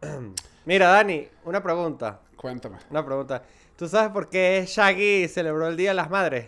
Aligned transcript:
Mira, 0.64 0.88
Dani, 0.88 1.28
una 1.44 1.62
pregunta. 1.62 2.20
Cuéntame. 2.36 2.78
Una 2.90 3.04
pregunta. 3.04 3.42
¿Tú 3.76 3.88
sabes 3.88 4.10
por 4.10 4.28
qué 4.28 4.64
Shaggy 4.66 5.28
celebró 5.28 5.68
el 5.68 5.76
Día 5.76 5.90
de 5.90 5.94
las 5.94 6.10
Madres? 6.10 6.46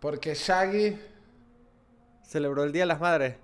Porque 0.00 0.34
Shaggy. 0.34 0.98
Celebró 2.22 2.64
el 2.64 2.72
Día 2.72 2.82
de 2.82 2.86
las 2.86 3.00
Madres. 3.00 3.36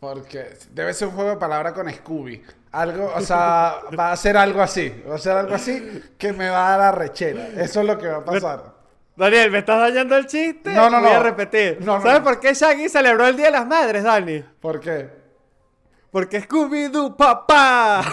Porque 0.00 0.56
debe 0.70 0.92
ser 0.94 1.08
un 1.08 1.14
juego 1.14 1.30
de 1.30 1.36
palabras 1.36 1.74
con 1.74 1.88
Scooby. 1.88 2.42
Algo, 2.72 3.12
o 3.14 3.20
sea, 3.20 3.76
va 3.98 4.12
a 4.12 4.16
ser 4.16 4.36
algo 4.36 4.60
así. 4.60 4.88
Va 5.08 5.14
a 5.14 5.18
ser 5.18 5.36
algo 5.36 5.54
así 5.54 6.02
que 6.18 6.32
me 6.32 6.48
va 6.48 6.66
a 6.66 6.70
dar 6.70 6.80
la 6.80 6.92
rechera. 6.92 7.46
Eso 7.48 7.80
es 7.80 7.86
lo 7.86 7.98
que 7.98 8.08
va 8.08 8.16
a 8.18 8.24
pasar. 8.24 8.71
Daniel, 9.16 9.50
¿me 9.50 9.58
estás 9.58 9.78
dañando 9.78 10.16
el 10.16 10.26
chiste? 10.26 10.72
No, 10.72 10.88
no, 10.88 11.00
Voy 11.00 11.10
a 11.10 11.22
repetir. 11.22 11.78
No, 11.80 11.96
no, 11.98 12.02
¿Sabes 12.02 12.20
por 12.20 12.40
qué 12.40 12.54
Shaggy 12.54 12.88
celebró 12.88 13.26
el 13.26 13.36
Día 13.36 13.46
de 13.46 13.52
las 13.52 13.66
Madres, 13.66 14.02
Dani? 14.04 14.42
¿Por 14.60 14.80
qué? 14.80 15.10
Porque 16.10 16.40
Scooby-Doo, 16.48 17.16
papá. 17.16 18.02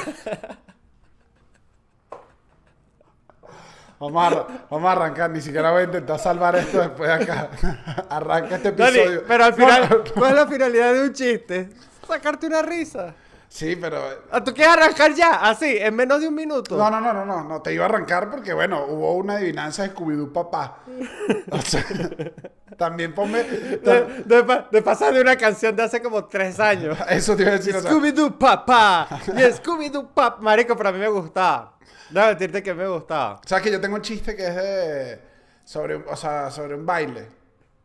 Arra- 4.02 4.48
vamos 4.70 4.90
a 4.90 4.92
arrancar. 4.94 5.30
Ni 5.30 5.42
siquiera 5.42 5.72
voy 5.72 5.82
a 5.82 5.86
intentar 5.86 6.20
salvar 6.20 6.56
esto 6.56 6.80
después 6.80 7.10
de 7.10 7.14
acá. 7.16 7.50
Arranca 8.10 8.56
este 8.56 8.72
Dani, 8.72 8.98
episodio. 8.98 9.24
pero 9.28 9.44
al 9.46 9.54
final. 9.54 10.04
¿cuál 10.14 10.30
es 10.32 10.36
la 10.36 10.48
finalidad 10.48 10.94
de 10.94 11.02
un 11.02 11.14
chiste? 11.14 11.70
Sacarte 12.08 12.48
una 12.48 12.62
risa. 12.62 13.14
Sí, 13.52 13.76
pero. 13.76 14.00
Ah, 14.32 14.44
¿Tú 14.44 14.54
quieres 14.54 14.74
arrancar 14.78 15.14
ya? 15.16 15.32
Así, 15.42 15.76
en 15.80 15.96
menos 15.96 16.22
de 16.22 16.28
un 16.28 16.36
minuto. 16.36 16.78
No, 16.78 16.90
no, 16.92 17.02
no, 17.02 17.12
no, 17.14 17.26
no, 17.26 17.44
no. 17.44 17.62
Te 17.64 17.74
iba 17.74 17.84
a 17.84 17.88
arrancar 17.90 18.30
porque, 18.30 18.54
bueno, 18.54 18.86
hubo 18.86 19.14
una 19.16 19.34
adivinanza 19.38 19.84
de 19.84 19.90
Scooby-Doo 19.94 20.32
papá. 20.32 20.84
O 21.52 21.60
sea, 21.62 21.84
también 22.78 23.14
ponme. 23.16 23.42
De, 23.44 24.24
de 24.26 24.44
pa- 24.44 24.68
de 24.72 24.82
pasar 24.84 25.14
de 25.14 25.22
una 25.22 25.36
canción 25.36 25.76
de 25.76 25.82
hace 25.84 26.00
como 26.02 26.26
tres 26.26 26.60
años. 26.60 26.96
Eso 27.10 27.36
te 27.36 27.42
iba 27.42 27.54
a 27.54 27.56
decir. 27.58 27.76
o 27.76 27.82
sea, 27.82 27.90
Scooby-Doo, 27.92 28.38
papá. 28.38 29.08
Y 29.36 29.42
Scooby-Doo, 29.52 30.10
papá. 30.14 30.38
Marico, 30.42 30.76
pero 30.78 30.90
a 30.90 30.92
mí 30.92 31.00
me 31.00 31.10
gustaba. 31.10 31.76
Debo 32.12 32.28
decirte 32.28 32.62
que 32.62 32.74
me 32.76 32.88
gustaba. 32.88 33.42
¿Sabes 33.46 33.64
que 33.64 33.72
yo 33.72 33.82
tengo 33.82 33.96
un 33.96 34.02
chiste 34.04 34.36
que 34.36 34.48
es 34.48 34.56
de. 34.56 35.22
Sobre, 35.64 35.96
o 35.96 36.16
sea, 36.16 36.50
sobre 36.52 36.76
un 36.76 36.86
baile? 36.86 37.28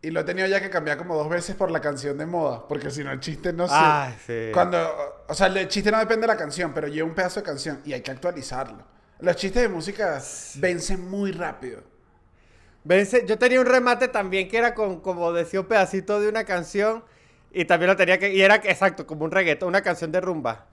Y 0.04 0.10
lo 0.10 0.20
he 0.20 0.24
tenido 0.24 0.46
ya 0.46 0.60
que 0.60 0.68
cambiar 0.70 0.98
como 0.98 1.16
dos 1.16 1.28
veces 1.28 1.56
por 1.56 1.70
la 1.70 1.80
canción 1.80 2.18
de 2.18 2.26
moda. 2.26 2.68
Porque 2.68 2.90
si 2.90 3.02
no, 3.02 3.10
el 3.10 3.20
chiste 3.20 3.52
no 3.52 3.66
sé. 3.66 3.74
Ay, 3.76 4.14
sí. 4.26 4.50
Cuando. 4.52 5.24
O 5.28 5.34
sea, 5.34 5.46
el 5.46 5.66
chiste 5.68 5.90
no 5.90 5.98
depende 5.98 6.22
de 6.22 6.26
la 6.28 6.36
canción, 6.36 6.72
pero 6.74 6.88
lleva 6.88 7.08
un 7.08 7.14
pedazo 7.14 7.40
de 7.40 7.46
canción 7.46 7.80
y 7.84 7.92
hay 7.94 8.02
que 8.02 8.10
actualizarlo. 8.10 8.84
Los 9.20 9.36
chistes 9.36 9.62
de 9.62 9.68
música 9.68 10.20
vencen 10.56 11.08
muy 11.08 11.32
rápido. 11.32 11.82
Vence- 12.86 13.24
yo 13.26 13.38
tenía 13.38 13.60
un 13.60 13.66
remate 13.66 14.08
también 14.08 14.48
que 14.48 14.58
era 14.58 14.74
con, 14.74 15.00
como 15.00 15.32
decía, 15.32 15.60
un 15.60 15.66
pedacito 15.66 16.20
de 16.20 16.28
una 16.28 16.44
canción. 16.44 17.02
Y 17.52 17.64
también 17.64 17.88
lo 17.88 17.96
tenía 17.96 18.18
que. 18.18 18.34
Y 18.34 18.42
era 18.42 18.56
exacto, 18.56 19.06
como 19.06 19.24
un 19.24 19.30
reggaetón, 19.30 19.68
una 19.68 19.82
canción 19.82 20.12
de 20.12 20.20
rumba. 20.20 20.66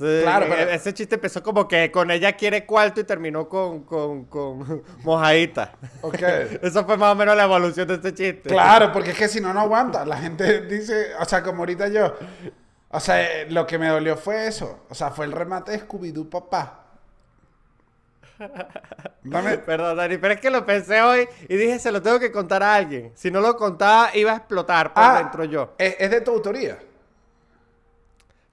Entonces, 0.00 0.22
Claro, 0.22 0.46
e- 0.46 0.48
pero- 0.48 0.70
Ese 0.70 0.94
chiste 0.94 1.14
empezó 1.16 1.42
como 1.42 1.66
que 1.66 1.90
con 1.90 2.10
ella 2.10 2.32
quiere 2.34 2.64
cuarto 2.66 3.00
y 3.00 3.04
terminó 3.04 3.48
con, 3.48 3.82
con, 3.84 4.24
con 4.26 4.82
mojadita. 5.02 5.72
Ok. 6.02 6.14
Eso 6.62 6.84
fue 6.84 6.96
más 6.96 7.12
o 7.12 7.16
menos 7.16 7.36
la 7.36 7.44
evolución 7.44 7.88
de 7.88 7.94
este 7.94 8.14
chiste. 8.14 8.48
Claro, 8.48 8.92
porque 8.92 9.10
es 9.10 9.18
que 9.18 9.28
si 9.28 9.40
no, 9.40 9.52
no 9.52 9.60
aguanta. 9.60 10.04
La 10.06 10.16
gente 10.18 10.62
dice, 10.62 11.08
o 11.20 11.24
sea, 11.24 11.42
como 11.42 11.60
ahorita 11.60 11.88
yo. 11.88 12.14
O 12.90 13.00
sea, 13.00 13.20
eh, 13.42 13.46
lo 13.50 13.66
que 13.66 13.76
me 13.78 13.88
dolió 13.88 14.16
fue 14.16 14.46
eso. 14.46 14.84
O 14.88 14.94
sea, 14.94 15.10
fue 15.10 15.26
el 15.26 15.32
remate 15.32 15.72
de 15.72 15.80
Scooby-Doo 15.86 16.30
papá. 16.30 16.84
Dame. 19.24 19.58
Perdón, 19.66 19.96
Dani, 19.96 20.16
pero 20.18 20.34
es 20.34 20.40
que 20.40 20.50
lo 20.50 20.64
pensé 20.64 21.02
hoy 21.02 21.28
y 21.48 21.56
dije, 21.56 21.78
se 21.78 21.90
lo 21.92 22.00
tengo 22.00 22.18
que 22.20 22.30
contar 22.30 22.62
a 22.62 22.74
alguien. 22.74 23.12
Si 23.14 23.30
no 23.30 23.40
lo 23.40 23.56
contaba, 23.56 24.10
iba 24.14 24.32
a 24.32 24.36
explotar 24.36 24.94
por 24.94 25.02
Ah, 25.02 25.18
dentro 25.18 25.44
yo. 25.44 25.74
Es, 25.78 25.96
es 25.98 26.10
de 26.10 26.20
tu 26.20 26.30
autoría. 26.30 26.78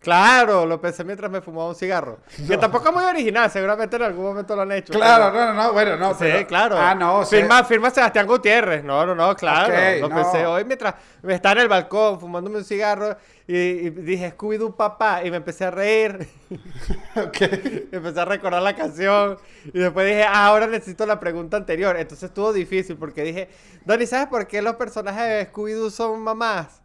Claro, 0.05 0.67
lo 0.67 0.79
pensé 0.79 1.03
mientras 1.03 1.31
me 1.31 1.41
fumaba 1.41 1.67
un 1.69 1.75
cigarro. 1.75 2.19
Que 2.47 2.57
tampoco 2.57 2.89
es 2.89 2.95
muy 2.95 3.03
original, 3.03 3.49
seguramente 3.49 3.95
en 3.95 4.03
algún 4.03 4.23
momento 4.23 4.55
lo 4.55 4.61
han 4.61 4.71
hecho. 4.71 4.93
Claro, 4.93 5.31
pero- 5.33 5.45
no, 5.47 5.53
no, 5.53 5.63
no, 5.63 5.73
bueno, 5.73 5.97
no. 5.97 6.11
Sí, 6.11 6.17
pero- 6.19 6.47
claro. 6.47 6.77
Ah, 6.79 6.93
no, 6.93 7.25
sí. 7.25 7.37
Firma, 7.37 7.63
firma 7.63 7.89
Sebastián 7.89 8.27
Gutiérrez. 8.27 8.83
No, 8.83 9.03
no, 9.05 9.15
no, 9.15 9.35
claro. 9.35 9.73
Ok, 9.73 10.01
lo 10.01 10.09
no. 10.09 10.15
pensé 10.15 10.45
hoy 10.45 10.63
mientras 10.63 10.93
me 11.23 11.33
estaba 11.33 11.53
en 11.53 11.59
el 11.61 11.67
balcón 11.67 12.19
fumándome 12.19 12.57
un 12.59 12.63
cigarro 12.63 13.17
y, 13.47 13.55
y 13.57 13.89
dije 13.89 14.35
Scooby-Doo 14.37 14.75
papá 14.75 15.23
y 15.23 15.31
me 15.31 15.37
empecé 15.37 15.65
a 15.65 15.71
reír. 15.71 16.27
Ok. 17.15 17.37
Y 17.91 17.95
empecé 17.95 18.19
a 18.19 18.25
recordar 18.25 18.61
la 18.61 18.75
canción. 18.75 19.37
Y 19.73 19.79
después 19.79 20.05
dije, 20.05 20.23
ah, 20.23 20.45
ahora 20.47 20.67
necesito 20.67 21.05
la 21.05 21.19
pregunta 21.19 21.57
anterior. 21.57 21.95
Entonces 21.97 22.29
estuvo 22.29 22.53
difícil 22.53 22.95
porque 22.97 23.23
dije, 23.23 23.49
Donny, 23.85 24.05
¿sabes 24.05 24.27
por 24.27 24.45
qué 24.47 24.61
los 24.61 24.75
personajes 24.75 25.23
de 25.23 25.51
Scooby-Doo 25.51 25.89
son 25.89 26.19
mamás? 26.21 26.81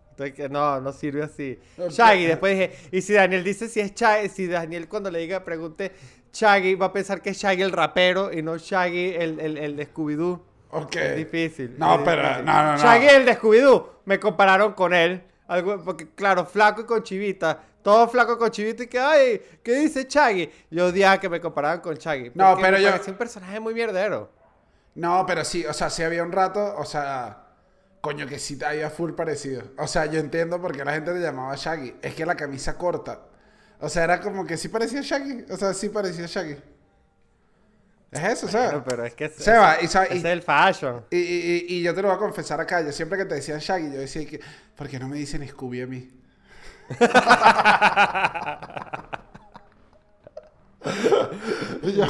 No, 0.50 0.80
no 0.80 0.92
sirve 0.92 1.22
así. 1.22 1.58
Shaggy, 1.88 2.26
después 2.26 2.52
dije, 2.58 2.76
y 2.92 3.02
si 3.02 3.12
Daniel 3.14 3.42
dice 3.44 3.68
si 3.68 3.80
es 3.80 3.94
Shaggy, 3.94 4.28
si 4.28 4.46
Daniel 4.46 4.88
cuando 4.88 5.10
le 5.10 5.18
diga, 5.20 5.44
pregunte 5.44 5.92
Shaggy, 6.32 6.74
va 6.74 6.86
a 6.86 6.92
pensar 6.92 7.20
que 7.22 7.30
es 7.30 7.38
Shaggy 7.38 7.62
el 7.62 7.72
rapero 7.72 8.32
y 8.32 8.42
no 8.42 8.56
Shaggy 8.56 9.14
el, 9.14 9.40
el, 9.40 9.58
el 9.58 9.76
de 9.76 9.92
Scooby-Doo. 9.92 10.40
Ok. 10.72 10.96
Es 10.96 11.16
difícil. 11.16 11.74
No, 11.78 11.96
es 11.96 12.00
pero- 12.04 12.22
difícil. 12.22 12.44
no, 12.44 12.62
no, 12.62 12.72
no. 12.72 12.78
Shaggy 12.78 13.06
el 13.08 13.24
de 13.24 13.38
Scooby-Doo. 13.38 13.90
Me 14.04 14.20
compararon 14.20 14.72
con 14.74 14.94
él. 14.94 15.22
Algo, 15.48 15.82
porque, 15.82 16.08
claro, 16.14 16.46
flaco 16.46 16.82
y 16.82 16.84
con 16.84 17.02
chivita. 17.02 17.60
Todo 17.82 18.06
flaco 18.08 18.38
con 18.38 18.50
chivita 18.50 18.84
y 18.84 18.86
que, 18.86 18.98
ay, 19.00 19.40
¿qué 19.64 19.72
dice 19.80 20.06
Shaggy? 20.08 20.48
Yo 20.70 20.86
odiaba 20.86 21.18
que 21.18 21.28
me 21.28 21.40
comparaban 21.40 21.80
con 21.80 21.96
Shaggy. 21.96 22.30
No, 22.34 22.56
pero 22.60 22.76
me 22.76 22.82
yo- 22.84 22.90
parecía 22.90 23.12
un 23.12 23.18
personaje 23.18 23.58
muy 23.58 23.74
mierdero. 23.74 24.30
No, 24.94 25.24
pero 25.26 25.44
sí, 25.44 25.64
o 25.66 25.72
sea, 25.72 25.88
sí 25.90 26.02
había 26.02 26.22
un 26.22 26.30
rato, 26.30 26.74
o 26.76 26.84
sea, 26.84 27.46
coño, 28.00 28.26
que 28.26 28.38
sí 28.38 28.58
había 28.64 28.90
full 28.90 29.12
parecido. 29.12 29.62
O 29.78 29.86
sea, 29.86 30.06
yo 30.06 30.18
entiendo 30.20 30.60
por 30.60 30.76
qué 30.76 30.84
la 30.84 30.92
gente 30.94 31.12
le 31.12 31.20
llamaba 31.20 31.54
Shaggy. 31.56 31.96
Es 32.02 32.14
que 32.14 32.24
la 32.26 32.34
camisa 32.36 32.76
corta. 32.78 33.20
O 33.80 33.88
sea, 33.88 34.04
era 34.04 34.20
como 34.20 34.46
que 34.46 34.56
sí 34.56 34.68
parecía 34.68 35.00
Shaggy. 35.02 35.46
O 35.50 35.56
sea, 35.56 35.72
sí 35.74 35.88
parecía 35.88 36.26
Shaggy. 36.26 36.56
Es 38.10 38.20
eso, 38.24 38.48
¿sabes? 38.48 38.70
Bueno, 38.70 38.84
pero 38.86 39.04
es 39.04 39.14
que 39.14 39.26
es, 39.26 39.34
Seba, 39.36 39.76
y, 39.80 39.84
ese 39.84 39.98
y- 40.10 40.16
es 40.18 40.24
el 40.24 40.42
fashion. 40.42 41.04
y- 41.10 41.16
y- 41.16 41.66
y- 41.68 41.76
y 41.78 41.82
yo 41.82 41.94
te 41.94 42.02
lo 42.02 42.08
voy 42.08 42.16
a 42.16 42.18
confesar 42.18 42.60
acá. 42.60 42.80
Yo 42.82 42.90
siempre 42.90 43.16
que 43.16 43.24
te 43.24 43.36
decían 43.36 43.60
Shaggy, 43.60 43.92
yo 43.92 44.00
decía 44.00 44.26
que, 44.26 44.40
¿por 44.76 44.88
qué 44.88 44.98
no 44.98 45.06
me 45.08 45.16
dicen 45.16 45.46
Scooby 45.46 45.82
a 45.82 45.86
mí? 45.86 46.10
Yo- 51.82 52.06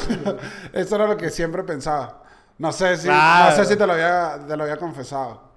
eso 0.73 0.95
era 0.95 1.07
lo 1.07 1.17
que 1.17 1.29
siempre 1.29 1.63
pensaba. 1.63 2.23
No 2.57 2.71
sé 2.71 2.97
si, 2.97 3.07
Claro. 3.07 3.49
no 3.51 3.55
sé 3.63 3.65
si 3.71 3.75
te 3.77 3.85
lo 3.87 3.93
había, 3.93 4.39
te 4.47 4.55
lo 4.57 4.63
había 4.63 4.77
confesado. 4.77 5.50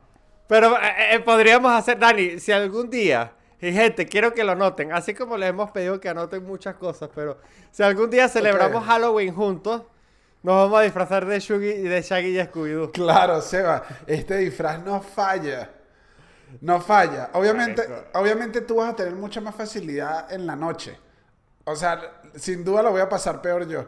Pero 0.46 0.76
eh, 0.76 1.14
eh, 1.14 1.20
podríamos 1.20 1.72
hacer, 1.72 1.98
Dani, 1.98 2.38
si 2.38 2.52
algún 2.52 2.90
día, 2.90 3.32
y 3.60 3.72
gente, 3.72 4.06
quiero 4.06 4.34
que 4.34 4.44
lo 4.44 4.54
noten, 4.54 4.92
así 4.92 5.14
como 5.14 5.36
les 5.36 5.48
hemos 5.48 5.70
pedido 5.70 5.98
que 5.98 6.08
anoten 6.08 6.44
muchas 6.44 6.74
cosas, 6.74 7.08
pero 7.14 7.38
si 7.70 7.82
algún 7.82 8.10
día 8.10 8.28
celebramos. 8.28 8.84
Halloween 8.84 9.34
juntos, 9.34 9.82
nos 10.42 10.54
vamos 10.56 10.80
a 10.80 10.82
disfrazar 10.82 11.24
de 11.24 11.40
Shaggy 11.40 11.70
y 11.70 11.82
de 11.82 12.02
Shaggy 12.02 12.38
y 12.38 12.42
Scooby-Doo. 12.42 12.92
Claro, 12.92 13.40
Seba, 13.40 13.82
este 14.06 14.36
disfraz 14.36 14.84
no 14.84 15.00
falla. 15.00 15.70
No 16.60 16.80
falla. 16.80 17.30
Obviamente, 17.32 17.82
obviamente 18.12 18.60
tú 18.60 18.76
vas 18.76 18.90
a 18.90 18.96
tener 18.96 19.14
mucha 19.14 19.40
más 19.40 19.54
facilidad 19.54 20.30
en 20.30 20.46
la 20.46 20.54
noche. 20.54 20.98
O 21.64 21.74
sea, 21.74 22.20
sin 22.34 22.62
duda 22.62 22.82
lo 22.82 22.90
voy 22.90 23.00
a 23.00 23.08
pasar 23.08 23.40
peor 23.40 23.66
yo. 23.66 23.86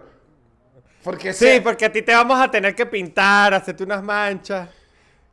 Porque 1.05 1.33
Sí, 1.33 1.61
porque 1.62 1.84
a 1.84 1.93
ti 1.93 2.03
te 2.03 2.12
vamos 2.12 2.41
a 2.41 2.50
tener 2.50 2.75
que 2.75 2.87
pintar, 2.87 3.53
hacerte 3.55 3.84
unas 3.84 4.03
manchas. 4.03 4.69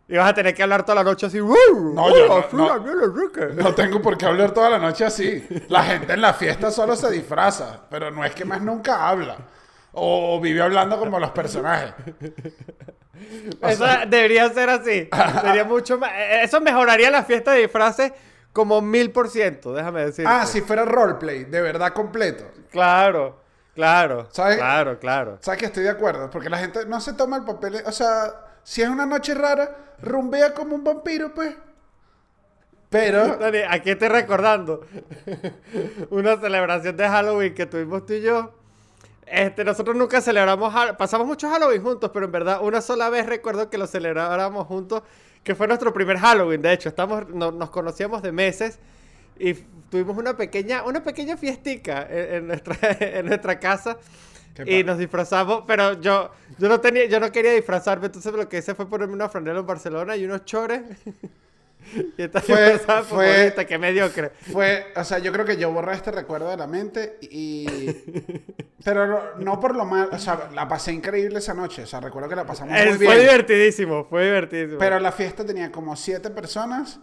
Y 0.08 0.18
vas 0.18 0.30
a 0.30 0.34
tener 0.34 0.54
que 0.54 0.62
hablar 0.62 0.84
toda 0.84 0.96
la 0.96 1.04
noche 1.04 1.26
así. 1.28 1.38
No, 1.40 2.10
yo 2.16 2.28
no- 2.28 2.46
no. 2.52 2.68
Daniel 2.80 2.98
Enrique". 3.06 3.56
No 3.62 3.74
tengo 3.74 4.02
por 4.02 4.18
qué 4.18 4.26
hablar 4.26 4.52
toda 4.52 4.70
la 4.70 4.78
noche 4.80 5.06
así. 5.06 5.46
La 5.70 5.84
gente 5.84 6.14
en 6.14 6.22
la 6.22 6.34
fiesta 6.34 6.72
solo 6.72 6.96
se 6.96 7.10
disfraza, 7.10 7.82
pero 7.90 8.12
no 8.12 8.24
es 8.26 8.36
que 8.36 8.44
más 8.46 8.62
nunca 8.62 9.08
habla. 9.08 9.38
O 9.94 10.40
vive 10.42 10.62
hablando 10.62 11.00
como 11.00 11.20
los 11.20 11.32
personajes. 11.32 11.94
O 13.62 13.68
Eso 13.68 13.86
sea- 13.86 14.06
debería 14.06 14.50
ser 14.50 14.70
así. 14.70 15.10
Sería 15.42 15.64
mucho 15.64 15.98
más. 15.98 16.12
eh, 16.14 16.44
Eso 16.44 16.60
mejoraría 16.62 17.10
la 17.12 17.24
fiesta 17.24 17.52
de 17.52 17.62
disfraces 17.62 18.12
como 18.52 18.82
mil 18.82 19.12
por 19.12 19.30
ciento, 19.30 19.74
déjame 19.74 20.06
decir. 20.06 20.26
Ah, 20.28 20.46
si 20.46 20.62
fuera 20.62 20.84
roleplay, 20.86 21.46
de 21.46 21.62
verdad 21.62 21.94
completo. 21.94 22.44
Claro, 22.72 23.40
claro. 23.76 24.28
¿Sabes? 24.32 24.58
Claro, 24.58 25.00
claro. 25.00 25.38
¿Sabes 25.42 25.60
que 25.60 25.66
estoy 25.68 25.84
de 25.84 25.90
acuerdo? 25.90 26.30
Porque 26.30 26.50
la 26.50 26.58
gente 26.58 26.86
no 26.88 27.00
se 27.00 27.14
toma 27.14 27.38
el 27.38 27.44
papel. 27.46 27.82
O 27.86 27.92
sea, 27.92 28.34
si 28.64 28.82
es 28.82 28.90
una 28.90 29.06
noche 29.06 29.34
rara, 29.34 29.96
rumbea 30.02 30.54
como 30.54 30.76
un 30.76 30.84
vampiro, 30.84 31.34
pues. 31.34 31.56
Pero. 32.90 33.38
Dani, 33.40 33.60
aquí 33.70 33.92
estoy 33.92 34.08
recordando 34.10 34.82
una 36.10 36.38
celebración 36.40 36.96
de 36.98 37.08
Halloween 37.08 37.54
que 37.54 37.66
tuvimos 37.66 38.06
tú 38.06 38.14
y 38.14 38.22
yo. 38.22 38.54
Este, 39.26 39.64
nosotros 39.64 39.96
nunca 39.96 40.22
celebramos, 40.22 40.74
pasamos 40.98 41.26
muchos 41.26 41.50
Halloween 41.52 41.82
juntos, 41.82 42.12
pero 42.14 42.26
en 42.26 42.32
verdad 42.32 42.60
una 42.62 42.82
sola 42.82 43.10
vez 43.10 43.26
recuerdo 43.26 43.70
que 43.70 43.78
lo 43.78 43.88
celebráramos 43.88 44.68
juntos, 44.68 45.02
que 45.44 45.56
fue 45.56 45.68
nuestro 45.68 45.94
primer 45.94 46.18
Halloween, 46.20 46.62
de 46.62 46.74
hecho, 46.74 46.90
estamos, 46.90 47.30
no- 47.30 47.52
nos 47.52 47.70
conocíamos 47.72 48.22
de 48.22 48.32
meses 48.34 48.80
y 49.40 49.54
tuvimos 49.90 50.18
una 50.18 50.36
pequeña, 50.38 50.84
una 50.84 51.04
pequeña 51.04 51.38
fiestica 51.38 52.06
en, 52.10 52.48
nuestra, 52.48 52.78
en 53.00 53.26
nuestra 53.26 53.60
casa 53.60 53.98
y 54.66 54.84
nos 54.84 54.98
disfrazamos, 54.98 55.64
pero 55.66 56.00
yo, 56.02 56.32
yo 56.60 56.70
no 56.70 56.80
tenía, 56.80 57.06
yo 57.06 57.20
no 57.20 57.32
quería 57.32 57.54
disfrazarme, 57.54 58.06
entonces 58.08 58.32
lo 58.34 58.48
que 58.48 58.58
hice 58.60 58.76
fue 58.76 58.88
ponerme 58.88 59.14
una 59.14 59.30
franela 59.30 59.60
en 59.60 59.66
Barcelona 59.66 60.16
y 60.16 60.26
unos 60.26 60.46
chores 60.46 60.82
Y 62.18 62.22
esta 62.24 62.40
Fue- 62.40 62.80
fue- 62.80 63.04
futbolista, 63.04 63.66
qué 63.66 63.78
mediocre. 63.78 64.32
Fue, 64.54 64.86
o 64.96 65.04
sea, 65.04 65.20
yo 65.20 65.34
creo 65.34 65.44
que 65.46 65.58
yo 65.58 65.70
borré 65.70 65.94
este 65.96 66.12
recuerdo 66.12 66.50
de 66.50 66.56
la 66.56 66.66
mente 66.66 67.18
y... 67.22 67.66
Pero 68.86 69.06
no, 69.06 69.20
no 69.38 69.60
por 69.60 69.76
lo 69.76 69.84
mal, 69.86 70.08
o 70.12 70.18
sea, 70.18 70.50
la 70.54 70.66
pasé 70.68 70.94
increíble 70.94 71.40
esa 71.40 71.54
noche, 71.54 71.84
o 71.84 71.86
sea, 71.86 72.00
recuerdo 72.00 72.30
que 72.30 72.36
la 72.38 72.46
pasamos 72.46 72.74
muy 72.74 72.84
bien. 72.98 72.98
fue 72.98 73.20
divertidísimo, 73.20 74.06
fue 74.06 74.26
divertidísimo. 74.26 74.78
Pero 74.80 74.98
la 75.00 75.12
fiesta 75.12 75.46
tenía 75.46 75.72
como 75.74 75.96
siete 75.98 76.30
personas 76.30 77.00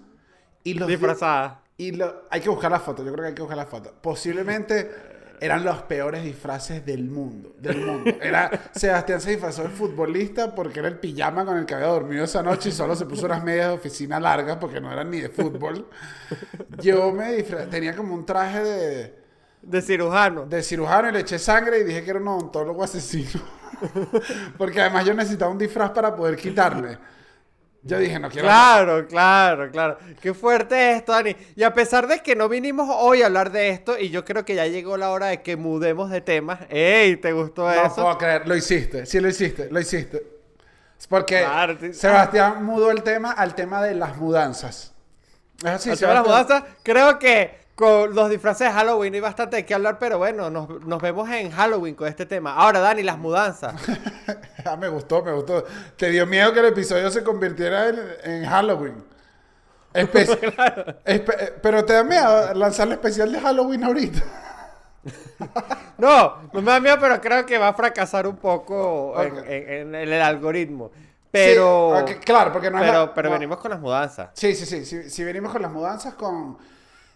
y 0.65 0.75
los... 0.75 0.89
di- 0.89 0.95
Disfrazada. 0.95 1.61
Y 1.77 1.93
lo, 1.93 2.23
hay 2.31 2.41
que 2.41 2.49
buscar 2.49 2.71
la 2.71 2.81
foto, 2.81 3.05
yo 3.05 3.13
creo 3.13 3.23
que 3.25 3.29
hay 3.29 3.35
que 3.35 3.43
buscar 3.43 3.59
la 3.59 3.67
foto. 3.67 3.95
Posiblemente 4.03 4.91
eran 5.41 5.65
los 5.65 5.83
peores 5.83 6.23
disfraces 6.23 6.85
del 6.85 7.05
mundo, 7.05 7.55
del 7.59 7.79
mundo. 7.85 8.11
Era, 8.21 8.51
Sebastián 8.73 9.21
se 9.21 9.31
disfrazó 9.31 9.63
de 9.63 9.71
futbolista 9.71 10.55
porque 10.55 10.81
era 10.81 10.89
el 10.89 10.99
pijama 10.99 11.45
con 11.45 11.57
el 11.57 11.67
que 11.67 11.75
había 11.75 11.87
dormido 11.87 12.25
esa 12.25 12.43
noche 12.43 12.69
y 12.69 12.73
solo 12.73 12.95
se 12.95 13.07
puso 13.07 13.27
unas 13.27 13.43
medias 13.43 13.69
de 13.69 13.75
oficina 13.75 14.21
largas 14.21 14.59
porque 14.59 14.81
no 14.81 14.93
eran 14.93 15.11
ni 15.11 15.21
de 15.21 15.31
fútbol. 15.31 15.89
Yo 16.79 17.11
me 17.13 17.33
disfrazé, 17.33 17.67
tenía 17.67 17.97
como 17.97 18.15
un 18.15 18.27
traje 18.27 18.63
de, 18.63 19.15
De 19.63 19.83
cirujano. 19.83 20.47
de 20.47 20.63
cirujano 20.63 21.09
y 21.09 21.13
le 21.13 21.21
eché 21.21 21.39
sangre 21.39 21.81
y 21.81 21.85
dije 21.85 22.05
que 22.05 22.11
era 22.11 22.21
un 22.21 22.29
odontólogo 22.29 22.85
asesino. 22.85 23.41
porque 24.59 24.81
además 24.81 25.07
yo 25.07 25.15
necesitaba 25.15 25.51
un 25.51 25.59
disfraz 25.59 25.91
para 25.91 26.15
poder 26.15 26.37
quitarme. 26.37 26.99
Yo 27.83 27.99
dije, 27.99 28.19
no 28.19 28.29
quiero... 28.29 28.47
Claro, 28.47 29.07
claro, 29.09 29.71
claro. 29.71 29.99
Qué 30.21 30.35
fuerte 30.35 30.93
esto, 30.93 31.13
Dani. 31.13 31.35
Y 31.57 31.63
a 31.63 31.73
pesar 31.73 32.07
de 32.07 32.21
que 32.21 32.37
no 32.37 32.47
vinimos 32.49 32.89
hoy 32.91 33.23
a 33.23 33.27
hablar 33.27 33.51
de 33.51 33.71
esto, 33.71 33.99
y 33.99 34.11
yo 34.11 34.23
creo 34.25 34.45
que 34.45 34.55
ya 34.55 34.67
llegó 34.67 34.99
la 34.99 35.11
hora 35.11 35.29
de 35.29 35.41
que 35.41 35.57
mudemos 35.57 36.11
de 36.11 36.21
tema. 36.21 36.61
¡Ey! 36.69 37.17
¿Te 37.17 37.33
gustó 37.33 37.63
No 37.65 37.73
eso? 37.87 37.95
puedo 38.03 38.19
creer, 38.19 38.47
lo 38.47 38.55
hiciste, 38.55 39.07
sí 39.07 39.19
lo 39.19 39.29
hiciste, 39.29 39.69
lo 39.71 39.81
hiciste. 39.81 40.23
Es 40.99 41.07
porque 41.07 41.39
Claro. 41.41 41.79
Sebastián 41.95 42.63
mudó 42.65 42.91
el 42.91 43.03
tema 43.03 43.33
al 43.33 43.55
tema 43.55 43.83
de 43.83 43.95
las 43.95 44.19
mudanzas. 44.19 44.93
¿Es 45.61 45.65
así, 45.65 45.85
de 45.89 45.93
las 45.93 45.99
Sebastián? 46.01 46.25
mudanzas, 46.27 46.65
creo 46.83 47.19
que 47.19 47.60
con 47.81 48.15
los 48.15 48.31
disfraces 48.31 48.69
de 48.69 48.73
Halloween 48.73 49.15
hay 49.15 49.21
bastante 49.21 49.57
de 49.57 49.67
qué 49.67 49.75
hablar, 49.75 49.99
pero 49.99 50.19
bueno, 50.19 50.51
nos, 50.51 50.69
nos 50.85 51.03
vemos 51.03 51.29
en 51.31 51.51
Halloween 51.51 51.95
con 51.97 52.07
este 52.07 52.27
tema. 52.27 52.55
Ahora, 52.55 52.79
Dani, 52.81 53.03
las 53.03 53.19
mudanzas. 53.19 53.75
Ah, 54.65 54.77
me 54.77 54.89
gustó, 54.89 55.23
me 55.25 55.33
gustó. 55.33 55.65
Te 55.97 56.11
dio 56.11 56.27
miedo 56.27 56.53
que 56.53 56.61
el 56.61 56.67
episodio 56.67 57.11
se 57.11 57.25
convirtiera 57.25 57.89
en, 57.89 57.99
en 58.25 58.45
Halloween. 58.45 59.03
Espe- 59.95 60.97
eh, 61.07 61.55
pero 61.63 61.83
te 61.87 61.95
da 61.95 62.05
miedo 62.05 62.53
lanzar 62.53 62.87
el 62.89 62.93
especial 62.93 63.33
de 63.33 63.41
Halloween 63.41 63.85
ahorita. 63.85 64.23
No, 65.99 66.37
no 66.53 66.63
me 66.63 66.73
da 66.73 66.81
miedo, 66.81 66.97
pero 67.01 67.21
creo 67.21 67.45
que 67.47 67.57
va 67.59 67.69
a 67.69 67.75
fracasar 67.75 68.27
un 68.27 68.37
poco 68.37 69.15
en- 69.23 69.33
Ok. 69.39 69.45
en, 69.47 69.95
en 69.95 70.13
el 70.13 70.21
algoritmo. 70.23 70.91
Pero, 71.31 72.05
Sí, 72.07 72.15
claro, 72.17 72.53
porque 72.53 72.71
no 72.71 72.79
es 72.79 72.85
pero, 72.85 73.07
la- 73.07 73.15
pero 73.15 73.29
no- 73.29 73.35
venimos 73.35 73.59
con 73.59 73.71
las 73.71 73.81
mudanzas. 73.81 74.29
Sí, 74.35 74.55
sí, 74.55 74.67
sí, 74.67 74.85
sí. 74.85 75.09
Si 75.09 75.25
venimos 75.25 75.53
con 75.53 75.63
las 75.63 75.71
mudanzas, 75.71 76.15
con. 76.15 76.59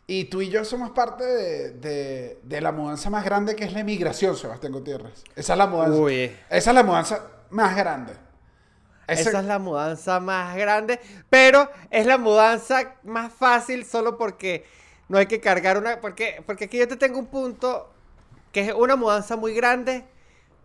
Y 0.07 0.25
tú 0.25 0.43
y 0.43 0.51
yo 0.51 0.65
somos 0.65 0.91
parte 0.91 1.25
de, 1.25 1.71
de- 1.73 2.39
de 2.43 2.61
la 2.61 2.73
mudanza 2.73 3.09
más 3.09 3.25
grande 3.25 3.57
que 3.57 3.65
es 3.65 3.73
la 3.73 3.81
emigración, 3.81 4.37
Sebastián 4.37 4.73
Gutiérrez. 4.73 5.25
Esa 5.35 5.53
es 5.55 5.59
la 5.59 5.67
mudanza. 5.67 5.99
Uy. 5.99 6.25
Esa 6.51 6.71
es 6.71 6.75
la 6.75 6.83
mudanza 6.83 7.27
más 7.51 7.75
grande. 7.75 8.13
Ese- 9.07 9.31
Esa 9.31 9.41
es 9.41 9.45
la 9.47 9.59
mudanza 9.59 10.21
más 10.21 10.57
grande, 10.57 11.01
pero 11.31 11.71
es 11.91 12.07
la 12.07 12.19
mudanza 12.19 12.95
más 13.03 13.33
fácil 13.33 13.85
solo 13.87 14.17
porque 14.19 14.67
no 15.09 15.19
hay 15.19 15.27
que 15.27 15.41
cargar 15.41 15.79
una... 15.79 16.01
Porque, 16.01 16.43
porque 16.47 16.65
aquí 16.65 16.79
yo 16.79 16.89
te 16.89 16.97
tengo 16.97 17.19
un 17.19 17.27
punto 17.27 17.91
que 18.53 18.61
es 18.69 18.75
una 18.75 18.97
mudanza 18.97 19.37
muy 19.37 19.55
grande, 19.55 20.05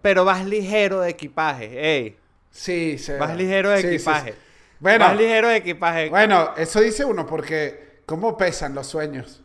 pero 0.01 0.24
vas 0.25 0.45
ligero 0.45 1.01
de 1.01 1.09
equipaje. 1.12 1.95
Ey, 1.97 2.18
Sí, 2.51 2.97
sí. 2.97 3.13
vas 3.19 3.35
ligero 3.35 3.69
de 3.69 3.77
Sí, 3.77 3.81
sí, 3.83 3.88
sí. 3.89 3.95
equipaje. 3.95 4.35
Bueno, 4.80 5.06
Vas 5.06 5.18
ligero 5.18 5.47
de 5.50 5.57
equipaje. 5.57 6.09
bueno, 6.09 6.53
eso 6.57 6.80
dice 6.81 7.03
uno 7.06 7.25
porque 7.25 7.88
¿cómo 8.09 8.35
pesan 8.35 8.73
los 8.73 8.88
sueños? 8.88 9.41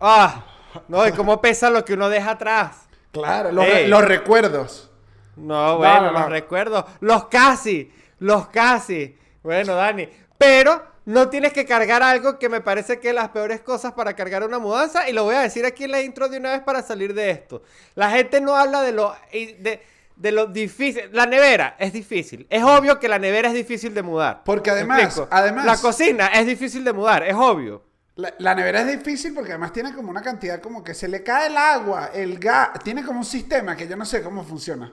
Ah, 0.00 0.44
no, 0.86 1.06
y 1.06 1.10
cómo 1.10 1.40
pesa 1.40 1.68
lo 1.68 1.84
que 1.84 1.94
uno 1.94 2.08
deja 2.08 2.30
atrás. 2.30 2.86
Claro, 3.10 3.50
los, 3.50 4.04
recuerdos. 4.04 4.90
No, 5.36 5.78
bueno, 5.78 6.02
no, 6.02 6.12
no. 6.12 6.20
los 6.20 6.28
recuerdo. 6.28 6.86
Los 7.00 7.26
casi, 7.26 7.92
los 8.20 8.46
casi. 8.48 9.18
Bueno, 9.42 9.74
Dani. 9.74 10.08
Pero 10.38 10.80
no 11.06 11.28
tienes 11.28 11.52
que 11.52 11.66
cargar 11.66 12.04
algo 12.04 12.38
que 12.38 12.48
me 12.48 12.60
parece 12.60 13.00
que 13.00 13.08
es 13.08 13.14
las 13.14 13.30
peores 13.30 13.60
cosas 13.62 13.92
para 13.94 14.14
cargar 14.14 14.44
una 14.44 14.60
mudanza. 14.60 15.08
Y 15.08 15.12
lo 15.12 15.24
voy 15.24 15.34
a 15.34 15.40
decir 15.40 15.66
aquí 15.66 15.84
en 15.84 15.90
la 15.90 16.00
intro 16.00 16.28
de 16.28 16.38
una 16.38 16.52
vez 16.52 16.60
para 16.62 16.82
salir 16.82 17.14
de 17.14 17.30
esto. 17.30 17.62
La 17.96 18.10
gente 18.10 18.40
no 18.40 18.56
habla 18.56 18.82
de 18.82 18.92
lo, 18.92 19.14
de, 19.32 19.82
de 20.14 20.32
lo 20.32 20.46
difícil. 20.46 21.08
La 21.12 21.26
nevera 21.26 21.74
es 21.80 21.92
difícil. 21.92 22.46
Es 22.48 22.62
obvio 22.62 23.00
que 23.00 23.08
la 23.08 23.18
nevera 23.18 23.48
es 23.48 23.54
difícil 23.54 23.92
de 23.92 24.02
mudar. 24.02 24.42
Porque 24.44 24.70
¿Me 24.70 24.78
además- 24.78 25.22
además- 25.30 25.64
La 25.66 25.76
cocina 25.78 26.26
es 26.28 26.46
difícil 26.46 26.84
de 26.84 26.92
mudar, 26.92 27.24
es 27.24 27.34
obvio. 27.34 27.82
La, 28.16 28.32
la 28.38 28.54
nevera 28.54 28.82
es 28.82 28.98
difícil 28.98 29.34
porque 29.34 29.50
además 29.52 29.72
tiene 29.72 29.92
como 29.92 30.10
una 30.10 30.22
cantidad 30.22 30.60
como 30.60 30.84
que 30.84 30.94
se 30.94 31.08
le 31.08 31.22
cae 31.24 31.48
el 31.48 31.56
agua, 31.56 32.10
el 32.14 32.38
gas, 32.38 32.70
tiene 32.84 33.04
como 33.04 33.18
un 33.20 33.24
sistema 33.24 33.76
que 33.76 33.88
yo 33.88 33.96
no 33.96 34.04
sé 34.04 34.22
cómo 34.22 34.44
funciona. 34.44 34.92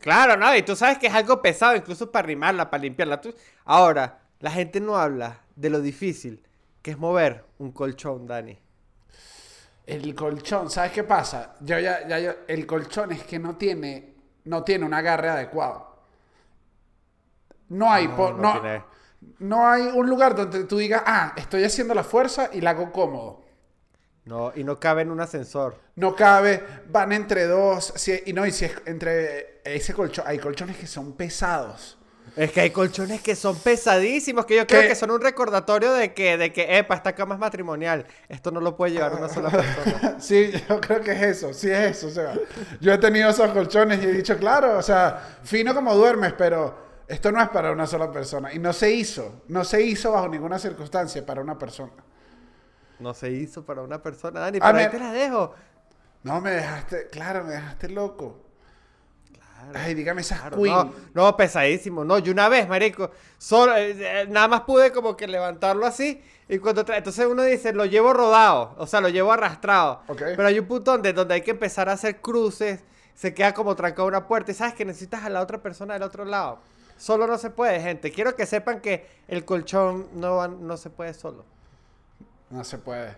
Claro, 0.00 0.36
no, 0.36 0.54
y 0.56 0.62
tú 0.62 0.74
sabes 0.74 0.98
que 0.98 1.06
es 1.06 1.14
algo 1.14 1.40
pesado, 1.40 1.76
incluso 1.76 2.10
para 2.10 2.24
arrimarla, 2.26 2.70
para 2.70 2.82
limpiarla. 2.82 3.20
Tú- 3.20 3.34
Ahora, 3.64 4.20
la 4.40 4.50
gente 4.50 4.80
no 4.80 4.96
habla 4.96 5.40
de 5.54 5.70
lo 5.70 5.80
difícil 5.80 6.42
que 6.82 6.90
es 6.92 6.98
mover 6.98 7.44
un 7.58 7.70
colchón, 7.72 8.26
Dani. 8.26 8.58
El 9.86 10.14
colchón, 10.14 10.70
¿sabes 10.70 10.92
qué 10.92 11.04
pasa? 11.04 11.54
Yo 11.60 11.78
ya, 11.78 12.06
ya, 12.08 12.18
yo- 12.18 12.34
el 12.48 12.66
colchón 12.66 13.12
es 13.12 13.22
que 13.24 13.38
no 13.38 13.56
tiene, 13.56 14.14
no 14.44 14.64
tiene 14.64 14.84
un 14.84 14.94
agarre 14.94 15.28
adecuado. 15.28 15.92
No 17.68 17.90
hay, 17.90 18.06
No, 18.08 18.16
no 18.32 18.32
no, 18.32 18.60
tiene. 18.60 18.82
No 19.38 19.68
hay 19.68 19.82
un 19.82 20.08
lugar 20.08 20.34
donde 20.36 20.64
tú 20.64 20.78
digas, 20.78 21.02
ah, 21.06 21.32
estoy 21.36 21.64
haciendo 21.64 21.94
la 21.94 22.04
fuerza 22.04 22.50
y 22.52 22.60
la 22.60 22.70
hago 22.70 22.92
cómodo. 22.92 23.42
No, 24.24 24.52
y 24.54 24.62
no 24.62 24.78
cabe 24.78 25.02
en 25.02 25.10
un 25.10 25.20
ascensor. 25.20 25.80
No 25.96 26.14
cabe, 26.14 26.62
van 26.88 27.12
entre 27.12 27.46
dos, 27.46 27.92
si- 27.96 28.22
y 28.26 28.32
no, 28.32 28.46
y 28.46 28.52
si 28.52 28.66
es 28.66 28.74
entre 28.86 29.60
ese 29.64 29.94
colchón, 29.94 30.24
hay 30.28 30.38
colchones 30.38 30.76
que 30.76 30.86
son 30.86 31.14
pesados. 31.14 31.98
Es 32.36 32.50
que 32.52 32.60
hay 32.62 32.70
colchones 32.70 33.20
que 33.20 33.34
son 33.36 33.56
pesadísimos, 33.58 34.46
que 34.46 34.56
yo 34.56 34.66
creo 34.66 34.82
¿Qué? 34.82 34.88
que 34.88 34.94
son 34.94 35.10
un 35.10 35.20
recordatorio 35.20 35.92
de 35.92 36.14
que, 36.14 36.38
de 36.38 36.50
que, 36.52 36.78
epa, 36.78 36.94
esta 36.94 37.14
cama 37.14 37.34
es 37.34 37.40
matrimonial. 37.40 38.06
Esto 38.28 38.50
no 38.52 38.60
lo 38.60 38.74
puede 38.76 38.92
llevar 38.92 39.12
una 39.14 39.28
sola 39.28 39.50
persona. 39.50 40.16
Sí, 40.20 40.50
yo 40.68 40.80
creo 40.80 41.00
que 41.02 41.12
es 41.12 41.22
eso, 41.22 41.52
sí 41.52 41.68
es 41.70 41.96
eso. 41.98 42.06
O 42.06 42.10
sea, 42.10 42.32
yo 42.80 42.92
he 42.92 42.98
tenido 42.98 43.28
esos 43.28 43.50
colchones 43.50 44.02
y 44.02 44.06
he 44.06 44.12
dicho, 44.12 44.38
claro, 44.38 44.78
o 44.78 44.82
sea, 44.82 45.40
fino 45.42 45.74
como 45.74 45.94
duermes, 45.94 46.32
pero 46.38 46.81
esto 47.08 47.30
no 47.32 47.40
es 47.42 47.48
para 47.50 47.72
una 47.72 47.86
sola 47.86 48.10
persona. 48.10 48.52
Y 48.52 48.58
no 48.58 48.72
se 48.72 48.90
hizo, 48.92 49.42
no 49.48 49.64
se 49.64 49.82
hizo 49.82 50.12
bajo 50.12 50.28
ninguna 50.28 50.58
circunstancia 50.58 51.24
para 51.24 51.40
una 51.40 51.58
persona. 51.58 51.92
No 52.98 53.14
se 53.14 53.30
hizo 53.30 53.64
para 53.64 53.82
una 53.82 54.00
persona, 54.02 54.40
Dani, 54.40 54.58
A 54.58 54.66
pero 54.66 54.78
ahí 54.78 54.84
ver. 54.84 54.90
te 54.92 54.98
la 54.98 55.12
dejo. 55.12 55.54
No, 56.22 56.40
me 56.40 56.52
dejaste, 56.52 57.08
claro, 57.08 57.44
me 57.44 57.54
dejaste 57.54 57.88
loco. 57.88 58.38
Ay, 59.74 59.94
dígame 59.94 60.22
esas 60.22 60.40
Claro, 60.40 60.56
queen. 60.56 60.74
no, 60.74 60.92
no, 61.14 61.36
pesadísimo. 61.36 62.04
No, 62.04 62.18
yo 62.18 62.32
una 62.32 62.48
vez, 62.48 62.68
marico, 62.68 63.10
solo, 63.38 63.76
eh, 63.76 63.94
eh, 63.96 64.26
nada 64.28 64.48
más 64.48 64.62
pude 64.62 64.90
como 64.92 65.16
que 65.16 65.28
levantarlo 65.28 65.86
así. 65.86 66.20
Y 66.48 66.58
cuando 66.58 66.84
entonces 66.92 67.26
uno 67.26 67.42
dice, 67.44 67.72
lo 67.72 67.84
llevo 67.86 68.12
rodado, 68.12 68.74
o 68.78 68.86
sea, 68.86 69.00
lo 69.00 69.08
llevo 69.08 69.32
arrastrado. 69.32 70.02
Ok. 70.08 70.20
Pero 70.36 70.46
hay 70.46 70.58
un 70.58 70.66
punto 70.66 70.90
donde, 70.92 71.12
donde 71.12 71.34
hay 71.34 71.42
que 71.42 71.52
empezar 71.52 71.88
a 71.88 71.92
hacer 71.92 72.20
cruces, 72.20 72.80
se 73.14 73.32
queda 73.34 73.54
como 73.54 73.76
trancado 73.76 74.08
una 74.08 74.26
puerta 74.26 74.50
y 74.50 74.54
sabes 74.54 74.74
que 74.74 74.84
necesitas 74.84 75.24
a 75.24 75.30
la 75.30 75.40
otra 75.40 75.62
persona 75.62 75.94
del 75.94 76.02
otro 76.02 76.24
lado. 76.24 76.58
Solo 77.02 77.26
no 77.26 77.36
se 77.36 77.50
puede, 77.50 77.80
gente. 77.80 78.12
Quiero 78.12 78.36
que 78.36 78.46
sepan 78.46 78.80
que 78.80 79.04
el 79.26 79.44
colchón 79.44 80.06
no, 80.14 80.36
va- 80.36 80.46
no 80.46 80.76
se 80.76 80.88
puede 80.88 81.12
solo. 81.14 81.44
No 82.50 82.62
se 82.62 82.78
puede. 82.78 83.16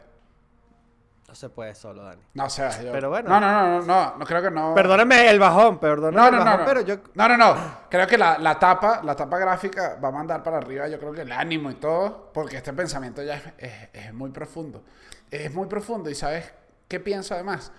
No 1.29 1.35
se 1.35 1.51
puede 1.51 1.75
solo, 1.75 2.03
Dani. 2.03 2.23
No, 2.33 2.47
o 2.47 2.49
sea, 2.51 2.81
yo... 2.83 2.93
Pero 2.93 3.11
bueno. 3.11 3.29
No, 3.29 3.39
no, 3.41 3.53
no, 3.53 3.81
no, 3.81 3.83
no, 3.87 4.17
no 4.17 4.25
creo 4.25 4.41
que 4.41 4.51
no. 4.51 4.75
Perdóname 4.75 5.29
el 5.29 5.39
bajón, 5.39 5.79
perdóname 5.79 6.17
No, 6.17 6.27
el 6.29 6.33
no, 6.33 6.39
no, 6.39 6.45
bajón, 6.45 6.61
no. 6.61 6.67
pero 6.67 6.81
yo... 6.81 6.97
No, 7.13 7.29
no, 7.29 7.37
no. 7.37 7.57
Creo 7.91 8.07
que 8.07 8.17
la, 8.17 8.39
la 8.39 8.59
tapa, 8.59 9.03
la 9.05 9.15
tapa 9.15 9.37
gráfica 9.37 9.99
va 10.03 10.09
a 10.09 10.13
mandar 10.13 10.43
para 10.43 10.57
arriba, 10.57 10.89
yo 10.89 10.99
creo 10.99 11.13
que 11.13 11.21
el 11.21 11.33
ánimo 11.33 11.71
y 11.71 11.75
todo, 11.75 12.31
porque 12.33 12.57
este 12.57 12.73
pensamiento 12.73 13.23
ya 13.23 13.35
es, 13.37 13.43
es- 13.59 13.89
es 14.07 14.15
muy 14.15 14.31
profundo. 14.31 14.83
Es 15.31 15.53
muy 15.53 15.67
profundo 15.67 16.09
y 16.09 16.15
¿sabes 16.15 16.51
qué 16.89 17.01
pienso 17.01 17.35
además? 17.35 17.71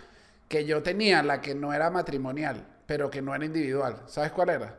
Que 0.48 0.66
yo 0.66 0.84
tenía 0.84 1.24
la 1.24 1.42
que 1.42 1.56
no 1.56 1.74
era 1.74 1.90
matrimonial, 1.90 2.64
pero 2.86 3.10
que 3.10 3.24
no 3.24 3.34
era 3.34 3.44
individual. 3.44 4.04
¿Sabes 4.06 4.32
cuál 4.32 4.50
era? 4.50 4.76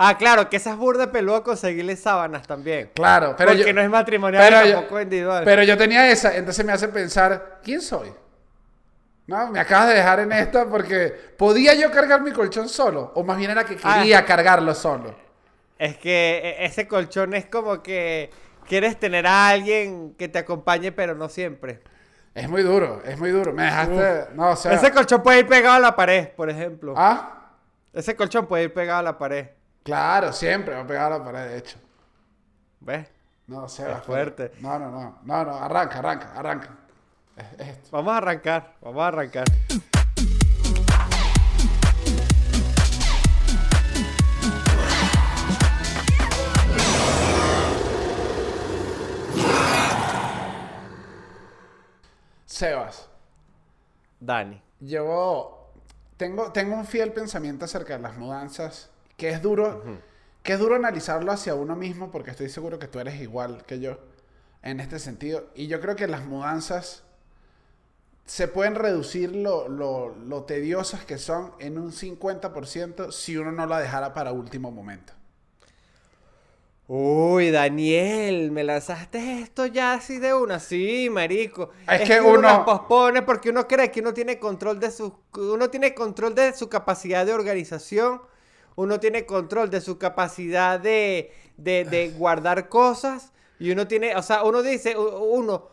Ah, 0.00 0.16
claro, 0.16 0.48
que 0.48 0.56
esa 0.58 0.70
es 0.70 0.76
burda 0.76 1.10
peluda 1.10 1.42
conseguirle 1.42 1.96
sábanas 1.96 2.46
también. 2.46 2.90
Claro, 2.94 3.34
pero 3.36 3.50
Porque 3.50 3.66
yo, 3.66 3.72
no 3.72 3.80
es 3.80 3.90
matrimonial 3.90 4.44
pero 4.46 4.64
y 4.64 4.68
yo- 4.68 4.74
tampoco 4.76 5.00
individual. 5.00 5.42
pero 5.44 5.62
yo 5.64 5.76
tenía 5.76 6.08
esa, 6.10 6.36
entonces 6.36 6.64
me 6.64 6.70
hace 6.72 6.86
pensar, 6.88 7.58
¿quién 7.64 7.80
soy? 7.80 8.12
No, 9.26 9.50
me 9.50 9.60
acabas 9.60 9.88
de 9.88 9.94
dejar 9.94 10.20
en 10.20 10.32
esta 10.32 10.66
porque 10.66 11.12
podía 11.36 11.74
yo 11.74 11.90
cargar 11.90 12.22
mi 12.22 12.30
colchón 12.32 12.68
solo, 12.68 13.12
o 13.14 13.22
más 13.24 13.36
bien 13.36 13.50
era 13.50 13.64
que 13.64 13.76
Ah. 13.82 13.96
quería 13.98 14.24
cargarlo 14.24 14.74
solo. 14.74 15.14
Es 15.78 15.96
que 15.98 16.40
e- 16.60 16.64
ese 16.64 16.88
colchón 16.88 17.34
es 17.34 17.46
como 17.46 17.82
que 17.82 18.30
quieres 18.66 18.98
tener 18.98 19.26
a 19.26 19.48
alguien 19.48 20.14
que 20.16 20.28
te 20.28 20.38
acompañe, 20.38 20.92
pero 20.92 21.14
no 21.14 21.28
siempre. 21.28 21.80
Es 22.34 22.48
muy 22.48 22.62
duro, 22.62 23.02
es 23.04 23.18
muy 23.18 23.30
duro. 23.30 23.52
Me 23.52 23.64
dejaste. 23.64 24.28
No, 24.34 24.50
o 24.50 24.56
sea. 24.56 24.72
Ese 24.72 24.92
colchón 24.92 25.22
puede 25.22 25.40
ir 25.40 25.46
pegado 25.48 25.74
a 25.76 25.80
la 25.80 25.96
pared, 25.96 26.28
por 26.28 26.48
ejemplo. 26.48 26.94
Ah, 26.96 27.34
Ese 27.92 28.14
colchón 28.14 28.46
puede 28.46 28.64
ir 28.64 28.72
pegado 28.72 29.00
a 29.00 29.02
la 29.02 29.18
pared. 29.18 29.46
Claro, 29.82 30.32
siempre 30.32 30.74
va 30.74 30.80
a 30.82 30.86
pegar 30.86 31.12
a 31.12 31.18
la 31.18 31.24
pared, 31.24 31.48
de 31.48 31.58
hecho. 31.58 31.78
¿Ves? 32.80 33.08
No, 33.46 33.68
Sebas. 33.68 33.98
Es 34.00 34.04
fuerte. 34.04 34.52
No, 34.60 34.78
no, 34.78 34.90
no. 34.90 35.18
No, 35.24 35.44
no. 35.44 35.54
Arranca, 35.56 35.98
arranca, 35.98 36.32
arranca. 36.34 36.68
Es- 37.36 37.52
es 37.60 37.68
esto. 37.68 37.88
Vamos 37.92 38.12
a 38.12 38.16
arrancar, 38.18 38.74
vamos 38.80 39.02
a 39.02 39.06
arrancar. 39.08 39.44
Sebas. 52.46 53.08
Dani. 54.20 54.60
Yo 54.80 55.70
tengo, 56.16 56.52
tengo 56.52 56.74
un 56.76 56.84
fiel 56.86 57.12
pensamiento 57.12 57.64
acerca 57.64 57.96
de 57.96 58.02
las 58.02 58.16
mudanzas, 58.16 58.90
que 59.18 59.30
es 59.30 59.42
duro, 59.42 59.84
que 60.42 60.54
es 60.54 60.58
duro 60.60 60.76
analizarlo 60.76 61.32
hacia 61.32 61.54
uno 61.56 61.76
mismo, 61.76 62.10
porque 62.10 62.30
estoy 62.32 62.48
seguro 62.48 62.78
que 62.80 62.88
tú 62.88 63.00
eres 63.00 63.20
igual 63.20 63.64
que 63.66 63.80
yo 63.80 63.98
en 64.62 64.80
este 64.80 64.98
sentido. 65.00 65.48
Y 65.54 65.68
yo 65.68 65.80
creo 65.80 65.96
que 65.96 66.08
las 66.08 66.24
mudanzas 66.26 67.04
se 68.26 68.46
pueden 68.48 68.74
reducir 68.76 69.34
lo, 69.34 69.68
lo, 69.68 70.14
lo 70.14 70.44
tediosas 70.44 71.04
que 71.04 71.18
son 71.18 71.52
en 71.58 71.78
un 71.78 71.92
50% 71.92 73.10
si 73.12 73.36
uno 73.36 73.52
no 73.52 73.66
la 73.66 73.80
dejara 73.80 74.14
para 74.14 74.32
último 74.32 74.70
momento. 74.70 75.14
Uy, 76.90 77.50
Daniel, 77.50 78.50
me 78.50 78.64
lanzaste 78.64 79.40
esto 79.42 79.66
ya 79.66 79.92
así 79.92 80.18
de 80.18 80.32
una, 80.32 80.58
sí, 80.58 81.10
marico. 81.10 81.70
Es 81.86 82.00
que 82.02 82.20
uno, 82.20 82.38
uno- 82.38 82.64
pospone 82.64 83.22
porque 83.22 83.50
uno 83.50 83.68
cree 83.68 83.90
que 83.90 84.00
uno 84.00 84.14
tiene 84.14 84.38
control 84.38 84.80
de 84.80 84.90
su, 84.90 85.14
uno 85.34 85.68
tiene 85.68 85.94
control 85.94 86.34
de 86.34 86.54
su 86.54 86.70
capacidad 86.70 87.26
de 87.26 87.34
organización, 87.34 88.22
uno 88.78 89.00
tiene 89.00 89.26
control 89.26 89.70
de 89.70 89.80
su 89.80 89.98
capacidad 89.98 90.78
de, 90.78 91.32
de, 91.56 91.84
de 91.84 92.10
guardar 92.10 92.68
cosas 92.68 93.32
y 93.58 93.72
uno 93.72 93.88
tiene, 93.88 94.14
o 94.14 94.22
sea, 94.22 94.44
uno 94.44 94.62
dice, 94.62 94.96
uno, 94.96 95.68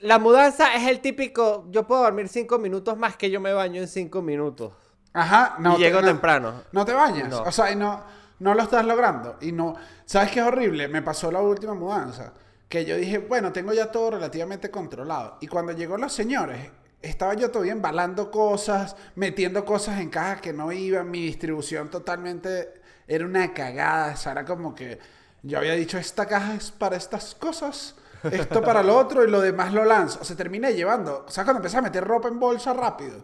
la 0.00 0.18
mudanza 0.18 0.74
es 0.74 0.88
el 0.88 0.98
típico, 1.00 1.66
yo 1.70 1.86
puedo 1.86 2.02
dormir 2.02 2.28
cinco 2.28 2.58
minutos 2.58 2.98
más 2.98 3.16
que 3.16 3.30
yo 3.30 3.40
me 3.40 3.52
baño 3.52 3.80
en 3.80 3.86
cinco 3.86 4.22
minutos. 4.22 4.72
Ajá, 5.12 5.54
no. 5.60 5.76
Y 5.76 5.78
llego 5.78 6.00
no- 6.00 6.08
temprano. 6.08 6.62
No 6.72 6.84
te 6.84 6.92
bañas. 6.94 7.28
No. 7.28 7.42
O 7.42 7.52
sea, 7.52 7.70
y 7.70 7.76
no, 7.76 8.02
no 8.40 8.54
lo 8.54 8.62
estás 8.62 8.84
logrando. 8.84 9.36
Y 9.40 9.52
no. 9.52 9.76
¿Sabes 10.04 10.32
qué 10.32 10.40
es 10.40 10.46
horrible? 10.46 10.88
Me 10.88 11.02
pasó 11.02 11.30
la 11.30 11.40
última 11.40 11.74
mudanza. 11.74 12.32
Que 12.68 12.84
yo 12.84 12.96
dije, 12.96 13.18
bueno, 13.18 13.52
tengo 13.52 13.72
ya 13.72 13.92
todo 13.92 14.10
relativamente 14.10 14.68
controlado. 14.70 15.38
Y 15.40 15.46
cuando 15.46 15.72
llegó 15.72 15.96
los 15.96 16.12
señores, 16.12 16.70
estaba 17.08 17.34
yo 17.34 17.50
todavía 17.50 17.72
embalando 17.72 18.30
cosas, 18.30 18.96
metiendo 19.14 19.64
cosas 19.64 20.00
en 20.00 20.10
cajas 20.10 20.40
que 20.40 20.52
no 20.52 20.72
iban. 20.72 21.10
Mi 21.10 21.22
distribución 21.22 21.90
totalmente 21.90 22.74
era 23.06 23.24
una 23.24 23.52
cagada. 23.54 24.14
O 24.14 24.16
sea, 24.16 24.32
era 24.32 24.44
como 24.44 24.74
que 24.74 24.98
yo 25.42 25.58
había 25.58 25.74
dicho, 25.74 25.98
esta 25.98 26.26
caja 26.26 26.54
es 26.54 26.70
para 26.70 26.96
estas 26.96 27.34
cosas. 27.34 27.94
Esto 28.30 28.60
para 28.62 28.82
lo 28.82 28.96
otro 28.96 29.24
y 29.24 29.30
lo 29.30 29.40
demás 29.40 29.72
lo 29.72 29.84
lanzo. 29.84 30.18
O 30.20 30.24
sea, 30.24 30.36
terminé 30.36 30.74
llevando. 30.74 31.24
O 31.26 31.30
sea, 31.30 31.44
cuando 31.44 31.58
empecé 31.58 31.76
a 31.76 31.82
meter 31.82 32.02
ropa 32.02 32.28
en 32.28 32.40
bolsa 32.40 32.72
rápido. 32.72 33.22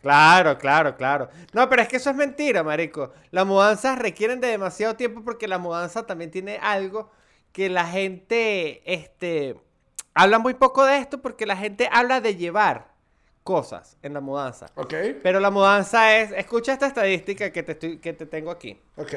Claro, 0.00 0.58
claro, 0.58 0.96
claro. 0.96 1.28
No, 1.52 1.68
pero 1.68 1.82
es 1.82 1.88
que 1.88 1.96
eso 1.96 2.10
es 2.10 2.16
mentira, 2.16 2.62
marico. 2.62 3.12
Las 3.30 3.46
mudanzas 3.46 3.98
requieren 3.98 4.40
de 4.40 4.48
demasiado 4.48 4.96
tiempo 4.96 5.22
porque 5.22 5.46
la 5.46 5.58
mudanza 5.58 6.06
también 6.06 6.30
tiene 6.30 6.58
algo 6.60 7.10
que 7.52 7.68
la 7.68 7.86
gente, 7.86 8.82
este, 8.92 9.56
habla 10.14 10.38
muy 10.38 10.54
poco 10.54 10.84
de 10.84 10.98
esto 10.98 11.20
porque 11.22 11.46
la 11.46 11.56
gente 11.56 11.88
habla 11.92 12.20
de 12.20 12.34
llevar 12.34 12.91
cosas 13.42 13.96
en 14.02 14.14
la 14.14 14.20
mudanza. 14.20 14.66
¿Ok? 14.76 14.94
Pero 15.22 15.40
la 15.40 15.50
mudanza 15.50 16.16
es, 16.18 16.30
escucha 16.32 16.72
esta 16.72 16.86
estadística 16.86 17.50
que 17.50 17.62
te, 17.62 17.72
estoy, 17.72 17.98
que 17.98 18.12
te 18.12 18.26
tengo 18.26 18.50
aquí. 18.50 18.80
Ok. 18.96 19.12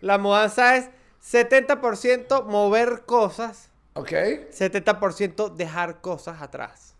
La 0.00 0.18
mudanza 0.18 0.76
es 0.76 0.88
70% 1.24 2.44
mover 2.44 3.02
cosas, 3.06 3.70
Ok. 3.94 4.10
70% 4.52 5.54
dejar 5.56 6.00
cosas 6.00 6.40
atrás. 6.42 6.94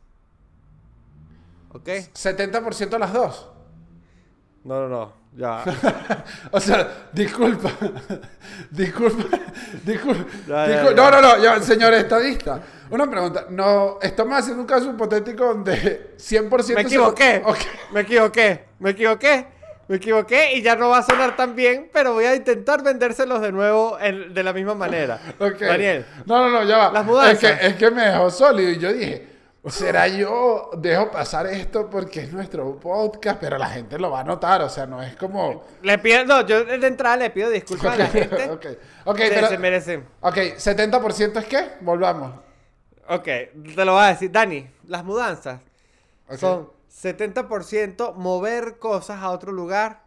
¿Ok? 1.72 1.88
70% 1.88 2.98
las 2.98 3.12
dos. 3.12 3.48
No, 4.64 4.80
no, 4.82 4.88
no. 4.88 5.12
Ya. 5.36 5.62
O 6.50 6.58
sea, 6.60 7.08
disculpa. 7.12 7.70
disculpa. 8.70 9.38
Disculpa. 9.84 10.24
Ya, 10.48 10.66
ya, 10.66 10.82
discul- 10.82 10.90
ya. 10.90 10.94
No, 10.96 11.10
no, 11.10 11.20
no, 11.20 11.42
ya, 11.42 11.60
señor 11.62 11.94
estadista. 11.94 12.60
Una 12.90 13.10
pregunta. 13.10 13.46
No, 13.50 13.98
estamos 14.00 14.38
haciendo 14.38 14.62
un 14.62 14.66
caso 14.68 14.90
hipotético 14.90 15.44
donde 15.46 16.14
100% 16.16 16.50
Me 16.50 16.66
se- 16.66 16.80
equivoqué. 16.80 17.42
Me 17.92 18.00
equivoqué. 18.00 18.64
Me 18.78 18.90
equivoqué. 18.90 19.46
Me 19.88 19.96
equivoqué 19.96 20.52
y 20.54 20.60
ya 20.62 20.76
no 20.76 20.90
va 20.90 20.98
a 20.98 21.02
sonar 21.02 21.34
tan 21.34 21.56
bien, 21.56 21.88
pero 21.92 22.12
voy 22.12 22.26
a 22.26 22.34
intentar 22.34 22.82
vendérselos 22.82 23.40
de 23.40 23.52
nuevo 23.52 23.98
en- 23.98 24.34
de 24.34 24.42
la 24.42 24.52
misma 24.52 24.74
manera. 24.74 25.18
Daniel. 25.60 26.04
No, 26.26 26.40
no, 26.40 26.50
no, 26.50 26.62
ya 26.64 26.76
va. 26.76 26.92
Las 26.92 27.04
mudanzas. 27.06 27.42
Es 27.42 27.58
que, 27.58 27.66
es 27.68 27.74
que 27.76 27.90
me 27.90 28.02
dejó 28.06 28.30
sólido 28.30 28.70
y 28.70 28.78
yo 28.78 28.92
dije, 28.92 29.26
¿será 29.68 30.06
yo 30.06 30.70
dejo 30.76 31.10
pasar 31.10 31.46
esto 31.46 31.88
porque 31.88 32.20
es 32.20 32.32
nuestro 32.34 32.78
podcast? 32.78 33.38
Pero 33.40 33.56
la 33.56 33.68
gente 33.70 33.98
lo 33.98 34.10
va 34.10 34.20
a 34.20 34.24
notar, 34.24 34.60
o 34.60 34.68
sea, 34.68 34.84
no 34.86 35.02
es 35.02 35.16
como... 35.16 35.64
Le 35.82 35.96
pido, 35.98 36.22
no, 36.26 36.46
yo 36.46 36.64
de 36.64 36.86
entrada 36.86 37.16
le 37.16 37.30
pido 37.30 37.48
disculpas 37.48 37.94
a 37.94 37.96
la 37.96 38.06
gente. 38.08 38.44
ok, 38.50 38.66
ok, 39.06 39.18
Se- 39.18 39.28
pero... 39.30 39.48
se 39.48 39.56
merecen. 39.58 40.04
Ok, 40.20 40.36
70% 40.36 41.38
es 41.38 41.44
qué? 41.46 41.64
Volvamos. 41.80 42.32
Ok, 43.08 43.24
te 43.24 43.84
lo 43.84 43.94
voy 43.94 44.02
a 44.04 44.08
decir. 44.08 44.30
Dani, 44.30 44.68
las 44.86 45.04
mudanzas 45.04 45.60
Ok. 46.28 46.38
son 46.38 46.70
70% 46.88 48.14
mover 48.14 48.78
cosas 48.78 49.22
a 49.22 49.30
otro 49.30 49.52
lugar, 49.52 50.02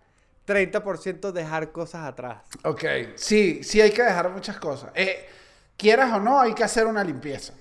30% 0.46 1.32
dejar 1.32 1.72
cosas 1.72 2.06
atrás. 2.06 2.44
Ok, 2.64 2.84
sí, 3.16 3.64
sí 3.64 3.82
hay 3.82 3.92
que 3.92 4.04
dejar 4.04 4.30
muchas 4.30 4.58
cosas. 4.58 4.92
Eh, 4.96 5.28
quieras 5.78 6.14
o 6.14 6.20
no, 6.20 6.40
hay 6.40 6.54
que 6.54 6.64
hacer 6.64 6.86
una 6.86 7.04
limpieza. 7.04 7.54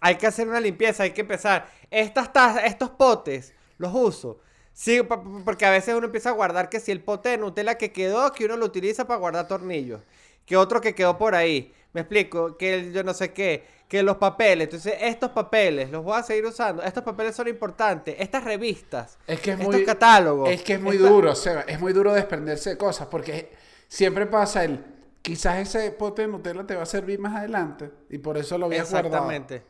Hay 0.00 0.16
que 0.16 0.26
hacer 0.26 0.48
una 0.48 0.60
limpieza, 0.60 1.04
hay 1.04 1.12
que 1.12 1.22
empezar. 1.22 1.68
Estas 1.90 2.32
tazas, 2.32 2.64
estos 2.64 2.90
potes, 2.90 3.54
los 3.78 3.92
uso. 3.94 4.40
Sí, 4.72 5.00
porque 5.44 5.66
a 5.66 5.70
veces 5.70 5.94
uno 5.94 6.06
empieza 6.06 6.30
a 6.30 6.32
guardar 6.32 6.68
que 6.68 6.80
si 6.80 6.90
el 6.90 7.00
pote 7.02 7.28
de 7.30 7.38
Nutella 7.38 7.76
que 7.78 7.92
quedó, 7.92 8.32
que 8.32 8.44
uno 8.44 8.56
lo 8.56 8.66
utiliza 8.66 9.06
para 9.06 9.20
guardar 9.20 9.46
tornillos. 9.46 10.00
Que 10.46 10.56
otro 10.56 10.80
que 10.80 10.94
quedó 10.94 11.16
por 11.16 11.34
ahí. 11.34 11.72
Me 11.94 12.02
explico, 12.02 12.56
que 12.58 12.74
el 12.74 12.92
yo 12.92 13.02
no 13.02 13.14
sé 13.14 13.32
qué. 13.32 13.64
Que 13.88 14.02
los 14.02 14.16
papeles. 14.16 14.64
Entonces, 14.66 14.94
estos 15.00 15.30
papeles 15.30 15.90
los 15.90 16.02
voy 16.02 16.18
a 16.18 16.22
seguir 16.22 16.44
usando. 16.44 16.82
Estos 16.82 17.04
papeles 17.04 17.36
son 17.36 17.48
importantes. 17.48 18.16
Estas 18.18 18.42
revistas. 18.44 19.18
Es 19.26 19.40
que 19.40 19.52
es 19.52 19.58
estos 19.60 19.74
muy, 19.74 19.84
catálogos. 19.84 20.50
Es 20.50 20.62
que 20.62 20.74
es 20.74 20.80
muy 20.80 20.96
esta- 20.96 21.08
duro, 21.08 21.34
Seba. 21.34 21.60
Es 21.62 21.80
muy 21.80 21.92
duro 21.92 22.12
desprenderse 22.12 22.70
de 22.70 22.76
cosas 22.76 23.06
porque 23.06 23.52
siempre 23.88 24.26
pasa 24.26 24.64
el. 24.64 24.84
Quizás 25.22 25.58
ese 25.58 25.90
pote 25.92 26.22
de 26.22 26.28
Nutella 26.28 26.66
te 26.66 26.74
va 26.74 26.82
a 26.82 26.86
servir 26.86 27.18
más 27.18 27.34
adelante 27.36 27.90
y 28.10 28.18
por 28.18 28.36
eso 28.36 28.58
lo 28.58 28.66
voy 28.66 28.76
a 28.76 28.82
guardar. 28.82 29.06
Exactamente. 29.06 29.62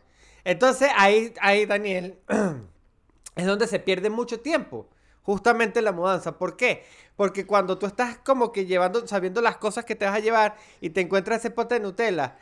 Entonces, 0.43 0.88
ahí, 0.97 1.33
ahí, 1.40 1.64
Daniel, 1.66 2.19
es 3.37 3.47
donde 3.47 3.66
se 3.66 3.78
pierde 3.78 4.11
mucho 4.11 4.40
tiempo. 4.40 4.88
Justamente 5.25 5.78
en 5.81 5.87
la 5.87 5.93
mudanza. 5.93 6.38
¿Por 6.38 6.57
qué? 6.57 6.85
Porque 7.16 7.47
cuando 7.47 7.78
tú 7.78 7.87
estás 7.87 8.19
como 8.19 8.52
que 8.52 8.66
llevando, 8.66 9.07
sabiendo 9.09 9.40
las 9.40 9.57
cosas 9.57 9.85
que 9.85 9.95
te 9.97 10.04
vas 10.04 10.14
a 10.14 10.21
llevar 10.21 10.57
y 10.81 10.90
te 10.90 11.00
encuentras 11.00 11.40
ese 11.40 11.50
pote 11.50 11.75
de 11.75 11.81
Nutella, 11.81 12.37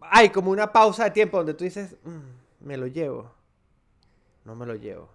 hay 0.00 0.30
como 0.30 0.50
una 0.50 0.72
pausa 0.72 1.04
de 1.04 1.10
tiempo 1.10 1.38
donde 1.38 1.54
tú 1.54 1.64
dices, 1.64 1.96
"Mm, 2.04 2.66
me 2.66 2.76
lo 2.76 2.86
llevo. 2.86 3.32
No 4.44 4.54
me 4.54 4.64
lo 4.64 4.74
llevo. 4.76 5.10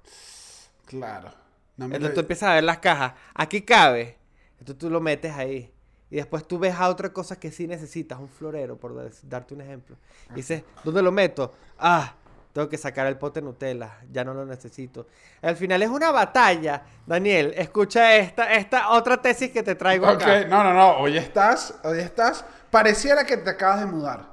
Claro. 0.85 1.31
No 1.77 1.87
me 1.87 1.95
Entonces 1.95 2.09
lo- 2.09 2.13
tú 2.15 2.19
empiezas 2.21 2.49
a 2.49 2.53
ver 2.55 2.63
las 2.63 2.79
cajas. 2.79 3.13
Aquí 3.33 3.61
cabe. 3.61 4.17
Entonces 4.59 4.77
tú 4.77 4.89
lo 4.89 4.99
metes 5.01 5.33
ahí. 5.33 5.73
Y 6.11 6.17
después 6.17 6.47
tú 6.47 6.59
ves 6.59 6.75
a 6.75 6.89
otra 6.89 7.11
cosa 7.11 7.39
que 7.39 7.51
sí 7.51 7.65
necesitas, 7.67 8.19
un 8.19 8.29
florero, 8.29 8.77
por 8.77 8.93
darte 9.23 9.53
un 9.55 9.61
ejemplo. 9.61 9.95
Y 10.31 10.35
dices, 10.35 10.63
¿dónde 10.83 11.01
lo 11.01 11.11
meto? 11.11 11.53
Ah, 11.79 12.13
tengo 12.53 12.69
que 12.69 12.77
sacar 12.77 13.07
el 13.07 13.17
pote 13.17 13.41
Nutella, 13.41 13.97
ya 14.11 14.23
no 14.23 14.33
lo 14.35 14.45
necesito. 14.45 15.07
Al 15.41 15.55
final 15.55 15.81
es 15.81 15.89
una 15.89 16.11
batalla. 16.11 16.83
Daniel, 17.05 17.51
escucha 17.57 18.15
esta, 18.15 18.53
esta 18.53 18.89
otra 18.91 19.17
tesis 19.17 19.49
que 19.51 19.63
te 19.63 19.73
traigo 19.73 20.07
Ok, 20.07 20.21
acá. 20.21 20.45
no, 20.45 20.63
no, 20.63 20.71
no. 20.71 20.97
Hoy 20.97 21.17
estás, 21.17 21.73
hoy 21.83 21.99
estás. 21.99 22.45
Pareciera 22.69 23.25
que 23.25 23.37
te 23.37 23.49
acabas 23.49 23.79
de 23.79 23.85
mudar. 23.87 24.25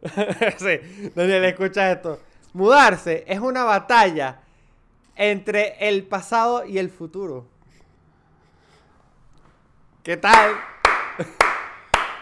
sí, 0.58 1.12
Daniel, 1.14 1.44
escucha 1.44 1.92
esto. 1.92 2.18
Mudarse 2.54 3.24
es 3.26 3.38
una 3.38 3.64
batalla 3.64 4.40
entre 5.14 5.76
el 5.86 6.06
pasado 6.06 6.64
y 6.64 6.78
el 6.78 6.88
futuro. 6.88 7.46
¿Qué 10.02 10.16
tal? 10.16 10.52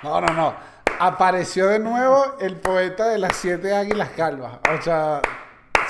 No, 0.02 0.20
no, 0.20 0.26
no. 0.34 0.75
Apareció 0.98 1.68
de 1.68 1.78
nuevo 1.78 2.36
el 2.40 2.56
poeta 2.56 3.08
de 3.08 3.18
las 3.18 3.36
siete 3.36 3.74
águilas 3.74 4.10
calvas. 4.16 4.58
O 4.78 4.82
sea, 4.82 5.20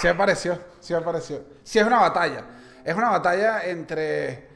sí 0.01 0.09
apareció, 0.09 0.59
sí 0.81 0.95
apareció. 0.95 1.45
Sí 1.63 1.79
es 1.79 1.87
una 1.87 2.01
batalla. 2.01 2.45
Es 2.85 2.95
una 2.95 3.11
batalla 3.11 3.65
entre... 3.65 4.49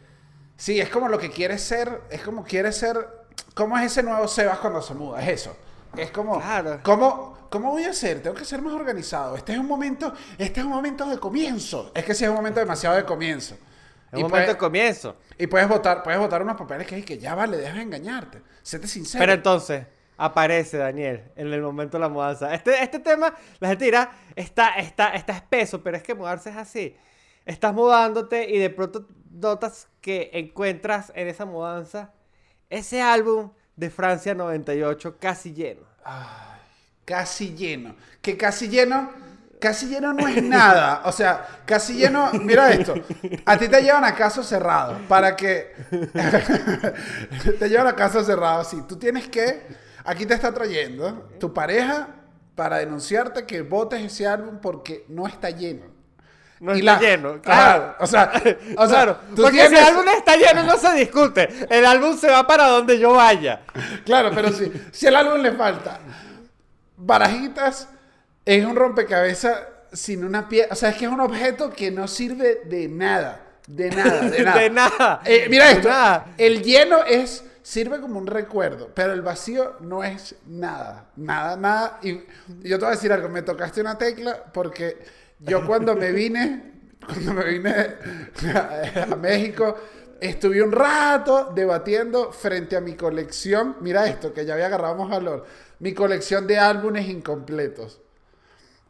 Sí, 0.56 0.80
es 0.80 0.88
como 0.90 1.08
lo 1.08 1.18
que 1.18 1.30
quieres 1.30 1.62
ser, 1.62 2.02
es 2.10 2.22
como 2.22 2.44
quieres 2.44 2.76
ser... 2.76 3.08
¿Cómo 3.54 3.76
es 3.78 3.86
ese 3.86 4.02
nuevo 4.02 4.28
Sebas 4.28 4.58
cuando 4.58 4.82
se 4.82 4.94
muda? 4.94 5.22
Es 5.22 5.40
eso. 5.40 5.56
Es 5.96 6.10
como... 6.10 6.38
Claro. 6.40 6.80
¿cómo, 6.82 7.46
¿Cómo 7.50 7.70
voy 7.70 7.84
a 7.84 7.92
ser? 7.92 8.22
Tengo 8.22 8.36
que 8.36 8.44
ser 8.44 8.60
más 8.62 8.72
organizado. 8.74 9.36
Este 9.36 9.52
es 9.52 9.58
un 9.58 9.66
momento, 9.66 10.12
este 10.38 10.60
es 10.60 10.66
un 10.66 10.72
momento 10.72 11.06
de 11.06 11.18
comienzo. 11.18 11.90
Es 11.94 12.04
que 12.04 12.14
sí 12.14 12.24
es 12.24 12.30
un 12.30 12.36
momento 12.36 12.60
demasiado 12.60 12.96
de 12.96 13.04
comienzo. 13.04 13.54
Es 13.54 14.18
Y 14.18 14.22
un 14.22 14.22
momento 14.22 14.30
puede- 14.30 14.46
de 14.48 14.56
comienzo. 14.56 15.16
y 15.38 15.46
puedes 15.46 15.68
votar, 15.68 16.02
puedes 16.02 16.20
votar 16.20 16.42
unos 16.42 16.56
papeles 16.56 16.86
que, 16.86 17.04
que 17.04 17.18
ya 17.18 17.34
vale, 17.34 17.56
deja 17.56 17.74
de 17.76 17.82
engañarte. 17.82 18.42
Séte 18.62 18.86
sincero. 18.86 19.20
Pero 19.22 19.32
entonces, 19.32 19.86
aparece 20.20 20.76
Daniel 20.76 21.24
en 21.34 21.52
el 21.52 21.62
momento 21.62 21.96
de 21.96 22.02
la 22.02 22.08
mudanza. 22.08 22.54
Este, 22.54 22.82
este 22.82 22.98
tema, 22.98 23.34
la 23.58 23.68
gente 23.68 23.86
dirá, 23.86 24.12
está, 24.36 24.74
está, 24.76 25.14
está 25.14 25.32
espeso, 25.32 25.82
pero 25.82 25.96
es 25.96 26.02
que 26.02 26.14
mudarse 26.14 26.50
es 26.50 26.56
así. 26.56 26.96
Estás 27.46 27.72
mudándote 27.72 28.48
y 28.50 28.58
de 28.58 28.68
pronto 28.70 29.08
notas 29.30 29.88
que 30.00 30.30
encuentras 30.34 31.10
en 31.14 31.28
esa 31.28 31.46
mudanza 31.46 32.12
ese 32.68 33.00
álbum 33.00 33.50
de 33.76 33.90
Francia 33.90 34.34
98 34.34 35.16
casi 35.18 35.54
lleno. 35.54 35.82
Casi 37.04 37.54
lleno. 37.56 37.96
Que 38.20 38.36
casi 38.36 38.68
lleno, 38.68 39.10
casi 39.58 39.86
lleno 39.86 40.12
no 40.12 40.28
es 40.28 40.42
nada. 40.42 41.02
O 41.06 41.12
sea, 41.12 41.62
casi 41.64 41.94
lleno, 41.94 42.30
mira 42.34 42.70
esto. 42.70 42.94
A 43.46 43.56
ti 43.56 43.68
te 43.68 43.82
llevan 43.82 44.04
a 44.04 44.14
caso 44.14 44.42
cerrado 44.42 44.98
para 45.08 45.34
que 45.34 45.74
te 47.58 47.68
llevan 47.68 47.88
a 47.88 47.96
caso 47.96 48.22
cerrado. 48.22 48.64
Sí, 48.64 48.82
tú 48.86 48.96
tienes 48.96 49.28
que, 49.28 49.66
aquí 50.04 50.26
te 50.26 50.34
está 50.34 50.52
trayendo 50.52 51.28
tu 51.38 51.52
pareja 51.54 52.08
para 52.54 52.78
denunciarte 52.78 53.46
que 53.46 53.62
votes 53.62 54.02
ese 54.02 54.26
álbum 54.26 54.58
porque 54.60 55.04
no 55.08 55.26
está 55.26 55.50
lleno. 55.50 55.86
No 56.60 56.74
Y 56.76 56.80
está 56.80 56.92
la- 56.94 57.00
lleno, 57.00 57.40
claro. 57.40 57.84
Ajá, 57.84 57.96
o 58.00 58.06
sea, 58.06 58.32
o 58.76 58.86
sea, 58.86 59.02
claro, 59.04 59.18
porque 59.34 59.66
si 59.68 59.74
el 59.76 59.82
álbum 59.84 60.04
está 60.14 60.36
lleno 60.36 60.62
no 60.64 60.76
se 60.76 60.92
discute. 60.94 61.48
El 61.70 61.86
álbum 61.86 62.18
se 62.18 62.28
va 62.30 62.46
para 62.46 62.66
donde 62.66 62.98
yo 62.98 63.14
vaya. 63.14 63.62
Claro, 64.04 64.30
pero 64.34 64.52
si, 64.52 64.70
si 64.92 65.06
al 65.06 65.16
álbum 65.16 65.40
le 65.40 65.52
falta 65.52 65.98
barajitas, 66.96 67.88
es 68.44 68.64
un 68.64 68.76
rompecabezas 68.76 69.58
sin 69.92 70.24
una 70.24 70.48
pieza. 70.48 70.68
O 70.72 70.74
sea, 70.76 70.90
es 70.90 70.96
que 70.96 71.06
es 71.06 71.10
un 71.10 71.20
objeto 71.20 71.70
que 71.70 71.90
no 71.90 72.06
sirve 72.08 72.60
de 72.66 72.88
nada. 72.88 73.40
De 73.66 73.88
nada, 73.90 74.20
de 74.22 74.40
nada. 74.44 74.58
De 74.60 74.70
nada. 74.70 75.20
Eh, 75.24 75.46
mira 75.48 75.66
De 75.66 75.72
esto. 75.72 75.88
nada. 75.88 76.26
El 76.36 76.62
lleno 76.62 77.04
es. 77.04 77.44
Sirve 77.70 78.00
como 78.00 78.18
un 78.18 78.26
recuerdo, 78.26 78.90
pero 78.92 79.12
el 79.12 79.22
vacío 79.22 79.76
no 79.78 80.02
es 80.02 80.34
nada. 80.48 81.12
Nada, 81.14 81.56
nada. 81.56 82.00
Y 82.02 82.14
yo 82.68 82.76
te 82.80 82.84
voy 82.84 82.86
a 82.86 82.96
decir 82.96 83.12
algo. 83.12 83.28
Me 83.28 83.42
tocaste 83.42 83.80
una 83.80 83.96
tecla 83.96 84.42
porque 84.52 84.98
yo 85.38 85.64
cuando 85.64 85.94
me 85.94 86.10
vine. 86.10 86.68
Cuando 87.06 87.32
me 87.32 87.44
vine 87.44 87.94
a 89.12 89.14
México. 89.14 89.76
Estuve 90.20 90.60
un 90.60 90.72
rato 90.72 91.52
debatiendo 91.54 92.32
frente 92.32 92.76
a 92.76 92.80
mi 92.80 92.96
colección. 92.96 93.76
Mira 93.82 94.08
esto, 94.08 94.34
que 94.34 94.44
ya 94.44 94.54
había 94.54 94.66
agarrado 94.66 94.96
más 94.96 95.08
valor. 95.08 95.46
Mi 95.78 95.94
colección 95.94 96.48
de 96.48 96.58
álbumes 96.58 97.08
incompletos. 97.08 98.00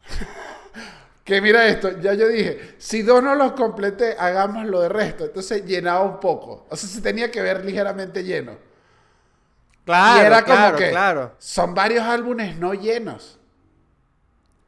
que 1.23 1.39
mira 1.39 1.67
esto, 1.67 1.99
ya 1.99 2.15
yo 2.15 2.27
dije, 2.27 2.73
si 2.79 3.03
dos 3.03 3.21
no 3.21 3.35
los 3.35 3.51
completé, 3.51 4.15
hagámoslo 4.17 4.81
de 4.81 4.89
resto. 4.89 5.25
Entonces 5.25 5.65
llenaba 5.65 6.01
un 6.01 6.19
poco. 6.19 6.65
O 6.71 6.75
sea, 6.75 6.89
se 6.89 6.99
tenía 6.99 7.29
que 7.29 7.43
ver 7.43 7.63
ligeramente 7.63 8.23
lleno. 8.23 8.70
Claro, 9.85 10.21
y 10.21 10.25
era 10.25 10.43
como 10.43 10.55
claro, 10.55 10.77
que 10.77 10.89
claro. 10.89 11.35
son 11.39 11.73
varios 11.73 12.03
álbumes 12.05 12.57
no 12.57 12.73
llenos. 12.73 13.39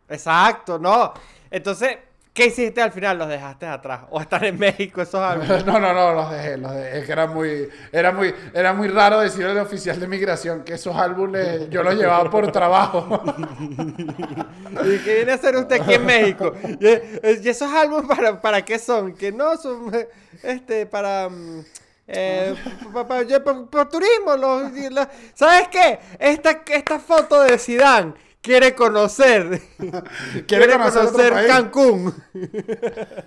Exacto, 0.09 0.79
no. 0.79 1.13
Entonces, 1.49 1.97
¿qué 2.33 2.47
hiciste 2.47 2.81
al 2.81 2.91
final? 2.91 3.17
¿Los 3.19 3.29
dejaste 3.29 3.67
atrás? 3.67 4.01
¿O 4.09 4.19
están 4.19 4.43
en 4.43 4.57
México 4.57 5.01
esos 5.01 5.15
álbumes? 5.21 5.65
No, 5.65 5.79
no, 5.79 5.93
no, 5.93 6.13
los 6.13 6.31
dejé, 6.31 6.57
los 6.57 6.73
dejé. 6.73 6.99
Es 6.99 7.05
que 7.05 7.11
era 7.11 7.27
muy, 7.27 7.69
era 7.91 8.11
muy, 8.11 8.33
era 8.53 8.73
muy 8.73 8.87
raro 8.87 9.19
decirle 9.19 9.51
al 9.51 9.59
oficial 9.59 9.99
de 9.99 10.07
migración 10.07 10.63
que 10.63 10.73
esos 10.73 10.95
álbumes 10.95 11.69
yo 11.69 11.83
los 11.83 11.95
llevaba 11.95 12.29
por 12.29 12.51
trabajo. 12.51 13.21
¿Y 14.85 14.97
qué 14.99 15.15
viene 15.15 15.31
a 15.31 15.35
hacer 15.35 15.55
usted 15.55 15.81
aquí 15.81 15.93
en 15.93 16.05
México? 16.05 16.53
¿Y, 16.79 16.87
y 16.87 17.49
esos 17.49 17.71
álbumes 17.71 18.07
para, 18.07 18.41
para 18.41 18.61
qué 18.63 18.79
son? 18.79 19.13
Que 19.13 19.31
no 19.31 19.57
son 19.57 19.93
eh, 19.93 20.09
este 20.41 20.85
para 20.85 21.29
mm, 21.29 21.63
eh, 22.07 22.55
pa- 22.93 23.07
pa- 23.07 23.25
pa- 23.25 23.43
pa- 23.43 23.65
pa- 23.69 23.89
turismo. 23.89 24.35
los- 24.37 24.71
¿Sabes 25.33 25.67
qué? 25.69 25.99
Esta, 26.19 26.61
esta 26.67 26.99
foto 26.99 27.41
de 27.41 27.57
Sidán 27.57 28.15
quiere 28.41 28.75
conocer. 28.75 29.61
Quiere 30.47 30.67
conocer 30.73 31.31
país. 31.33 31.47
Cancún. 31.47 32.13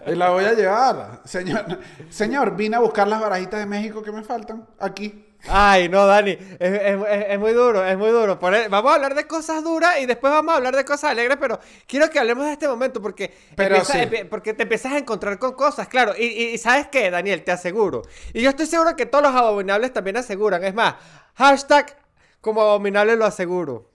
Y 0.07 0.15
la 0.15 0.31
voy 0.31 0.45
a 0.45 0.53
llevar. 0.53 1.23
Señor, 1.25 1.79
señor, 2.11 2.55
vine 2.55 2.77
a 2.77 2.81
buscar 2.81 3.09
las 3.09 3.21
barajitas 3.21 3.61
de 3.61 3.67
México 3.67 4.03
que 4.03 4.13
me 4.13 4.23
faltan 4.23 4.67
aquí. 4.79 5.25
Ay, 5.49 5.89
no, 5.89 6.07
Dani, 6.07 6.33
es, 6.33 6.59
es- 6.61 6.99
es- 7.29 7.39
muy 7.39 7.53
duro, 7.53 7.85
es 7.87 7.97
muy 7.97 8.11
duro. 8.11 8.39
E- 8.53 8.69
vamos 8.69 8.91
a 8.91 8.95
hablar 8.97 9.15
de 9.15 9.27
cosas 9.27 9.63
duras 9.63 9.99
y 10.01 10.07
después 10.07 10.33
vamos 10.33 10.53
a 10.53 10.57
hablar 10.57 10.75
de 10.75 10.85
cosas 10.85 11.11
alegres, 11.13 11.37
pero 11.41 11.61
quiero 11.87 12.11
que 12.11 12.19
hablemos 12.19 12.47
de 12.47 12.53
este 12.53 12.67
momento 12.69 13.01
porque, 13.01 13.33
Pero 13.55 13.77
empieza- 13.77 13.93
sí. 13.93 13.99
empie- 14.01 14.29
porque 14.29 14.55
te 14.55 14.65
empiezas 14.65 14.93
a 14.93 14.99
encontrar 14.99 15.39
con 15.39 15.53
cosas, 15.53 15.87
claro. 15.89 16.15
Y 16.17 16.57
¿sabes 16.59 16.89
qué, 16.89 17.11
Daniel? 17.11 17.45
Te 17.45 17.53
aseguro. 17.53 18.03
Y 18.33 18.43
yo 18.43 18.51
estoy 18.51 18.67
seguro 18.67 18.97
que 18.97 19.07
todos 19.07 19.23
los 19.23 19.35
abominables 19.35 19.93
también 19.93 20.17
aseguran. 20.17 20.65
Es 20.65 20.75
más, 20.75 20.95
hashtag 21.35 21.97
como 22.41 22.61
abominable 22.63 23.17
lo 23.17 23.25
aseguro. 23.27 23.91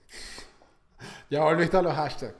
Ya 1.28 1.40
volviste 1.40 1.76
a 1.76 1.82
los 1.82 1.94
hashtags. 1.94 2.34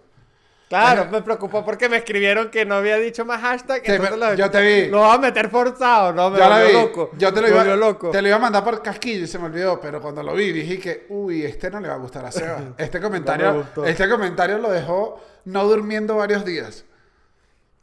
Claro, 0.72 1.06
me 1.10 1.20
preocupó 1.20 1.62
porque 1.62 1.86
me 1.86 1.98
escribieron 1.98 2.48
que 2.48 2.64
no 2.64 2.76
había 2.76 2.96
dicho 2.96 3.26
más 3.26 3.42
hashtag. 3.42 3.82
Entonces 3.84 4.38
yo 4.38 4.50
te 4.50 4.62
vi. 4.62 4.90
Lo 4.90 5.00
voy 5.00 5.14
a 5.14 5.18
meter 5.18 5.50
forzado, 5.50 6.14
no 6.14 6.30
me 6.30 6.40
volvió 6.40 6.66
vi. 6.66 6.72
loco. 6.72 7.10
Yo 7.18 7.30
te 7.30 7.42
lo, 7.42 7.48
me 7.48 7.52
iba, 7.52 7.76
loco. 7.76 8.10
te 8.10 8.22
lo 8.22 8.28
iba 8.28 8.38
a 8.38 8.40
mandar 8.40 8.64
por 8.64 8.80
casquillo 8.80 9.24
y 9.24 9.26
se 9.26 9.38
me 9.38 9.46
olvidó, 9.46 9.78
pero 9.78 10.00
cuando 10.00 10.22
lo 10.22 10.32
vi 10.32 10.50
dije 10.50 10.78
que, 10.78 11.06
uy, 11.10 11.44
este 11.44 11.70
no 11.70 11.78
le 11.78 11.88
va 11.88 11.94
a 11.94 11.98
gustar 11.98 12.24
a 12.24 12.32
Seba. 12.32 12.58
Este 12.78 13.02
comentario, 13.02 13.66
este 13.84 14.08
comentario 14.08 14.56
lo 14.56 14.70
dejó 14.70 15.20
no 15.44 15.64
durmiendo 15.64 16.16
varios 16.16 16.42
días. 16.42 16.86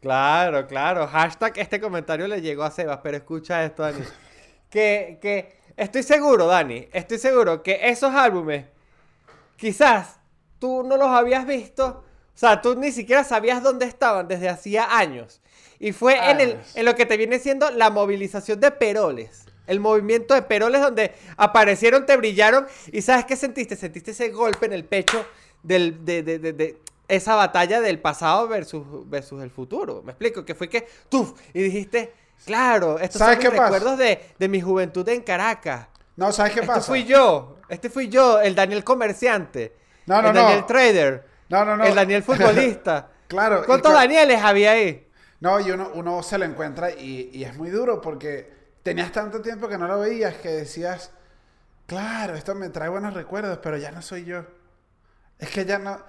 Claro, 0.02 0.66
claro. 0.66 1.06
Hashtag 1.06 1.60
este 1.60 1.80
comentario 1.80 2.28
le 2.28 2.42
llegó 2.42 2.64
a 2.64 2.72
Sebas, 2.72 3.02
pero 3.04 3.18
escucha 3.18 3.64
esto, 3.64 3.84
Dani. 3.84 4.02
Que, 4.72 5.18
que 5.20 5.60
estoy 5.78 6.04
seguro, 6.04 6.46
Dani, 6.46 6.88
estoy 6.94 7.18
seguro 7.18 7.64
que 7.64 7.80
esos 7.90 8.14
álbumes, 8.14 8.66
quizás 9.58 10.20
tú 10.60 10.84
no 10.84 10.96
los 10.96 11.08
habías 11.08 11.48
visto, 11.48 12.04
o 12.40 12.42
sea, 12.48 12.62
tú 12.62 12.74
ni 12.76 12.94
siquiera 12.94 13.26
sabías 13.26 13.62
dónde 13.62 13.86
estaban 13.86 14.30
desde 14.30 14.48
hacía 14.48 14.98
años. 14.98 15.42
Y 15.78 15.92
fue 15.92 16.14
en, 16.32 16.40
el, 16.40 16.52
Años. 16.52 16.72
en 16.74 16.86
lo 16.86 16.96
que 16.96 17.06
te 17.06 17.18
viene 17.18 17.38
siendo 17.38 17.70
la 17.70 17.90
movilización 17.90 18.62
de 18.62 18.72
peroles. 18.72 19.44
El 19.68 19.82
movimiento 19.82 20.34
de 20.34 20.42
peroles 20.44 20.80
donde 20.80 21.14
aparecieron, 21.36 22.06
te 22.06 22.16
brillaron. 22.16 22.66
¿Y 22.94 23.02
sabes 23.02 23.26
qué 23.26 23.36
sentiste? 23.36 23.76
Sentiste 23.76 24.12
ese 24.12 24.30
golpe 24.30 24.68
en 24.68 24.72
el 24.74 24.86
pecho 24.86 25.26
del, 25.64 26.06
de, 26.06 26.24
de- 26.24 26.40
de- 26.40 26.54
de 26.54 26.78
esa 27.10 27.36
batalla 27.36 27.82
del 27.82 28.00
pasado 28.00 28.48
versus, 28.48 28.86
versus 29.10 29.44
el 29.44 29.52
futuro. 29.52 30.02
Me 30.06 30.14
explico, 30.14 30.46
que 30.46 30.56
fue 30.56 30.70
que 30.70 30.88
tú 31.10 31.36
y 31.54 31.62
dijiste, 31.62 32.14
claro, 32.46 33.00
estos 33.00 33.20
¿Sabes 33.20 33.36
son 33.36 33.42
qué 33.44 33.50
mis 33.50 33.58
pasa? 33.60 33.74
recuerdos 33.74 33.98
de, 34.00 34.22
de 34.40 34.48
mi 34.48 34.62
juventud 34.62 35.08
en 35.10 35.22
Caracas. 35.24 35.88
No, 36.16 36.32
¿sabes 36.32 36.54
qué 36.54 36.62
este 36.62 36.68
pasa? 36.72 36.88
fui 36.88 37.04
yo, 37.04 37.58
este 37.68 37.90
fui 37.90 38.08
yo, 38.08 38.40
el 38.40 38.56
Daniel 38.56 38.86
comerciante. 38.86 39.76
No, 40.06 40.22
no, 40.22 40.30
el 40.30 40.34
no. 40.36 40.42
Daniel 40.42 40.66
trader. 40.66 41.29
No, 41.50 41.66
no, 41.66 41.78
no. 41.78 41.84
El 41.86 41.96
Daniel 41.96 42.24
futbolista. 42.24 43.10
Claro. 43.30 43.64
¿Cuántos 43.64 43.92
cu- 43.92 43.98
Danieles 43.98 44.42
había 44.42 44.72
ahí? 44.72 45.08
No, 45.40 45.60
y 45.60 45.70
uno, 45.70 45.92
uno 45.94 46.24
se 46.24 46.40
lo 46.40 46.46
encuentra 46.46 46.90
y, 46.90 47.30
y 47.32 47.44
es 47.44 47.56
muy 47.56 47.70
duro 47.70 48.02
porque 48.02 48.52
tenías 48.82 49.12
tanto 49.12 49.40
tiempo 49.40 49.68
que 49.70 49.78
no 49.78 49.88
lo 49.88 50.00
veías 50.00 50.34
que 50.38 50.50
decías, 50.50 51.12
claro, 51.86 52.34
esto 52.34 52.56
me 52.56 52.70
trae 52.70 52.90
buenos 52.90 53.14
recuerdos, 53.14 53.60
pero 53.62 53.78
ya 53.78 53.92
no 53.92 54.02
soy 54.02 54.26
yo. 54.26 54.46
Es 55.38 55.50
que 55.52 55.64
ya 55.64 55.78
no... 55.78 56.02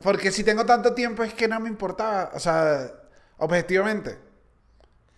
Porque 0.00 0.30
si 0.30 0.44
tengo 0.44 0.64
tanto 0.64 0.94
tiempo 0.94 1.24
es 1.24 1.34
que 1.34 1.48
no 1.48 1.58
me 1.58 1.68
importaba, 1.68 2.30
o 2.34 2.38
sea, 2.38 2.88
objetivamente. 3.38 4.16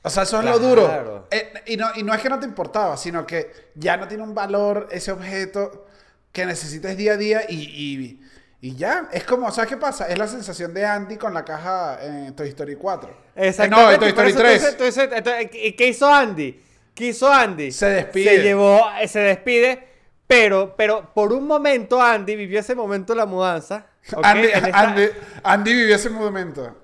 O 0.03 0.09
sea, 0.09 0.23
eso 0.23 0.39
es 0.41 0.47
lo 0.47 0.59
duro. 0.59 0.87
Claro. 0.87 1.29
Eh, 1.31 1.53
y, 1.67 1.77
no, 1.77 1.89
y 1.95 2.03
no 2.03 2.15
es 2.15 2.23
que 2.23 2.31
no 2.31 2.41
te 2.41 2.47
importaba, 2.47 2.97
sino 2.97 3.27
que 3.27 3.71
ya 3.75 3.99
no 3.99 4.09
tiene 4.09 4.23
un 4.23 4.35
valor 4.35 4.89
ese 4.91 5.13
objeto 5.13 5.87
que 6.33 6.47
necesites 6.47 6.97
día 6.97 7.13
a 7.13 7.17
día 7.19 7.43
y, 7.47 7.57
y, 7.61 8.21
y 8.63 8.75
ya. 8.77 9.09
Es 9.13 9.25
como, 9.25 9.51
¿sabes 9.53 9.69
qué 9.69 9.77
pasa? 9.77 10.07
Es 10.09 10.17
la 10.17 10.27
sensación 10.27 10.73
de 10.73 10.87
Andy 10.87 11.17
con 11.19 11.35
la 11.35 11.45
caja 11.45 11.99
en 12.03 12.35
Toy 12.35 12.49
Story 12.49 12.77
4. 12.77 13.11
Eh, 13.37 13.53
no, 13.69 13.91
en 13.93 13.99
Toy 14.01 14.09
Story 14.09 14.29
eso 14.31 14.37
tú 14.39 14.43
3. 14.43 14.61
dices- 14.63 14.77
tú 14.79 14.85
dices- 14.85 15.09
entonces, 15.13 15.51
¿y 15.53 15.73
¿Qué 15.73 15.89
hizo 15.89 16.09
Andy? 16.09 16.63
¿Qué 16.95 17.07
hizo 17.09 17.31
Andy? 17.31 17.71
Se 17.73 17.87
despide. 17.91 18.37
Se 18.37 18.43
llevó, 18.43 18.81
eh, 19.01 19.09
se 19.09 19.19
despide, 19.19 19.87
pero, 20.27 20.75
pero 20.77 21.13
por 21.13 21.33
un 21.33 21.47
momento 21.47 22.01
Andy 22.01 22.37
vivió 22.37 22.61
ese 22.61 22.75
momento 22.75 23.13
de 23.13 23.19
la 23.19 23.27
mudanza. 23.27 23.87
¿ok? 24.15 24.25
Andy, 24.25 24.47
esta- 24.49 24.81
Andy, 24.81 25.09
Andy 25.43 25.75
vivió 25.75 25.97
ese 25.97 26.09
momento. 26.11 26.77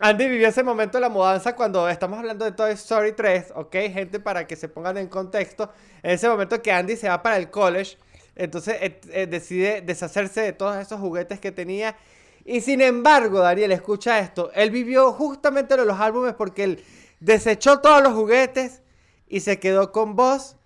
Andy 0.00 0.28
vivió 0.28 0.48
ese 0.48 0.62
momento 0.62 0.98
de 0.98 1.02
la 1.02 1.08
mudanza 1.08 1.54
cuando 1.54 1.88
estamos 1.88 2.18
hablando 2.18 2.44
de 2.44 2.52
Toy 2.52 2.72
Story 2.72 3.12
3, 3.12 3.52
¿ok? 3.54 3.72
Gente, 3.92 4.20
para 4.20 4.46
que 4.46 4.56
se 4.56 4.68
pongan 4.68 4.98
en 4.98 5.06
contexto. 5.08 5.72
En 6.02 6.10
ese 6.10 6.28
momento 6.28 6.60
que 6.60 6.72
Andy 6.72 6.96
se 6.96 7.08
va 7.08 7.22
para 7.22 7.36
el 7.38 7.48
college, 7.50 7.96
entonces 8.36 8.76
eh, 8.80 9.00
eh, 9.10 9.26
decide 9.26 9.80
deshacerse 9.80 10.40
de 10.40 10.52
todos 10.52 10.76
esos 10.76 11.00
juguetes 11.00 11.40
que 11.40 11.52
tenía. 11.52 11.96
Y 12.44 12.60
sin 12.60 12.80
embargo, 12.80 13.40
Daniel, 13.40 13.72
escucha 13.72 14.18
esto. 14.18 14.50
Él 14.54 14.70
vivió 14.70 15.12
justamente 15.12 15.76
los 15.76 15.98
álbumes 15.98 16.34
porque 16.34 16.64
él 16.64 16.84
desechó 17.20 17.80
todos 17.80 18.02
los 18.02 18.12
juguetes 18.12 18.82
y 19.28 19.40
se 19.40 19.58
quedó 19.58 19.92
con 19.92 20.14
Buzz 20.14 20.56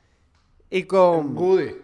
y 0.71 0.85
con 0.85 1.37
Woody. 1.37 1.77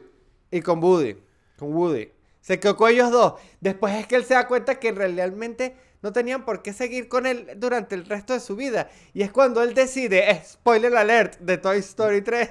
y 0.50 0.60
con 0.60 0.82
Woody. 0.82 1.16
Con 1.58 1.74
Woody. 1.74 2.10
Se 2.40 2.58
quedó 2.58 2.76
con 2.76 2.90
ellos 2.90 3.10
dos. 3.10 3.34
Después 3.60 3.94
es 3.94 4.06
que 4.06 4.16
él 4.16 4.24
se 4.24 4.34
da 4.34 4.48
cuenta 4.48 4.78
que 4.78 4.92
realmente 4.92 5.76
no 6.04 6.12
tenían 6.12 6.44
por 6.44 6.60
qué 6.62 6.74
seguir 6.74 7.08
con 7.08 7.24
él 7.26 7.48
durante 7.56 7.94
el 7.94 8.04
resto 8.04 8.34
de 8.34 8.40
su 8.40 8.54
vida. 8.56 8.88
Y 9.14 9.22
es 9.22 9.32
cuando 9.32 9.62
él 9.62 9.72
decide, 9.72 10.40
spoiler 10.46 10.94
alert 10.94 11.38
de 11.40 11.56
Toy 11.56 11.78
Story 11.78 12.20
3, 12.20 12.50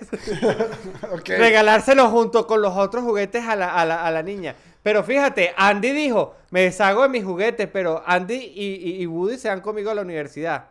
Ok. 1.11 1.29
regalárselo 1.37 2.09
junto 2.09 2.47
con 2.47 2.61
los 2.63 2.75
otros 2.75 3.03
juguetes 3.03 3.45
a 3.47 3.55
la, 3.55 3.69
a 3.75 3.85
la- 3.85 4.03
a 4.05 4.09
la 4.11 4.23
niña. 4.23 4.55
Pero 4.81 5.03
fíjate, 5.03 5.53
Andy 5.55 5.91
dijo, 5.91 6.35
me 6.49 6.61
deshago 6.63 7.03
de 7.03 7.09
mis 7.09 7.23
juguetes, 7.23 7.69
pero 7.71 8.01
Andy 8.05 8.33
y, 8.33 8.65
y- 8.75 9.01
y 9.03 9.05
Woody 9.07 9.37
se 9.37 9.47
van 9.49 9.61
conmigo 9.61 9.91
a 9.91 9.95
la 9.95 10.01
universidad. 10.01 10.65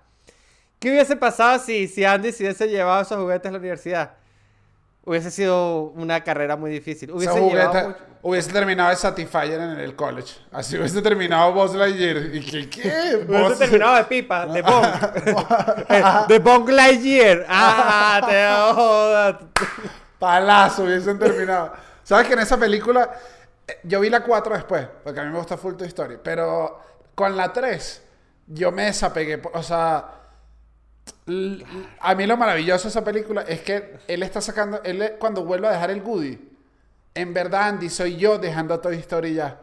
¿Qué 0.81 0.91
hubiese 0.91 1.15
pasado 1.15 1.61
si, 1.61 1.87
si 1.87 2.05
Andy 2.05 2.33
se 2.33 2.43
hubiese 2.43 2.67
llevado 2.69 3.01
esos 3.03 3.17
juguetes 3.19 3.49
a 3.49 3.53
la 3.53 3.59
universidad? 3.59 4.15
Hubiese 5.05 5.31
sido 5.31 5.83
una 5.95 6.25
carrera 6.25 6.57
muy 6.57 6.71
difícil. 6.73 7.11
Ese 7.11 7.17
Hubiese 7.17 7.41
llevado 7.49 7.89
mucho- 7.91 7.99
hubiese 8.23 8.53
terminado 8.53 8.91
de 8.91 8.97
Satisfyer 8.97 9.61
en 9.61 9.81
el 9.81 9.95
college. 9.97 10.35
Así 10.53 10.77
hubiese 10.79 11.03
terminado 11.03 11.53
Buzz 11.53 11.75
Lightyear. 11.75 12.35
¿Y 12.35 12.41
qué? 12.45 12.71
¿Qué? 12.71 13.27
Hubiese 13.29 13.57
terminado 13.57 13.97
de 13.97 14.05
pipa, 14.05 14.47
de 14.47 14.63
Bong. 14.63 14.87
De 16.29 16.39
Bong 16.39 16.69
Lightyear. 16.69 17.45
Ah, 17.49 18.21
te 18.29 18.75
jodas. 18.75 19.37
Palazo 20.19 20.85
hubiesen 20.85 21.19
terminado. 21.19 21.73
¿Sabes 22.05 22.27
que 22.29 22.35
en 22.35 22.41
esa 22.41 22.57
película... 22.59 23.11
eh, 23.67 23.79
Yo 23.85 24.01
vi 24.01 24.09
la 24.11 24.23
4 24.23 24.55
después, 24.55 24.87
porque 25.03 25.21
a 25.21 25.25
mí 25.25 25.31
me 25.31 25.39
gusta 25.39 25.57
full 25.57 25.75
tu 25.75 25.85
historia. 25.85 26.19
Pero 26.23 26.81
con 27.15 27.37
la 27.37 27.53
3, 27.53 28.03
yo 28.47 28.71
me 28.73 28.85
desapegué. 28.85 29.41
O 29.53 29.63
sea, 29.63 30.07
a 32.01 32.15
mí 32.15 32.27
lo 32.27 32.37
maravilloso 32.37 32.85
de 32.85 32.89
esa 32.91 33.05
película 33.05 33.43
es 33.43 33.61
que 33.63 33.99
él 34.07 34.23
está 34.23 34.41
sacando... 34.41 34.81
Él 34.85 35.15
cuando 35.19 35.45
vuelve 35.45 35.67
a 35.69 35.73
dejar 35.73 35.91
el 35.91 36.03
Goody, 36.03 36.52
en 37.15 37.35
verdad, 37.35 37.69
Andy, 37.69 37.91
soy 37.91 38.17
yo 38.17 38.39
dejando 38.39 38.79
Toy 38.81 38.97
Story 38.97 39.35
ya. 39.35 39.59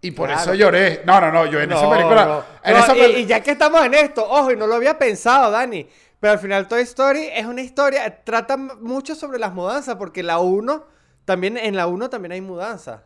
Y 0.00 0.12
por 0.12 0.28
Claro. 0.28 0.42
eso 0.42 0.54
lloré. 0.54 1.02
No, 1.04 1.20
no, 1.20 1.32
no, 1.32 1.46
yo 1.46 1.60
en 1.60 1.72
esa 1.72 1.82
No, 1.82 1.90
película... 1.90 2.24
no. 2.24 2.44
en 2.62 2.72
No, 2.74 2.78
esa 2.84 2.96
y- 2.96 3.00
pel- 3.00 3.18
y, 3.18 3.26
ya 3.26 3.40
que 3.42 3.50
estamos 3.50 3.84
en 3.84 3.94
esto, 3.94 4.24
ojo, 4.28 4.52
y 4.52 4.56
no 4.56 4.66
lo 4.66 4.76
había 4.76 4.96
pensado, 4.98 5.50
Dani. 5.50 5.88
Pero 6.20 6.32
al 6.32 6.38
final 6.38 6.66
Toy 6.68 6.82
Story 6.82 7.28
es 7.32 7.46
una 7.46 7.60
historia, 7.62 8.22
trata 8.24 8.56
mucho 8.56 9.14
sobre 9.14 9.38
las 9.38 9.52
mudanzas, 9.52 9.96
porque 9.96 10.22
la 10.22 10.38
1, 10.38 10.84
también, 11.24 11.56
en 11.56 11.76
la 11.76 11.86
1 11.86 12.08
también 12.10 12.32
hay 12.32 12.40
mudanza. 12.40 13.02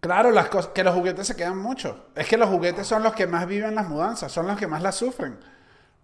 Claro, 0.00 0.30
las 0.30 0.48
cosas, 0.48 0.70
que 0.72 0.82
los 0.82 0.94
juguetes 0.94 1.26
se 1.26 1.36
quedan 1.36 1.58
mucho. 1.58 2.06
Es 2.14 2.26
que 2.26 2.38
los 2.38 2.48
juguetes 2.48 2.86
son 2.86 3.02
los 3.02 3.14
que 3.14 3.26
más 3.26 3.46
viven 3.46 3.74
las 3.74 3.86
mudanzas, 3.88 4.32
son 4.32 4.46
los 4.46 4.58
que 4.58 4.66
más 4.66 4.80
las 4.82 4.94
sufren. 4.96 5.38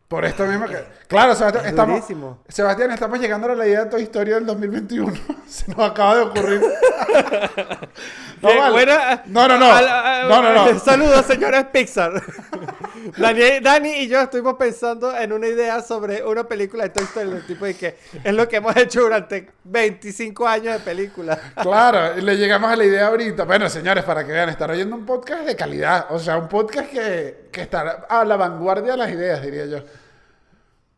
Por 0.09 0.25
esto 0.25 0.47
mismo 0.47 0.67
que... 0.69 0.85
Claro, 1.09 1.35
Sebastián, 1.35 1.65
Es 1.65 1.71
estamos. 1.71 2.05
Sebastián, 2.49 2.91
estamos 2.93 3.19
llegando 3.19 3.51
a 3.51 3.57
la 3.57 3.67
idea 3.67 3.85
de 3.85 3.91
Toy 3.91 4.03
Story 4.03 4.31
del 4.31 4.47
2021. 4.47 5.13
se 5.49 5.69
nos 5.73 5.91
acaba 5.91 6.15
de 6.17 6.21
ocurrir. 6.23 6.61
no, 8.43 8.49
vale. 8.57 8.71
buena- 8.71 9.23
no, 9.27 9.49
no, 9.49 9.59
no. 9.59 9.67
A- 9.73 10.25
no, 10.29 10.43
no, 10.43 10.73
no. 10.73 10.79
Saludos, 10.79 11.27
señores 11.27 11.65
Pixar. 11.73 12.23
Dani, 13.17 13.61
Dani 13.61 13.91
y 13.99 14.09
yo 14.09 14.21
estuvimos 14.21 14.55
pensando 14.55 15.17
en 15.17 15.33
una 15.33 15.47
idea 15.49 15.81
sobre 15.81 16.25
una 16.25 16.45
película 16.45 16.85
de 16.85 16.91
Toy 16.91 17.05
Story, 17.05 17.31
del 17.31 17.47
tipo 17.47 17.65
de 17.65 17.75
que 17.75 17.97
es 18.23 18.35
lo 18.35 18.49
que 18.49 18.57
hemos 18.57 18.77
hecho 18.77 19.03
durante 19.03 19.51
25 19.65 20.47
años 20.47 20.75
de 20.75 20.81
película. 20.81 21.39
Claro, 21.61 22.17
le 22.17 22.37
llegamos 22.37 22.71
a 22.71 22.77
la 22.77 22.85
idea 22.85 23.09
ahorita. 23.09 23.45
Bueno, 23.45 23.69
señores, 23.69 24.05
para 24.05 24.25
que 24.25 24.33
vean, 24.33 24.49
estar 24.49 24.71
oyendo 24.71 24.97
un 24.97 25.05
podcast 25.07 25.43
de 25.45 25.57
calidad. 25.57 26.07
O 26.11 26.19
sea, 26.19 26.37
un 26.37 26.49
podcast 26.49 26.91
que, 26.91 27.46
que 27.57 27.63
está 27.63 28.05
a 28.07 28.25
la 28.27 28.37
vanguardia 28.37 28.93
de 28.93 28.99
las 28.99 29.11
ideas, 29.11 29.41
diría 29.41 29.65
yo. 29.65 29.79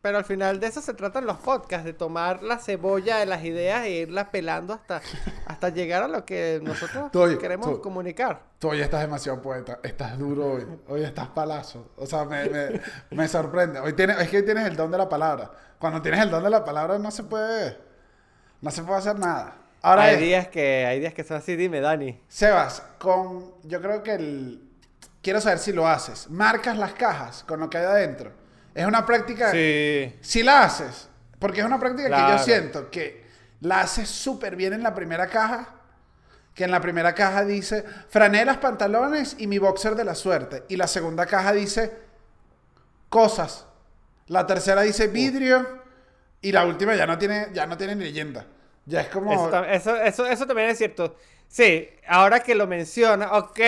Pero 0.01 0.17
al 0.17 0.25
final 0.25 0.59
de 0.59 0.67
eso 0.67 0.81
se 0.81 0.93
tratan 0.93 1.25
los 1.25 1.37
podcasts, 1.37 1.85
de 1.85 1.93
tomar 1.93 2.43
la 2.43 2.57
cebolla 2.57 3.17
de 3.17 3.25
las 3.25 3.45
ideas 3.45 3.85
e 3.85 3.91
irlas 3.91 4.27
pelando 4.27 4.73
hasta, 4.73 5.01
hasta 5.45 5.69
llegar 5.69 6.03
a 6.03 6.07
lo 6.09 6.25
que 6.25 6.59
nosotros 6.61 7.11
queremos 7.39 7.67
tú. 7.67 7.81
comunicar. 7.81 8.41
Tú 8.59 8.69
hoy 8.69 8.81
estás 8.81 9.01
demasiado 9.01 9.41
poeta. 9.41 9.79
Estás 9.83 10.17
duro 10.17 10.53
hoy. 10.53 10.65
Hoy 10.89 11.03
estás 11.03 11.29
palazo. 11.29 11.91
O 11.95 12.05
sea, 12.05 12.25
me, 12.25 12.49
me, 12.49 12.81
me 13.11 13.27
sorprende. 13.29 13.79
Hoy 13.79 13.93
tienes, 13.93 14.19
es 14.19 14.29
que 14.29 14.37
hoy 14.37 14.45
tienes 14.45 14.65
el 14.67 14.75
don 14.75 14.91
de 14.91 14.97
la 14.97 15.07
palabra. 15.07 15.51
Cuando 15.79 16.01
tienes 16.01 16.21
el 16.21 16.29
don 16.29 16.43
de 16.43 16.49
la 16.49 16.65
palabra 16.65 16.99
no 16.99 17.09
se 17.09 17.23
puede... 17.23 17.77
No 18.61 18.71
se 18.71 18.83
puede 18.83 18.99
hacer 18.99 19.17
nada. 19.17 19.55
Ahora 19.81 20.03
hay 20.03 20.15
es, 20.15 20.21
días 20.21 20.47
que 20.49 20.85
hay 20.85 20.99
días 20.99 21.13
que 21.13 21.23
son 21.23 21.37
así, 21.37 21.55
dime, 21.55 21.79
Dani. 21.79 22.21
Sebas, 22.27 22.83
con... 22.99 23.53
Yo 23.63 23.81
creo 23.81 24.03
que 24.03 24.13
el... 24.15 24.68
Quiero 25.21 25.41
saber 25.41 25.59
si 25.59 25.73
lo 25.73 25.87
haces. 25.87 26.29
Marcas 26.29 26.77
las 26.77 26.93
cajas 26.93 27.43
con 27.47 27.59
lo 27.59 27.69
que 27.69 27.77
hay 27.77 27.85
adentro. 27.85 28.31
Es 28.73 28.85
una 28.85 29.05
práctica... 29.05 29.51
Sí. 29.51 30.15
Si 30.21 30.43
la 30.43 30.63
haces, 30.63 31.09
porque 31.39 31.59
es 31.59 31.65
una 31.65 31.79
práctica 31.79 32.09
que 32.09 32.31
yo 32.31 32.39
siento 32.39 32.89
que 32.89 33.25
la 33.61 33.81
haces 33.81 34.07
súper 34.07 34.55
bien 34.55 34.73
en 34.73 34.83
la 34.83 34.93
primera 34.93 35.27
caja, 35.27 35.75
que 36.53 36.63
en 36.63 36.71
la 36.71 36.81
primera 36.81 37.13
caja 37.13 37.45
dice 37.45 37.83
franelas, 38.09 38.57
pantalones 38.57 39.35
y 39.37 39.47
mi 39.47 39.57
boxer 39.57 39.95
de 39.95 40.03
la 40.03 40.15
suerte. 40.15 40.63
Y 40.69 40.77
la 40.77 40.87
segunda 40.87 41.25
caja 41.25 41.53
dice 41.53 41.97
cosas. 43.09 43.65
La 44.27 44.45
tercera 44.45 44.81
dice 44.81 45.07
vidrio 45.07 45.83
y 46.41 46.51
la 46.51 46.65
última 46.65 46.95
ya 46.95 47.07
no 47.07 47.17
tiene, 47.17 47.47
ya 47.53 47.65
no 47.65 47.77
tiene 47.77 47.95
ni 47.95 48.05
leyenda. 48.05 48.45
Ya 48.89 49.01
es 49.01 49.07
como... 49.07 49.31
Eso, 49.47 49.63
eso, 49.65 49.95
eso, 49.95 50.25
eso 50.25 50.47
también 50.47 50.69
es 50.69 50.77
cierto. 50.77 51.15
Sí, 51.47 51.89
ahora 52.07 52.39
que 52.41 52.55
lo 52.55 52.67
menciona, 52.67 53.33
ok. 53.37 53.59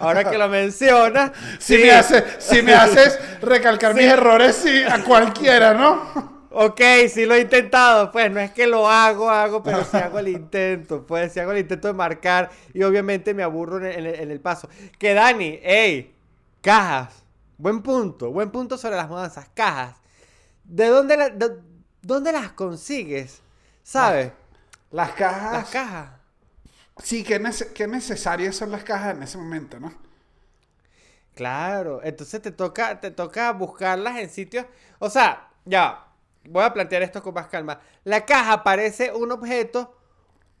Ahora 0.00 0.28
que 0.28 0.36
lo 0.38 0.48
menciona. 0.58 1.32
Si, 1.58 1.76
sí. 1.76 1.82
me 1.82 1.90
hace- 1.92 2.24
si 2.40 2.62
me 2.62 2.74
haces 2.84 3.18
recalcar 3.40 3.92
Sí. 3.92 3.98
mis 4.00 4.06
errores, 4.12 4.56
sí, 4.56 4.82
a 4.82 5.02
cualquiera, 5.04 5.74
¿no? 5.74 6.38
Ok, 6.50 6.80
sí 7.08 7.26
lo 7.26 7.34
he 7.34 7.40
intentado, 7.40 8.10
pues 8.10 8.30
no 8.30 8.40
es 8.40 8.50
que 8.52 8.66
lo 8.66 8.88
hago, 8.88 9.30
hago, 9.30 9.62
pero 9.62 9.84
sí 9.84 9.96
hago 9.98 10.18
el 10.18 10.28
intento, 10.28 11.06
pues 11.06 11.32
sí 11.32 11.40
hago 11.40 11.52
el 11.52 11.58
intento 11.58 11.86
de 11.88 11.94
marcar 11.94 12.50
y 12.74 12.82
obviamente 12.82 13.34
me 13.34 13.42
aburro 13.42 13.76
el- 13.86 14.06
en 14.06 14.30
el 14.30 14.40
paso. 14.40 14.68
Que 14.98 15.14
Dani, 15.14 15.60
hey, 15.62 16.12
cajas, 16.62 17.22
buen 17.58 17.82
punto, 17.82 18.30
buen 18.32 18.50
punto 18.50 18.78
sobre 18.78 18.96
las 18.96 19.08
mudanzas, 19.08 19.48
cajas. 19.54 19.96
¿De 20.64 20.86
dónde, 20.86 21.16
la- 21.16 21.28
de- 21.30 21.58
dónde 22.02 22.32
las 22.32 22.52
consigues? 22.52 23.40
¿Sabes? 23.92 24.32
Las 24.90 25.12
cajas... 25.12 25.52
Las 25.52 25.70
cajas. 25.70 26.08
Sí, 27.02 27.24
qué, 27.24 27.40
nece- 27.40 27.72
qué 27.72 27.86
necesarias 27.86 28.56
son 28.56 28.70
las 28.70 28.84
cajas 28.84 29.14
en 29.16 29.22
ese 29.22 29.38
momento, 29.38 29.80
¿no? 29.80 29.92
Claro, 31.34 32.00
entonces 32.02 32.42
te 32.42 32.50
toca, 32.50 33.00
te 33.00 33.10
toca 33.12 33.52
buscarlas 33.52 34.18
en 34.18 34.28
sitios. 34.28 34.66
O 34.98 35.08
sea, 35.08 35.48
ya, 35.64 36.04
voy 36.44 36.64
a 36.64 36.72
plantear 36.72 37.02
esto 37.02 37.22
con 37.22 37.34
más 37.34 37.46
calma. 37.46 37.80
La 38.04 38.26
caja 38.26 38.64
parece 38.64 39.12
un 39.12 39.30
objeto 39.30 39.96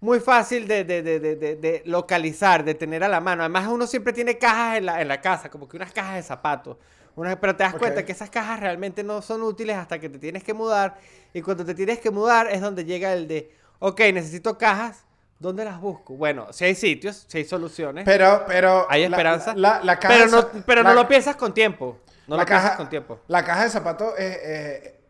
muy 0.00 0.20
fácil 0.20 0.68
de, 0.68 0.84
de- 0.84 1.02
de- 1.02 1.20
de- 1.20 1.36
de- 1.36 1.56
de 1.56 1.82
localizar, 1.86 2.64
de 2.64 2.74
tener 2.74 3.04
a 3.04 3.08
la 3.08 3.20
mano. 3.20 3.42
Además, 3.42 3.68
uno 3.68 3.86
siempre 3.88 4.12
tiene 4.12 4.38
cajas 4.38 4.78
en 4.78 4.86
la, 4.86 5.02
en 5.02 5.08
la 5.08 5.20
casa, 5.20 5.50
como 5.50 5.68
que 5.68 5.76
unas 5.76 5.92
cajas 5.92 6.16
de 6.16 6.22
zapatos. 6.22 6.78
Una- 7.18 7.40
pero 7.40 7.56
te 7.56 7.64
das 7.64 7.74
cuenta 7.74 8.04
que 8.04 8.12
esas 8.12 8.30
cajas 8.30 8.60
realmente 8.60 9.02
no 9.02 9.20
son 9.22 9.42
útiles 9.42 9.76
hasta 9.76 9.98
que 9.98 10.08
te 10.08 10.18
tienes 10.18 10.44
que 10.44 10.54
mudar. 10.54 10.96
Y 11.34 11.42
cuando 11.42 11.64
te 11.64 11.74
tienes 11.74 11.98
que 11.98 12.10
mudar 12.10 12.48
es 12.50 12.60
donde 12.60 12.84
llega 12.84 13.12
el 13.12 13.26
de, 13.26 13.52
ok, 13.80 14.00
necesito 14.14 14.56
cajas. 14.56 15.04
¿Dónde 15.40 15.64
las 15.64 15.80
busco? 15.80 16.14
Bueno, 16.14 16.52
si 16.52 16.64
hay 16.64 16.74
sitios, 16.74 17.24
si 17.28 17.38
hay 17.38 17.44
soluciones. 17.44 18.04
Pero, 18.04 18.44
pero... 18.46 18.86
Hay 18.88 19.04
esperanza. 19.04 19.54
La, 19.54 19.80
la 19.84 19.98
caja 19.98 20.14
pero 20.14 20.30
no, 20.30 20.48
pero 20.66 20.82
lo 20.94 21.06
piensas 21.06 21.36
con 21.36 21.54
tiempo. 21.54 21.98
No 22.26 22.36
la 22.36 22.42
lo 22.42 22.46
piensas 22.46 22.64
caja, 22.70 22.76
con 22.76 22.88
tiempo. 22.90 23.20
La 23.28 23.44
caja 23.44 23.64
de 23.64 23.70
zapatos, 23.70 24.14
eh, 24.18 24.40
eh, 24.42 25.00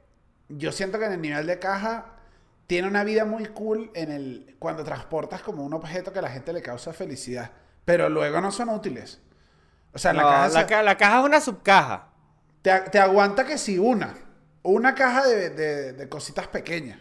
yo 0.48 0.70
siento 0.72 0.98
que 0.98 1.06
en 1.06 1.12
el 1.12 1.20
nivel 1.22 1.46
de 1.46 1.58
caja 1.58 2.14
tiene 2.66 2.86
una 2.88 3.04
vida 3.04 3.24
muy 3.24 3.46
cool 3.46 3.90
en 3.94 4.10
el 4.12 4.56
cuando 4.58 4.84
transportas 4.84 5.40
como 5.42 5.64
un 5.64 5.72
objeto 5.72 6.12
que 6.12 6.18
a 6.18 6.22
la 6.22 6.30
gente 6.30 6.52
le 6.52 6.60
causa 6.60 6.92
felicidad, 6.92 7.50
pero 7.86 8.10
luego 8.10 8.40
no 8.42 8.52
son 8.52 8.68
útiles. 8.68 9.20
O 9.98 10.00
sea, 10.00 10.12
la 10.14 10.22
caja 10.26 10.48
la, 10.48 10.50
se- 10.60 10.66
ca- 10.66 10.82
la 10.82 10.96
caja 10.96 11.18
es 11.20 11.24
una 11.26 11.40
subcaja. 11.40 12.08
te, 12.62 12.80
te 12.90 12.98
aguanta 12.98 13.44
que 13.44 13.58
si 13.58 13.78
una, 13.78 14.14
una 14.62 14.94
caja 14.94 15.26
de, 15.26 15.50
de- 15.50 15.92
de 15.92 16.08
cositas 16.08 16.46
pequeñas. 16.48 16.98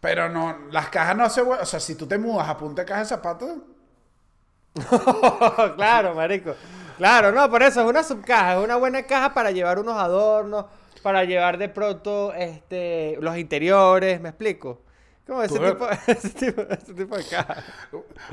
Pero 0.00 0.28
no, 0.28 0.58
las 0.70 0.88
cajas 0.90 1.16
no 1.16 1.30
se... 1.30 1.42
O 1.42 1.66
sea, 1.66 1.80
si 1.80 1.94
tú 1.96 2.06
te 2.08 2.18
mudas 2.18 2.48
a 2.48 2.56
punta 2.58 2.82
de 2.82 2.86
caja 2.88 3.00
de 3.02 3.06
zapatos, 3.06 3.50
claro, 5.76 6.14
marico. 6.14 6.54
Claro, 6.96 7.32
no, 7.32 7.50
por 7.50 7.62
eso 7.62 7.82
es 7.82 7.86
una 7.88 8.02
subcaja, 8.02 8.54
es 8.58 8.64
una 8.64 8.76
buena 8.76 9.02
caja 9.04 9.34
para 9.34 9.50
llevar 9.50 9.78
unos 9.78 9.98
adornos, 9.98 10.66
para 11.02 11.24
llevar 11.24 11.58
de 11.58 11.68
pronto 11.68 12.32
este, 12.34 13.16
los 13.20 13.36
interiores, 13.36 14.20
¿me 14.20 14.28
explico? 14.30 14.82
Como 15.26 15.42
ese 15.42 15.58
tipo, 15.58 15.88
ese 16.08 16.28
tipo, 16.30 16.62
ese 16.62 16.94
tipo 16.94 17.16
de 17.16 17.24
caja. 17.24 17.56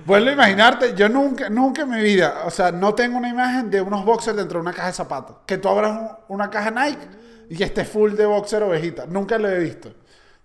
Vuelvo 0.05 0.29
a 0.29 0.33
imaginarte, 0.33 0.93
yo 0.95 1.07
nunca, 1.07 1.49
nunca 1.49 1.83
en 1.83 1.89
mi 1.91 2.01
vida, 2.01 2.41
o 2.45 2.49
sea, 2.49 2.71
no 2.71 2.93
tengo 2.95 3.17
una 3.17 3.29
imagen 3.29 3.69
de 3.69 3.79
unos 3.81 4.03
boxers 4.05 4.35
dentro 4.35 4.57
de 4.59 4.61
una 4.63 4.73
caja 4.73 4.87
de 4.87 4.93
zapatos. 4.93 5.37
Que 5.45 5.57
tú 5.57 5.69
abras 5.69 5.91
un- 6.27 6.35
una 6.35 6.49
caja 6.49 6.71
Nike 6.71 7.07
y 7.49 7.55
que 7.57 7.63
esté 7.65 7.85
full 7.85 8.13
de 8.13 8.25
boxer 8.25 8.63
ovejita. 8.63 9.05
Nunca 9.05 9.37
lo 9.37 9.49
he 9.49 9.59
visto. 9.59 9.93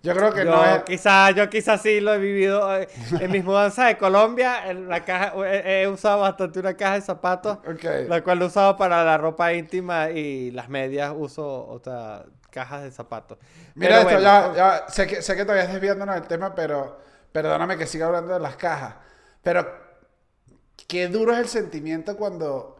Yo 0.03 0.13
creo 0.13 0.31
que 0.31 0.45
Yo 0.45 0.51
no 0.51 0.63
es... 0.63 0.83
quizá, 0.83 1.31
yo 1.31 1.49
quizá 1.49 1.79
sí 1.79 1.99
lo 1.99 2.13
he 2.13 2.19
vivido 2.19 2.77
eh, 2.79 2.87
en 3.19 3.31
mis 3.31 3.43
mudanzas 3.43 3.87
de 3.87 3.97
Colombia. 3.97 4.69
En 4.69 4.87
la 4.87 5.03
caja, 5.03 5.33
he, 5.47 5.81
he 5.81 5.87
usado 5.87 6.21
bastante 6.21 6.59
una 6.59 6.75
caja 6.75 6.93
de 6.93 7.01
zapatos, 7.01 7.57
Ok. 7.67 7.83
la 8.07 8.23
cual 8.23 8.39
he 8.43 8.45
usado 8.45 8.77
para 8.77 9.03
la 9.03 9.17
ropa 9.17 9.51
íntima 9.53 10.11
y 10.11 10.51
las 10.51 10.69
medias 10.69 11.11
uso 11.17 11.65
otra 11.67 12.23
cajas 12.55 12.83
de 12.83 12.91
zapatos. 12.91 13.37
Mira 13.75 13.97
Pero 13.97 14.09
esto, 14.09 14.21
bueno, 14.21 14.55
ya, 14.55 14.55
ya, 14.55 14.89
sé 14.89 15.05
que, 15.05 15.21
sé 15.21 15.35
que 15.35 15.43
todavía 15.43 15.63
estás 15.63 15.75
desviándonos 15.75 16.15
del 16.15 16.25
tema, 16.27 16.55
pero 16.55 16.97
perdóname 17.31 17.77
que 17.77 17.85
siga 17.85 18.07
hablando 18.07 18.33
de 18.33 18.39
las 18.39 18.55
cajas. 18.55 18.95
Pero 19.43 19.67
qué 20.87 21.07
duro 21.09 21.33
es 21.33 21.39
el 21.39 21.47
sentimiento 21.49 22.15
cuando, 22.15 22.77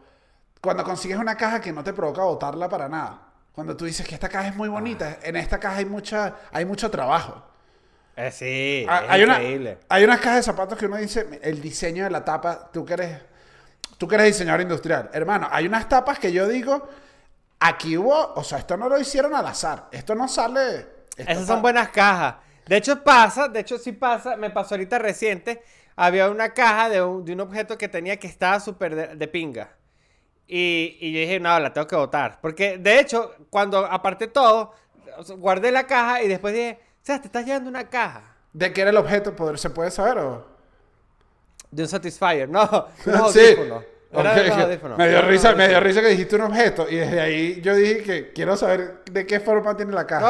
cuando 0.60 0.82
consigues 0.82 1.18
una 1.18 1.36
caja 1.36 1.60
que 1.60 1.72
no 1.72 1.84
te 1.84 1.92
provoca 1.92 2.22
botarla 2.22 2.68
para 2.68 2.88
nada. 2.88 3.22
Cuando 3.52 3.76
tú 3.76 3.84
dices 3.84 4.06
que 4.06 4.14
esta 4.14 4.28
caja 4.28 4.48
es 4.48 4.56
muy 4.56 4.68
bonita, 4.68 5.18
en 5.22 5.36
esta 5.36 5.58
caja 5.60 5.76
hay, 5.76 5.84
mucha, 5.86 6.36
hay 6.52 6.64
mucho 6.64 6.90
trabajo. 6.90 7.42
Eh, 8.16 8.30
sí, 8.30 8.86
Ah, 8.88 9.02
es 9.04 9.10
hay, 9.10 9.22
una, 9.24 9.34
increíble. 9.34 9.78
hay 9.88 10.04
unas 10.04 10.18
cajas 10.20 10.36
de 10.36 10.42
zapatos 10.42 10.78
que 10.78 10.86
uno 10.86 10.96
dice, 10.96 11.38
el 11.42 11.60
diseño 11.60 12.04
de 12.04 12.10
la 12.10 12.24
tapa, 12.24 12.70
tú 12.72 12.84
que 12.84 12.94
eres, 12.94 13.20
tú 13.98 14.08
que 14.08 14.14
eres 14.16 14.28
diseñador 14.28 14.62
industrial. 14.62 15.10
Hermano, 15.12 15.48
hay 15.50 15.66
unas 15.66 15.88
tapas 15.88 16.18
que 16.18 16.32
yo 16.32 16.48
digo, 16.48 16.88
aquí 17.68 17.96
hubo, 17.96 18.34
o 18.34 18.44
sea, 18.44 18.58
esto 18.58 18.76
no 18.76 18.88
lo 18.88 18.98
hicieron 18.98 19.34
al 19.34 19.46
azar. 19.46 19.88
Esto 19.92 20.14
no 20.14 20.28
sale. 20.28 20.78
esto 21.16 21.32
Esas 21.32 21.46
son 21.46 21.62
buenas 21.62 21.88
cajas. 21.90 22.36
De 22.66 22.76
hecho 22.76 23.02
pasa, 23.02 23.48
de 23.48 23.60
hecho 23.60 23.78
sí 23.78 23.92
pasa, 23.92 24.36
me 24.36 24.50
pasó 24.50 24.74
ahorita 24.74 24.98
reciente, 24.98 25.62
había 25.94 26.28
una 26.30 26.52
caja 26.52 26.88
de 26.88 27.00
un, 27.02 27.24
de 27.24 27.32
un 27.32 27.40
objeto 27.40 27.78
que 27.78 27.88
tenía 27.88 28.18
que 28.18 28.26
estaba 28.26 28.58
súper 28.60 28.94
de, 28.94 29.06
de 29.16 29.28
pinga. 29.28 29.70
Y, 30.48 30.96
y 31.00 31.12
yo 31.12 31.20
dije, 31.20 31.40
no, 31.40 31.58
la 31.58 31.72
tengo 31.72 31.86
que 31.86 31.96
botar. 31.96 32.40
Porque 32.40 32.78
de 32.78 33.00
hecho, 33.00 33.34
cuando 33.50 33.84
aparté 33.86 34.26
todo, 34.26 34.72
guardé 35.38 35.70
la 35.72 35.86
caja 35.86 36.22
y 36.22 36.28
después 36.28 36.54
dije, 36.54 36.78
o 36.82 37.06
sea, 37.06 37.20
te 37.20 37.26
estás 37.28 37.44
llevando 37.46 37.70
una 37.70 37.88
caja 37.88 38.36
¿De 38.52 38.72
qué 38.72 38.80
era 38.80 38.90
el 38.90 38.96
objeto? 38.96 39.34
¿Poder- 39.36 39.58
¿Se 39.58 39.70
puede 39.70 39.90
saber 39.90 40.18
o...? 40.18 40.46
de 41.70 41.82
un 41.82 41.88
Satisfyer. 41.88 42.48
No, 42.48 42.88
Sí. 43.32 43.56
Audífonos. 44.12 44.98
Me 44.98 45.08
dio 45.08 45.22
risa, 45.22 45.54
me 45.54 45.68
dio 45.68 45.80
risa 45.80 46.00
que 46.00 46.08
dijiste 46.08 46.36
un 46.36 46.42
objeto 46.42 46.86
y 46.88 46.96
desde 46.96 47.20
ahí 47.20 47.60
yo 47.60 47.74
dije 47.74 48.02
que 48.02 48.32
quiero 48.32 48.56
saber 48.56 49.02
de 49.10 49.26
qué 49.26 49.40
forma 49.40 49.76
tiene 49.76 49.92
la 49.92 50.06
caja. 50.06 50.20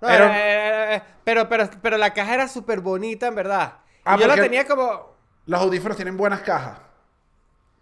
No, 0.00 0.08
no, 0.08 0.14
Era- 0.14 0.24
era- 0.24 0.66
era- 0.68 0.94
era- 0.94 1.06
pero, 1.24 1.48
pero, 1.48 1.70
pero 1.80 1.96
la 1.98 2.12
caja 2.12 2.34
era 2.34 2.48
súper 2.48 2.80
bonita, 2.80 3.28
en 3.28 3.34
verdad. 3.34 3.74
Ah, 4.04 4.16
y 4.18 4.20
yo 4.22 4.26
la 4.26 4.34
tenía 4.34 4.66
como... 4.66 5.12
Los 5.46 5.60
audífonos 5.60 5.96
tienen 5.96 6.16
buenas 6.16 6.40
cajas. 6.40 6.78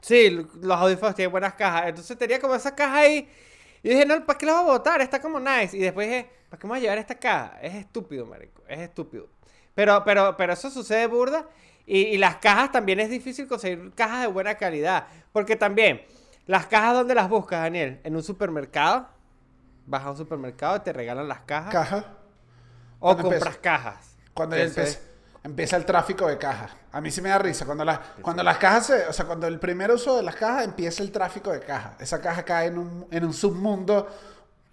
Sí, 0.01 0.47
los 0.63 0.79
audífonos 0.79 1.15
tienen 1.15 1.31
buenas 1.33 1.55
cajas. 1.55 1.89
Entonces 1.89 2.17
tenía 2.17 2.39
como 2.41 2.55
esa 2.55 2.75
caja 2.75 2.99
ahí. 2.99 3.29
Y 3.83 3.89
dije, 3.91 4.05
no, 4.07 4.25
¿para 4.27 4.39
qué 4.39 4.47
la 4.47 4.53
voy 4.61 4.63
a 4.63 4.73
botar? 4.73 5.01
Está 5.01 5.21
como 5.21 5.41
nice. 5.41 5.77
Y 5.77 5.81
después 5.81 6.09
dije, 6.09 6.31
¿para 6.49 6.59
qué 6.61 6.67
me 6.67 6.71
voy 6.73 6.79
a 6.79 6.83
llevar 6.83 6.99
esta 6.99 7.15
caja? 7.17 7.59
Es 7.63 7.75
estúpido, 7.75 8.27
marico. 8.27 8.63
Es 8.69 8.81
estúpido. 8.81 9.29
Pero, 9.75 10.03
pero, 10.05 10.37
pero 10.37 10.53
eso 10.53 10.71
sucede 10.71 11.07
burda. 11.07 11.47
Y, 11.87 11.99
y 12.03 12.19
las 12.19 12.37
cajas 12.37 12.71
también 12.73 13.01
es 13.01 13.11
difícil 13.11 13.47
conseguir 13.47 13.93
cajas 13.95 14.23
de 14.23 14.27
buena 14.29 14.55
calidad. 14.55 15.07
Porque 15.33 15.57
también, 15.57 16.03
las 16.47 16.67
cajas, 16.67 16.95
¿dónde 16.95 17.15
las 17.15 17.29
buscas, 17.29 17.61
Daniel? 17.63 18.01
En 18.05 18.17
un 18.17 18.23
supermercado. 18.23 19.09
Vas 19.87 20.05
a 20.05 20.11
un 20.11 20.17
supermercado 20.17 20.77
y 20.77 20.81
te 20.81 20.93
regalan 20.93 21.27
las 21.29 21.41
cajas. 21.41 21.73
Caja. 21.73 22.05
o 22.99 23.15
¿Cuándo 23.15 23.23
compras 23.31 23.57
cajas. 23.59 24.17
Cuando 24.35 24.57
empieza, 25.43 25.77
el 25.77 25.85
tráfico 25.87 26.27
de 26.29 26.37
cajas. 26.39 26.71
A 26.93 27.01
mí 27.01 27.11
sí 27.11 27.21
me 27.23 27.31
da 27.31 27.39
risa. 27.39 27.65
Cuando, 27.65 27.85
las 27.85 27.99
cuando 28.23 28.43
las 28.43 28.59
cajas, 28.59 28.87
se- 28.87 29.07
o 29.09 29.13
sea, 29.13 29.25
cuando 29.25 29.47
el 29.47 29.59
primer 29.59 29.91
uso 29.91 30.17
de 30.17 30.23
las 30.23 30.37
cajas 30.37 30.65
empieza 30.65 31.03
el 31.03 31.11
tráfico 31.11 31.51
de 31.51 31.61
cajas. 31.61 31.95
Esa 32.01 32.21
caja 32.21 32.45
cae 32.45 32.67
en 32.69 32.79
un, 32.79 33.07
en 33.11 33.25
un 33.25 33.33
submundo 33.33 34.07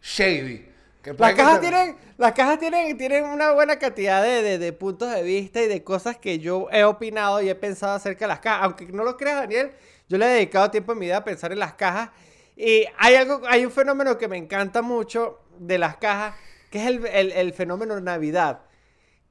shady. 0.01 0.71
que 1.01 1.13
Las 1.13 1.33
cajas, 1.33 1.61
tienen, 1.61 1.97
las 2.17 2.33
cajas 2.33 2.59
tienen, 2.59 2.97
tienen 2.97 3.23
una 3.25 3.51
buena 3.51 3.77
cantidad 3.79 4.21
de, 4.21 4.41
de- 4.41 4.57
de 4.57 4.73
puntos 4.73 5.09
de 5.11 5.23
vista 5.23 5.61
y 5.61 5.67
de 5.67 5.83
cosas 5.83 6.17
que 6.17 6.39
yo 6.39 6.67
he 6.71 6.83
opinado 6.83 7.41
y 7.41 7.49
he 7.49 7.55
pensado 7.55 7.93
acerca 7.93 8.25
de 8.25 8.29
las 8.29 8.39
cajas. 8.39 8.63
Aunque 8.65 8.85
no 8.87 9.03
lo 9.03 9.15
creas, 9.15 9.37
Daniel, 9.37 9.71
yo 10.09 10.17
le 10.17 10.25
he 10.25 10.29
dedicado 10.29 10.71
tiempo 10.71 10.93
en 10.93 10.99
mi 10.99 11.05
vida 11.07 11.17
a 11.17 11.23
pensar 11.23 11.51
en 11.51 11.59
las 11.59 11.73
cajas. 11.73 12.09
Y 12.55 12.85
hay, 12.97 13.15
algo, 13.15 13.41
hay 13.47 13.65
un 13.65 13.71
fenómeno 13.71 14.17
que 14.17 14.27
me 14.27 14.37
encanta 14.37 14.81
mucho 14.81 15.39
de 15.59 15.77
las 15.77 15.97
cajas, 15.97 16.35
que 16.71 16.79
es 16.81 16.87
el, 16.87 17.05
el- 17.07 17.31
el 17.31 17.53
fenómeno 17.53 17.99
Navidad. 17.99 18.61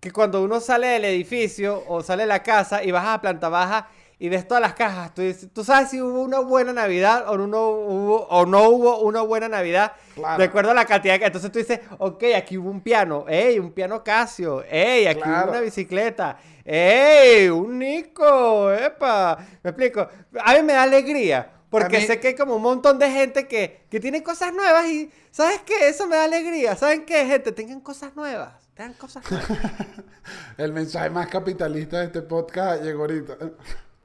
Que 0.00 0.12
cuando 0.12 0.42
uno 0.42 0.60
sale 0.60 0.88
del 0.88 1.04
edificio 1.06 1.82
o 1.88 2.02
sale 2.02 2.24
de 2.24 2.28
la 2.28 2.42
casa 2.42 2.84
y 2.84 2.90
vas 2.90 3.06
a 3.06 3.20
planta 3.20 3.48
baja 3.48 3.88
y 4.18 4.28
ves 4.30 4.48
todas 4.48 4.62
las 4.62 4.72
cajas, 4.74 5.14
tú, 5.14 5.20
dices- 5.22 5.48
tú 5.52 5.62
sabes 5.62 5.90
si 5.90 6.00
hubo 6.00 6.22
una 6.22 6.38
buena 6.40 6.72
Navidad 6.72 7.24
o 7.28 7.36
no 7.36 7.68
hubo, 7.68 8.26
o 8.28 8.46
no 8.46 8.68
hubo 8.70 9.00
una 9.00 9.20
buena 9.20 9.48
Navidad. 9.48 9.92
Claro. 10.14 10.38
De 10.38 10.44
acuerdo 10.44 10.70
a 10.70 10.74
la 10.74 10.86
cantidad 10.86 11.18
que... 11.18 11.26
Entonces 11.26 11.52
tú 11.52 11.58
dices, 11.58 11.80
ok, 11.98 12.24
aquí 12.36 12.56
hubo 12.56 12.70
un 12.70 12.80
piano. 12.80 13.26
¡Ey, 13.28 13.58
un 13.58 13.72
piano 13.72 14.02
Casio! 14.02 14.62
¡Ey, 14.70 15.06
aquí 15.06 15.20
Claro. 15.20 15.44
hubo 15.44 15.50
una 15.52 15.60
bicicleta! 15.60 16.38
¡Ey, 16.64 17.48
un 17.50 17.78
Nico! 17.78 18.72
¡Epa! 18.72 19.36
Me 19.62 19.70
explico. 19.70 20.08
A 20.42 20.54
mí 20.54 20.62
me 20.62 20.72
da 20.72 20.84
alegría. 20.84 21.50
Porque 21.68 21.98
mí- 21.98 22.06
sé 22.06 22.18
que 22.18 22.28
hay 22.28 22.34
como 22.34 22.56
un 22.56 22.62
montón 22.62 22.98
de 22.98 23.10
gente 23.10 23.46
que, 23.46 23.82
que 23.90 24.00
tiene 24.00 24.22
cosas 24.22 24.54
nuevas 24.54 24.86
y... 24.86 25.10
¿Sabes 25.30 25.60
qué? 25.66 25.88
Eso 25.88 26.06
me 26.06 26.16
da 26.16 26.24
alegría. 26.24 26.74
¿Saben 26.74 27.04
qué, 27.04 27.26
gente? 27.26 27.52
Tengan 27.52 27.80
cosas 27.80 28.16
nuevas. 28.16 28.54
Tengan 28.74 28.94
cosas 28.94 29.30
nuevas. 29.30 29.50
El 30.56 30.72
mensaje 30.72 31.10
más 31.10 31.26
capitalista 31.26 31.98
de 31.98 32.06
este 32.06 32.22
podcast 32.22 32.82
llegó 32.82 33.02
ahorita. 33.02 33.36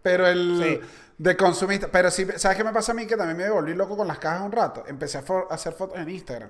Pero 0.02 0.28
el 0.28 0.80
Sí. 0.82 0.88
de 1.18 1.38
consumista. 1.38 1.88
Pero 1.92 2.10
sí, 2.10 2.28
¿sabes 2.38 2.58
qué 2.58 2.64
me 2.64 2.74
pasa 2.74 2.92
a 2.92 2.96
mí? 2.96 3.06
Que 3.06 3.16
también 3.16 3.38
me 3.38 3.50
volví 3.50 3.74
loco 3.74 3.96
con 3.96 4.08
las 4.08 4.20
cajas 4.20 4.42
un 4.42 4.52
rato. 4.52 4.84
Empecé 4.88 5.20
a, 5.20 5.24
hacer 5.50 5.74
fotos 5.74 5.98
en 5.98 6.10
Instagram. 6.10 6.50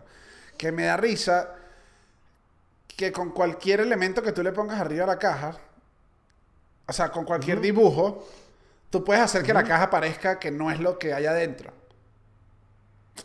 Que 0.57 0.71
me 0.71 0.85
da 0.85 0.97
risa 0.97 1.49
que 2.87 3.11
con 3.11 3.31
cualquier 3.31 3.81
elemento 3.81 4.21
que 4.21 4.31
tú 4.31 4.43
le 4.43 4.51
pongas 4.51 4.79
arriba 4.79 5.05
a 5.05 5.07
la 5.07 5.17
caja, 5.17 5.55
o 6.87 6.93
sea, 6.93 7.09
con 7.09 7.25
cualquier 7.25 7.59
dibujo, 7.59 8.27
tú 8.89 9.03
puedes 9.03 9.23
hacer 9.23 9.43
que 9.43 9.53
la 9.53 9.63
caja 9.63 9.89
parezca 9.89 10.37
que 10.39 10.51
no 10.51 10.69
es 10.69 10.79
lo 10.79 10.99
que 10.99 11.13
hay 11.13 11.25
adentro. 11.25 11.71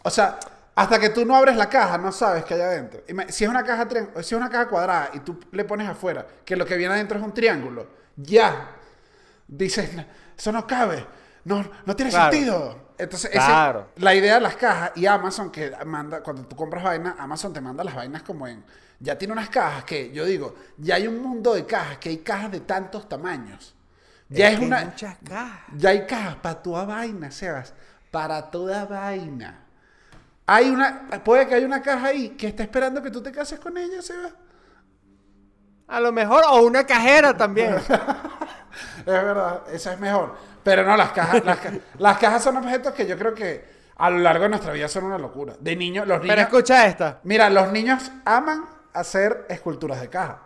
O 0.02 0.10
sea, 0.10 0.38
hasta 0.74 0.98
que 0.98 1.10
tú 1.10 1.24
no 1.24 1.34
abres 1.34 1.56
la 1.56 1.68
caja, 1.68 1.98
no 1.98 2.12
sabes 2.12 2.44
qué 2.44 2.54
hay 2.54 2.60
adentro. 2.60 3.02
Si, 3.28 3.44
es 3.44 3.50
una 3.50 3.64
caja 3.64 3.88
si 4.16 4.20
es 4.20 4.32
una 4.32 4.50
caja 4.50 4.68
cuadrada 4.68 5.10
y 5.14 5.20
tú 5.20 5.40
le 5.52 5.64
pones 5.64 5.88
afuera 5.88 6.26
que 6.44 6.54
lo 6.54 6.66
que 6.66 6.76
viene 6.76 6.94
adentro 6.94 7.18
es 7.18 7.24
un 7.24 7.32
triángulo, 7.32 7.86
ya 8.16 8.75
dices, 9.48 9.94
"No, 9.94 10.04
eso 10.36 10.52
no 10.52 10.66
cabe, 10.66 11.06
no, 11.44 11.64
no 11.84 11.96
tiene 11.96 12.10
Claro. 12.10 12.32
sentido. 12.32 12.86
Entonces, 12.98 13.30
ese- 13.30 13.44
Claro. 13.44 13.90
la 13.96 14.14
idea 14.14 14.34
de 14.36 14.40
las 14.40 14.56
cajas 14.56 14.92
y 14.96 15.04
Amazon, 15.06 15.50
que 15.50 15.70
manda, 15.84 16.22
cuando 16.22 16.44
tú 16.46 16.56
compras 16.56 16.82
vainas, 16.82 17.14
Amazon 17.18 17.52
te 17.52 17.60
manda 17.60 17.84
las 17.84 17.94
vainas 17.94 18.22
como 18.22 18.46
en. 18.48 18.64
Ya 18.98 19.18
tiene 19.18 19.32
unas 19.32 19.50
cajas 19.50 19.84
que, 19.84 20.10
yo 20.12 20.24
digo, 20.24 20.54
ya 20.78 20.94
hay 20.94 21.06
un 21.06 21.20
mundo 21.22 21.52
de 21.54 21.66
cajas, 21.66 21.98
que 21.98 22.08
hay 22.08 22.18
cajas 22.18 22.50
de 22.52 22.60
tantos 22.60 23.06
tamaños. 23.08 23.74
Ya 24.30 24.48
es, 24.48 24.56
que 24.56 24.60
hay 24.62 24.66
una. 24.66 24.84
muchas 24.86 25.16
cajas. 25.22 25.60
Ya 25.76 25.90
hay 25.90 26.06
cajas 26.06 26.36
para 26.36 26.62
toda 26.62 26.84
vaina, 26.86 27.30
Sebas. 27.30 27.74
Para 28.10 28.50
toda 28.50 28.86
vaina. 28.86 29.60
Hay 30.46 30.70
una. 30.70 31.06
Puede 31.22 31.46
que 31.46 31.54
haya 31.56 31.66
una 31.66 31.82
caja 31.82 32.06
ahí 32.06 32.30
que 32.30 32.46
está 32.46 32.62
esperando 32.62 33.02
que 33.02 33.10
tú 33.10 33.22
te 33.22 33.30
cases 33.30 33.60
con 33.60 33.76
ella, 33.76 34.00
Sebas. 34.00 34.32
A 35.88 36.00
lo 36.00 36.10
mejor, 36.12 36.42
o 36.48 36.62
una 36.62 36.84
cajera 36.86 37.36
también. 37.36 37.76
Es 39.00 39.04
verdad, 39.06 39.62
esa 39.72 39.92
es 39.94 40.00
mejor. 40.00 40.34
Pero 40.62 40.84
no, 40.84 40.96
las 40.96 41.12
cajas, 41.12 41.44
las, 41.44 41.58
ca- 41.58 41.72
las 41.98 42.18
cajas 42.18 42.42
son 42.42 42.56
objetos 42.56 42.92
que 42.94 43.06
yo 43.06 43.16
creo 43.18 43.34
que 43.34 43.64
a 43.96 44.10
lo 44.10 44.18
largo 44.18 44.42
de 44.44 44.48
nuestra 44.50 44.72
vida 44.72 44.88
son 44.88 45.04
una 45.04 45.18
locura. 45.18 45.54
De 45.58 45.74
niños, 45.76 46.06
los 46.06 46.18
niños. 46.20 46.34
Pero 46.34 46.42
escucha 46.42 46.86
esta. 46.86 47.20
Mira, 47.24 47.48
los 47.50 47.72
niños 47.72 48.10
aman 48.24 48.64
hacer 48.92 49.46
esculturas 49.48 50.00
de 50.00 50.08
caja. 50.10 50.42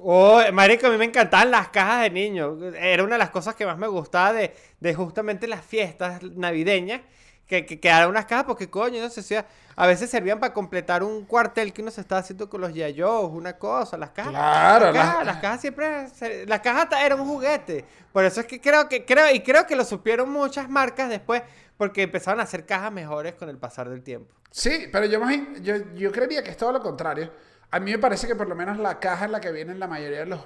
Oh, 0.00 0.40
marico, 0.52 0.86
a 0.86 0.90
mí 0.90 0.96
me 0.96 1.06
encantaban 1.06 1.50
las 1.50 1.68
cajas 1.68 2.02
de 2.02 2.10
niños. 2.10 2.56
Era 2.78 3.02
una 3.02 3.14
de 3.14 3.18
las 3.18 3.30
cosas 3.30 3.56
que 3.56 3.66
más 3.66 3.76
me 3.76 3.88
gustaba 3.88 4.32
de, 4.32 4.54
de 4.78 4.94
justamente 4.94 5.48
las 5.48 5.64
fiestas 5.64 6.22
navideñas. 6.22 7.00
Que, 7.48 7.64
que 7.64 7.80
quedaran 7.80 8.10
unas 8.10 8.26
cajas 8.26 8.44
porque, 8.44 8.68
coño, 8.68 9.00
no 9.00 9.08
sé 9.08 9.22
si 9.22 9.34
a, 9.34 9.86
veces 9.86 10.10
servían 10.10 10.38
para 10.38 10.52
completar 10.52 11.02
un 11.02 11.24
cuartel 11.24 11.72
que 11.72 11.80
uno 11.80 11.90
se 11.90 12.02
estaba 12.02 12.20
haciendo 12.20 12.50
con 12.50 12.60
los 12.60 12.74
yayos, 12.74 13.30
una 13.32 13.54
cosa. 13.56 13.96
Las 13.96 14.10
cajas. 14.10 14.32
Claro, 14.32 14.92
las 14.92 14.94
cajas, 14.94 15.16
las- 15.16 15.26
las 15.26 15.36
cajas 15.38 15.60
siempre. 15.62 16.08
se- 16.10 16.44
Las 16.46 16.60
cajas 16.60 16.88
eran 17.02 17.18
un 17.20 17.26
juguete. 17.26 17.86
Por 18.12 18.24
eso 18.24 18.40
es 18.40 18.46
que 18.46 18.60
creo 18.60 18.86
que, 18.88 19.04
creo, 19.06 19.32
y 19.34 19.40
creo 19.40 19.66
que 19.66 19.76
lo 19.76 19.84
supieron 19.86 20.30
muchas 20.30 20.68
marcas 20.68 21.08
después, 21.08 21.42
porque 21.78 22.02
empezaron 22.02 22.38
a 22.40 22.42
hacer 22.42 22.66
cajas 22.66 22.92
mejores 22.92 23.34
con 23.34 23.48
el 23.48 23.56
pasar 23.56 23.88
del 23.88 24.02
tiempo. 24.02 24.34
Sí, 24.50 24.86
pero 24.92 25.06
yo, 25.06 25.18
más 25.18 25.34
yo, 25.62 25.74
yo 25.94 26.12
creería 26.12 26.42
que 26.42 26.50
es 26.50 26.56
todo 26.58 26.72
lo 26.72 26.80
contrario. 26.82 27.32
A 27.70 27.80
mí 27.80 27.90
me 27.92 27.98
parece 27.98 28.26
que 28.26 28.34
por 28.34 28.48
lo 28.48 28.54
menos 28.54 28.76
la 28.78 28.98
caja 29.00 29.24
en 29.24 29.32
la 29.32 29.40
que 29.40 29.52
vienen 29.52 29.78
la 29.80 29.86
mayoría 29.86 30.18
de 30.20 30.26
los, 30.26 30.40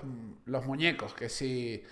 los 0.45 0.67
muñecos, 0.67 1.15
que 1.15 1.29
si, 1.29 1.83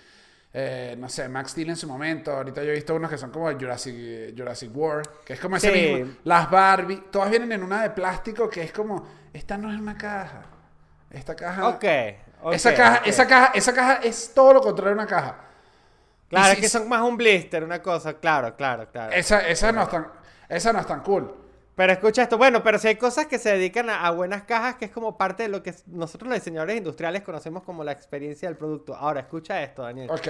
eh, 0.52 0.96
no 0.98 1.08
sé, 1.08 1.28
Max 1.28 1.52
Steel 1.52 1.70
en 1.70 1.76
su 1.76 1.86
momento, 1.86 2.32
ahorita 2.32 2.62
yo 2.62 2.70
he 2.70 2.74
visto 2.74 2.94
unos 2.94 3.10
que 3.10 3.18
son 3.18 3.30
como 3.30 3.50
Jurassic, 3.52 4.34
Jurassic 4.36 4.74
World, 4.74 5.08
que 5.24 5.34
es 5.34 5.40
como 5.40 5.56
ese 5.56 5.72
Sí. 5.72 5.92
mismo, 5.96 6.12
las 6.24 6.50
Barbie, 6.50 7.04
todas 7.10 7.30
vienen 7.30 7.52
en 7.52 7.62
una 7.62 7.82
de 7.82 7.90
plástico 7.90 8.48
que 8.48 8.62
es 8.62 8.72
como, 8.72 9.06
esta 9.32 9.56
no 9.56 9.72
es 9.72 9.78
una 9.78 9.96
caja, 9.96 10.42
esta 11.10 11.34
caja... 11.36 11.68
Ok. 11.68 11.84
esa, 12.52 12.74
caja, 12.74 13.02
esa, 13.04 13.26
caja, 13.26 13.52
esa 13.54 13.74
caja 13.74 13.94
es 14.02 14.32
todo 14.34 14.54
lo 14.54 14.60
contrario 14.60 14.92
a 14.92 14.94
una 14.94 15.06
caja. 15.06 15.36
Claro, 16.28 16.52
es 16.52 16.60
que 16.60 16.68
son 16.68 16.88
más 16.88 17.02
un 17.02 17.16
blister, 17.16 17.64
una 17.64 17.82
cosa. 17.82 18.14
Claro, 18.14 18.54
claro, 18.56 18.88
claro. 18.90 19.12
Esa, 19.12 19.40
esa, 19.48 19.72
no 19.72 19.82
es 19.82 19.88
tan, 19.88 20.06
esa 20.48 20.72
no 20.72 20.78
es 20.78 20.86
tan 20.86 21.00
cool. 21.00 21.34
Pero 21.76 21.92
escucha 21.92 22.22
esto, 22.22 22.36
bueno, 22.36 22.62
pero 22.62 22.78
si 22.78 22.88
hay 22.88 22.96
cosas 22.96 23.26
que 23.26 23.38
se 23.38 23.50
dedican 23.50 23.88
a, 23.90 24.06
a 24.06 24.10
buenas 24.10 24.42
cajas, 24.42 24.74
que 24.76 24.86
es 24.86 24.90
como 24.90 25.16
parte 25.16 25.44
de 25.44 25.48
lo 25.48 25.62
que 25.62 25.74
nosotros 25.86 26.28
los 26.28 26.38
diseñadores 26.38 26.76
industriales 26.76 27.22
conocemos 27.22 27.62
como 27.62 27.84
la 27.84 27.92
experiencia 27.92 28.48
del 28.48 28.56
producto. 28.56 28.94
Ahora, 28.94 29.20
escucha 29.20 29.62
esto, 29.62 29.82
Daniel. 29.82 30.10
Ok. 30.10 30.28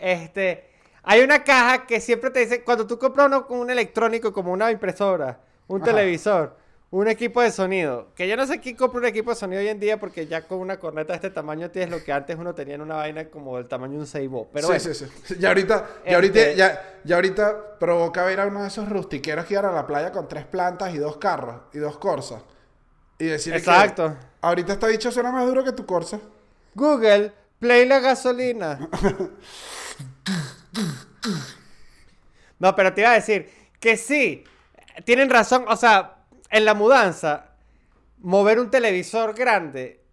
Este, 0.00 0.70
hay 1.02 1.22
una 1.22 1.42
caja 1.42 1.86
que 1.86 2.00
siempre 2.00 2.30
te 2.30 2.40
dice, 2.40 2.64
cuando 2.64 2.86
tú 2.86 2.98
compras 2.98 3.26
uno 3.26 3.46
con 3.46 3.58
un 3.60 3.70
electrónico 3.70 4.32
como 4.32 4.52
una 4.52 4.70
impresora, 4.70 5.40
un 5.66 5.82
Ajá. 5.82 5.92
televisor, 5.92 6.56
un 6.90 7.06
equipo 7.06 7.42
de 7.42 7.50
sonido, 7.52 8.08
que 8.14 8.26
yo 8.26 8.34
no 8.36 8.46
sé 8.46 8.60
quién 8.60 8.74
compra 8.74 9.00
un 9.00 9.04
equipo 9.06 9.28
de 9.30 9.36
sonido 9.36 9.60
hoy 9.60 9.68
en 9.68 9.78
día 9.78 10.00
porque 10.00 10.26
ya 10.26 10.42
con 10.46 10.58
una 10.58 10.78
corneta 10.80 11.12
de 11.12 11.16
este 11.16 11.30
tamaño 11.30 11.70
tienes 11.70 11.90
lo 11.90 12.02
que 12.02 12.12
antes 12.12 12.38
uno 12.38 12.54
tenía 12.54 12.76
en 12.76 12.80
una 12.80 12.94
vaina 12.96 13.28
como 13.28 13.56
del 13.58 13.68
tamaño 13.68 13.94
de 13.94 13.98
un 14.00 14.06
Seibo. 14.06 14.48
Pero 14.52 14.68
sí, 14.68 14.72
bueno, 14.74 14.94
sí, 14.94 15.06
sí. 15.24 15.36
Ya 15.38 15.48
ahorita, 15.48 15.86
ya, 16.06 16.14
ahorita, 16.14 16.38
Este- 16.40 16.56
ya, 16.56 16.98
ya 17.04 17.14
ahorita 17.16 17.78
provoca 17.78 18.24
ver 18.24 18.40
a 18.40 18.46
uno 18.46 18.62
de 18.62 18.68
esos 18.68 18.88
rustiqueros 18.88 19.44
que 19.44 19.54
iban 19.54 19.66
a 19.66 19.72
la 19.72 19.86
playa 19.86 20.12
con 20.12 20.28
tres 20.28 20.46
plantas 20.46 20.94
y 20.94 20.98
dos 20.98 21.18
carros 21.18 21.60
y 21.74 21.78
dos 21.78 21.98
corsas. 21.98 22.40
Y 23.18 23.26
decir 23.26 23.52
Exacto. 23.54 24.16
ahorita 24.40 24.72
está 24.72 24.86
dicho 24.86 25.10
suena 25.12 25.30
más 25.30 25.46
duro 25.46 25.62
que 25.64 25.72
tu 25.72 25.84
corsa. 25.84 26.20
Google, 26.74 27.32
play 27.58 27.86
la 27.86 28.00
gasolina. 28.00 28.88
No, 32.58 32.74
pero 32.74 32.92
te 32.92 33.02
iba 33.02 33.10
a 33.10 33.14
decir 33.14 33.48
que 33.78 33.96
sí, 33.96 34.44
tienen 35.04 35.30
razón, 35.30 35.64
o 35.68 35.76
sea, 35.76 36.17
en 36.50 36.64
la 36.64 36.74
mudanza, 36.74 37.52
mover 38.18 38.58
un 38.58 38.70
televisor 38.70 39.34
grande, 39.34 40.04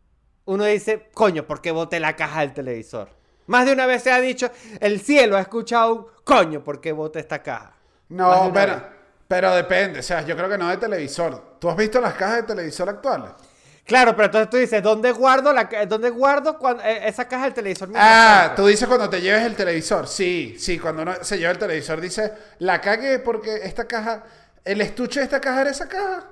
uno 0.45 0.63
dice, 0.65 1.10
coño, 1.13 1.45
¿por 1.45 1.62
qué 1.62 1.71
boté 1.71 2.00
la 2.00 2.15
caja 2.15 2.41
del 2.41 2.54
televisor? 2.54 3.10
Más 3.48 3.65
de 3.65 3.74
una 3.74 3.86
vez 3.86 4.04
se 4.04 4.12
ha 4.12 4.19
dicho, 4.19 4.50
el 4.80 5.00
cielo 5.02 5.38
ha 5.38 5.41
escuchado 5.41 5.93
un 5.93 6.06
coño, 6.24 6.63
¿por 6.63 6.82
qué 6.82 6.91
boté 6.91 7.19
esta 7.19 7.41
caja? 7.41 7.74
No, 8.10 8.52
pero, 8.54 8.74
vez. 8.74 8.84
pero 9.28 9.56
depende. 9.56 10.00
O 10.00 10.04
sea, 10.04 10.21
yo 10.26 10.36
creo 10.36 10.50
que 10.50 10.58
no 10.58 10.69
de 10.69 10.78
televisor. 10.78 11.58
¿Tú 11.60 11.69
has 11.69 11.78
visto 11.78 12.00
las 12.00 12.13
cajas 12.13 12.38
de 12.38 12.43
televisor 12.43 12.89
actuales? 12.89 13.32
Claro, 13.86 14.15
pero 14.15 14.26
entonces 14.26 14.50
tú 14.50 14.58
dices, 14.58 14.82
¿dónde 14.82 15.12
guardo, 15.12 15.54
la, 15.54 15.69
¿dónde 15.88 16.10
guardo 16.10 16.58
eh, 16.84 17.02
esa 17.06 17.28
caja 17.28 17.45
del 17.45 17.54
televisor? 17.54 17.89
Ah, 17.93 18.54
tú 18.56 18.65
dices 18.65 18.88
cuando 18.88 19.08
te 19.08 19.21
lleves 19.21 19.43
el 19.43 19.56
televisor. 19.56 20.08
Sí, 20.08 20.56
sí, 20.58 20.80
cuando 20.80 21.04
uno 21.04 21.13
se 21.21 21.38
lleva 21.38 21.52
el 21.52 21.60
televisor 21.60 22.02
dice, 22.02 22.34
la 22.60 22.82
cagué 22.82 23.19
porque 23.19 23.58
esta 23.63 23.86
caja, 23.86 24.24
el 24.65 24.82
estuche 24.82 25.19
de 25.19 25.25
esta 25.25 25.39
caja 25.39 25.62
era 25.62 25.69
esa 25.69 25.88
caja. 25.88 26.25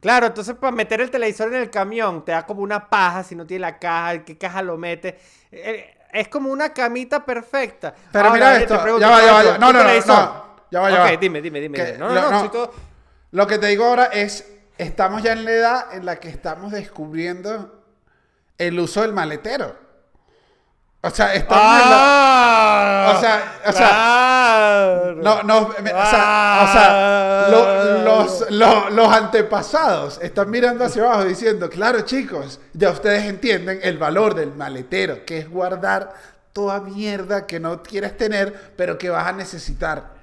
Claro, 0.00 0.26
entonces 0.26 0.54
para 0.56 0.72
meter 0.72 1.00
el 1.00 1.10
televisor 1.10 1.48
en 1.48 1.62
el 1.62 1.70
camión 1.70 2.24
te 2.24 2.32
da 2.32 2.44
como 2.44 2.62
una 2.62 2.88
paja 2.90 3.22
si 3.24 3.34
no 3.34 3.46
tiene 3.46 3.60
la 3.62 3.78
caja, 3.78 4.24
¿qué 4.24 4.36
caja 4.36 4.60
lo 4.62 4.76
mete? 4.76 5.18
Eh, 5.50 5.96
es 6.12 6.28
como 6.28 6.50
una 6.50 6.72
camita 6.72 7.24
perfecta. 7.24 7.94
Pero 8.12 8.26
Ahora, 8.28 8.34
mira 8.34 8.56
eh, 8.58 8.62
esto, 8.62 8.82
pregunto, 8.82 9.06
ya 9.06 9.10
va, 9.12 9.22
ya 9.24 9.32
va, 9.32 9.42
ya- 9.44 9.58
no, 9.58 9.66
¿tu 9.68 9.72
no, 9.72 9.72
no, 9.72 9.84
no, 9.84 10.42
ya 10.70 10.80
va, 10.80 10.90
ya 10.90 11.04
Ok, 11.04 11.10
va. 11.12 11.16
dime, 11.18 11.40
dime, 11.40 11.60
dime. 11.60 11.76
Que. 11.78 11.98
No, 11.98 12.08
no, 12.10 12.30
no. 12.30 12.70
Lo 13.30 13.46
que 13.46 13.58
te 13.58 13.66
digo 13.68 13.84
ahora 13.86 14.06
es, 14.06 14.46
estamos 14.76 15.22
ya 15.22 15.32
en 15.32 15.44
la 15.44 15.50
edad 15.52 15.94
en 15.94 16.04
la 16.04 16.16
que 16.16 16.28
estamos 16.28 16.72
descubriendo 16.72 17.82
el 18.58 18.78
uso 18.78 19.02
del 19.02 19.12
maletero. 19.12 19.74
O 21.00 21.10
sea, 21.10 21.32
estamos 21.34 21.82
en 21.82 21.90
la... 21.90 21.96
Ah, 21.98 23.14
O 23.16 23.20
sea, 23.20 23.54
o 23.66 23.72
sea, 23.72 23.88
claro. 24.52 25.14
No, 25.22 25.42
no, 25.42 25.68
me- 25.82 25.92
o 25.92 26.06
sea, 26.06 26.60
o 26.64 26.72
sea, 26.72 27.48
lo- 27.50 28.02
los, 28.04 28.50
lo- 28.50 28.90
los 28.90 29.08
antepasados 29.12 30.18
están 30.22 30.50
mirando 30.50 30.84
hacia 30.84 31.02
abajo 31.04 31.24
diciendo, 31.24 31.68
claro 31.68 32.00
chicos, 32.02 32.60
ya 32.72 32.90
ustedes 32.90 33.24
entienden 33.24 33.80
el 33.82 33.98
valor 33.98 34.34
del 34.34 34.52
maletero, 34.54 35.24
que 35.24 35.38
es 35.38 35.50
guardar 35.50 36.12
toda 36.52 36.80
mierda 36.80 37.46
que 37.46 37.58
no 37.60 37.82
quieres 37.82 38.16
tener, 38.16 38.72
pero 38.76 38.98
que 38.98 39.10
vas 39.10 39.26
a 39.26 39.32
necesitar. 39.32 40.21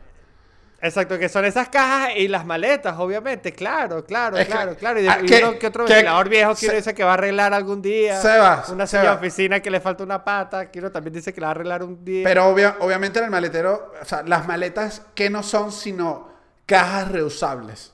Exacto, 0.81 1.19
que 1.19 1.27
son 1.27 1.43
esas 1.43 1.67
cajas 1.67 2.11
y 2.15 2.27
las 2.29 2.45
maletas, 2.45 2.97
obviamente, 2.97 3.51
claro, 3.53 4.05
claro, 4.05 4.37
Es 4.37 4.45
que- 4.47 4.51
claro, 4.53 4.75
claro. 4.77 4.99
Y, 4.99 5.03
de, 5.03 5.09
ah, 5.09 5.19
y 5.21 5.25
que- 5.25 5.43
uno 5.43 5.59
que 5.59 5.67
otro 5.67 5.85
que- 5.85 5.93
ventilador 5.93 6.29
viejo 6.29 6.51
que 6.55 6.67
se- 6.67 6.75
dice 6.75 6.93
que 6.93 7.03
va 7.03 7.11
a 7.11 7.13
arreglar 7.15 7.53
algún 7.53 7.81
día. 7.81 8.21
Sebas, 8.21 8.69
Una 8.69 8.87
silla 8.87 9.01
de 9.03 9.09
oficina 9.09 9.59
que 9.59 9.69
le 9.69 9.81
falta 9.81 10.03
una 10.05 10.23
pata, 10.23 10.71
que 10.71 10.79
uno 10.79 10.89
también 10.91 11.13
dice 11.13 11.33
que 11.33 11.41
la 11.41 11.47
va 11.47 11.51
a 11.51 11.55
arreglar 11.55 11.83
un 11.83 12.05
día. 12.05 12.23
Pero 12.23 12.45
obvia- 12.47 12.77
obviamente 12.79 13.19
en 13.19 13.25
el 13.25 13.31
maletero, 13.31 13.91
o 14.01 14.05
sea, 14.05 14.23
las 14.23 14.47
maletas 14.47 15.01
que 15.15 15.29
no 15.29 15.43
son 15.43 15.71
sino 15.73 16.29
cajas 16.65 17.11
reusables. 17.11 17.93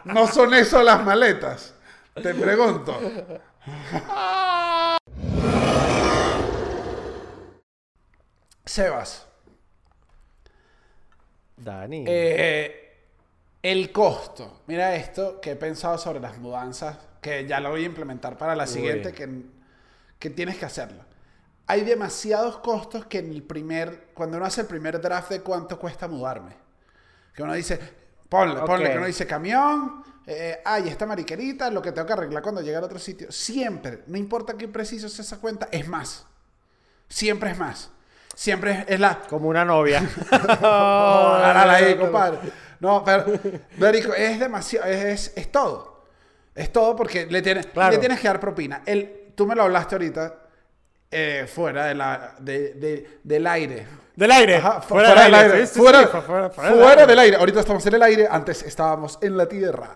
No 0.05 0.29
son 0.29 0.55
eso 0.55 0.83
las 0.85 1.05
maletas. 1.05 1.75
Te 2.15 2.33
pregunto. 2.35 2.97
Sebas, 8.65 9.26
Dani. 11.67 12.05
eh, 12.07 12.83
el 13.63 13.91
costo. 13.91 14.63
Mira 14.67 14.95
esto 14.95 15.41
que 15.41 15.53
he 15.53 15.57
pensado 15.57 15.99
sobre 15.99 16.21
las 16.21 16.39
mudanzas, 16.39 16.97
que 17.21 17.47
ya 17.47 17.59
lo 17.61 17.71
voy 17.71 17.83
a 17.83 17.87
implementar 17.87 18.39
para 18.39 18.55
la 18.55 18.65
Uy. 18.65 18.71
siguiente, 18.71 19.13
que, 19.13 19.43
que 20.19 20.31
tienes 20.31 20.57
que 20.57 20.65
hacerlo. 20.65 21.05
Hay 21.67 21.83
demasiados 21.83 22.59
costos 22.59 23.07
que 23.07 23.19
en 23.19 23.33
el 23.33 23.43
primer, 23.43 24.11
cuando 24.15 24.37
uno 24.37 24.47
hace 24.47 24.61
el 24.61 24.69
primer 24.69 25.01
draft 25.01 25.31
de 25.31 25.41
cuánto 25.41 25.79
cuesta 25.79 26.07
mudarme. 26.07 26.53
Que 27.35 27.43
uno 27.43 27.55
dice, 27.55 27.79
ponle, 28.29 28.61
ponle, 28.63 28.91
que 28.91 28.97
uno 28.99 29.07
dice 29.07 29.27
camión, 29.27 30.05
eh, 30.27 30.61
ay, 30.65 30.89
esta 30.89 31.05
mariquerita, 31.07 31.69
lo 31.71 31.83
que 31.83 31.91
tengo 31.91 32.07
que 32.07 32.13
arreglar 32.13 32.43
cuando 32.43 32.61
llegue 32.61 32.77
al 32.77 32.85
otro 32.85 33.01
sitio. 33.01 33.33
Siempre, 33.33 34.05
no 34.07 34.17
importa 34.17 34.57
qué 34.57 34.69
preciso 34.69 35.09
sea 35.09 35.25
esa 35.25 35.41
cuenta, 35.41 35.69
es 35.73 35.89
más. 35.89 36.25
Siempre 37.09 37.51
es 37.51 37.59
más. 37.59 37.91
Siempre 38.37 38.85
es, 38.87 39.01
la, 39.01 39.19
Como 39.29 39.49
una 39.49 39.65
novia. 39.65 40.01
Agárrala 40.31 41.75
ahí, 41.75 41.97
compadre. 41.97 42.39
No, 42.81 43.03
pero, 43.03 43.25
Marico, 43.79 44.13
es 44.15 44.39
demasiado, 44.39 44.87
es, 44.87 45.05
es, 45.05 45.33
es 45.37 45.51
todo. 45.51 46.05
Es 46.55 46.71
todo 46.73 46.95
porque 46.95 47.27
le 47.27 47.41
tienes, 47.43 47.67
Claro. 47.67 47.93
le 47.93 47.99
tienes 47.99 48.21
que 48.21 48.29
dar 48.29 48.39
propina. 48.39 48.83
El, 48.87 49.33
tú 49.35 49.47
me 49.47 49.55
lo 49.55 49.63
hablaste 49.63 49.95
ahorita 49.95 50.35
eh, 51.11 51.49
fuera 51.53 51.87
de 51.87 51.95
la, 51.95 52.35
de- 52.39 52.75
de- 52.75 53.21
del 53.23 53.47
aire. 53.47 53.87
Del 54.15 54.31
aire. 54.31 54.57
Ajá, 54.57 54.81
fuera, 54.83 55.23
del 55.25 55.35
aire. 55.35 55.67
Sí, 55.67 55.75
sí, 55.75 55.81
fuera, 55.81 56.01
sí, 56.03 56.07
fu- 56.13 56.21
fuera, 56.23 56.51
fuera 56.51 56.71
del 56.75 56.83
aire. 56.89 57.07
del 57.07 57.19
aire. 57.19 57.37
Ahorita 57.37 57.61
estamos 57.61 57.87
en 57.87 57.95
el 57.95 58.03
aire, 58.03 58.29
antes 58.31 58.63
estábamos 58.63 59.19
en 59.23 59.37
la 59.37 59.47
tierra. 59.47 59.91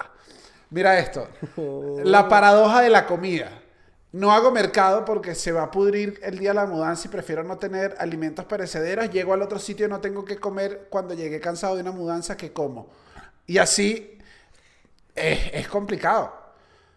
Mira 0.71 0.99
esto. 0.99 1.29
La 2.05 2.29
paradoja 2.29 2.81
de 2.81 2.91
la 2.91 3.05
comida. 3.07 3.49
No 4.13 4.33
hago 4.33 4.51
mercado 4.51 5.05
porque 5.05 5.35
se 5.35 5.53
va 5.53 5.63
a 5.63 5.71
pudrir 5.71 6.19
el 6.23 6.39
día 6.39 6.51
de 6.51 6.55
la 6.55 6.67
mudanza 6.67 7.07
y 7.07 7.11
prefiero 7.11 7.45
no 7.45 7.59
tener 7.59 7.95
alimentos 7.99 8.45
perecederos. 8.45 9.09
Llego 9.11 9.33
al 9.35 9.43
otro 9.43 9.59
sitio 9.59 9.87
y 9.87 9.89
no 9.89 10.01
tengo 10.01 10.25
que 10.25 10.39
comer 10.39 10.89
cuando 10.91 11.15
llegué 11.15 11.39
cansado 11.41 11.77
de 11.77 11.83
una 11.83 11.93
mudanza 11.93 12.37
que 12.37 12.53
como. 12.53 12.89
Y 13.47 13.59
así 13.59 14.19
es, 15.15 15.39
es 15.53 15.69
complicado. 15.69 16.41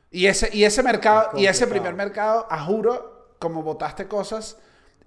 Y 0.09 0.27
ese, 0.27 0.49
y 0.55 0.63
ese 0.63 0.83
mercado, 0.83 1.31
Es 1.33 1.41
y 1.41 1.47
ese 1.47 1.67
primer 1.67 1.95
mercado, 1.95 2.47
a 2.49 2.63
juro, 2.63 3.35
como 3.39 3.63
botaste 3.63 4.07
cosas, 4.07 4.57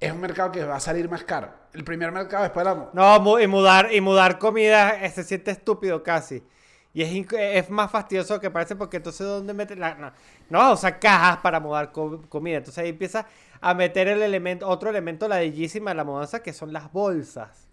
es 0.00 0.12
un 0.12 0.20
mercado 0.20 0.52
que 0.52 0.64
va 0.64 0.76
a 0.76 0.80
salir 0.80 1.08
más 1.08 1.24
caro. 1.24 1.48
El 1.72 1.84
primer 1.84 2.12
mercado 2.12 2.42
después 2.42 2.66
de 2.66 2.74
la 2.74 2.90
No, 2.92 3.40
y 3.40 3.46
mudar, 3.46 3.92
y 3.92 4.00
mudar 4.00 4.38
comida 4.38 5.02
eh, 5.04 5.10
se 5.10 5.24
siente 5.24 5.52
estúpido 5.52 6.02
casi. 6.02 6.42
Y 6.96 7.02
es, 7.02 7.12
inc- 7.12 7.36
es 7.38 7.68
más 7.70 7.90
fastidioso 7.90 8.40
que 8.40 8.50
parece 8.50 8.74
porque 8.76 8.96
entonces 8.98 9.26
¿dónde 9.26 9.52
metes 9.54 9.78
la...? 9.78 9.94
No, 9.96 10.12
no, 10.50 10.72
o 10.72 10.76
sea, 10.76 10.98
cajas 10.98 11.38
para 11.38 11.60
mudar 11.60 11.92
co- 11.92 12.22
comida. 12.28 12.56
Entonces 12.58 12.82
ahí 12.82 12.90
empieza 12.90 13.26
a 13.60 13.74
meter 13.74 14.08
el 14.08 14.22
elemento, 14.22 14.66
otro 14.68 14.90
elemento 14.90 15.28
ladillísima 15.28 15.90
de 15.90 15.96
la 15.96 16.04
mudanza 16.04 16.42
que 16.42 16.52
son 16.54 16.72
las 16.72 16.90
bolsas. 16.92 17.65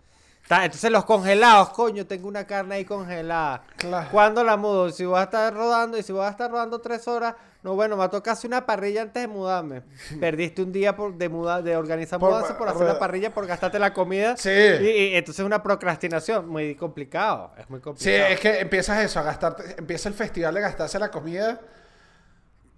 Entonces 0.50 0.92
los 0.92 1.06
congelados, 1.06 1.70
coño, 1.70 2.06
tengo 2.06 2.28
una 2.28 2.46
carne 2.46 2.76
ahí 2.76 2.86
congelada. 2.86 3.64
Claro. 3.78 4.08
¿Cuándo 4.12 4.44
la 4.44 4.58
mudo? 4.58 4.90
Si 4.92 5.06
voy 5.06 5.20
a 5.20 5.24
estar 5.24 5.54
rodando 5.54 5.98
y 5.98 6.04
si 6.04 6.12
voy 6.12 6.26
a 6.26 6.30
estar 6.30 6.52
rodando 6.52 6.80
tres 6.80 7.08
horas, 7.08 7.34
no, 7.64 7.76
bueno, 7.76 7.96
me 7.96 8.08
toca 8.10 8.34
hacer 8.34 8.50
una 8.50 8.66
parrilla 8.66 9.04
antes 9.04 9.24
de 9.24 9.28
mudarme. 9.28 9.84
Perdiste 10.20 10.62
un 10.62 10.72
día 10.74 10.96
por, 10.96 11.16
de, 11.16 11.30
muda, 11.30 11.62
de 11.62 11.76
organizar 11.78 12.20
Por- 12.20 12.32
mudanza 12.32 12.58
por 12.58 12.68
hacer 12.68 12.86
la 12.86 13.00
parrilla, 13.00 13.34
por 13.34 13.48
gastarte 13.48 13.80
la 13.80 13.94
comida. 13.94 14.36
Sí. 14.38 14.50
Y, 14.50 14.86
y 14.90 15.16
entonces 15.16 15.40
es 15.40 15.46
una 15.46 15.64
procrastinación 15.64 16.48
muy 16.50 16.76
complicado. 16.76 17.54
Es 17.58 17.70
muy 17.70 17.80
Sí, 17.80 17.84
complicado. 17.84 18.28
es 18.28 18.40
que 18.42 18.60
empiezas 18.60 19.02
eso, 19.02 19.20
a 19.22 19.24
gastarte, 19.24 19.76
empieza 19.78 20.10
el 20.10 20.16
festival 20.16 20.54
de 20.54 20.62
gastarse 20.62 21.00
la 21.00 21.10
comida 21.10 21.60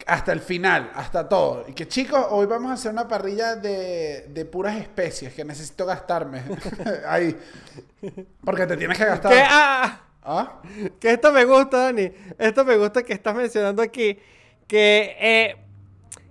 hasta 0.06 0.32
el 0.32 0.40
final, 0.40 0.92
hasta 0.96 1.28
todo. 1.28 1.66
Y 1.68 1.74
que 1.74 1.88
chicos, 1.88 2.26
hoy 2.30 2.46
vamos 2.46 2.72
a 2.72 2.74
hacer 2.76 2.92
una 2.92 3.08
parrilla 3.08 3.56
de, 3.56 4.28
de 4.30 4.46
puras 4.46 4.76
especies 4.78 5.34
que 5.34 5.44
necesito 5.44 5.86
gastarme. 5.86 6.44
Ahí. 7.08 7.36
Porque 8.44 8.68
te 8.68 8.78
tienes 8.78 8.98
que 8.98 9.06
gastar. 9.06 9.32
Que, 9.32 9.44
ah, 9.48 10.02
¿Ah? 10.24 10.62
que 11.00 11.12
esto 11.12 11.32
me 11.32 11.46
gusta, 11.46 11.86
Dani. 11.86 12.12
Esto 12.38 12.64
me 12.66 12.78
gusta 12.78 13.04
que 13.04 13.14
estás 13.14 13.36
mencionando 13.36 13.82
aquí. 13.82 14.20
Que 14.68 15.16
eh, 15.20 15.56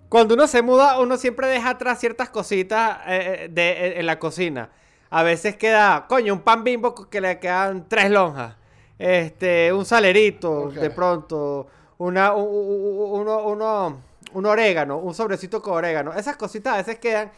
cuando 0.09 0.35
uno 0.35 0.47
se 0.47 0.63
muda, 0.63 1.01
uno 1.01 1.17
siempre 1.17 1.49
deja 1.49 1.71
atrás 1.71 1.99
ciertas 1.99 2.31
cositas 2.31 2.99
eh, 3.07 3.49
de, 3.51 3.71
eh, 3.71 4.01
en 4.01 4.07
la 4.07 4.19
cocina. 4.19 4.71
A 5.11 5.23
veces 5.23 5.57
queda, 5.57 6.07
coño, 6.09 6.33
un 6.33 6.41
pan 6.41 6.65
bimbo 6.65 6.95
que 7.09 7.21
le 7.21 7.39
quedan 7.39 7.89
tres 7.89 8.11
lonjas. 8.11 8.57
Este, 8.99 9.73
un 9.73 9.85
salerito, 9.85 10.71
de 10.71 10.91
pronto. 10.91 11.69
Una, 11.99 12.35
u- 12.35 12.43
u- 12.43 13.05
u- 13.15 13.21
uno, 13.21 13.45
uno, 13.47 14.01
un 14.33 14.47
orégano, 14.47 14.99
un 14.99 15.15
sobrecito 15.15 15.63
con 15.63 15.75
orégano. 15.75 16.13
Esas 16.15 16.37
cositas 16.37 16.75
a 16.75 16.77
veces 16.79 16.99
quedan. 16.99 17.31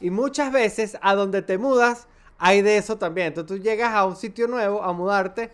Y 0.00 0.10
muchas 0.10 0.52
veces 0.52 0.96
a 1.00 1.14
donde 1.14 1.42
te 1.42 1.58
mudas 1.58 2.06
hay 2.38 2.62
de 2.62 2.76
eso 2.76 2.96
también. 2.98 3.28
Entonces 3.28 3.56
tú 3.56 3.62
llegas 3.62 3.92
a 3.94 4.04
un 4.04 4.16
sitio 4.16 4.46
nuevo 4.48 4.82
a 4.82 4.92
mudarte 4.92 5.50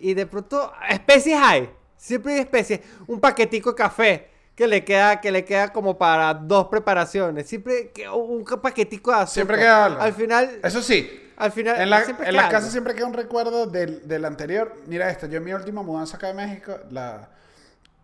y 0.00 0.14
de 0.14 0.26
pronto 0.26 0.72
especies 0.88 1.38
hay. 1.40 1.70
Siempre 1.96 2.34
hay 2.34 2.40
especies. 2.40 2.80
Un 3.06 3.20
paquetico 3.20 3.70
de 3.70 3.76
café 3.76 4.28
que 4.54 4.66
le 4.66 4.84
queda, 4.84 5.20
que 5.20 5.30
le 5.32 5.44
queda 5.44 5.72
como 5.72 5.96
para 5.96 6.34
dos 6.34 6.66
preparaciones. 6.68 7.48
Siempre 7.48 7.92
un 8.14 8.44
paquetico 8.44 9.10
de 9.10 9.16
azúcar. 9.16 9.32
Siempre 9.32 9.56
queda 9.58 9.84
algo. 9.86 10.00
Al 10.00 10.12
final, 10.12 10.60
Eso 10.62 10.82
sí. 10.82 11.30
al 11.36 11.52
final 11.52 11.80
En, 11.80 11.88
la, 11.90 12.04
siempre 12.04 12.28
en 12.28 12.36
las 12.36 12.50
casas 12.50 12.70
siempre 12.70 12.94
queda 12.94 13.06
un 13.06 13.14
recuerdo 13.14 13.66
del, 13.66 14.06
del 14.06 14.24
anterior. 14.24 14.74
Mira 14.86 15.08
esto, 15.10 15.26
yo 15.26 15.38
en 15.38 15.44
mi 15.44 15.52
última 15.52 15.82
mudanza 15.82 16.16
acá 16.16 16.26
de 16.28 16.34
México, 16.34 16.74
la, 16.90 17.28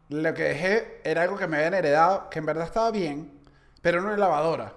lo 0.09 0.35
que 0.35 0.43
dejé 0.45 1.01
era 1.05 1.23
algo 1.23 1.37
que 1.37 1.47
me 1.47 1.59
habían 1.59 1.75
heredado, 1.75 2.31
que 2.31 2.39
en 2.39 2.47
verdad 2.47 2.65
estaba 2.65 2.91
bien, 2.91 3.41
pero 3.83 3.99
era 3.99 4.09
una 4.09 4.17
lavadora. 4.17 4.73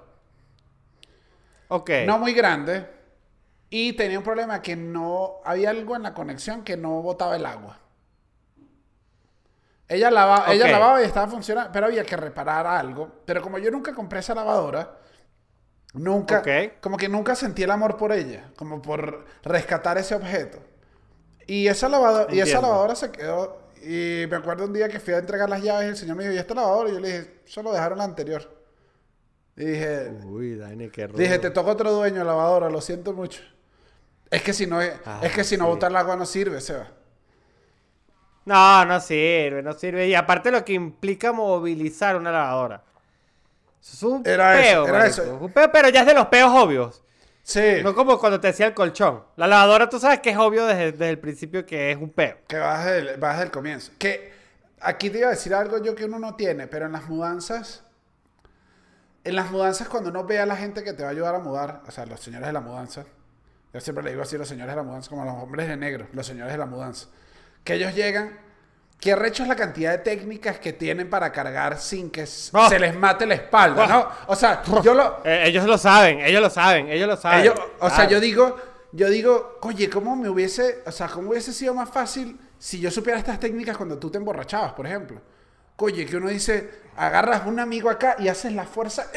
Ok. 1.70 1.90
No 2.06 2.20
muy 2.20 2.34
grande. 2.34 2.86
Y 3.70 3.94
tenía 3.94 4.18
un 4.18 4.26
problema 4.26 4.62
que 4.62 4.76
no... 4.76 5.40
Había 5.46 5.70
algo 5.70 5.96
en 5.96 6.04
la 6.04 6.14
conexión 6.14 6.64
que 6.64 6.76
no 6.76 7.02
botaba 7.02 7.38
el 7.38 7.46
agua. 7.46 7.80
Ella, 9.88 10.12
lava, 10.12 10.46
ella 10.54 10.68
lavaba 10.70 11.02
y 11.02 11.06
estaba 11.06 11.28
funcionando, 11.28 11.72
pero 11.72 11.86
había 11.86 12.04
que 12.04 12.16
reparar 12.18 12.68
algo. 12.68 13.10
Pero 13.26 13.42
como 13.42 13.58
yo 13.58 13.72
nunca 13.72 13.94
compré 13.94 14.20
esa 14.20 14.36
lavadora, 14.36 14.98
nunca, 15.94 16.40
Ok. 16.40 16.80
como 16.82 16.98
que 16.98 17.10
nunca 17.10 17.36
sentí 17.36 17.64
el 17.64 17.72
amor 17.72 17.98
por 17.98 18.12
ella, 18.12 18.52
como 18.58 18.82
por 18.82 19.26
rescatar 19.44 19.98
ese 19.98 20.16
objeto. 20.16 20.60
Y 21.48 21.68
esa, 21.68 21.90
lavadora, 21.90 22.34
y 22.34 22.40
esa 22.40 22.62
lavadora 22.62 22.96
se 22.96 23.12
quedó. 23.12 23.61
Y 23.84 24.28
me 24.28 24.36
acuerdo 24.38 24.66
un 24.66 24.74
día 24.74 24.88
que 24.90 25.00
fui 25.00 25.14
a 25.14 25.18
entregar 25.20 25.50
las 25.50 25.62
llaves 25.64 25.86
y 25.86 25.90
el 25.90 25.98
señor 25.98 26.16
me 26.16 26.24
dijo, 26.24 26.36
¿y 26.36 26.38
esta 26.38 26.54
lavadora? 26.54 26.90
Y 26.90 26.94
yo 26.94 27.00
le 27.00 27.08
dije, 27.08 27.40
solo 27.46 27.72
dejaron 27.74 27.98
la 27.98 28.04
anterior. 28.04 28.48
Y 29.58 29.66
dije, 29.66 30.12
Uy, 30.26 30.56
Dani, 30.56 30.90
qué 30.90 31.08
rudo. 31.08 31.18
dije, 31.18 31.40
te 31.40 31.50
toca 31.50 31.72
otro 31.72 31.92
dueño 31.92 32.24
lavadora, 32.24 32.70
lo 32.70 32.80
siento 32.82 33.14
mucho. 33.14 33.42
Es 34.30 34.42
que 34.44 34.54
si 34.54 34.66
no, 34.68 34.82
es, 34.82 34.94
Ah, 35.06 35.20
es 35.24 35.32
que 35.34 35.44
si 35.44 35.58
no 35.58 35.68
botar 35.68 35.90
el 35.92 35.98
agua 35.98 36.16
no 36.16 36.26
sirve, 36.26 36.62
Seba. 36.62 36.88
No, 38.46 38.86
no 38.86 39.00
sirve, 39.00 39.62
no 39.62 39.74
sirve. 39.74 40.08
Y 40.08 40.16
aparte 40.16 40.52
lo 40.52 40.64
que 40.66 40.74
implica 40.74 41.32
movilizar 41.32 42.16
una 42.16 42.32
lavadora. 42.32 42.84
Eso 43.82 43.94
es 43.94 44.04
un 44.04 44.22
Era 44.26 44.60
eso, 44.60 44.84
peo, 44.84 44.88
era 44.88 45.00
marico. 45.00 45.22
eso. 45.22 45.38
Un 45.42 45.52
peo, 45.52 45.72
pero 45.72 45.90
ya 45.90 46.02
es 46.02 46.06
de 46.08 46.14
los 46.14 46.28
peos 46.28 46.52
obvios. 46.54 47.04
Sí. 47.44 47.82
No 47.84 47.96
como 47.96 48.20
cuando 48.20 48.40
te 48.40 48.48
decía 48.48 48.68
el 48.68 48.74
colchón. 48.74 49.24
La 49.36 49.48
lavadora 49.48 49.90
tú 49.90 50.00
sabes 50.00 50.20
que 50.20 50.30
es 50.30 50.38
obvio 50.38 50.66
desde, 50.66 50.92
desde 50.92 51.10
el 51.10 51.20
principio 51.20 51.66
que 51.66 51.92
es 51.92 51.98
un 51.98 52.10
peo. 52.10 52.38
Que 52.48 52.58
vas 52.58 52.86
del, 52.86 53.18
vas 53.18 53.40
del 53.40 53.52
comienzo. 53.52 53.92
Que 53.98 54.32
aquí 54.82 55.10
te 55.10 55.20
iba 55.20 55.28
a 55.28 55.32
decir 55.32 55.54
algo 55.54 55.78
yo 55.82 55.96
que 55.96 56.06
uno 56.06 56.20
no 56.20 56.36
tiene, 56.36 56.68
pero 56.68 56.86
en 56.86 56.92
las 56.92 57.08
mudanzas, 57.08 57.84
en 59.24 59.36
las 59.36 59.52
mudanzas 59.52 59.88
cuando 59.88 60.10
uno 60.10 60.26
ve 60.26 60.40
a 60.40 60.46
la 60.46 60.56
gente 60.56 60.84
que 60.84 60.94
te 60.94 61.04
va 61.04 61.10
a 61.10 61.12
ayudar 61.12 61.36
a 61.36 61.40
mudar, 61.40 61.84
o 61.88 61.92
sea, 61.92 62.06
los 62.06 62.20
señores 62.20 62.48
de 62.48 62.54
la 62.54 62.62
mudanza, 62.62 63.06
yo 63.74 63.80
siempre 63.80 64.04
le 64.04 64.12
digo 64.12 64.24
así, 64.24 64.38
los 64.38 64.48
señores 64.48 64.72
de 64.72 64.76
la 64.76 64.84
mudanza, 64.84 65.10
como 65.10 65.24
los 65.24 65.36
hombres 65.36 65.68
de 65.68 65.78
negro, 65.78 66.08
los 66.14 66.26
señores 66.26 66.52
de 66.52 66.58
la 66.58 66.66
mudanza, 66.66 67.08
que 67.64 67.76
ellos 67.76 67.96
llegan, 67.96 68.38
que 69.02 69.16
recho 69.16 69.42
es 69.44 69.50
la 69.50 69.56
cantidad 69.56 69.92
de 69.92 69.98
técnicas 69.98 70.60
que 70.60 70.74
tienen 70.74 71.10
para 71.10 71.32
cargar 71.32 71.78
sin 71.80 72.10
que 72.12 72.22
Ah. 72.54 72.70
se 72.70 72.80
les 72.80 72.96
mate 72.96 73.26
la 73.26 73.34
espalda. 73.34 73.88
¿no? 73.88 74.08
O 74.28 74.36
sea, 74.36 74.62
yo 74.84 74.94
lo, 74.94 75.22
Eh, 75.26 75.44
ellos 75.48 75.66
lo 75.66 75.78
saben, 75.78 76.20
ellos 76.22 76.42
lo 76.42 76.50
saben, 76.52 76.88
ellos 76.88 77.08
lo 77.10 77.18
saben. 77.18 77.42
ellos- 77.42 77.60
o 77.80 77.90
sea, 77.90 78.08
yo 78.08 78.20
digo, 78.20 78.56
yo 78.94 79.10
digo, 79.10 79.58
oye, 79.64 79.90
¿cómo 79.90 80.16
me 80.16 80.30
hubiese, 80.30 80.84
o 80.86 80.92
sea, 80.92 81.08
cómo 81.08 81.32
hubiese 81.32 81.52
sido 81.52 81.74
más 81.74 81.90
fácil 81.90 82.40
si 82.60 82.80
yo 82.80 82.92
supiera 82.92 83.18
estas 83.18 83.40
técnicas 83.40 83.76
cuando 83.76 83.98
tú 83.98 84.12
te 84.12 84.18
emborrachabas, 84.20 84.74
por 84.74 84.86
ejemplo? 84.86 85.20
Oye, 85.78 86.06
que 86.06 86.18
uno 86.18 86.28
dice, 86.30 86.70
agarras 86.96 87.48
un 87.48 87.60
amigo 87.60 87.90
acá 87.90 88.16
y 88.20 88.28
haces 88.28 88.54
la 88.54 88.66
fuerza. 88.66 89.08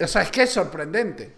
O 0.00 0.06
sea, 0.08 0.22
es 0.22 0.30
que 0.32 0.42
es 0.42 0.50
sorprendente. 0.50 1.36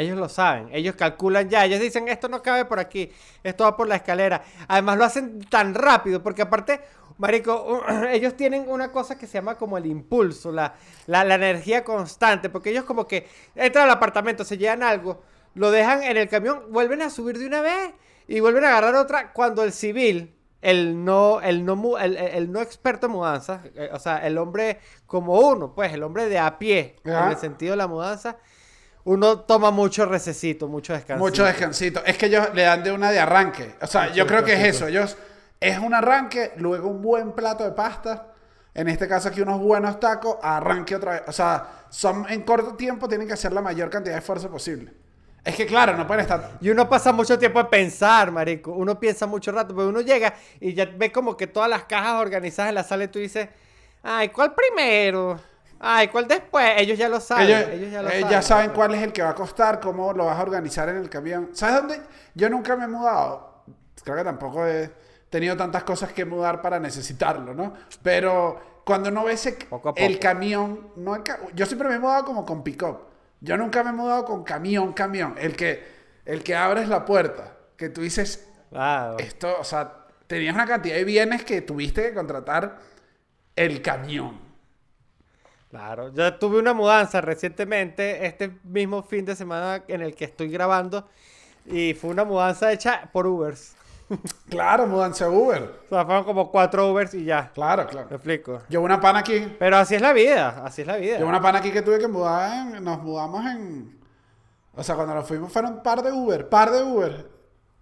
Ellos 0.00 0.16
lo 0.18 0.28
saben, 0.28 0.68
ellos 0.72 0.94
calculan 0.96 1.48
ya, 1.48 1.64
ellos 1.64 1.80
dicen 1.80 2.08
esto 2.08 2.28
no 2.28 2.42
cabe 2.42 2.64
por 2.64 2.78
aquí, 2.78 3.10
esto 3.42 3.64
va 3.64 3.76
por 3.76 3.88
la 3.88 3.96
escalera. 3.96 4.42
Además 4.68 4.98
lo 4.98 5.04
hacen 5.04 5.40
tan 5.40 5.74
rápido, 5.74 6.22
porque 6.22 6.42
aparte, 6.42 6.80
Marico, 7.18 7.82
ellos 8.10 8.36
tienen 8.36 8.64
una 8.68 8.92
cosa 8.92 9.18
que 9.18 9.26
se 9.26 9.34
llama 9.34 9.56
como 9.56 9.76
el 9.78 9.86
impulso, 9.86 10.52
la, 10.52 10.74
la, 11.06 11.24
la 11.24 11.34
energía 11.34 11.84
constante, 11.84 12.48
porque 12.48 12.70
ellos 12.70 12.84
como 12.84 13.06
que 13.06 13.26
entran 13.54 13.84
al 13.84 13.90
apartamento, 13.90 14.44
se 14.44 14.56
llevan 14.58 14.82
algo, 14.82 15.22
lo 15.54 15.70
dejan 15.70 16.02
en 16.02 16.16
el 16.16 16.28
camión, 16.28 16.64
vuelven 16.70 17.02
a 17.02 17.10
subir 17.10 17.38
de 17.38 17.46
una 17.46 17.60
vez 17.60 17.92
y 18.28 18.40
vuelven 18.40 18.64
a 18.64 18.68
agarrar 18.68 18.94
otra 18.94 19.32
cuando 19.32 19.64
el 19.64 19.72
civil, 19.72 20.34
el 20.60 21.04
no, 21.04 21.40
el 21.40 21.64
no, 21.64 21.76
mu- 21.76 21.96
el, 21.96 22.16
el- 22.16 22.52
no 22.52 22.60
experto 22.60 23.06
en 23.06 23.12
mudanza, 23.12 23.62
eh, 23.74 23.90
o 23.92 23.98
sea, 23.98 24.18
el 24.26 24.36
hombre 24.38 24.78
como 25.06 25.38
uno, 25.40 25.74
pues 25.74 25.92
el 25.92 26.02
hombre 26.02 26.28
de 26.28 26.38
a 26.38 26.58
pie, 26.58 26.96
en 27.04 27.30
el 27.30 27.36
sentido 27.38 27.70
de 27.72 27.76
la 27.78 27.86
mudanza, 27.86 28.36
uno 29.04 29.40
toma 29.40 29.70
mucho 29.70 30.06
recesito, 30.06 30.68
mucho 30.68 30.92
descanso. 30.92 31.24
Mucho 31.24 31.44
descansito. 31.44 32.02
Es 32.04 32.18
que 32.18 32.26
ellos 32.26 32.48
le 32.54 32.62
dan 32.62 32.82
de 32.82 32.92
una 32.92 33.10
de 33.10 33.18
arranque. 33.18 33.74
O 33.80 33.86
sea, 33.86 34.04
Mucho 34.04 34.14
yo 34.14 34.26
creo 34.26 34.44
que 34.44 34.52
es 34.54 34.76
eso. 34.76 34.86
Ellos, 34.86 35.16
es 35.60 35.78
un 35.78 35.94
arranque, 35.94 36.52
luego 36.56 36.88
un 36.88 37.02
buen 37.02 37.32
plato 37.32 37.64
de 37.64 37.72
pasta. 37.72 38.28
En 38.74 38.88
este 38.88 39.08
caso 39.08 39.28
aquí 39.28 39.40
unos 39.40 39.60
buenos 39.60 39.98
tacos, 39.98 40.36
arranque 40.42 40.94
otra 40.94 41.12
vez. 41.12 41.22
O 41.26 41.32
sea, 41.32 41.86
son 41.88 42.26
en 42.28 42.42
corto 42.42 42.74
tiempo 42.74 43.08
tienen 43.08 43.26
que 43.26 43.32
hacer 43.32 43.52
la 43.52 43.60
mayor 43.60 43.90
cantidad 43.90 44.14
de 44.14 44.20
esfuerzo 44.20 44.50
posible. 44.50 44.92
Es 45.44 45.56
que 45.56 45.66
claro, 45.66 45.96
no 45.96 46.06
pueden 46.06 46.22
estar 46.22 46.58
Y 46.60 46.68
uno 46.68 46.88
pasa 46.88 47.12
mucho 47.12 47.38
tiempo 47.38 47.58
en 47.60 47.68
pensar, 47.68 48.30
marico. 48.30 48.72
Uno 48.72 49.00
piensa 49.00 49.26
mucho 49.26 49.50
rato, 49.50 49.74
porque 49.74 49.88
uno 49.88 50.00
llega 50.00 50.34
y 50.60 50.74
ya 50.74 50.84
ve 50.84 51.10
como 51.10 51.36
que 51.36 51.46
todas 51.46 51.70
las 51.70 51.84
cajas 51.84 52.20
organizadas 52.20 52.68
en 52.68 52.74
la 52.74 52.84
sala 52.84 53.04
y 53.04 53.08
tú 53.08 53.18
dices, 53.18 53.48
ay, 54.02 54.28
¿cuál 54.28 54.54
primero? 54.54 55.40
Ay, 55.80 56.08
¿cuál 56.08 56.26
después? 56.26 56.72
Ellos 56.76 56.98
ya 56.98 57.08
lo 57.08 57.20
saben. 57.20 57.46
Ellos, 57.48 57.68
Ellos, 57.70 57.92
ya 57.92 58.02
lo 58.02 58.08
eh, 58.08 58.12
saben. 58.12 58.28
ya 58.28 58.42
saben 58.42 58.70
cuál 58.72 58.94
es 58.94 59.02
el 59.02 59.12
que 59.12 59.22
va 59.22 59.30
a 59.30 59.34
costar, 59.34 59.78
cómo 59.80 60.12
lo 60.12 60.26
vas 60.26 60.38
a 60.38 60.42
organizar 60.42 60.88
en 60.88 60.96
el 60.96 61.08
camión. 61.08 61.50
¿Sabes 61.52 61.76
dónde? 61.76 62.00
Yo 62.34 62.48
nunca 62.50 62.74
me 62.76 62.84
he 62.84 62.88
mudado. 62.88 63.62
Creo 64.02 64.16
que 64.16 64.24
tampoco 64.24 64.66
he 64.66 64.90
tenido 65.30 65.56
tantas 65.56 65.84
cosas 65.84 66.12
que 66.12 66.24
mudar 66.24 66.62
para 66.62 66.80
necesitarlo, 66.80 67.54
¿no? 67.54 67.74
Pero 68.02 68.80
cuando 68.84 69.10
no 69.10 69.24
ves 69.24 69.46
ese- 69.46 69.66
Poco 69.66 69.90
a 69.90 69.92
el 69.96 70.12
poco. 70.14 70.22
camión, 70.22 70.88
no 70.96 71.14
el 71.14 71.22
ca- 71.22 71.38
yo 71.54 71.66
siempre 71.66 71.88
me 71.88 71.96
he 71.96 71.98
mudado 71.98 72.24
como 72.24 72.44
con 72.46 72.62
pick-up. 72.64 73.00
Yo 73.40 73.56
nunca 73.56 73.84
me 73.84 73.90
he 73.90 73.92
mudado 73.92 74.24
con 74.24 74.42
camión, 74.44 74.92
camión. 74.94 75.34
El 75.38 75.54
que, 75.54 75.86
el 76.24 76.42
que 76.42 76.56
abres 76.56 76.88
la 76.88 77.04
puerta, 77.04 77.52
que 77.76 77.88
tú 77.88 78.00
dices, 78.00 78.48
Claro. 78.70 79.18
esto, 79.18 79.56
o 79.60 79.64
sea, 79.64 80.06
tenías 80.26 80.54
una 80.54 80.66
cantidad 80.66 80.96
de 80.96 81.04
bienes 81.04 81.44
que 81.44 81.60
tuviste 81.62 82.02
que 82.02 82.14
contratar 82.14 82.78
el 83.54 83.80
camión. 83.82 84.47
Claro, 85.70 86.12
yo 86.14 86.34
tuve 86.38 86.58
una 86.58 86.72
mudanza 86.72 87.20
recientemente, 87.20 88.24
este 88.26 88.58
mismo 88.64 89.02
fin 89.02 89.24
de 89.26 89.36
semana 89.36 89.84
en 89.88 90.00
el 90.00 90.14
que 90.14 90.24
estoy 90.24 90.48
grabando, 90.48 91.06
y 91.66 91.92
fue 91.94 92.08
una 92.10 92.24
mudanza 92.24 92.72
hecha 92.72 93.08
por 93.12 93.26
Ubers. 93.26 93.74
Claro, 94.48 94.86
mudanza 94.86 95.28
Uber. 95.28 95.80
O 95.84 95.88
sea, 95.90 96.06
fueron 96.06 96.24
como 96.24 96.50
cuatro 96.50 96.90
Ubers 96.90 97.12
y 97.12 97.24
ya. 97.24 97.50
Claro, 97.52 97.86
claro. 97.86 98.06
Me 98.08 98.16
explico. 98.16 98.62
Llevo 98.70 98.86
una 98.86 98.98
pana 98.98 99.18
aquí. 99.18 99.54
Pero 99.58 99.76
así 99.76 99.94
es 99.96 100.00
la 100.00 100.14
vida, 100.14 100.62
así 100.64 100.80
es 100.80 100.86
la 100.88 100.96
vida. 100.96 101.18
Llevo 101.18 101.28
una 101.28 101.42
pana 101.42 101.58
aquí 101.58 101.70
que 101.70 101.82
tuve 101.82 101.98
que 101.98 102.08
mudar. 102.08 102.74
en- 102.76 102.82
nos 102.82 103.02
mudamos 103.02 103.44
en. 103.44 103.98
O 104.74 104.82
sea, 104.82 104.94
cuando 104.94 105.14
nos 105.14 105.28
fuimos 105.28 105.52
fueron 105.52 105.82
par 105.82 106.02
de 106.02 106.10
Uber. 106.10 106.48
Par 106.48 106.70
de 106.70 106.82
Uber. 106.82 107.28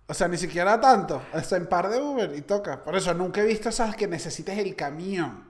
O 0.09 0.14
sea, 0.14 0.26
ni 0.26 0.37
siquiera 0.37 0.80
tanto. 0.80 1.22
Hasta 1.32 1.57
en 1.57 1.68
par 1.68 1.89
de 1.89 2.01
Uber 2.03 2.34
y 2.34 2.43
toca. 2.43 2.82
Por 2.82 2.97
eso 2.97 3.14
nunca 3.14 3.41
he 3.43 3.47
visto 3.47 3.68
esas 3.68 3.95
que 3.95 4.09
necesites 4.09 4.59
el 4.59 4.74
camión. 4.74 5.45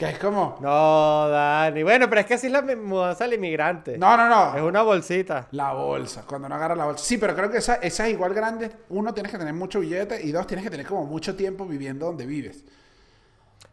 Que 0.00 0.08
es 0.08 0.18
como. 0.18 0.56
No, 0.62 1.28
Dani. 1.28 1.82
Bueno, 1.82 2.08
pero 2.08 2.22
es 2.22 2.26
que 2.26 2.32
así 2.32 2.46
es 2.46 2.52
la 2.54 2.62
mudanza 2.62 3.24
del 3.24 3.34
inmigrante. 3.34 3.98
No, 3.98 4.16
no, 4.16 4.30
no. 4.30 4.56
Es 4.56 4.62
una 4.62 4.80
bolsita. 4.80 5.48
La 5.50 5.74
bolsa, 5.74 6.24
cuando 6.26 6.48
no 6.48 6.54
agarra 6.54 6.74
la 6.74 6.86
bolsa. 6.86 7.04
Sí, 7.04 7.18
pero 7.18 7.36
creo 7.36 7.50
que 7.50 7.58
esa, 7.58 7.74
esa 7.74 8.06
es 8.06 8.14
igual 8.14 8.32
grande. 8.32 8.70
Uno, 8.88 9.12
tienes 9.12 9.30
que 9.30 9.36
tener 9.36 9.52
mucho 9.52 9.78
billete. 9.80 10.18
Y 10.24 10.32
dos, 10.32 10.46
tienes 10.46 10.64
que 10.64 10.70
tener 10.70 10.86
como 10.86 11.04
mucho 11.04 11.36
tiempo 11.36 11.66
viviendo 11.66 12.06
donde 12.06 12.24
vives. 12.24 12.64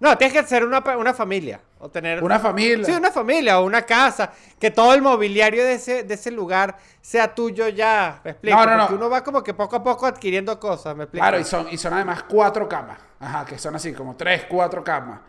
No, 0.02 0.18
tienes 0.18 0.38
que 0.38 0.46
ser 0.46 0.66
una, 0.66 0.80
una 0.98 1.14
familia. 1.14 1.62
O 1.80 1.88
tener 1.88 2.22
Una 2.22 2.40
familia. 2.40 2.84
Sí, 2.86 2.92
una 2.92 3.10
familia 3.10 3.62
o 3.62 3.66
una 3.66 3.84
casa. 3.84 4.30
Que 4.60 4.70
todo 4.70 4.94
el 4.94 5.02
mobiliario 5.02 5.64
de 5.64 5.76
ese, 5.76 6.04
de 6.04 6.14
ese 6.14 6.30
lugar 6.30 6.76
sea 7.00 7.34
tuyo 7.34 7.70
ya. 7.70 8.20
¿Me 8.26 8.32
explico? 8.32 8.58
No, 8.58 8.66
no, 8.66 8.76
no. 8.76 8.80
Porque 8.82 8.96
uno 8.96 9.10
va 9.10 9.24
como 9.24 9.42
que 9.42 9.54
poco 9.54 9.78
a 9.78 9.84
poco 9.84 10.06
adquiriendo 10.06 10.60
cosas. 10.60 10.94
¿Me 10.94 11.06
explico? 11.06 11.24
Claro, 11.24 11.40
y 11.40 11.46
son, 11.46 11.68
y 11.72 11.78
son 11.78 11.94
además 11.94 12.24
cuatro 12.24 12.68
camas. 12.68 13.00
Ajá, 13.18 13.46
que 13.46 13.58
son 13.58 13.78
así, 13.78 13.94
como 13.94 14.18
tres, 14.18 14.44
cuatro 14.50 14.84
camas. 14.84 15.22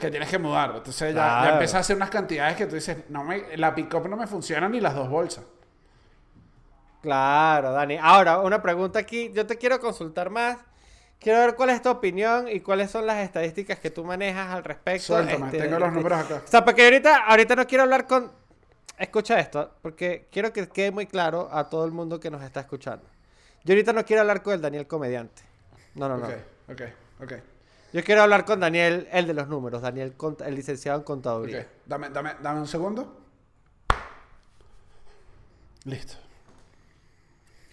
Que 0.00 0.10
tienes 0.10 0.28
que 0.28 0.38
mudar. 0.38 0.72
Entonces 0.76 1.14
ya, 1.14 1.20
ya 1.20 1.40
Claro. 1.40 1.52
empiezas 1.52 1.74
a 1.76 1.78
hacer 1.80 1.96
unas 1.96 2.10
cantidades 2.10 2.56
que 2.56 2.66
tú 2.66 2.74
dices, 2.74 2.96
no 3.08 3.22
me, 3.24 3.56
la 3.56 3.74
pick-up 3.74 4.08
no 4.08 4.16
me 4.16 4.26
funciona 4.26 4.68
ni 4.68 4.80
las 4.80 4.94
dos 4.94 5.08
bolsas. 5.08 5.44
Claro, 7.02 7.72
Dani. 7.72 7.98
Ahora, 8.00 8.40
una 8.40 8.60
pregunta 8.60 8.98
aquí. 8.98 9.30
Yo 9.32 9.46
te 9.46 9.56
quiero 9.56 9.80
consultar 9.80 10.30
más. 10.30 10.58
Quiero 11.18 11.38
ver 11.40 11.54
cuál 11.54 11.70
es 11.70 11.82
tu 11.82 11.90
opinión 11.90 12.48
y 12.48 12.60
cuáles 12.60 12.90
son 12.90 13.06
las 13.06 13.18
estadísticas 13.18 13.78
que 13.78 13.90
tú 13.90 14.04
manejas 14.04 14.54
al 14.54 14.64
respecto. 14.64 15.06
Suéltame, 15.14 15.46
este, 15.46 15.58
tengo 15.58 15.78
los 15.78 15.92
números 15.92 16.18
acá. 16.20 16.42
O 16.44 16.48
sea, 16.48 16.64
porque 16.64 16.84
ahorita, 16.84 17.24
ahorita 17.26 17.56
no 17.56 17.66
quiero 17.66 17.84
hablar 17.84 18.06
con... 18.06 18.32
Escucha 18.98 19.38
esto, 19.38 19.74
porque 19.82 20.28
quiero 20.30 20.52
que 20.52 20.68
quede 20.68 20.90
muy 20.90 21.06
claro 21.06 21.48
a 21.52 21.68
todo 21.68 21.84
el 21.86 21.90
mundo 21.92 22.20
que 22.20 22.30
nos 22.30 22.42
está 22.42 22.60
escuchando. 22.60 23.04
Yo 23.64 23.72
ahorita 23.74 23.92
no 23.92 24.04
quiero 24.04 24.22
hablar 24.22 24.42
con 24.42 24.54
el 24.54 24.60
Daniel 24.60 24.86
comediante. 24.86 25.42
No, 25.94 26.08
no, 26.08 26.16
no. 26.18 26.26
Ok, 26.26 26.32
ok, 26.70 26.82
ok. 27.22 27.32
Yo 27.92 28.04
quiero 28.04 28.22
hablar 28.22 28.44
con 28.44 28.60
Daniel, 28.60 29.08
el 29.10 29.26
de 29.26 29.34
los 29.34 29.48
números, 29.48 29.82
Daniel, 29.82 30.14
el 30.44 30.54
licenciado 30.54 30.98
en 30.98 31.00
ok. 31.02 31.06
contaduría. 31.06 31.68
Dame, 31.86 32.10
dame, 32.10 32.34
dame 32.40 32.60
un 32.60 32.68
segundo. 32.68 33.16
Listo. 35.84 36.14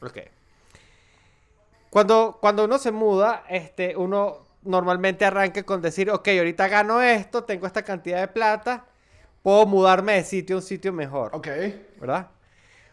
Ok. 0.01 0.18
Cuando, 1.89 2.38
cuando 2.41 2.65
uno 2.65 2.78
se 2.80 2.91
muda, 2.91 3.43
este, 3.47 3.95
uno 3.95 4.45
normalmente 4.63 5.24
arranca 5.24 5.63
con 5.63 5.82
decir, 5.82 6.09
ok, 6.09 6.28
ahorita 6.28 6.68
gano 6.68 7.01
esto, 7.01 7.43
tengo 7.43 7.68
esta 7.68 7.84
cantidad 7.84 8.20
de 8.20 8.28
plata, 8.28 8.86
puedo 9.43 9.65
mudarme 9.65 10.13
de 10.13 10.24
sitio 10.24 10.55
a 10.55 10.59
un 10.59 10.63
sitio 10.63 10.91
mejor. 10.93 11.36
Ok. 11.36 11.47
¿verdad? 11.99 12.28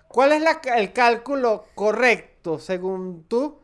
¿Cuál 0.09 0.33
es 0.33 0.43
la 0.43 0.61
el 0.77 0.93
cálculo 0.93 1.66
correcto, 1.75 2.59
según 2.59 3.25
tú, 3.29 3.59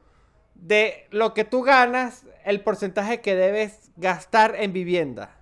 de 0.61 1.06
lo 1.11 1.34
que 1.34 1.44
tú 1.44 1.62
ganas, 1.62 2.24
el 2.44 2.61
porcentaje 2.62 3.20
que 3.20 3.34
debes 3.34 3.90
gastar 3.96 4.54
en 4.58 4.72
vivienda? 4.72 5.36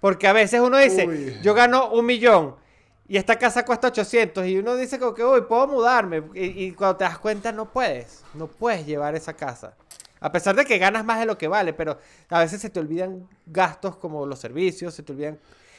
Porque 0.00 0.28
a 0.28 0.32
veces 0.32 0.60
uno 0.60 0.78
dice, 0.78 1.06
Uy. 1.06 1.38
yo 1.42 1.54
gano 1.54 1.90
un 1.90 2.06
millón 2.06 2.56
y 3.08 3.16
esta 3.16 3.36
casa 3.36 3.64
cuesta 3.64 3.88
800 3.88 4.46
y 4.46 4.58
uno 4.58 4.76
dice 4.76 4.98
como 4.98 5.14
que, 5.14 5.24
uy, 5.24 5.40
puedo 5.42 5.66
mudarme. 5.66 6.22
Y, 6.34 6.64
y 6.66 6.72
cuando 6.72 6.96
te 6.96 7.04
das 7.04 7.18
cuenta 7.18 7.50
no 7.52 7.66
puedes, 7.72 8.22
no 8.34 8.46
puedes 8.46 8.86
llevar 8.86 9.14
esa 9.16 9.32
casa. 9.34 9.74
A 10.20 10.30
pesar 10.32 10.54
de 10.56 10.64
que 10.64 10.78
ganas 10.78 11.04
más 11.04 11.18
de 11.20 11.26
lo 11.26 11.38
que 11.38 11.48
vale, 11.48 11.72
pero 11.72 11.98
a 12.28 12.40
veces 12.40 12.60
se 12.60 12.70
te 12.70 12.80
olvidan 12.80 13.28
gastos 13.46 13.96
como 13.96 14.26
los 14.26 14.38
servicios, 14.40 14.92
se 14.94 15.02
te 15.02 15.12
olvidan, 15.12 15.38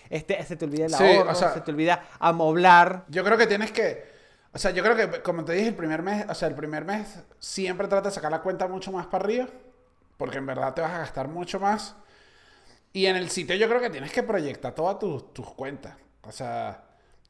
este, 0.10 0.42
se 0.44 0.56
te 0.56 0.66
olvida 0.66 0.86
el 0.86 0.94
Sí, 0.94 1.04
ahorro, 1.04 1.32
o 1.32 1.36
sea- 1.36 1.54
se 1.54 1.62
te 1.62 1.72
olvida 1.72 2.04
amoblar. 2.20 3.04
Yo 3.10 3.24
creo 3.24 3.38
que 3.38 3.48
tienes 3.48 3.72
que. 3.72 4.09
O 4.52 4.58
sea, 4.58 4.72
yo 4.72 4.84
creo 4.84 4.96
que, 4.96 5.22
como 5.22 5.46
te 5.46 5.54
dije, 5.54 5.68
el 5.68 5.76
primer 5.76 6.02
mes, 6.02 6.26
o 6.28 6.34
sea, 6.34 6.48
el 6.48 6.56
primer 6.56 6.84
mes 6.86 7.20
siempre 7.40 7.88
trata 7.88 8.10
de 8.10 8.16
sacar 8.16 8.32
la 8.32 8.42
cuenta 8.42 8.68
mucho 8.68 8.92
más 8.92 9.06
para 9.08 9.24
arriba, 9.24 9.48
porque 10.18 10.38
en 10.40 10.46
verdad 10.48 10.74
te 10.74 10.82
vas 10.82 10.92
a 10.92 11.00
gastar 11.00 11.28
mucho 11.28 11.60
más. 11.60 11.96
Y 12.94 13.06
en 13.06 13.16
el 13.16 13.30
sitio 13.30 13.56
yo 13.56 13.68
creo 13.70 13.82
que 13.82 13.90
tienes 13.90 14.12
que 14.12 14.24
proyectar 14.24 14.74
todas 14.74 15.00
tus, 15.00 15.34
tus 15.34 15.52
cuentas. 15.54 15.96
O 16.24 16.32
sea, 16.32 16.84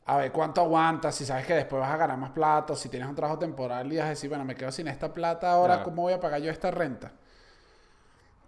a 0.06 0.18
ver 0.18 0.32
cuánto 0.32 0.62
aguantas, 0.62 1.16
si 1.16 1.26
sabes 1.26 1.46
que 1.46 1.54
después 1.54 1.82
vas 1.82 1.92
a 1.92 1.98
ganar 1.98 2.18
más 2.18 2.32
plata, 2.32 2.76
si 2.76 2.90
tienes 2.90 3.10
un 3.10 3.16
trabajo 3.16 3.40
temporal 3.40 3.92
y 3.92 3.98
vas 3.98 4.08
a 4.08 4.10
decir, 4.10 4.30
bueno, 4.30 4.46
me 4.46 4.56
quedo 4.56 4.72
sin 4.72 4.88
esta 4.88 5.14
plata 5.14 5.52
ahora, 5.52 5.76
Claro. 5.76 5.84
¿cómo 5.84 6.04
voy 6.04 6.14
a 6.14 6.20
pagar 6.20 6.42
yo 6.42 6.52
esta 6.52 6.72
renta? 6.72 7.12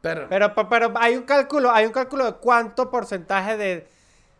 Pero, 0.01 0.30
Pero, 0.30 0.53
pero 0.69 0.93
hay 0.95 1.15
un 1.15 1.24
cálculo, 1.24 1.72
hay 1.72 1.86
un 1.86 1.91
cálculo 1.91 2.26
de 2.26 2.34
cuánto 2.36 2.89
porcentaje 2.89 3.57
de, 3.57 3.89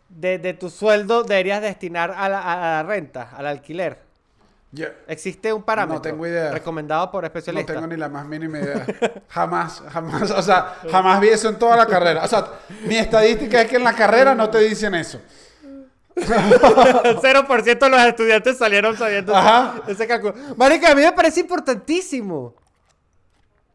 de, 0.08 0.38
de 0.38 0.54
tu 0.54 0.70
sueldo 0.70 1.24
deberías 1.24 1.62
destinar 1.62 2.12
a 2.16 2.28
la, 2.28 2.40
a 2.40 2.56
la 2.56 2.82
renta, 2.84 3.30
al 3.36 3.46
alquiler. 3.46 3.98
Existe 5.06 5.52
un 5.52 5.62
parámetro 5.62 5.96
No 5.96 6.02
tengo 6.02 6.26
idea. 6.26 6.50
recomendado 6.50 7.10
por 7.10 7.22
no 7.22 7.26
especialistas. 7.26 7.74
tengo 7.76 7.86
ni 7.86 7.96
la 7.96 8.08
más 8.08 8.24
mínima 8.26 8.58
idea. 8.58 8.86
Jamás, 9.28 9.82
jamás, 9.90 10.30
o 10.30 10.40
sea, 10.42 10.76
jamás 10.90 11.20
vi 11.20 11.28
eso 11.28 11.48
en 11.50 11.58
toda 11.58 11.76
la 11.76 11.86
carrera. 11.86 12.24
O 12.24 12.28
sea, 12.28 12.46
mi 12.86 12.96
estadística 12.96 13.60
es 13.60 13.68
que 13.68 13.76
en 13.76 13.84
la 13.84 13.92
carrera 13.94 14.34
no 14.34 14.48
te 14.48 14.58
dicen 14.60 14.94
eso. 14.94 15.20
0% 16.16 17.78
de 17.78 17.88
los 17.88 18.00
estudiantes 18.04 18.58
salieron 18.58 18.96
sabiendo 18.96 19.34
Ajá. 19.34 19.82
ese 19.86 20.06
cálculo. 20.06 20.34
Marica, 20.56 20.92
a 20.92 20.94
mí 20.94 21.02
me 21.02 21.12
parece 21.12 21.40
importantísimo. 21.40 22.54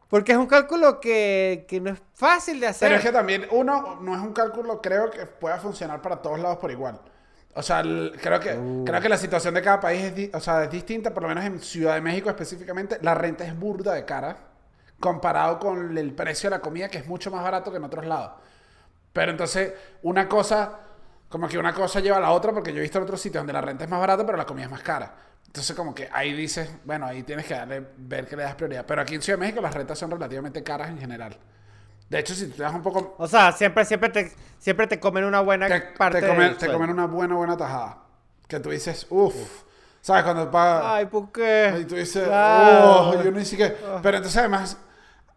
Porque 0.09 0.31
es 0.31 0.37
un 0.37 0.47
cálculo 0.47 0.99
que, 1.01 1.65
que 1.67 1.81
no 1.81 1.89
es 1.91 1.99
fácil 2.13 2.59
de 2.59 2.67
hacer. 2.67 2.87
Pero 2.87 2.99
es 2.99 3.05
que 3.05 3.11
también 3.11 3.45
uno 3.51 3.97
no 4.01 4.15
es 4.15 4.21
un 4.21 4.31
cálculo, 4.33 4.81
creo 4.81 5.11
que 5.11 5.25
pueda 5.25 5.57
funcionar 5.59 6.01
para 6.01 6.21
todos 6.21 6.39
lados 6.39 6.57
por 6.59 6.71
igual. 6.71 6.99
O 7.57 7.63
sea, 7.63 7.79
el- 7.81 8.13
creo 8.21 8.39
que, 8.39 8.49
creo 8.85 9.01
que 9.01 9.09
la 9.09 9.17
situación 9.17 9.53
de 9.53 9.61
cada 9.61 9.79
país 9.79 10.03
es, 10.05 10.15
di- 10.15 10.31
o 10.33 10.39
sea, 10.39 10.63
es 10.65 10.69
distinta, 10.71 11.13
por 11.13 11.23
lo 11.23 11.29
menos 11.29 11.43
en 11.45 11.59
Ciudad 11.59 11.95
de 11.95 12.01
México 12.01 12.29
específicamente, 12.29 12.99
la 13.01 13.15
renta 13.15 13.45
es 13.45 13.57
burda 13.57 13.93
de 13.93 14.05
cara 14.05 14.37
comparado 14.99 15.59
con 15.59 15.97
el 15.97 16.13
precio 16.13 16.49
de 16.49 16.55
la 16.57 16.61
comida, 16.61 16.87
que 16.89 16.99
es 16.99 17.07
mucho 17.07 17.31
más 17.31 17.43
barato 17.43 17.71
que 17.71 17.77
en 17.77 17.83
otros 17.83 18.05
lados. 18.05 18.31
Pero 19.13 19.31
entonces, 19.31 19.73
una 20.03 20.27
cosa, 20.27 20.79
como 21.29 21.47
que 21.47 21.57
una 21.57 21.73
cosa 21.73 21.99
lleva 21.99 22.17
a 22.17 22.19
la 22.21 22.31
otra, 22.31 22.51
porque 22.53 22.71
yo 22.71 22.79
he 22.79 22.81
visto 22.81 22.97
en 22.99 23.03
otros 23.03 23.21
sitios 23.21 23.41
donde 23.41 23.53
la 23.53 23.61
renta 23.61 23.83
es 23.85 23.89
más 23.89 23.99
barata, 23.99 24.25
pero 24.25 24.37
la 24.37 24.45
comida 24.45 24.65
es 24.65 24.71
más 24.71 24.83
cara. 24.83 25.15
Entonces, 25.47 25.75
como 25.75 25.95
que 25.95 26.09
ahí 26.11 26.33
dices, 26.33 26.69
bueno, 26.85 27.05
ahí 27.07 27.23
tienes 27.23 27.45
que 27.45 27.53
darle, 27.55 27.85
ver 27.97 28.27
que 28.27 28.35
le 28.35 28.43
das 28.43 28.55
prioridad. 28.55 28.85
Pero 28.85 29.01
aquí 29.01 29.15
en 29.15 29.21
Ciudad 29.21 29.39
de 29.39 29.45
México 29.45 29.61
las 29.61 29.73
rentas 29.73 29.97
son 29.97 30.11
relativamente 30.11 30.63
caras 30.63 30.89
en 30.89 30.99
general. 30.99 31.37
De 32.09 32.19
hecho, 32.19 32.33
si 32.33 32.47
tú 32.47 32.55
te 32.57 32.63
das 32.63 32.73
un 32.73 32.81
poco, 32.81 33.15
O 33.17 33.27
sea, 33.27 33.51
siempre, 33.51 33.83
siempre, 33.85 34.09
te, 34.09 34.31
siempre 34.59 34.87
te 34.87 34.99
comen 34.99 35.25
una 35.25 35.41
buena 35.41 35.67
te, 35.67 35.81
parte 35.97 36.21
te 36.21 36.27
comen, 36.27 36.57
te 36.57 36.71
comen 36.71 36.89
una 36.89 37.05
buena, 37.05 37.35
buena 37.35 37.57
tajada. 37.57 37.97
Que 38.47 38.59
tú 38.59 38.69
dices, 38.69 39.05
uff. 39.09 39.35
¿Sabes? 40.01 40.23
Cuando 40.23 40.49
pagas. 40.49 40.83
Ay, 40.85 41.05
¿por 41.07 41.31
qué? 41.33 41.79
Y 41.81 41.85
tú 41.85 41.95
dices, 41.95 42.27
Ah. 42.31 43.11
oh, 43.13 43.23
yo 43.23 43.29
ni 43.31 43.43
siquiera. 43.43 43.75
Pero 44.01 44.17
entonces, 44.17 44.37
además, 44.39 44.77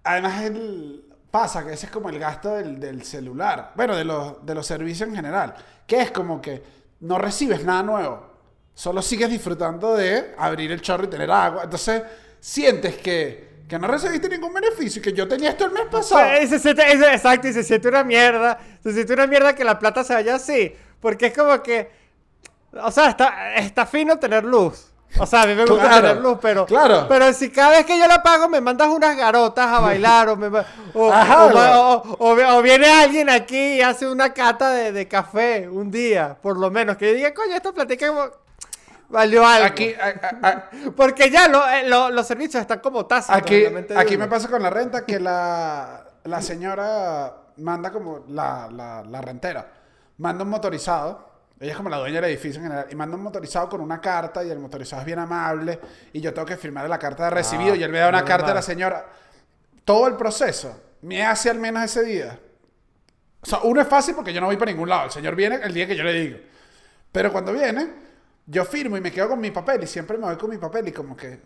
además 0.04 0.42
el- 0.42 1.04
pasa 1.30 1.64
que 1.64 1.72
ese 1.72 1.86
es 1.86 1.92
como 1.92 2.08
el 2.08 2.18
gasto 2.20 2.54
del, 2.54 2.78
del 2.78 3.02
celular. 3.04 3.72
Bueno, 3.74 3.96
de 3.96 4.04
los, 4.04 4.44
de 4.46 4.54
los 4.54 4.64
servicios 4.66 5.08
en 5.08 5.16
general. 5.16 5.54
Que 5.86 6.02
es 6.02 6.10
como 6.12 6.40
que 6.40 6.62
no 7.00 7.18
recibes 7.18 7.64
nada 7.64 7.82
nuevo. 7.82 8.30
Solo 8.74 9.02
sigues 9.02 9.28
disfrutando 9.30 9.96
de 9.96 10.34
abrir 10.38 10.70
el 10.70 10.80
chorro 10.80 11.04
y 11.04 11.08
tener 11.08 11.30
agua. 11.32 11.64
Entonces, 11.64 12.02
sientes 12.38 12.96
que, 12.98 13.49
que 13.70 13.78
no 13.78 13.86
recibiste 13.86 14.28
ningún 14.28 14.52
beneficio 14.52 15.00
y 15.00 15.02
que 15.02 15.12
yo 15.14 15.26
tenía 15.26 15.50
esto 15.50 15.64
el 15.64 15.70
mes 15.72 15.84
pasado. 15.90 16.22
Eh, 16.34 16.46
se 16.46 16.58
siente- 16.58 16.92
es- 16.92 17.00
exacto, 17.00 17.48
y 17.48 17.52
se 17.54 17.62
siente 17.62 17.88
una 17.88 18.04
mierda. 18.04 18.58
Se 18.82 18.92
siente 18.92 19.14
una 19.14 19.26
mierda 19.26 19.54
que 19.54 19.64
la 19.64 19.78
plata 19.78 20.04
se 20.04 20.12
vaya 20.12 20.34
así. 20.34 20.74
Porque 21.00 21.26
es 21.26 21.38
como 21.38 21.62
que. 21.62 21.90
O 22.82 22.90
sea, 22.90 23.08
está, 23.08 23.54
está 23.54 23.86
fino 23.86 24.18
tener 24.18 24.44
luz. 24.44 24.88
O 25.18 25.26
sea, 25.26 25.42
a 25.42 25.46
mí 25.46 25.54
me 25.54 25.64
gusta 25.66 25.82
Claro, 25.88 26.08
tener 26.08 26.22
luz, 26.22 26.38
pero. 26.40 26.66
claro. 26.66 27.06
Pero 27.08 27.32
si 27.32 27.50
cada 27.50 27.70
vez 27.70 27.84
que 27.86 27.98
yo 27.98 28.06
la 28.06 28.22
pago 28.22 28.48
me 28.48 28.60
mandas 28.60 28.88
unas 28.88 29.16
garotas 29.16 29.66
a 29.66 29.80
bailar, 29.80 30.28
o, 30.28 30.36
me, 30.36 30.46
o, 30.94 31.12
Ajá, 31.12 31.46
o 31.46 32.16
o- 32.18 32.62
viene 32.62 32.88
alguien 32.88 33.28
aquí 33.28 33.56
y 33.74 33.80
hace 33.82 34.08
una 34.08 34.32
cata 34.32 34.70
de, 34.70 34.92
de 34.92 35.08
café 35.08 35.68
un 35.68 35.90
día, 35.90 36.36
por 36.40 36.56
lo 36.58 36.70
menos. 36.70 36.96
Que 36.96 37.08
yo 37.10 37.14
diga, 37.16 37.34
coño, 37.34 37.54
esta 37.56 37.72
platica 37.72 38.06
como- 38.08 38.30
valió 39.10 39.46
algo. 39.46 39.66
Aquí, 39.66 39.92
a- 39.94 40.28
a- 40.42 40.48
a- 40.48 40.70
Porque 40.96 41.30
ya 41.30 41.48
lo- 41.48 41.68
eh, 41.68 41.86
lo- 41.88 42.10
los 42.10 42.26
servicios 42.26 42.60
están 42.60 42.80
como 42.80 43.06
tácitos. 43.06 43.36
Aquí, 43.36 43.64
aquí 43.96 44.16
me 44.16 44.26
pasa 44.28 44.48
con 44.48 44.62
la 44.62 44.70
renta 44.70 45.04
que 45.04 45.20
la, 45.20 46.04
la 46.24 46.42
señora 46.42 47.34
manda 47.58 47.90
como 47.90 48.24
la, 48.28 48.68
la, 48.72 49.02
la 49.02 49.20
rentera, 49.20 49.70
manda 50.18 50.44
un 50.44 50.50
motorizado, 50.50 51.28
ella 51.60 51.72
es 51.72 51.76
como 51.76 51.90
la 51.90 51.98
dueña 51.98 52.20
del 52.22 52.30
edificio 52.30 52.58
en 52.60 52.68
general, 52.68 52.86
y 52.90 52.94
manda 52.94 53.16
un 53.16 53.22
motorizado 53.22 53.68
con 53.68 53.82
una 53.82 54.00
carta 54.00 54.42
y 54.42 54.48
el 54.50 54.58
motorizado 54.58 55.00
es 55.02 55.06
bien 55.06 55.18
amable 55.18 55.78
y 56.12 56.20
yo 56.22 56.32
tengo 56.32 56.46
que 56.46 56.56
firmar 56.56 56.88
la 56.88 56.98
carta 56.98 57.24
de 57.24 57.30
recibido 57.30 57.74
Ah, 57.74 57.76
y 57.76 57.82
él 57.82 57.90
me 57.92 57.98
da 57.98 58.08
una 58.08 58.24
carta 58.24 58.52
a 58.52 58.54
la 58.54 58.62
señora. 58.62 59.04
Todo 59.84 60.06
el 60.06 60.14
proceso 60.14 60.80
me 61.02 61.22
hace 61.26 61.50
al 61.50 61.58
menos 61.58 61.82
ese 61.84 62.02
día. 62.04 62.38
O 63.42 63.46
sea, 63.46 63.58
uno 63.64 63.80
es 63.80 63.88
fácil 63.88 64.14
porque 64.14 64.32
yo 64.32 64.40
no 64.40 64.46
voy 64.46 64.56
para 64.56 64.70
ningún 64.70 64.88
lado, 64.88 65.04
el 65.06 65.10
señor 65.10 65.34
viene 65.34 65.56
el 65.62 65.74
día 65.74 65.86
que 65.86 65.96
yo 65.96 66.04
le 66.04 66.12
digo. 66.14 66.38
Pero 67.12 67.30
cuando 67.32 67.52
viene, 67.52 67.90
yo 68.50 68.64
firmo 68.64 68.96
y 68.96 69.00
me 69.00 69.12
quedo 69.12 69.28
con 69.28 69.40
mi 69.40 69.50
papel 69.52 69.84
y 69.84 69.86
siempre 69.86 70.18
me 70.18 70.24
voy 70.26 70.36
con 70.36 70.50
mi 70.50 70.58
papel 70.58 70.88
y 70.88 70.92
como 70.92 71.16
que 71.16 71.40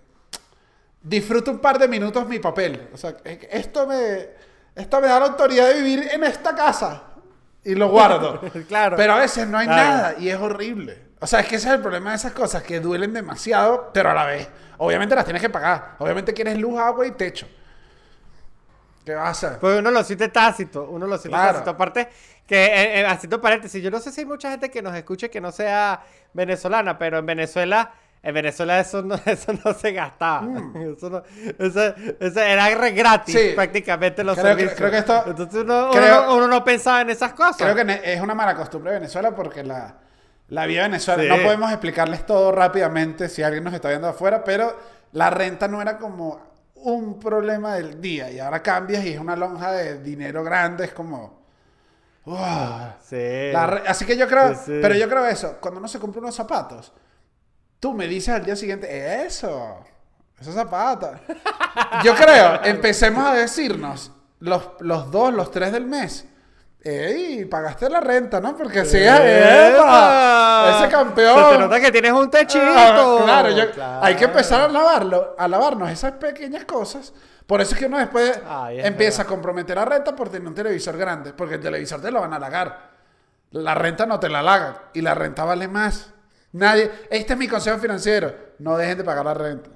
disfruto 1.03 1.51
un 1.51 1.59
par 1.59 1.79
de 1.79 1.87
minutos 1.87 2.27
mi 2.27 2.39
papel. 2.39 2.89
O 2.95 2.97
sea, 2.97 3.15
esto 3.25 3.87
me, 3.87 4.29
esto 4.75 5.01
me 5.01 5.09
da 5.09 5.21
la 5.21 5.27
autoridad 5.27 5.69
de 5.69 5.75
vivir 5.83 6.09
en 6.13 6.25
esta 6.25 6.55
casa. 6.55 7.03
Y 7.63 7.75
lo 7.75 7.89
guardo. 7.89 8.41
Claro. 8.69 8.97
Pero 8.97 9.13
a 9.15 9.19
veces 9.19 9.47
no 9.47 9.59
hay 9.59 9.67
Claro. 9.67 9.83
nada 9.91 10.15
y 10.19 10.29
es 10.31 10.37
horrible. 10.39 11.03
O 11.21 11.27
sea, 11.27 11.41
es 11.41 11.47
que 11.47 11.57
ese 11.57 11.69
es 11.69 11.75
el 11.75 11.81
problema 11.81 12.11
de 12.11 12.17
esas 12.17 12.33
cosas, 12.33 12.63
que 12.63 12.81
duelen 12.81 13.13
demasiado, 13.13 13.91
pero 13.93 14.11
a 14.11 14.15
la 14.15 14.25
vez. 14.27 14.49
Obviamente 14.79 15.15
las 15.15 15.25
tienes 15.25 15.41
que 15.43 15.49
pagar. 15.51 15.97
Obviamente 15.99 16.33
quieres 16.35 16.59
luz, 16.59 16.79
agua 16.79 17.07
y 17.07 17.13
techo. 17.13 17.47
¿Qué 19.05 19.15
vas 19.15 19.27
a 19.27 19.31
hacer? 19.49 19.59
Pues 19.61 19.79
uno 19.79 19.91
lo 19.91 20.03
siente 20.05 20.29
tácito, 20.29 20.89
uno 20.91 21.07
lo 21.07 21.19
siente 21.19 21.37
Claro. 21.37 21.53
tácito. 21.53 21.71
Aparte, 21.71 22.09
que 22.47 22.65
eh, 22.67 23.01
eh, 23.01 23.07
haciendo 23.07 23.41
paréntesis, 23.41 23.83
yo 23.83 23.91
no 23.91 23.99
sé 24.01 24.11
si 24.13 24.21
hay 24.23 24.27
mucha 24.27 24.51
gente 24.51 24.71
que 24.71 24.81
nos 24.83 24.95
escuche 24.95 25.31
que 25.31 25.41
no 25.41 25.53
sea 25.53 26.03
venezolana, 26.33 26.99
pero 26.99 27.19
en 27.19 27.27
Venezuela, 27.27 27.93
en 28.23 28.35
Venezuela 28.35 28.81
eso 28.81 29.03
no, 29.03 29.15
eso 29.27 29.53
no 29.65 29.75
se 29.75 29.93
gastaba. 29.93 30.47
Eso, 30.97 31.11
no- 31.11 31.23
eso- 31.59 31.95
eso 32.21 32.41
era 32.41 32.69
re 32.75 32.93
gratis 32.93 33.35
Mm. 33.35 33.39
Sí. 33.39 33.53
prácticamente 33.55 34.25
los 34.25 34.35
Creo 34.39 34.47
servicios. 34.49 34.75
creo 34.79 34.91
que 34.91 34.99
esto- 34.99 35.25
Entonces 35.27 35.63
uno, 35.63 35.91
creo- 35.93 36.25
no, 36.27 36.37
uno 36.37 36.49
no 36.49 36.65
pensaba 36.65 37.03
en 37.03 37.11
esas 37.11 37.35
cosas. 37.35 37.57
Creo 37.59 37.75
que 37.75 38.01
es 38.05 38.21
una 38.21 38.35
mala 38.35 38.55
costumbre 38.55 38.93
de 38.93 38.99
Venezuela 39.01 39.35
porque 39.35 39.63
la, 39.63 39.97
la 40.49 40.67
vida 40.67 40.83
de 40.83 40.89
Venezuela, 40.89 41.23
Sí. 41.23 41.29
no 41.29 41.37
podemos 41.45 41.71
explicarles 41.71 42.25
todo 42.27 42.53
rápidamente 42.53 43.29
si 43.29 43.43
alguien 43.43 43.65
nos 43.65 43.75
está 43.75 43.89
viendo 43.91 44.09
afuera, 44.09 44.43
pero 44.45 44.75
la 45.13 45.29
renta 45.31 45.69
no 45.69 45.81
era 45.83 45.99
como 45.99 46.54
un 46.85 47.19
problema 47.19 47.75
del 47.75 48.01
día 48.01 48.31
y 48.31 48.39
ahora 48.39 48.63
cambias 48.63 49.05
y 49.05 49.13
es 49.15 49.19
una 49.19 49.37
lonja 49.37 49.73
de 49.73 50.01
dinero 50.03 50.45
grande, 50.45 50.85
es 50.85 50.93
como... 50.93 51.43
Sí. 53.03 53.51
La 53.53 53.83
así 53.87 54.07
que 54.07 54.17
yo 54.17 54.27
creo, 54.27 54.55
Sí, 54.55 54.61
sí. 54.67 54.79
pero 54.81 54.95
yo 54.95 55.09
creo 55.09 55.27
eso, 55.27 55.59
cuando 55.61 55.79
uno 55.79 55.89
se 55.89 55.99
compra 55.99 56.21
unos 56.21 56.35
zapatos, 56.35 56.93
tú 57.81 57.93
me 57.93 58.07
dices 58.07 58.35
al 58.35 58.45
día 58.45 58.57
siguiente, 58.57 59.25
eso, 59.27 59.85
esos 60.41 60.55
zapatos. 60.55 61.19
Yo 62.05 62.15
creo, 62.15 62.65
empecemos 62.65 63.27
a 63.27 63.35
decirnos 63.35 64.11
los, 64.41 64.71
los 64.81 65.11
dos, 65.11 65.35
los 65.35 65.51
tres 65.51 65.73
del 65.73 65.85
mes. 65.87 66.27
¡Ey! 66.85 67.47
Pagaste 67.47 67.89
la 67.89 68.01
renta, 68.01 68.41
¿no? 68.41 68.55
Porque 68.57 68.85
si 68.85 68.99
¡Epa! 68.99 70.79
¡Ese 70.81 70.89
campeón! 70.91 71.45
Se 71.51 71.57
te 71.57 71.59
nota 71.59 71.81
que 71.81 71.91
tienes 71.91 72.13
un 72.13 72.31
techito. 72.31 72.63
Ah, 72.77 73.21
claro, 73.25 73.51
yo- 73.51 73.71
Claro. 73.71 74.05
hay 74.05 74.15
que 74.17 74.25
empezar 74.25 74.61
a 74.63 74.69
lavarlo, 74.69 75.35
a 75.39 75.49
lavarnos 75.49 75.91
esas 75.91 76.13
pequeñas 76.13 76.65
cosas. 76.67 77.13
Por 77.47 77.61
eso 77.61 77.73
es 77.75 77.79
que 77.81 77.87
uno 77.87 77.99
después 77.99 78.39
Ay, 78.49 78.81
es 78.81 78.87
empieza 78.87 79.23
a 79.23 79.25
comprometer 79.27 79.77
la 79.77 79.85
renta 79.85 80.15
por 80.17 80.29
tener 80.29 80.47
un 80.49 80.55
televisor 80.55 80.97
grande, 80.97 81.33
porque 81.33 81.55
el 81.57 81.61
televisor 81.61 82.01
te 82.01 82.11
lo 82.11 82.21
van 82.21 82.33
a 82.33 82.37
halagar. 82.37 82.91
La 83.51 83.75
renta 83.75 84.07
no 84.07 84.19
te 84.21 84.29
la 84.29 84.41
halagan 84.41 84.77
y 84.95 85.01
la 85.01 85.15
renta 85.15 85.45
vale 85.45 85.69
más. 85.69 86.11
Nadie, 86.53 86.91
este 87.11 87.33
es 87.35 87.39
mi 87.39 87.49
consejo 87.49 87.79
financiero, 87.79 88.33
no 88.59 88.77
dejen 88.77 88.99
de 88.99 89.05
pagar 89.05 89.25
la 89.25 89.35
renta. 89.35 89.71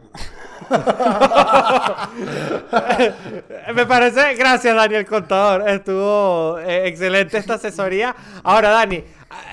Me 3.75 3.87
parece, 3.87 4.35
gracias 4.35 4.75
Daniel 4.75 5.07
Contador, 5.07 5.69
estuvo 5.69 6.59
eh, 6.59 6.89
excelente 6.89 7.39
esta 7.39 7.55
asesoría. 7.55 8.15
Ahora 8.43 8.71
Dani, 8.71 9.05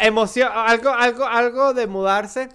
emoción, 0.01 0.49
algo, 0.53 0.89
algo, 0.89 1.26
algo 1.26 1.74
de 1.74 1.88
mudarse 1.88 2.49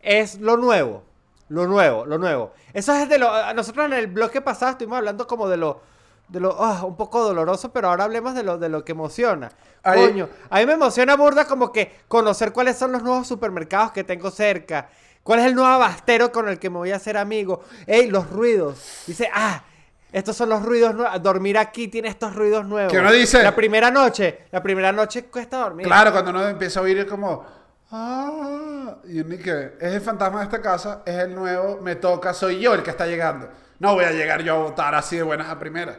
es 0.00 0.40
lo 0.40 0.56
nuevo, 0.56 1.02
lo 1.48 1.66
nuevo, 1.66 2.06
lo 2.06 2.18
nuevo. 2.18 2.52
Eso 2.72 2.94
es 2.94 3.08
de 3.08 3.18
lo, 3.18 3.30
nosotros 3.54 3.86
en 3.86 3.92
el 3.92 4.08
bloque 4.08 4.40
pasado 4.40 4.72
estuvimos 4.72 4.98
hablando 4.98 5.26
como 5.26 5.48
de 5.48 5.56
lo, 5.56 5.80
de 6.28 6.40
lo, 6.40 6.62
ah, 6.62 6.84
un 6.84 6.96
poco 6.96 7.22
doloroso, 7.22 7.72
pero 7.72 7.88
ahora 7.88 8.04
hablemos 8.04 8.34
de 8.34 8.42
lo, 8.42 8.58
de 8.58 8.68
lo 8.68 8.84
que 8.84 8.92
emociona. 8.92 9.50
Coño, 9.82 10.28
a 10.50 10.58
mí 10.58 10.66
me 10.66 10.74
emociona 10.74 11.16
burda 11.16 11.46
como 11.46 11.72
que 11.72 12.00
conocer 12.08 12.52
cuáles 12.52 12.76
son 12.76 12.92
los 12.92 13.02
nuevos 13.02 13.26
supermercados 13.26 13.92
que 13.92 14.04
tengo 14.04 14.30
cerca. 14.30 14.90
¿Cuál 15.28 15.40
es 15.40 15.44
el 15.46 15.54
nuevo 15.54 15.68
abastero 15.68 16.32
con 16.32 16.48
el 16.48 16.58
que 16.58 16.70
me 16.70 16.78
voy 16.78 16.90
a 16.90 16.96
hacer 16.96 17.18
amigo? 17.18 17.62
Ey, 17.86 18.08
los 18.08 18.30
ruidos. 18.30 19.02
Dice, 19.06 19.28
ah, 19.30 19.62
Estos 20.10 20.34
son 20.34 20.48
los 20.48 20.62
ruidos 20.64 20.94
nuevos. 20.94 21.22
Dormir 21.22 21.58
aquí 21.58 21.88
tiene 21.88 22.08
estos 22.08 22.34
ruidos 22.34 22.64
nuevos. 22.64 22.90
Que 22.90 22.98
uno 22.98 23.12
dice- 23.12 23.42
La 23.42 23.54
primera 23.54 23.90
noche. 23.90 24.46
La 24.50 24.62
primera 24.62 24.90
noche 24.90 25.24
cuesta 25.26 25.58
dormir. 25.58 25.86
Claro, 25.86 26.12
cuando 26.12 26.30
uno 26.30 26.48
empieza 26.48 26.80
a 26.80 26.82
oír 26.82 26.96
es 26.96 27.04
como. 27.04 27.44
Ah, 27.90 28.96
y 29.04 29.20
uno 29.20 29.36
que 29.36 29.72
es 29.78 29.92
el 29.92 30.00
fantasma 30.00 30.38
de 30.38 30.44
esta 30.46 30.62
casa, 30.62 31.02
es 31.04 31.14
el 31.14 31.34
nuevo, 31.34 31.78
me 31.82 31.96
toca, 31.96 32.32
soy 32.32 32.58
yo 32.58 32.72
el 32.72 32.82
que 32.82 32.88
está 32.88 33.06
llegando. 33.06 33.50
No 33.80 33.92
voy 33.92 34.06
a 34.06 34.12
llegar 34.12 34.42
yo 34.42 34.54
a 34.54 34.58
votar 34.62 34.94
así 34.94 35.16
de 35.16 35.24
buenas 35.24 35.50
a 35.50 35.58
primeras. 35.58 35.98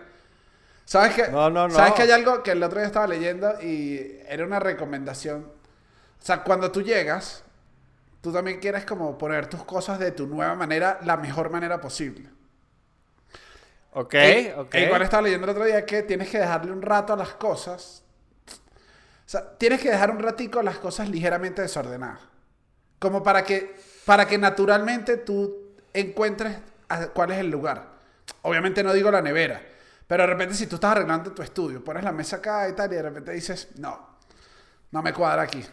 ¿Sabes 0.85 1.13
qué? 1.13 1.27
No, 1.27 1.51
no, 1.51 1.67
no. 1.67 1.75
¿Sabes 1.75 1.93
que 1.93 2.01
hay 2.01 2.09
algo 2.11 2.41
que 2.41 2.49
el 2.53 2.63
otro 2.63 2.79
día 2.79 2.87
estaba 2.87 3.05
leyendo 3.05 3.61
y 3.61 4.21
era 4.27 4.43
una 4.43 4.59
recomendación? 4.59 5.41
O 6.19 6.25
sea, 6.25 6.41
cuando 6.43 6.71
tú 6.71 6.81
llegas, 6.81 7.43
tú 8.21 8.31
también 8.33 8.59
quieres 8.59 8.85
como 8.85 9.17
poner 9.17 9.47
tus 9.47 9.63
cosas 9.65 9.99
de 9.99 10.11
tu 10.11 10.27
nueva 10.27 10.55
manera, 10.55 10.99
la 11.03 11.17
mejor 11.17 11.49
manera 11.49 11.79
posible. 11.81 12.29
Ok, 13.91 14.13
E- 14.19 14.53
ok. 14.55 14.75
e 14.75 14.81
igual 14.83 15.01
estaba 15.01 15.23
leyendo 15.23 15.45
el 15.45 15.51
otro 15.51 15.65
día 15.65 15.85
que 15.85 16.03
tienes 16.03 16.29
que 16.29 16.39
dejarle 16.39 16.71
un 16.71 16.81
rato 16.81 17.13
a 17.13 17.15
las 17.17 17.33
cosas. 17.33 18.03
O 19.25 19.29
sea, 19.31 19.57
tienes 19.57 19.81
que 19.81 19.91
dejar 19.91 20.11
un 20.11 20.19
ratico 20.19 20.61
las 20.61 20.79
cosas 20.79 21.09
ligeramente 21.09 21.61
desordenadas. 21.61 22.19
Como 22.99 23.23
para 23.23 23.43
que, 23.43 23.75
para 24.05 24.27
que 24.27 24.37
naturalmente 24.37 25.17
tú 25.17 25.75
encuentres 25.93 26.57
a- 26.89 27.07
cuál 27.09 27.31
es 27.31 27.39
el 27.39 27.49
lugar. 27.51 27.87
Obviamente 28.43 28.83
no 28.83 28.93
digo 28.93 29.11
la 29.11 29.21
nevera. 29.21 29.61
Pero 30.07 30.23
de 30.23 30.27
repente 30.27 30.55
si 30.55 30.67
tú 30.67 30.75
estás 30.75 30.91
arreglando 30.93 31.31
tu 31.33 31.43
estudio, 31.43 31.83
pones 31.83 32.03
la 32.03 32.11
mesa 32.11 32.37
acá 32.37 32.69
y 32.69 32.73
tal, 32.73 32.91
y 32.91 32.95
de 32.95 33.01
repente 33.03 33.31
dices, 33.31 33.69
no, 33.77 34.17
no 34.91 35.01
me 35.03 35.13
cuadra 35.13 35.43
aquí. 35.43 35.65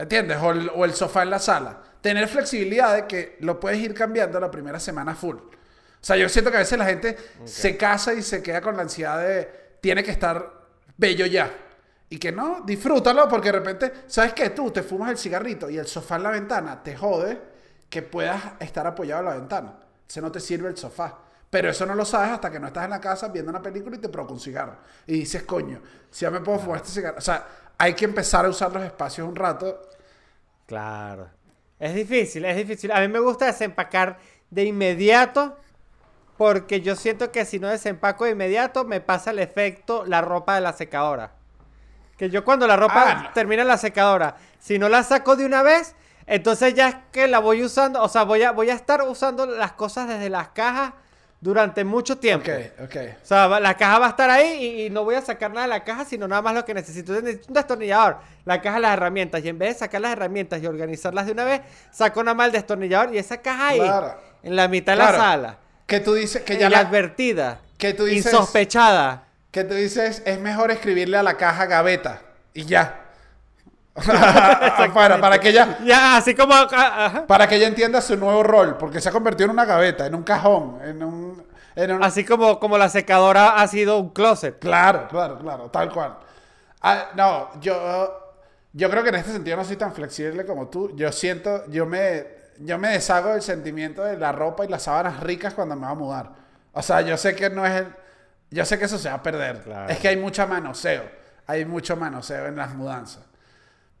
¿Entiendes? 0.00 0.38
O 0.40 0.50
el, 0.50 0.70
o 0.74 0.84
el 0.84 0.94
sofá 0.94 1.22
en 1.22 1.30
la 1.30 1.38
sala. 1.38 1.78
Tener 2.00 2.26
flexibilidad 2.26 2.94
de 2.94 3.06
que 3.06 3.36
lo 3.40 3.60
puedes 3.60 3.78
ir 3.78 3.92
cambiando 3.92 4.40
la 4.40 4.50
primera 4.50 4.80
semana 4.80 5.14
full. 5.14 5.36
O 5.36 6.02
sea, 6.02 6.16
yo 6.16 6.28
siento 6.28 6.50
que 6.50 6.56
a 6.56 6.60
veces 6.60 6.78
la 6.78 6.86
gente 6.86 7.16
se 7.44 7.76
casa 7.76 8.14
y 8.14 8.22
se 8.22 8.42
queda 8.42 8.62
con 8.62 8.76
la 8.76 8.82
ansiedad 8.82 9.18
de 9.18 9.60
tiene 9.82 10.02
que 10.02 10.10
estar 10.10 10.50
bello 10.96 11.26
ya. 11.26 11.50
Y 12.08 12.18
que 12.18 12.32
no, 12.32 12.62
disfrútalo 12.64 13.28
porque 13.28 13.52
de 13.52 13.58
repente, 13.58 13.92
¿sabes 14.06 14.32
qué? 14.32 14.50
Tú 14.50 14.70
te 14.70 14.82
fumas 14.82 15.10
el 15.10 15.18
cigarrito 15.18 15.68
y 15.68 15.78
el 15.78 15.86
sofá 15.86 16.16
en 16.16 16.22
la 16.22 16.30
ventana 16.30 16.82
te 16.82 16.96
jode 16.96 17.38
que 17.88 18.02
puedas 18.02 18.42
estar 18.58 18.86
apoyado 18.86 19.20
en 19.20 19.26
la 19.26 19.34
ventana. 19.34 19.74
Se 20.06 20.20
no 20.20 20.32
te 20.32 20.40
sirve 20.40 20.68
el 20.68 20.76
sofá. 20.76 21.18
Pero 21.50 21.68
eso 21.68 21.84
no 21.84 21.94
lo 21.94 22.04
sabes 22.04 22.30
hasta 22.30 22.50
que 22.50 22.60
no 22.60 22.68
estás 22.68 22.84
en 22.84 22.90
la 22.90 23.00
casa 23.00 23.28
viendo 23.28 23.50
una 23.50 23.60
película 23.60 23.96
y 23.96 23.98
te 23.98 24.08
provoca 24.08 24.32
un 24.32 24.40
cigarro. 24.40 24.78
Y 25.06 25.20
dices, 25.20 25.42
coño, 25.42 25.80
si 26.10 26.22
ya 26.22 26.30
me 26.30 26.40
puedo 26.40 26.58
fumar 26.60 26.78
este 26.78 26.90
cigarro. 26.90 27.18
O 27.18 27.20
sea, 27.20 27.46
hay 27.76 27.94
que 27.94 28.04
empezar 28.04 28.44
a 28.44 28.48
usar 28.48 28.72
los 28.72 28.82
espacios 28.84 29.28
un 29.28 29.34
rato. 29.34 29.89
Claro. 30.70 31.28
Es 31.80 31.96
difícil, 31.96 32.44
es 32.44 32.56
difícil. 32.56 32.92
A 32.92 33.00
mí 33.00 33.08
me 33.08 33.18
gusta 33.18 33.46
desempacar 33.46 34.18
de 34.50 34.64
inmediato 34.66 35.56
porque 36.36 36.80
yo 36.80 36.94
siento 36.94 37.32
que 37.32 37.44
si 37.44 37.58
no 37.58 37.66
desempaco 37.66 38.24
de 38.24 38.30
inmediato 38.30 38.84
me 38.84 39.00
pasa 39.00 39.32
el 39.32 39.40
efecto 39.40 40.04
la 40.06 40.20
ropa 40.20 40.54
de 40.54 40.60
la 40.60 40.72
secadora. 40.72 41.32
Que 42.16 42.30
yo 42.30 42.44
cuando 42.44 42.68
la 42.68 42.76
ropa 42.76 43.02
Ah, 43.04 43.22
no. 43.24 43.32
termina 43.32 43.62
en 43.62 43.68
la 43.68 43.78
secadora, 43.78 44.36
si 44.60 44.78
no 44.78 44.88
la 44.88 45.02
saco 45.02 45.34
de 45.34 45.44
una 45.44 45.64
vez, 45.64 45.96
entonces 46.26 46.74
ya 46.74 46.88
es 46.88 46.96
que 47.10 47.26
la 47.26 47.40
voy 47.40 47.64
usando, 47.64 48.00
o 48.00 48.08
sea, 48.08 48.22
voy 48.22 48.44
a, 48.44 48.52
voy 48.52 48.70
a 48.70 48.74
estar 48.74 49.02
usando 49.02 49.44
las 49.46 49.72
cosas 49.72 50.06
desde 50.06 50.30
las 50.30 50.50
cajas 50.50 50.92
durante 51.40 51.84
mucho 51.84 52.18
tiempo. 52.18 52.50
Ok, 52.50 52.84
ok. 52.84 52.96
O 53.22 53.26
sea, 53.26 53.60
la 53.60 53.74
caja 53.76 53.98
va 53.98 54.06
a 54.06 54.10
estar 54.10 54.28
ahí 54.30 54.48
y, 54.52 54.86
y 54.86 54.90
no 54.90 55.04
voy 55.04 55.14
a 55.14 55.22
sacar 55.22 55.50
nada 55.50 55.62
de 55.62 55.70
la 55.70 55.82
caja, 55.84 56.04
sino 56.04 56.28
nada 56.28 56.42
más 56.42 56.54
lo 56.54 56.64
que 56.64 56.74
necesito. 56.74 57.12
Necesito 57.20 57.48
un 57.48 57.54
destornillador, 57.54 58.18
la 58.44 58.60
caja, 58.60 58.78
las 58.78 58.92
herramientas. 58.92 59.42
Y 59.44 59.48
en 59.48 59.58
vez 59.58 59.74
de 59.74 59.78
sacar 59.80 60.00
las 60.02 60.12
herramientas 60.12 60.62
y 60.62 60.66
organizarlas 60.66 61.26
de 61.26 61.32
una 61.32 61.44
vez, 61.44 61.62
saco 61.90 62.22
nada 62.22 62.34
más 62.34 62.46
el 62.48 62.52
destornillador 62.52 63.14
y 63.14 63.18
esa 63.18 63.38
caja 63.38 63.68
ahí, 63.68 63.78
Claro. 63.80 64.14
en 64.42 64.54
la 64.56 64.68
mitad 64.68 64.94
Claro. 64.94 65.12
de 65.12 65.18
la 65.18 65.24
sala. 65.24 65.58
Que 65.86 66.00
tú 66.00 66.14
dices 66.14 66.42
que 66.42 66.58
ya 66.58 66.68
la, 66.70 66.82
Inadvertida. 66.82 67.60
que 67.78 67.94
tú 67.94 68.04
dices- 68.04 68.32
Insospechada. 68.32 69.24
que 69.50 69.64
tú 69.64 69.74
dices 69.74 70.22
es 70.26 70.38
mejor 70.38 70.70
escribirle 70.70 71.16
a 71.16 71.22
la 71.22 71.34
caja 71.38 71.66
gaveta 71.66 72.20
y 72.54 72.64
ya. 72.66 72.99
Para, 74.94 75.20
para 75.20 75.38
que 75.40 75.48
ella 75.50 75.78
Ya, 75.84 76.16
así 76.16 76.34
como... 76.34 76.54
ajá. 76.54 77.26
para 77.26 77.48
que 77.48 77.56
ella 77.56 77.66
entienda 77.68 78.00
su 78.00 78.16
nuevo 78.16 78.42
rol, 78.42 78.76
porque 78.78 79.00
se 79.00 79.08
ha 79.08 79.12
convertido 79.12 79.46
en 79.46 79.50
una 79.52 79.64
gaveta, 79.64 80.06
en 80.06 80.14
un 80.14 80.22
cajón, 80.22 80.78
en 80.84 81.02
un, 81.02 81.42
en 81.76 81.92
un- 81.92 82.04
Así 82.04 82.24
como, 82.24 82.58
como 82.60 82.78
la 82.78 82.88
secadora 82.88 83.56
ha 83.60 83.66
sido 83.68 83.98
un 83.98 84.10
closet. 84.10 84.58
Claro, 84.58 85.08
claro, 85.08 85.38
claro, 85.38 85.70
tal 85.70 85.92
cual. 85.92 86.16
Ah, 86.82 87.08
no, 87.14 87.50
yo, 87.60 88.32
yo 88.72 88.90
creo 88.90 89.02
que 89.02 89.10
en 89.10 89.16
este 89.16 89.32
sentido 89.32 89.56
no 89.56 89.64
soy 89.64 89.76
tan 89.76 89.92
flexible 89.92 90.46
como 90.46 90.68
tú. 90.68 90.94
Yo 90.96 91.12
siento, 91.12 91.66
yo 91.68 91.84
me, 91.86 92.26
yo 92.58 92.78
me 92.78 92.88
deshago 92.90 93.30
del 93.30 93.42
sentimiento 93.42 94.02
de 94.04 94.16
la 94.16 94.32
ropa 94.32 94.64
y 94.64 94.68
las 94.68 94.84
sábanas 94.84 95.20
ricas 95.20 95.52
cuando 95.54 95.76
me 95.76 95.82
va 95.86 95.92
a 95.92 95.94
mudar. 95.96 96.30
O 96.72 96.82
sea, 96.82 97.00
yo 97.02 97.16
sé 97.16 97.34
que 97.34 97.50
no 97.50 97.66
es 97.66 97.72
el, 97.72 97.88
yo 98.50 98.64
sé 98.64 98.78
que 98.78 98.84
eso 98.86 98.98
se 98.98 99.08
va 99.08 99.16
a 99.16 99.22
perder. 99.22 99.60
Claro. 99.62 99.90
Es 99.92 99.98
que 99.98 100.08
hay 100.08 100.16
mucha 100.16 100.46
manoseo, 100.46 101.02
hay 101.46 101.64
mucho 101.64 101.96
manoseo 101.96 102.46
en 102.46 102.56
las 102.56 102.74
mudanzas. 102.74 103.24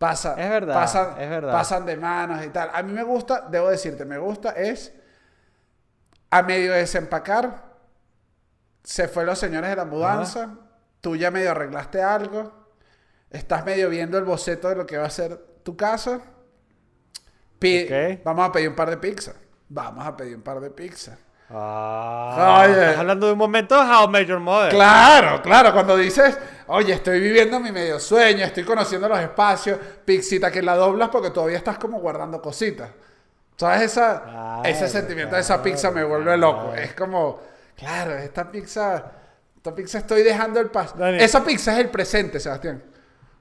Pasa, 0.00 0.34
Es 0.38 0.48
verdad, 0.48 0.74
pasan, 0.74 1.20
es 1.20 1.28
verdad. 1.28 1.52
pasan 1.52 1.84
de 1.84 1.96
manos 1.98 2.42
y 2.42 2.48
tal. 2.48 2.70
A 2.72 2.82
mí 2.82 2.90
me 2.90 3.02
gusta, 3.02 3.46
debo 3.50 3.68
decirte, 3.68 4.06
me 4.06 4.16
gusta 4.16 4.52
es 4.52 4.94
a 6.30 6.42
medio 6.42 6.72
desempacar 6.72 7.70
se 8.82 9.08
fue 9.08 9.26
los 9.26 9.38
señores 9.38 9.68
de 9.68 9.76
la 9.76 9.84
mudanza, 9.84 10.56
tú 11.02 11.16
ya 11.16 11.30
medio 11.30 11.50
arreglaste 11.50 12.02
algo, 12.02 12.50
estás 13.28 13.64
medio 13.66 13.90
viendo 13.90 14.16
el 14.16 14.24
boceto 14.24 14.70
de 14.70 14.76
lo 14.76 14.86
que 14.86 14.96
va 14.96 15.06
a 15.06 15.10
ser 15.10 15.36
tu 15.62 15.76
casa. 15.76 16.22
Vamos 18.24 18.48
a 18.48 18.52
pedir 18.52 18.70
un 18.70 18.76
par 18.76 18.88
de 18.88 18.96
pizza. 18.96 19.34
Vamos 19.68 20.06
a 20.06 20.16
pedir 20.16 20.34
un 20.34 20.42
par 20.42 20.60
de 20.60 20.70
pizza. 20.70 21.18
Ah, 21.52 22.62
Oye. 22.64 22.80
Estás 22.80 22.98
hablando 22.98 23.26
de 23.26 23.32
un 23.32 23.38
momento 23.38 23.74
de 23.74 23.80
How 23.90 24.12
Your 24.24 24.38
Mother. 24.38 24.70
Claro, 24.70 25.42
claro, 25.42 25.72
cuando 25.72 25.96
dices, 25.96 26.38
oye, 26.68 26.92
estoy 26.92 27.20
viviendo 27.20 27.58
mi 27.58 27.72
medio 27.72 27.98
sueño, 27.98 28.44
estoy 28.44 28.64
conociendo 28.64 29.08
los 29.08 29.18
espacios, 29.18 29.78
pixita 30.04 30.50
que 30.50 30.62
la 30.62 30.76
doblas 30.76 31.08
porque 31.08 31.30
todavía 31.30 31.58
estás 31.58 31.78
como 31.78 31.98
guardando 31.98 32.40
cositas. 32.40 32.90
¿Sabes? 33.56 33.82
Esa, 33.82 34.22
Claro, 34.22 34.64
ese 34.64 34.88
sentimiento 34.88 35.34
de 35.34 35.42
esa 35.42 35.54
claro, 35.56 35.62
pizza 35.64 35.90
me 35.90 36.04
vuelve 36.04 36.36
loco. 36.36 36.68
claro. 36.68 36.80
Es 36.82 36.94
como, 36.94 37.40
claro, 37.76 38.16
esta 38.16 38.50
pizza, 38.50 39.12
esta 39.56 39.74
pizza 39.74 39.98
estoy 39.98 40.22
dejando 40.22 40.60
el 40.60 40.70
pasado. 40.70 41.04
Esa 41.06 41.44
pizza 41.44 41.72
es 41.72 41.78
el 41.80 41.90
presente, 41.90 42.38
Sebastián. 42.40 42.82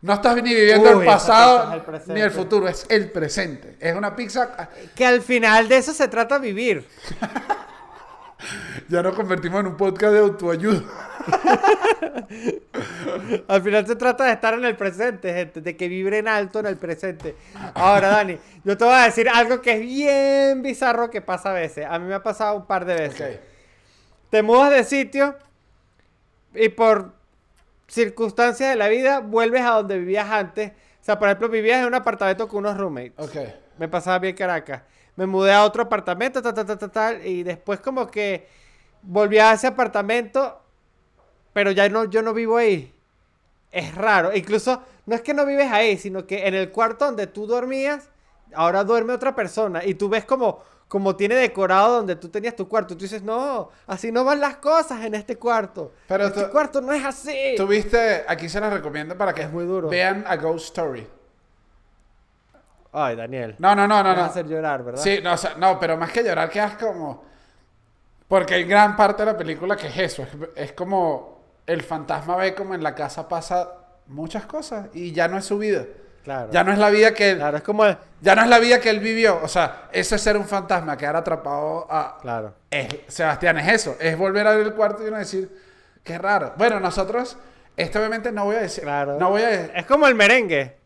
No 0.02 0.14
estás 0.14 0.36
ni 0.42 0.54
viviendo 0.54 0.92
Uy, 0.92 1.00
el 1.02 1.06
pasado 1.06 1.74
es 1.74 2.08
el 2.08 2.14
ni 2.16 2.22
el 2.22 2.32
futuro, 2.32 2.68
es 2.68 2.86
el 2.90 3.12
presente. 3.12 3.78
Es 3.80 3.96
una 3.96 4.16
pizza. 4.16 4.70
Que 4.96 5.06
al 5.06 5.22
final 5.22 5.68
de 5.68 5.78
eso 5.78 5.94
se 5.94 6.08
trata 6.08 6.38
vivir. 6.40 6.88
Ya 8.90 9.04
nos 9.04 9.16
convertimos 9.16 9.62
en 9.62 9.68
un 9.68 9.78
podcast 9.78 10.14
de 10.14 10.20
autoayuda. 10.20 10.82
Al 13.48 13.62
final 13.62 13.86
se 13.86 13.96
trata 13.96 14.26
de 14.26 14.34
estar 14.34 14.54
en 14.54 14.66
el 14.66 14.76
presente, 14.76 15.34
gente, 15.34 15.62
de 15.62 15.78
que 15.78 15.88
vibren 15.88 16.28
alto 16.28 16.60
en 16.60 16.66
el 16.66 16.78
presente. 16.78 17.36
Ahora, 17.76 18.10
Dani, 18.10 18.38
yo 18.64 18.78
te 18.78 18.86
voy 18.86 18.94
a 18.94 19.04
decir 19.04 19.30
algo 19.30 19.62
que 19.62 19.74
es 19.74 19.82
bien 19.82 20.62
bizarro 20.62 21.10
que 21.10 21.22
pasa 21.22 21.52
a 21.52 21.54
veces. 21.54 21.86
A 21.90 22.00
mí 22.00 22.08
me 22.08 22.16
ha 22.16 22.24
pasado 22.24 22.56
un 22.56 22.66
par 22.66 22.86
de 22.86 22.96
veces. 22.96 23.40
Te 24.30 24.42
mudas 24.42 24.72
de 24.72 24.84
sitio 24.84 25.36
y 26.54 26.70
por 26.70 27.14
circunstancias 27.88 28.70
de 28.70 28.76
la 28.76 28.88
vida 28.88 29.20
vuelves 29.20 29.62
a 29.62 29.72
donde 29.72 30.00
vivías 30.00 30.30
antes. 30.30 30.72
O 30.72 31.04
sea, 31.04 31.20
por 31.20 31.28
ejemplo, 31.28 31.50
vivías 31.50 31.80
en 31.80 31.86
un 31.86 31.96
apartamento 31.96 32.48
con 32.48 32.60
unos 32.60 32.78
roommates. 32.78 33.14
Me 33.78 33.88
pasaba 33.88 34.20
bien 34.20 34.36
Caracas. 34.36 34.82
Me 35.16 35.26
mudé 35.26 35.52
a 35.54 35.64
otro 35.66 35.84
apartamento, 35.84 36.42
tal, 36.42 36.54
tal, 36.54 36.66
tal, 36.66 36.78
tal, 36.78 36.92
tal, 36.92 37.26
y 37.28 37.44
después 37.44 37.80
como 37.82 38.08
que 38.08 38.48
volví 39.02 39.38
a 39.40 39.54
ese 39.54 39.68
apartamento, 39.68 40.62
pero 41.54 41.72
ya 41.72 41.90
no, 41.90 42.06
yo 42.06 42.22
no 42.22 42.34
vivo 42.34 42.58
ahí. 42.58 42.94
Es 43.72 43.94
raro. 43.96 44.34
Incluso 44.36 44.82
no 45.06 45.16
es 45.16 45.22
que 45.22 45.34
no 45.34 45.46
vives 45.46 45.72
ahí, 45.72 45.98
sino 45.98 46.26
que 46.26 46.48
en 46.48 46.54
el 46.56 46.72
cuarto 46.72 47.06
donde 47.06 47.28
tú 47.28 47.46
dormías, 47.48 48.10
ahora 48.54 48.84
duerme 48.84 49.14
otra 49.14 49.36
persona. 49.36 49.84
Y 49.86 49.94
tú 49.96 50.10
ves 50.10 50.26
como, 50.26 50.64
como 50.88 51.16
tiene 51.16 51.36
decorado 51.36 51.98
donde 51.98 52.16
tú 52.16 52.30
tenías 52.30 52.56
tu 52.56 52.68
cuarto. 52.68 52.96
Tú 52.96 53.04
dices, 53.04 53.22
no, 53.22 53.70
así 53.88 54.12
no 54.12 54.24
van 54.24 54.40
las 54.40 54.58
cosas 54.58 55.04
en 55.06 55.14
este 55.16 55.36
cuarto. 55.38 55.92
Pero 56.08 56.28
este 56.28 56.44
tú- 56.46 56.52
cuarto 56.52 56.82
no 56.82 56.94
es 56.94 57.04
así. 57.06 57.54
Tuviste, 57.58 58.24
aquí 58.28 58.48
se 58.50 58.60
las 58.60 58.72
recomiendo 58.74 59.18
para 59.18 59.34
que 59.34 59.42
Es 59.44 59.52
muy 59.52 59.66
duro. 59.66 59.90
vean 59.90 60.24
a 60.28 60.36
Ghost 60.38 60.66
Story. 60.68 61.08
Ay, 62.92 63.16
Daniel. 63.16 63.56
No, 63.60 63.76
no, 63.76 63.88
no, 63.88 64.04
no. 64.04 64.16
No. 64.16 64.22
a 64.22 64.26
hacer 64.26 64.48
llorar, 64.48 64.84
¿verdad? 64.84 65.02
Sí, 65.02 65.20
no, 65.24 65.34
o 65.34 65.38
sea, 65.38 65.56
no, 65.58 65.80
pero 65.80 65.98
más 65.98 66.12
que 66.12 66.24
llorar 66.24 66.50
quedas 66.50 66.76
como... 66.76 67.24
Porque 68.28 68.56
hay 68.56 68.64
gran 68.64 68.96
parte 68.96 69.24
de 69.24 69.32
la 69.32 69.38
película 69.38 69.76
que 69.76 69.88
es 69.88 69.98
eso. 69.98 70.24
Es, 70.24 70.30
es 70.56 70.72
como 70.74 71.40
el 71.66 71.82
fantasma 71.84 72.36
ve 72.36 72.56
como 72.56 72.74
en 72.74 72.84
la 72.84 72.96
casa 72.96 73.28
pasa 73.28 73.70
muchas 74.08 74.46
cosas 74.46 74.88
y 74.94 75.12
ya 75.12 75.28
no 75.28 75.38
es 75.38 75.46
su 75.46 75.58
vida. 75.58 75.86
Claro. 76.24 76.52
Ya 76.52 76.64
no 76.64 76.72
es 76.72 76.78
la 76.78 76.90
vida 76.90 77.14
que 77.14 77.32
él, 77.32 77.38
Claro, 77.38 77.58
es 77.58 77.64
como... 77.64 77.86
ya 78.22 78.36
no 78.36 78.44
es 78.44 78.50
la 78.50 78.60
vida 78.60 78.80
que 78.80 78.90
él 78.90 79.00
vivió. 79.00 79.40
O 79.42 79.48
sea, 79.48 79.90
eso 79.92 80.16
es 80.16 80.22
ser 80.22 80.38
un 80.38 80.46
fantasma, 80.46 80.98
quedar 80.98 81.16
atrapado 81.16 81.88
a... 81.90 82.18
Claro. 82.22 82.54
Es, 82.70 82.88
Sebastián, 83.08 83.58
es 83.60 83.68
eso. 83.74 83.96
Es 84.00 84.18
volver 84.18 84.46
a 84.48 84.56
ver 84.56 84.68
el 84.68 84.74
cuarto 84.74 85.04
y 85.04 85.08
uno 85.08 85.18
decir, 85.18 85.50
qué 86.04 86.18
raro. 86.18 86.54
Bueno, 86.58 86.80
nosotros, 86.80 87.38
esto 87.78 88.00
obviamente 88.00 88.32
no 88.32 88.46
voy 88.46 88.58
a 88.58 88.62
decir... 88.62 88.84
Claro. 88.84 89.18
No 89.18 89.30
voy 89.30 89.44
a... 89.44 89.66
Es 89.66 89.86
como 89.86 90.08
el 90.08 90.16
merengue. 90.16 90.78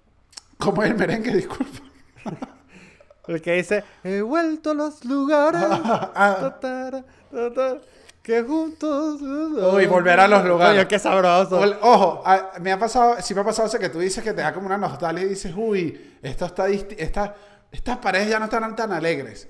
Como 0.58 0.84
el 0.84 0.95
merengue, 0.95 1.32
disculpa. 1.36 1.80
El 3.28 3.42
que 3.42 3.54
dice, 3.54 3.84
he 4.04 4.22
vuelto 4.22 4.72
a 4.72 4.74
los 4.74 5.06
lugares. 5.06 5.62
Ah. 6.16 6.38
Ta, 6.40 6.60
ta, 6.60 7.04
ta, 7.32 7.54
ta. 7.54 7.78
Que 8.22 8.42
juntos. 8.42 9.22
Uy, 9.22 9.86
volver 9.86 10.20
a 10.20 10.28
los 10.30 10.46
lugares. 10.46 10.78
Coño, 10.78 10.88
qué 10.88 10.98
sabroso. 11.00 11.60
Ol- 11.60 11.78
Ojo, 11.82 12.24
a- 12.26 12.52
me 12.62 12.72
ha 12.72 12.80
pasado, 12.80 13.18
sí 13.22 13.34
me 13.36 13.42
ha 13.42 13.44
pasado 13.44 13.68
eso 13.68 13.78
que 13.80 13.90
tú 13.90 14.00
dices 14.00 14.24
que 14.24 14.32
te 14.34 14.42
da 14.42 14.54
como 14.54 14.66
una 14.68 14.78
nostalgia 14.78 15.26
y 15.26 15.30
dices, 15.30 15.54
uy, 15.56 16.18
esto 16.22 16.46
está 16.46 16.68
disti- 16.68 16.96
esta- 16.98 17.36
estas 17.72 17.98
paredes 17.98 18.30
ya 18.30 18.40
no 18.40 18.46
están 18.46 18.76
tan 18.76 18.92
alegres. 18.94 19.50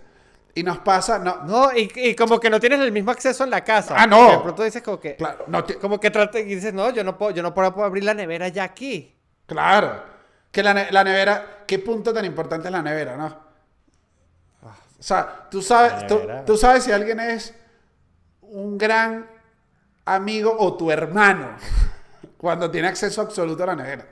Y 0.55 0.63
nos 0.63 0.79
pasa, 0.79 1.19
no, 1.19 1.43
No, 1.43 1.71
y, 1.75 1.91
y 1.95 2.15
como 2.15 2.39
que 2.39 2.49
no 2.49 2.59
tienes 2.59 2.79
el 2.79 2.91
mismo 2.91 3.11
acceso 3.11 3.43
en 3.43 3.49
la 3.51 3.63
casa. 3.63 3.95
Ah, 3.97 4.07
no. 4.07 4.29
De 4.31 4.37
pronto 4.39 4.63
dices 4.63 4.81
como 4.81 4.99
que. 4.99 5.15
claro, 5.17 5.45
no 5.47 5.63
te- 5.63 5.75
Como 5.77 5.99
que 5.99 6.09
trata 6.09 6.39
y 6.39 6.43
dices, 6.45 6.73
no, 6.73 6.89
yo 6.91 7.03
no 7.03 7.15
puedo, 7.17 7.31
yo 7.31 7.43
no 7.43 7.53
puedo 7.53 7.83
abrir 7.83 8.03
la 8.03 8.13
nevera 8.15 8.47
ya 8.49 8.63
aquí. 8.63 9.15
claro. 9.47 10.12
Que 10.53 10.63
la, 10.63 10.73
la 10.91 11.03
nevera, 11.03 11.63
qué 11.67 11.79
punto 11.79 12.13
tan 12.13 12.23
importante 12.23 12.67
es 12.69 12.71
la 12.71 12.81
nevera, 12.81 13.17
¿no? 13.17 13.25
O 14.65 15.03
sea, 15.05 15.47
tú 15.51 15.61
sabes, 15.61 16.07
tú, 16.45 16.55
sabes 16.55 16.85
si 16.85 16.91
alguien 16.93 17.19
es 17.19 17.53
un 18.41 18.77
gran 18.77 19.27
amigo 20.05 20.55
o 20.57 20.77
tu 20.77 20.89
hermano 20.91 21.57
cuando 22.37 22.71
tiene 22.71 22.87
acceso 22.87 23.19
absoluto 23.19 23.63
a 23.63 23.65
la 23.65 23.75
nevera. 23.75 24.05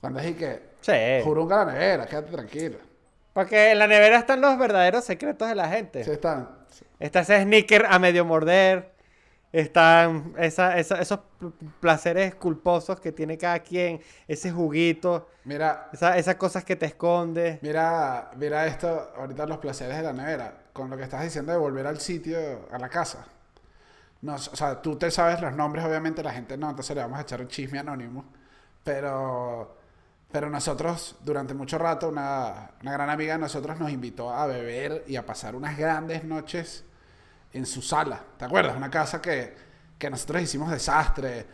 Cuando 0.00 0.18
es 0.18 0.26
y 0.30 0.34
que, 0.34 0.62
Sí. 0.80 0.92
jurunga 1.22 1.64
la 1.64 1.72
nevera, 1.72 2.06
quédate 2.06 2.32
tranquilo. 2.32 2.78
Porque 3.32 3.72
en 3.72 3.78
la 3.78 3.86
nevera 3.86 4.18
están 4.18 4.40
los 4.40 4.58
verdaderos 4.58 5.04
secretos 5.04 5.46
de 5.46 5.54
la 5.54 5.68
gente. 5.68 6.02
Sí 6.02 6.10
están. 6.10 6.48
Está 6.98 7.20
ese 7.20 7.42
sneaker 7.42 7.86
a 7.88 7.98
medio 7.98 8.24
morder. 8.24 8.95
Están 9.58 10.34
esa- 10.38 10.76
esa- 10.78 11.00
esos 11.00 11.20
pl- 11.38 11.52
placeres 11.80 12.34
culposos 12.34 13.00
que 13.00 13.10
tiene 13.12 13.38
cada 13.38 13.60
quien. 13.60 14.00
Ese 14.28 14.50
juguito. 14.52 15.28
Mira, 15.44 15.88
esa- 15.92 16.18
esas 16.18 16.34
cosas 16.36 16.64
que 16.64 16.76
te 16.76 16.86
esconde. 16.86 17.58
mira, 17.62 18.30
mira 18.36 18.66
esto, 18.66 19.12
ahorita 19.16 19.46
los 19.46 19.58
placeres 19.58 19.96
de 19.96 20.02
la 20.02 20.12
nevera, 20.12 20.64
con 20.74 20.90
lo 20.90 20.96
que 20.96 21.04
estás 21.04 21.22
diciendo 21.22 21.52
de 21.52 21.58
volver 21.58 21.86
al 21.86 22.00
sitio, 22.00 22.38
a 22.70 22.78
la 22.78 22.88
casa. 22.88 23.26
No, 24.22 24.34
o 24.34 24.38
sea, 24.38 24.80
tú 24.82 24.96
te 24.96 25.10
sabes 25.10 25.40
los 25.40 25.52
nombres, 25.54 25.84
obviamente 25.84 26.22
la 26.22 26.32
gente 26.32 26.56
no, 26.56 26.68
entonces 26.70 26.96
le 26.96 27.02
vamos 27.02 27.18
a 27.18 27.22
echar 27.22 27.40
un 27.40 27.48
chisme 27.48 27.78
anónimo. 27.78 28.24
Pero, 28.84 29.76
pero 30.32 30.50
nosotros, 30.50 31.16
durante 31.24 31.54
mucho 31.54 31.78
rato, 31.78 32.08
una, 32.08 32.72
una 32.82 32.92
gran 32.92 33.10
amiga 33.10 33.34
de 33.34 33.40
nosotros 33.40 33.78
nos 33.78 33.90
invitó 33.90 34.30
a 34.32 34.46
beber 34.46 35.04
y 35.06 35.16
a 35.16 35.26
pasar 35.26 35.54
unas 35.56 35.76
grandes 35.78 36.24
noches 36.24 36.84
en 37.56 37.66
su 37.66 37.82
sala. 37.82 38.20
¿Te 38.38 38.44
acuerdas? 38.44 38.76
Una 38.76 38.90
casa 38.90 39.20
que, 39.20 39.54
que 39.98 40.10
nosotros 40.10 40.42
hicimos 40.42 40.70
desastre, 40.70 41.46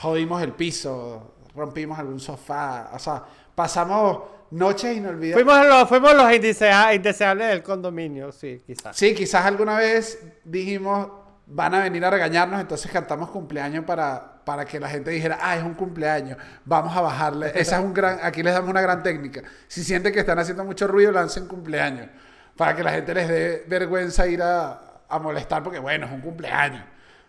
jodimos 0.00 0.42
el 0.42 0.52
piso, 0.52 1.34
rompimos 1.54 1.98
algún 1.98 2.20
sofá. 2.20 2.90
O 2.92 2.98
sea, 2.98 3.22
pasamos 3.54 4.22
noches 4.50 4.96
inolvidables. 4.96 5.44
Fuimos 5.44 5.66
los, 5.66 5.88
fuimos 5.88 6.14
los 6.14 6.26
indesea- 6.32 6.94
indeseables 6.94 7.48
del 7.48 7.62
condominio, 7.62 8.32
sí, 8.32 8.62
quizás. 8.66 8.96
Sí, 8.96 9.14
quizás 9.14 9.44
alguna 9.44 9.76
vez 9.76 10.18
dijimos, 10.44 11.08
van 11.46 11.74
a 11.74 11.80
venir 11.82 12.04
a 12.04 12.10
regañarnos, 12.10 12.60
entonces 12.60 12.90
cantamos 12.90 13.30
cumpleaños 13.30 13.84
para, 13.84 14.42
para 14.44 14.64
que 14.64 14.80
la 14.80 14.88
gente 14.88 15.10
dijera, 15.10 15.38
ah, 15.40 15.56
es 15.56 15.62
un 15.62 15.74
cumpleaños, 15.74 16.38
vamos 16.64 16.96
a 16.96 17.00
bajarle. 17.00 17.52
Esa 17.54 17.78
es 17.78 17.84
un 17.84 17.92
gran, 17.92 18.18
aquí 18.22 18.42
les 18.42 18.54
damos 18.54 18.70
una 18.70 18.80
gran 18.80 19.02
técnica. 19.02 19.42
Si 19.68 19.84
sienten 19.84 20.12
que 20.12 20.20
están 20.20 20.38
haciendo 20.38 20.64
mucho 20.64 20.86
ruido, 20.86 21.12
lancen 21.12 21.46
cumpleaños, 21.46 22.08
para 22.56 22.74
que 22.74 22.82
la 22.82 22.92
gente 22.92 23.14
les 23.14 23.28
dé 23.28 23.64
vergüenza 23.68 24.26
ir 24.26 24.42
a, 24.42 24.80
a 25.10 25.18
molestar, 25.18 25.62
porque 25.62 25.78
bueno, 25.78 26.06
es 26.06 26.12
un 26.12 26.20
cumpleaños, 26.20 26.82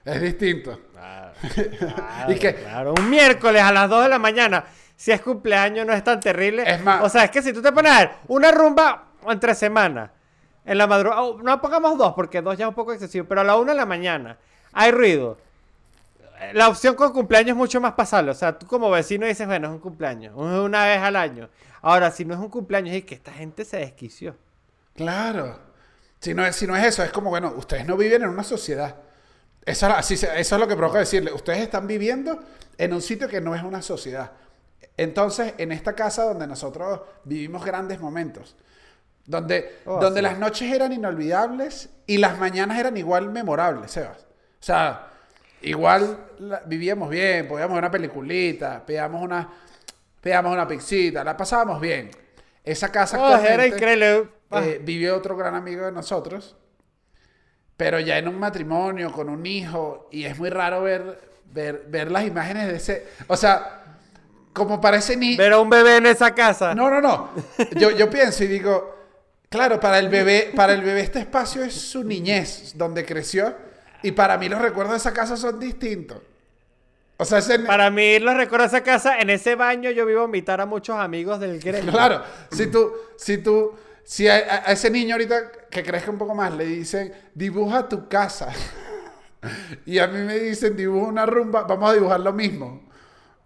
es 0.05 0.21
distinto. 0.21 0.79
Claro, 0.93 1.31
Y 2.29 2.35
que- 2.35 2.55
claro, 2.55 2.93
un 2.97 3.09
miércoles 3.09 3.61
a 3.61 3.71
las 3.71 3.89
2 3.89 4.03
de 4.03 4.09
la 4.09 4.19
mañana, 4.19 4.63
si 4.95 5.11
es 5.11 5.21
cumpleaños 5.21 5.85
no 5.85 5.93
es 5.93 6.03
tan 6.03 6.19
terrible. 6.19 6.63
Es 6.65 6.81
más- 6.83 7.03
O 7.03 7.09
sea, 7.09 7.23
es 7.25 7.31
que 7.31 7.41
si 7.41 7.51
tú 7.53 7.61
te 7.61 7.71
pones 7.71 7.91
a 7.91 7.99
ver 7.99 8.11
una 8.27 8.51
rumba 8.51 9.05
entre 9.27 9.55
semana, 9.55 10.11
en 10.63 10.77
la 10.77 10.85
madrugada, 10.85 11.23
oh, 11.23 11.41
no 11.41 11.59
pongamos 11.59 11.97
dos 11.97 12.13
porque 12.13 12.41
dos 12.41 12.55
ya 12.57 12.65
es 12.65 12.69
un 12.69 12.75
poco 12.75 12.93
excesivo, 12.93 13.25
pero 13.27 13.41
a 13.41 13.43
la 13.43 13.55
1 13.57 13.71
de 13.71 13.77
la 13.77 13.85
mañana 13.85 14.37
hay 14.73 14.91
ruido. 14.91 15.37
La 16.53 16.69
opción 16.69 16.95
con 16.95 17.11
cumpleaños 17.13 17.49
es 17.51 17.55
mucho 17.55 17.79
más 17.79 17.93
pasable. 17.93 18.31
O 18.31 18.33
sea, 18.33 18.57
tú 18.57 18.65
como 18.65 18.89
vecino 18.89 19.27
dices, 19.27 19.45
bueno, 19.45 19.67
es 19.67 19.73
un 19.73 19.79
cumpleaños, 19.79 20.33
una 20.35 20.85
vez 20.85 20.99
al 20.99 21.15
año. 21.15 21.49
Ahora, 21.83 22.09
si 22.11 22.25
no 22.25 22.33
es 22.33 22.39
un 22.39 22.49
cumpleaños, 22.49 22.95
es 22.95 23.05
que 23.05 23.13
esta 23.15 23.31
gente 23.31 23.63
se 23.65 23.77
desquició. 23.77 24.35
Claro. 24.95 25.57
Si 26.21 26.33
no, 26.33 26.45
es, 26.45 26.55
si 26.55 26.67
no 26.67 26.75
es 26.77 26.85
eso, 26.85 27.03
es 27.03 27.11
como, 27.11 27.29
bueno, 27.31 27.53
ustedes 27.57 27.85
no 27.85 27.97
viven 27.97 28.21
en 28.21 28.29
una 28.29 28.43
sociedad. 28.43 28.95
Eso, 29.65 29.87
es- 29.87 29.93
así 29.93 30.13
eso 30.13 30.29
es 30.35 30.51
lo 30.51 30.67
que 30.67 30.75
provoca 30.75 30.99
decirle. 30.99 31.33
Ustedes 31.33 31.59
están 31.59 31.87
viviendo 31.87 32.39
en 32.77 32.93
un 32.93 33.01
sitio 33.01 33.27
que 33.27 33.41
no 33.41 33.53
es 33.55 33.63
una 33.63 33.81
sociedad. 33.81 34.31
Entonces, 34.97 35.53
en 35.57 35.71
esta 35.71 35.93
casa 35.93 36.23
donde 36.23 36.45
nosotros 36.47 37.01
vivimos 37.23 37.65
grandes 37.65 37.99
momentos, 37.99 38.55
donde, 39.25 39.79
Oh, 39.85 39.99
donde 39.99 40.19
sí. 40.19 40.23
las 40.23 40.37
noches 40.37 40.71
eran 40.73 40.93
inolvidables 40.93 41.89
y 42.05 42.17
las 42.17 42.37
mañanas 42.37 42.79
eran 42.79 42.97
igual 42.97 43.29
memorables, 43.31 43.91
Sebas. 43.91 44.17
O 44.19 44.63
sea, 44.63 45.07
igual 45.61 46.17
la- 46.39 46.61
vivíamos 46.65 47.09
bien, 47.09 47.47
podíamos 47.47 47.75
ver 47.75 47.83
una 47.83 47.91
peliculita, 47.91 48.83
pedíamos 48.85 49.23
una, 49.23 49.49
pedíamos 50.21 50.53
una 50.53 50.67
pixita, 50.67 51.23
la 51.23 51.35
pasábamos 51.35 51.79
bien. 51.81 52.11
Esa 52.63 52.91
casa 52.91 53.17
Oh, 53.19 53.35
era 53.37 53.65
increíble. 53.65 54.29
Eh, 54.51 54.81
vivió 54.83 55.15
otro 55.15 55.37
gran 55.37 55.55
amigo 55.55 55.85
de 55.85 55.91
nosotros, 55.91 56.55
pero 57.77 57.99
ya 57.99 58.17
en 58.17 58.27
un 58.27 58.37
matrimonio, 58.37 59.11
con 59.11 59.29
un 59.29 59.45
hijo, 59.45 60.09
y 60.11 60.25
es 60.25 60.37
muy 60.37 60.49
raro 60.49 60.83
ver, 60.83 61.19
ver, 61.45 61.85
ver 61.87 62.11
las 62.11 62.25
imágenes 62.25 62.67
de 62.67 62.75
ese... 62.75 63.07
O 63.27 63.37
sea, 63.37 63.97
como 64.53 64.81
parece 64.81 65.15
ni... 65.15 65.37
ver 65.37 65.53
a 65.53 65.59
un 65.59 65.69
bebé 65.69 65.97
en 65.97 66.05
esa 66.05 66.35
casa. 66.35 66.75
No, 66.75 66.89
no, 66.89 66.99
no. 66.99 67.29
Yo, 67.77 67.91
yo 67.91 68.09
pienso 68.09 68.43
y 68.43 68.47
digo, 68.47 68.95
claro, 69.49 69.79
para 69.79 69.99
el 69.99 70.09
bebé, 70.09 70.51
para 70.55 70.73
el 70.73 70.81
bebé 70.81 71.01
este 71.01 71.19
espacio 71.19 71.63
es 71.63 71.73
su 71.73 72.03
niñez, 72.03 72.73
donde 72.75 73.05
creció, 73.05 73.55
y 74.03 74.11
para 74.11 74.37
mí 74.37 74.49
los 74.49 74.61
recuerdos 74.61 74.93
de 74.93 74.97
esa 74.97 75.13
casa 75.13 75.37
son 75.37 75.59
distintos. 75.59 76.19
O 77.17 77.25
sea, 77.25 77.37
ese... 77.37 77.59
Para 77.59 77.91
mí, 77.91 78.17
los 78.17 78.35
recuerdo 78.35 78.65
esa 78.65 78.81
casa. 78.81 79.19
En 79.19 79.29
ese 79.29 79.53
baño 79.53 79.91
yo 79.91 80.07
vi 80.07 80.15
vomitar 80.15 80.59
a 80.59 80.65
muchos 80.65 80.97
amigos 80.97 81.39
del 81.39 81.59
gremio. 81.59 81.91
Claro, 81.91 82.23
si 82.51 82.65
tú, 82.65 82.91
si 83.15 83.37
tú, 83.37 83.75
si 84.03 84.27
a, 84.27 84.39
ese 84.71 84.89
niño 84.89 85.15
ahorita 85.15 85.51
que 85.69 85.83
crezca 85.83 86.11
un 86.11 86.17
poco 86.17 86.35
más 86.35 86.53
le 86.53 86.65
dicen, 86.65 87.13
dibuja 87.33 87.87
tu 87.87 88.07
casa. 88.07 88.51
y 89.85 89.99
a 89.99 90.07
mí 90.07 90.19
me 90.21 90.37
dicen, 90.39 90.75
dibuja 90.75 91.07
una 91.07 91.25
rumba, 91.25 91.63
vamos 91.63 91.91
a 91.91 91.93
dibujar 91.93 92.19
lo 92.19 92.33
mismo. 92.33 92.89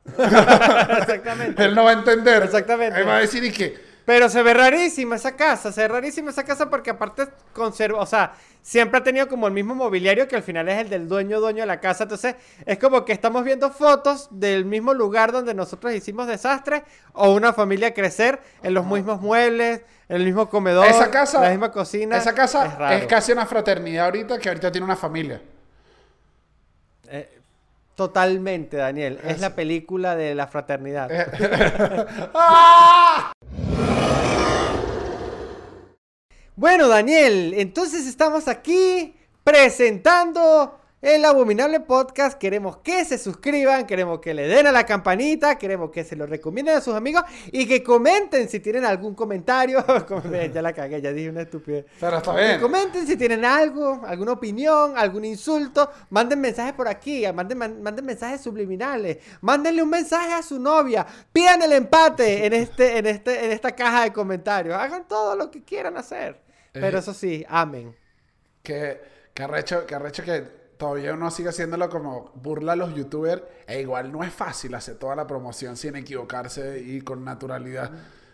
Exactamente. 0.18 1.64
Él 1.64 1.74
no 1.76 1.84
va 1.84 1.92
a 1.92 1.94
entender. 1.94 2.44
Exactamente. 2.44 3.00
Él 3.00 3.08
va 3.08 3.18
a 3.18 3.22
decir, 3.22 3.44
¿y 3.44 3.52
qué? 3.52 3.85
Pero 4.06 4.30
se 4.30 4.44
ve 4.44 4.54
rarísima 4.54 5.16
esa 5.16 5.36
casa. 5.36 5.72
Se 5.72 5.82
ve 5.82 5.88
rarísima 5.88 6.30
esa 6.30 6.44
casa 6.44 6.70
porque 6.70 6.92
aparte 6.92 7.28
conserva, 7.54 8.00
o 8.00 8.06
sea, 8.06 8.34
siempre 8.62 9.00
ha 9.00 9.04
tenido 9.04 9.28
como 9.28 9.48
el 9.48 9.54
mismo 9.54 9.74
mobiliario 9.74 10.28
que 10.28 10.36
al 10.36 10.44
final 10.44 10.70
es 10.70 10.80
el 10.80 10.90
del 10.90 11.08
dueño, 11.08 11.40
dueño 11.40 11.62
de 11.62 11.68
la 11.68 11.80
casa. 11.80 12.04
Entonces, 12.04 12.36
es 12.66 12.78
como 12.78 13.04
que 13.04 13.14
estamos 13.14 13.44
viendo 13.44 13.72
fotos 13.72 14.28
del 14.32 14.66
mismo 14.66 14.94
lugar 14.94 15.32
donde 15.32 15.54
nosotros 15.56 15.94
hicimos 15.94 16.28
desastre 16.28 16.84
o 17.14 17.34
una 17.34 17.52
familia 17.52 17.94
crecer 17.94 18.40
en 18.62 18.76
los 18.76 18.86
mismos 18.86 19.22
muebles, 19.22 19.82
en 20.08 20.18
el 20.18 20.24
mismo 20.24 20.50
comedor, 20.50 20.86
Esa 20.86 21.10
casa, 21.10 21.42
la 21.42 21.50
misma 21.50 21.72
cocina. 21.72 22.18
esa 22.18 22.36
casa 22.36 22.92
es, 22.92 23.02
es 23.02 23.08
casi 23.08 23.32
una 23.32 23.48
fraternidad 23.48 24.06
ahorita 24.06 24.38
que 24.38 24.50
ahorita 24.50 24.72
tiene 24.72 24.86
una 24.86 24.96
familia. 24.96 25.42
Eh, 27.08 27.40
totalmente, 27.96 28.78
Daniel. 28.78 29.20
Es 29.24 29.40
la 29.40 29.56
película 29.56 30.16
de 30.16 30.36
la 30.36 30.46
fraternidad. 30.46 31.10
¡Ah! 32.36 33.32
Bueno, 36.56 36.88
Daniel, 36.88 37.54
entonces 37.58 38.08
estamos 38.08 38.48
aquí 38.48 39.14
presentando 39.44 40.80
el 41.02 41.24
abominable 41.26 41.82
podcast. 41.82 42.38
Queremos 42.40 42.78
que 42.78 43.04
se 43.04 43.18
suscriban, 43.18 43.86
queremos 43.86 44.20
que 44.22 44.34
le 44.34 44.48
den 44.48 44.66
a 44.66 44.72
la 44.72 44.86
campanita, 44.86 45.58
queremos 45.58 45.92
que 45.92 46.06
se 46.06 46.16
lo 46.16 46.26
recomienden 46.26 46.78
a 46.78 46.82
sus 46.82 46.96
amigos 46.96 47.24
y 47.52 47.68
que 47.68 47.84
comenten 47.84 48.48
si 48.48 48.62
tienen 48.62 48.86
algún 48.86 49.14
comentario. 49.16 49.84
Ya 50.54 50.62
la 50.62 50.72
cagué, 50.72 51.02
ya 51.02 51.12
dije 51.12 51.30
una 51.30 51.42
estupidez. 51.42 51.86
Pero 52.00 52.18
está 52.18 52.34
Que 52.34 52.42
bien. 52.42 52.62
comenten 52.62 53.06
si 53.06 53.18
tienen 53.18 53.44
algo, 53.44 54.02
alguna 54.08 54.32
opinión, 54.32 54.98
algún 54.98 55.26
insulto. 55.26 55.92
Manden 56.10 56.40
mensajes 56.40 56.72
por 56.74 56.88
aquí, 56.88 57.26
manden, 57.34 57.58
man- 57.58 57.82
manden 57.84 58.06
mensajes 58.06 58.40
subliminales. 58.40 59.18
Mándenle 59.42 59.84
un 59.84 59.90
mensaje 59.90 60.32
a 60.32 60.42
su 60.42 60.58
novia. 60.58 61.06
Pidan 61.34 61.62
el 61.62 61.74
empate 61.74 62.46
en, 62.46 62.54
este, 62.54 62.98
en, 62.98 63.06
este, 63.08 63.44
en 63.46 63.52
esta 63.52 63.76
caja 63.76 64.04
de 64.06 64.14
comentarios. 64.14 64.74
Hagan 64.76 65.06
todo 65.06 65.36
lo 65.36 65.52
que 65.52 65.62
quieran 65.64 65.98
hacer. 65.98 66.45
Pero 66.80 66.98
Eh. 66.98 67.00
eso 67.00 67.14
sí, 67.14 67.46
amen. 67.48 67.96
Que, 68.64 69.02
que 69.34 69.44
arrecho, 69.44 69.86
que 69.86 69.96
arrecho 69.96 70.24
que 70.24 70.42
todavía 70.78 71.14
uno 71.14 71.32
sigue 71.32 71.50
haciéndolo 71.50 71.90
como 71.90 72.32
burla 72.36 72.74
a 72.74 72.76
los 72.76 72.94
youtubers. 72.96 73.44
E 73.68 73.82
igual 73.82 74.12
no 74.12 74.24
es 74.24 74.34
fácil 74.34 74.74
hacer 74.76 74.96
toda 74.96 75.16
la 75.16 75.26
promoción 75.28 75.78
sin 75.78 75.96
equivocarse 75.96 76.80
y 76.80 77.02
con 77.02 77.24
naturalidad. 77.24 77.92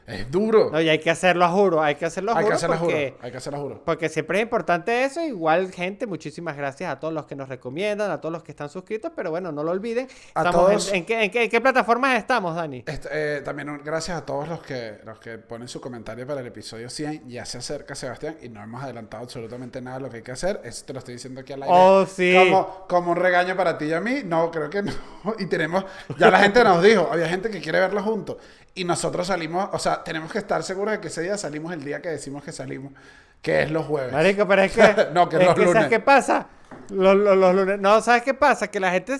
Es 0.08 0.30
duro. 0.32 0.70
No, 0.72 0.82
y 0.82 0.90
hay 0.90 1.00
que 1.00 1.10
hacerlo 1.10 1.48
juro, 1.50 1.82
hay 1.82 1.96
que 1.96 2.06
hacerlo 2.06 2.32
a 2.34 2.38
hay 2.38 2.44
juro 2.44 2.50
que 2.50 2.56
hacerlo 2.56 2.78
porque, 2.80 3.10
juro. 3.12 3.24
Hay 3.26 3.32
que 3.32 3.38
hacerlo 3.38 3.60
juro. 3.62 3.82
porque 3.86 4.10
siempre 4.10 4.40
es 4.40 4.44
importante 4.44 5.04
eso. 5.04 5.22
Igual, 5.24 5.72
gente, 5.72 6.06
muchísimas 6.08 6.58
gracias 6.58 6.92
a 6.92 7.00
todos 7.00 7.14
los 7.14 7.26
que 7.28 7.36
nos 7.36 7.48
recomiendan, 7.50 8.12
a 8.12 8.20
todos 8.20 8.34
los 8.34 8.44
que 8.44 8.52
están 8.52 8.70
suscritos, 8.70 9.12
pero 9.16 9.30
bueno, 9.32 9.52
no 9.52 9.64
lo 9.64 9.72
olviden. 9.72 10.08
A 10.34 10.42
Estamos 10.42 10.56
en- 10.56 10.68
todos- 10.78 10.94
en, 10.94 11.06
qué, 11.06 11.24
en 11.24 11.32
qué- 11.32 11.44
en 11.46 11.50
qué 11.50 11.62
plataformas 11.62 12.18
estamos, 12.18 12.56
Dani? 12.56 12.84
Este, 12.88 13.10
eh, 13.12 13.42
también 13.42 13.82
gracias 13.86 14.18
a 14.18 14.26
todos 14.26 14.48
los 14.50 14.62
que, 14.64 15.00
los 15.06 15.20
que 15.20 15.38
ponen 15.38 15.68
su 15.68 15.80
comentario 15.80 16.26
para 16.28 16.42
el 16.42 16.48
episodio 16.48 16.90
100. 16.90 17.30
Ya 17.30 17.46
se 17.46 17.60
acerca 17.60 17.96
Sebastián 17.96 18.38
y 18.42 18.50
no 18.50 18.62
hemos 18.62 18.84
adelantado 18.84 19.24
absolutamente 19.24 19.82
nada 19.82 19.98
de 19.98 20.04
lo 20.04 20.10
que 20.10 20.18
hay 20.18 20.24
que 20.24 20.32
hacer. 20.32 20.60
Eso 20.64 20.84
te 20.86 20.94
lo 20.94 21.00
estoy 21.00 21.14
diciendo 21.14 21.42
aquí 21.42 21.54
al 21.54 21.64
aire. 21.64 21.76
Oh, 21.78 22.06
sí. 22.06 22.34
Como, 22.38 22.86
como 22.90 23.12
un 23.12 23.18
regaño 23.18 23.56
para 23.56 23.78
ti 23.78 23.86
y 23.86 23.94
a 23.94 24.02
mí. 24.02 24.22
No, 24.26 24.52
creo 24.52 24.70
que 24.70 24.82
no. 24.82 24.92
Y 25.40 25.46
tenemos, 25.46 25.86
ya 26.18 26.30
la 26.32 26.40
gente 26.40 26.64
nos 26.64 26.82
dijo, 26.84 27.08
había 27.12 27.28
gente 27.30 27.50
que 27.50 27.62
quiere 27.62 27.80
verlo 27.80 28.02
juntos. 28.04 28.38
Y 28.74 28.84
nosotros 28.86 29.28
salimos, 29.28 29.70
o 29.74 29.80
sea, 29.80 30.04
tenemos 30.04 30.32
que 30.32 30.38
estar 30.38 30.64
seguros 30.64 30.94
de 30.94 31.02
que 31.02 31.08
ese 31.08 31.22
día 31.22 31.38
salimos 31.38 31.74
el 31.74 31.84
día 31.84 32.02
que 32.02 32.10
decimos 32.10 32.44
que 32.44 32.52
salimos, 32.52 32.94
que 33.42 33.64
es 33.64 33.72
los 33.72 33.86
jueves. 33.86 34.14
Marico, 34.14 34.48
pero 34.48 34.62
es 34.62 34.72
que. 34.72 35.08
No, 35.14 35.28
que 35.28 35.38
es 35.38 35.46
los 35.46 35.56
que, 35.56 35.62
lunes. 35.62 35.74
¿Sabes 35.74 35.90
qué 35.90 36.00
pasa? 36.00 36.48
Los, 36.90 37.16
los- 37.16 37.38
los 37.38 37.54
lunes. 37.56 37.80
No, 37.80 38.00
¿sabes 38.02 38.24
qué 38.24 38.34
pasa? 38.34 38.68
Que 38.70 38.80
la 38.80 38.92
gente. 38.92 39.18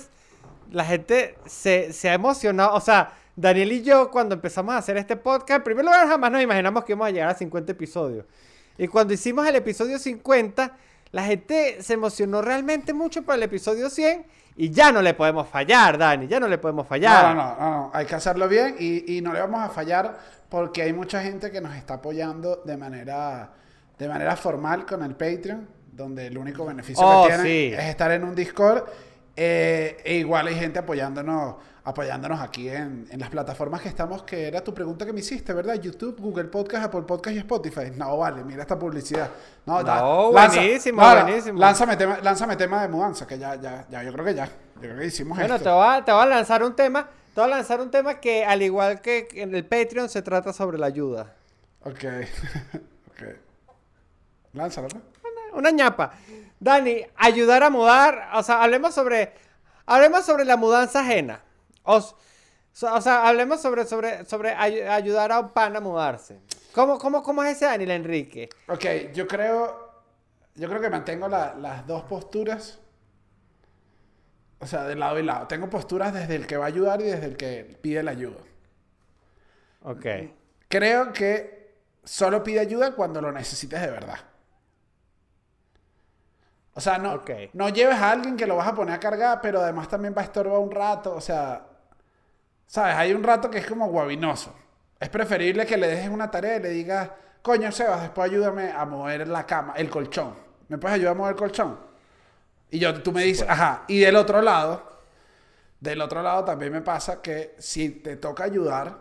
La 0.72 0.86
gente 0.86 1.36
se, 1.46 1.92
se 1.92 2.10
ha 2.10 2.14
emocionado. 2.14 2.74
O 2.76 2.80
sea, 2.80 3.12
Daniel 3.36 3.74
y 3.74 3.84
yo, 3.84 4.10
cuando 4.10 4.36
empezamos 4.36 4.74
a 4.74 4.78
hacer 4.78 4.96
este 4.96 5.18
podcast, 5.18 5.58
en 5.58 5.64
primer 5.64 5.84
lugar, 5.84 6.08
jamás 6.08 6.32
nos 6.32 6.42
imaginamos 6.42 6.86
que 6.86 6.94
íbamos 6.94 7.08
a 7.08 7.12
llegar 7.12 7.30
a 7.30 7.34
50 7.36 7.74
episodios. 7.74 8.26
Y 8.78 8.88
cuando 8.88 9.14
hicimos 9.14 9.46
el 9.46 9.56
episodio 9.58 10.00
50, 10.00 10.78
la 11.12 11.24
gente 11.26 11.84
se 11.84 11.94
emocionó 11.94 12.42
realmente 12.42 12.94
mucho 12.94 13.22
por 13.24 13.36
el 13.36 13.44
episodio 13.44 13.90
100. 13.90 14.26
Y 14.56 14.70
ya 14.70 14.92
no 14.92 15.02
le 15.02 15.14
podemos 15.14 15.48
fallar, 15.48 15.98
Dani. 15.98 16.28
Ya 16.28 16.40
no 16.40 16.48
le 16.48 16.58
podemos 16.58 16.86
fallar. 16.88 17.36
No, 17.36 17.44
no, 17.44 17.56
no, 17.56 17.72
no, 17.72 17.92
hay 17.94 18.06
que 18.06 18.16
hacerlo 18.16 18.48
bien 18.48 18.76
y, 18.80 19.18
y 19.18 19.22
no 19.22 19.34
le 19.34 19.40
vamos 19.40 19.62
a 19.62 19.70
fallar 19.70 20.18
porque 20.50 20.82
hay 20.82 20.94
mucha 20.94 21.22
gente 21.22 21.50
que 21.52 21.62
nos 21.62 21.76
está 21.76 21.96
apoyando 21.96 22.58
de 22.66 22.76
manera, 22.78 23.50
de 23.98 24.08
manera 24.08 24.36
formal 24.36 24.86
con 24.86 25.02
el 25.04 25.16
Patreon, 25.16 25.68
donde 25.94 26.28
el 26.28 26.38
único 26.38 26.66
beneficio 26.66 27.04
Oh, 27.06 27.24
que 27.24 27.30
tienen 27.30 27.46
sí. 27.46 27.74
es 27.74 27.86
estar 27.90 28.12
en 28.12 28.24
un 28.24 28.36
Discord. 28.36 28.84
Eh, 29.36 29.98
e 30.04 30.16
igual 30.16 30.48
hay 30.48 30.56
gente 30.56 30.80
apoyándonos, 30.80 31.56
apoyándonos 31.84 32.40
aquí 32.42 32.70
en, 32.70 33.08
en 33.10 33.20
las 33.20 33.30
plataformas 33.30 33.82
que 33.82 33.90
estamos, 33.90 34.24
que 34.24 34.48
era 34.48 34.64
tu 34.64 34.74
pregunta 34.74 35.06
que 35.06 35.14
me 35.14 35.20
hiciste, 35.22 35.54
¿verdad? 35.54 35.76
YouTube, 35.76 36.20
Google 36.20 36.46
Podcast, 36.46 36.86
Apple 36.86 37.02
Podcast 37.04 37.36
y 37.36 37.40
Spotify. 37.40 37.92
No, 37.96 38.18
vale, 38.18 38.44
mira 38.44 38.62
esta 38.62 38.78
publicidad. 38.78 39.30
No, 39.66 39.84
da- 39.84 40.02
No, 40.02 40.32
lanza- 40.32 40.60
buenísimo, 40.60 41.02
no, 41.02 41.16
no, 41.16 41.22
buenísimo. 41.24 41.60
Lánzame 41.60 41.96
tema, 41.98 42.20
lánzame 42.22 42.56
tema 42.56 42.82
de 42.82 42.88
mudanza, 42.90 43.26
que 43.26 43.38
ya, 43.40 43.56
ya, 43.56 43.86
ya, 43.90 44.04
yo 44.04 44.12
creo 44.14 44.26
que 44.26 44.36
ya. 44.36 44.46
Yo 44.46 44.82
creo 44.82 44.98
que 45.00 45.06
hicimos 45.06 45.38
Bueno, 45.38 45.56
esto. 45.56 45.70
te 45.70 45.74
voy, 45.76 45.88
a, 45.88 46.06
te 46.06 46.12
voy 46.12 46.22
a 46.24 46.26
lanzar 46.26 46.64
un 46.64 46.76
tema. 46.76 47.08
Te 47.34 47.40
voy 47.42 47.50
a 47.52 47.56
lanzar 47.56 47.80
un 47.80 47.90
tema 47.90 48.20
que, 48.20 48.44
al 48.44 48.62
igual 48.62 49.00
que 49.02 49.28
en 49.36 49.56
el 49.56 49.66
Patreon, 49.66 50.10
se 50.10 50.22
trata 50.22 50.52
sobre 50.54 50.78
la 50.78 50.88
ayuda. 50.88 51.34
Ok. 51.84 52.04
ok. 53.12 53.24
Lánzalo, 54.54 54.88
pues. 54.90 55.04
Una 55.54 55.72
ñapa. 55.72 56.12
Dani, 56.62 57.04
ayudar 57.18 57.64
a 57.64 57.70
mudar. 57.72 58.30
O 58.36 58.44
sea, 58.44 58.62
hablemos 58.64 58.94
sobre. 58.94 59.34
Hablemos 59.88 60.24
sobre 60.24 60.46
la 60.46 60.56
mudanza 60.58 61.00
ajena. 61.02 61.42
O, 61.84 62.00
sea, 63.02 63.28
hablemos 63.28 63.60
sobre, 63.62 63.86
sobre, 63.86 64.24
sobre 64.26 64.54
ay- 64.54 64.82
ayudar 64.82 65.32
a 65.32 65.40
un 65.40 65.50
pan 65.50 65.76
a 65.76 65.80
mudarse. 65.82 66.40
¿Cómo, 66.72 67.00
cómo, 67.00 67.24
cómo 67.24 67.44
es 67.44 67.58
ese 67.58 67.66
Daniel 67.66 67.92
Enrique? 67.92 68.48
Ok, 68.68 68.86
yo 69.14 69.28
creo. 69.28 69.90
Yo 70.56 70.70
creo 70.70 70.80
que 70.80 70.90
mantengo 70.92 71.28
la- 71.28 71.56
las 71.56 71.86
dos 71.88 72.04
posturas. 72.04 72.80
O 74.60 74.68
sea, 74.68 74.84
de 74.84 74.96
lado 74.96 75.18
y 75.18 75.24
lado. 75.24 75.48
Tengo 75.48 75.68
posturas 75.68 76.14
desde 76.14 76.36
el 76.36 76.46
que 76.46 76.58
va 76.58 76.66
a 76.66 76.68
ayudar 76.68 77.02
y 77.02 77.06
desde 77.06 77.26
el 77.26 77.36
que 77.38 77.78
pide 77.82 78.04
la 78.04 78.12
ayuda. 78.12 78.38
Ok. 79.82 80.06
Creo 80.70 81.12
que 81.12 81.74
solo 82.04 82.44
pide 82.44 82.60
ayuda 82.60 82.94
cuando 82.94 83.20
lo 83.20 83.32
necesites 83.32 83.82
de 83.82 83.88
verdad. 83.90 84.20
O 86.74 86.80
sea, 86.80 86.98
no, 86.98 87.24
no 87.54 87.70
lleves 87.70 87.96
a 87.96 88.12
alguien 88.12 88.38
que 88.38 88.48
lo 88.48 88.56
vas 88.56 88.68
a 88.68 88.76
poner 88.76 88.96
a 88.96 89.00
cargar, 89.00 89.40
pero 89.42 89.62
además 89.62 89.90
también 89.90 90.14
va 90.18 90.22
a 90.22 90.26
estorbar 90.26 90.60
un 90.60 90.72
rato. 90.72 91.14
O 91.14 91.22
sea, 91.22 91.66
¿sabes? 92.66 92.96
Hay 92.96 93.14
un 93.14 93.24
rato 93.24 93.50
que 93.50 93.58
es 93.58 93.68
como 93.68 93.88
guabinoso. 93.88 94.56
Es 95.00 95.10
preferible 95.10 95.66
que 95.66 95.78
le 95.78 95.88
dejes 95.88 96.10
una 96.10 96.32
tarea 96.32 96.58
y 96.58 96.62
le 96.62 96.70
digas, 96.70 97.10
coño, 97.42 97.72
Sebas, 97.72 98.02
después 98.02 98.32
ayúdame 98.32 98.72
a 98.72 98.86
mover 98.86 99.28
la 99.28 99.46
cama, 99.46 99.74
el 99.76 99.90
colchón. 99.90 100.36
¿Me 100.70 100.78
puedes 100.78 100.96
ayudar 100.96 101.14
a 101.14 101.18
mover 101.18 101.32
el 101.32 101.38
colchón? 101.38 101.80
Y 102.70 102.80
yo, 102.80 103.02
tú 103.02 103.12
me 103.12 103.24
dices, 103.24 103.46
ajá. 103.50 103.84
Y 103.88 104.00
del 104.00 104.16
otro 104.16 104.42
lado, 104.42 105.02
del 105.82 106.02
otro 106.02 106.22
lado 106.22 106.46
también 106.46 106.72
me 106.72 106.82
pasa 106.82 107.22
que 107.22 107.56
si 107.60 107.90
te 107.90 108.16
toca 108.16 108.46
ayudar, 108.46 108.98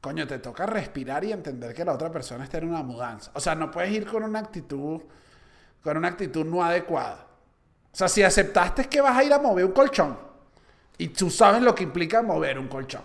coño, 0.00 0.26
te 0.26 0.38
toca 0.38 0.66
respirar 0.66 1.24
y 1.24 1.32
entender 1.32 1.74
que 1.74 1.84
la 1.84 1.94
otra 1.94 2.10
persona 2.12 2.44
está 2.44 2.58
en 2.58 2.68
una 2.68 2.82
mudanza. 2.82 3.32
O 3.34 3.40
sea, 3.40 3.54
no 3.54 3.70
puedes 3.70 3.90
ir 3.90 4.06
con 4.06 4.22
una 4.22 4.38
actitud, 4.38 5.00
con 5.84 5.96
una 5.98 6.08
actitud 6.08 6.44
no 6.44 6.64
adecuada. 6.64 7.26
O 7.92 7.96
sea, 7.96 8.08
si 8.08 8.22
aceptaste 8.24 8.86
que 8.88 9.00
vas 9.00 9.16
a 9.16 9.22
ir 9.22 9.32
a 9.32 9.38
mover 9.38 9.64
un 9.66 9.72
colchón 9.72 10.18
y 10.98 11.08
tú 11.08 11.30
sabes 11.30 11.62
lo 11.62 11.74
que 11.74 11.84
implica 11.84 12.22
mover 12.22 12.58
un 12.58 12.66
colchón. 12.66 13.02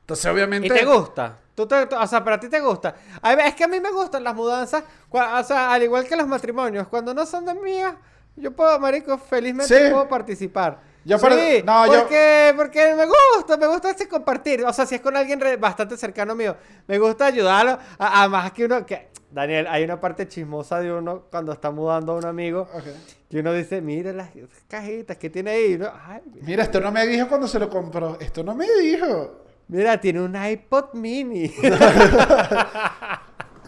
Entonces, 0.00 0.24
obviamente... 0.32 0.68
¿Y 0.68 0.70
te 0.70 0.84
gusta? 0.86 1.36
¿Tú 1.54 1.66
te- 1.66 1.82
o 1.94 2.06
sea, 2.06 2.22
para 2.22 2.38
ti 2.38 2.48
te 2.48 2.60
gusta. 2.60 2.94
A 3.20 3.34
ver, 3.34 3.46
es 3.46 3.54
que 3.54 3.64
a 3.64 3.68
mí 3.68 3.80
me 3.80 3.90
gustan 3.90 4.22
las 4.22 4.34
mudanzas. 4.34 4.84
O 5.10 5.42
sea, 5.42 5.72
al 5.72 5.82
igual 5.82 6.06
que 6.06 6.14
los 6.16 6.26
matrimonios, 6.28 6.86
cuando 6.88 7.12
no 7.12 7.26
son 7.26 7.44
de 7.44 7.54
mías, 7.54 7.94
yo 8.36 8.52
puedo, 8.52 8.78
marico, 8.78 9.18
felizmente 9.18 9.86
Sí. 9.86 9.90
puedo 9.90 10.06
participar. 10.08 10.78
Yo 11.06 11.18
sí, 11.18 11.22
par- 11.24 11.64
no, 11.64 11.86
yo- 11.86 12.00
porque, 12.00 12.52
porque 12.56 12.94
me 12.96 13.04
gusta, 13.06 13.56
me 13.56 13.66
gusta 13.68 13.90
ese 13.90 14.08
compartir. 14.08 14.64
O 14.64 14.72
sea, 14.72 14.84
si 14.86 14.96
es 14.96 15.00
con 15.00 15.16
alguien 15.16 15.40
re- 15.40 15.56
bastante 15.56 15.96
cercano 15.96 16.34
mío, 16.34 16.56
me 16.88 16.98
gusta 16.98 17.26
ayudarlo. 17.26 17.78
Además 17.96 18.50
que 18.52 18.64
uno, 18.64 18.84
que, 18.84 19.08
Daniel, 19.30 19.66
hay 19.68 19.84
una 19.84 20.00
parte 20.00 20.26
chismosa 20.26 20.80
de 20.80 20.92
uno 20.92 21.26
cuando 21.30 21.52
está 21.52 21.70
mudando 21.70 22.12
a 22.12 22.16
un 22.16 22.24
amigo, 22.24 22.62
Ok. 22.74 22.84
que 23.30 23.38
uno 23.38 23.52
dice, 23.52 23.80
mira 23.80 24.12
las 24.12 24.30
cajitas 24.66 25.16
que 25.16 25.30
tiene 25.30 25.50
ahí. 25.52 25.78
¿no? 25.78 25.90
Ay, 26.06 26.22
Mira, 26.42 26.64
esto 26.64 26.80
no 26.80 26.90
me 26.90 27.06
dijo 27.06 27.28
cuando 27.28 27.46
se 27.46 27.60
lo 27.60 27.68
compró. 27.70 28.18
Esto 28.20 28.42
no 28.42 28.54
me 28.56 28.66
dijo. 28.80 29.44
mira, 29.68 30.00
tiene 30.00 30.20
un 30.22 30.34
iPod 30.34 30.94
mini. 30.94 31.54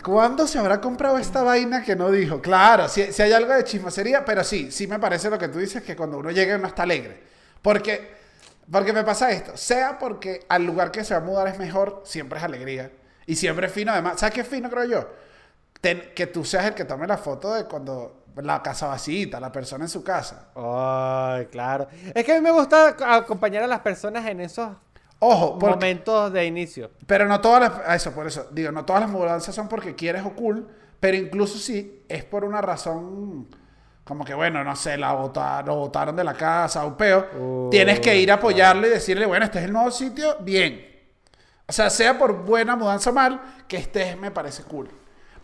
¿Cuándo 0.09 0.46
se 0.46 0.59
habrá 0.59 0.80
comprado 0.80 1.18
esta 1.18 1.42
vaina 1.42 1.82
que 1.82 1.94
no 1.94 2.11
dijo? 2.11 2.40
Claro, 2.40 2.88
si, 2.88 3.12
si 3.12 3.20
hay 3.20 3.32
algo 3.32 3.52
de 3.52 3.62
chismosería, 3.62 4.24
pero 4.24 4.42
sí, 4.42 4.72
sí 4.72 4.86
me 4.86 4.98
parece 4.98 5.28
lo 5.28 5.38
que 5.38 5.48
tú 5.48 5.59
dices, 5.59 5.82
que 5.82 5.94
cuando 5.94 6.16
uno 6.16 6.30
llega 6.30 6.56
uno 6.56 6.66
está 6.66 6.84
alegre. 6.84 7.22
Porque, 7.61 8.14
porque 8.72 8.94
me 8.94 9.04
pasa 9.04 9.30
esto, 9.32 9.54
sea 9.54 9.98
porque 9.98 10.46
al 10.48 10.64
lugar 10.64 10.90
que 10.90 11.04
se 11.04 11.12
va 11.12 11.20
a 11.20 11.22
mudar 11.22 11.48
es 11.48 11.59
mejor, 11.59 12.00
siempre 12.06 12.38
es 12.38 12.44
alegría. 12.46 12.90
Y 13.26 13.36
siempre 13.36 13.66
es 13.66 13.72
fino, 13.74 13.92
además, 13.92 14.14
¿sabes 14.18 14.34
qué 14.34 14.40
es 14.40 14.48
fino, 14.48 14.70
creo 14.70 14.84
yo? 14.84 15.09
Que 15.82 16.26
tú 16.26 16.42
seas 16.42 16.64
el 16.64 16.74
que 16.74 16.86
tome 16.86 17.06
la 17.06 17.18
foto 17.18 17.52
de 17.52 17.64
cuando 17.66 18.24
la 18.36 18.62
casa 18.62 18.86
vacita, 18.86 19.38
la 19.38 19.52
persona 19.52 19.84
en 19.84 19.90
su 19.90 20.02
casa. 20.02 20.48
Ay, 20.54 21.46
claro. 21.46 21.86
Es 22.14 22.24
que 22.24 22.32
a 22.32 22.36
mí 22.36 22.40
me 22.40 22.50
gusta 22.52 22.96
ac- 22.96 23.04
acompañar 23.24 23.62
a 23.62 23.66
las 23.66 23.80
personas 23.80 24.24
en 24.26 24.40
esos 24.40 24.70
Ojo, 25.21 25.59
porque, 25.59 25.75
momentos 25.75 26.33
de 26.33 26.47
inicio. 26.47 26.91
Pero 27.07 27.27
no 27.27 27.41
todas 27.41 27.61
las... 27.61 27.89
a 27.89 27.95
Eso, 27.97 28.12
por 28.12 28.27
eso. 28.27 28.47
Digo, 28.53 28.71
no 28.73 28.85
todas 28.85 29.03
las 29.03 29.11
mudanzas 29.11 29.55
son 29.55 29.69
porque 29.69 29.95
quieres 29.95 30.25
o 30.25 30.31
cool. 30.35 30.66
Pero 31.01 31.16
incluso 31.16 31.59
si 31.59 32.03
es 32.09 32.25
por 32.25 32.45
una 32.45 32.61
razón... 32.61 33.49
Como 34.05 34.25
que, 34.25 34.33
bueno, 34.33 34.64
no 34.64 34.75
sé, 34.75 34.97
la 34.97 35.12
bota- 35.12 35.61
lo 35.62 35.75
botaron 35.77 36.16
de 36.16 36.25
la 36.25 36.33
casa 36.33 36.87
o 36.87 36.97
peo. 36.97 37.69
Tienes 37.71 38.01
que 38.01 38.16
ir 38.16 38.31
a 38.31 38.37
apoyarle 38.37 38.89
y 38.89 38.91
decirle, 38.93 39.27
bueno, 39.27 39.45
este 39.45 39.59
es 39.59 39.66
el 39.66 39.73
nuevo 39.73 39.91
sitio, 39.91 40.37
bien. 40.41 40.83
O 41.66 41.73
sea, 41.73 41.91
sea 41.91 42.16
por 42.16 42.33
buena 42.45 42.75
mudanza 42.75 43.11
o 43.11 43.12
mal, 43.12 43.39
que 43.69 43.77
estés 43.77 44.16
me 44.16 44.31
parece 44.31 44.62
cool. 44.62 44.89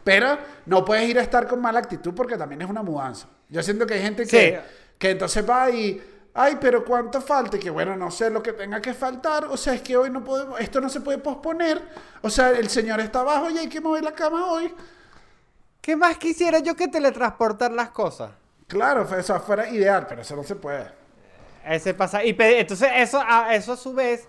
Pero 0.02 0.38
no 0.64 0.82
puedes 0.82 1.06
ir 1.06 1.18
a 1.18 1.22
estar 1.22 1.46
con 1.46 1.60
mala 1.60 1.78
actitud 1.80 2.14
porque 2.14 2.38
también 2.38 2.62
es 2.62 2.70
una 2.70 2.82
mudanza. 2.82 3.28
Yo 3.50 3.62
siento 3.62 3.86
que 3.86 3.94
hay 3.94 4.02
gente 4.02 4.26
que, 4.26 4.62
Sí. 4.64 4.74
que 4.98 5.10
entonces 5.10 5.46
va 5.48 5.70
y, 5.70 6.02
ay, 6.34 6.58
pero 6.60 6.84
¿cuánto 6.84 7.20
falta? 7.20 7.56
Y 7.56 7.60
que 7.60 7.70
bueno, 7.70 7.96
no 7.96 8.10
sé 8.10 8.28
lo 8.28 8.42
que 8.42 8.52
tenga 8.52 8.80
que 8.80 8.92
faltar. 8.92 9.46
O 9.46 9.56
sea, 9.56 9.74
es 9.74 9.82
que 9.82 9.96
hoy 9.96 10.10
no 10.10 10.22
podemos, 10.22 10.60
esto 10.60 10.80
no 10.80 10.88
se 10.88 11.00
puede 11.00 11.18
posponer. 11.18 11.80
O 12.20 12.28
sea, 12.28 12.50
el 12.50 12.68
señor 12.68 13.00
está 13.00 13.20
abajo 13.20 13.48
y 13.50 13.58
hay 13.58 13.68
que 13.68 13.80
mover 13.80 14.02
la 14.02 14.12
cama 14.12 14.46
hoy. 14.46 14.74
¿Qué 15.80 15.96
más 15.96 16.18
quisiera 16.18 16.58
yo 16.58 16.74
que 16.74 16.88
teletransportar 16.88 17.70
las 17.72 17.90
cosas? 17.90 18.32
Claro, 18.66 19.06
eso 19.16 19.38
fuera 19.40 19.68
ideal, 19.68 20.06
pero 20.08 20.22
eso 20.22 20.34
no 20.34 20.42
se 20.42 20.56
puede. 20.56 20.90
Ese 21.64 21.94
pasa. 21.94 22.24
Y 22.24 22.36
entonces 22.38 22.88
eso 22.96 23.22
a, 23.24 23.54
eso 23.54 23.72
a 23.72 23.76
su 23.76 23.94
vez 23.94 24.26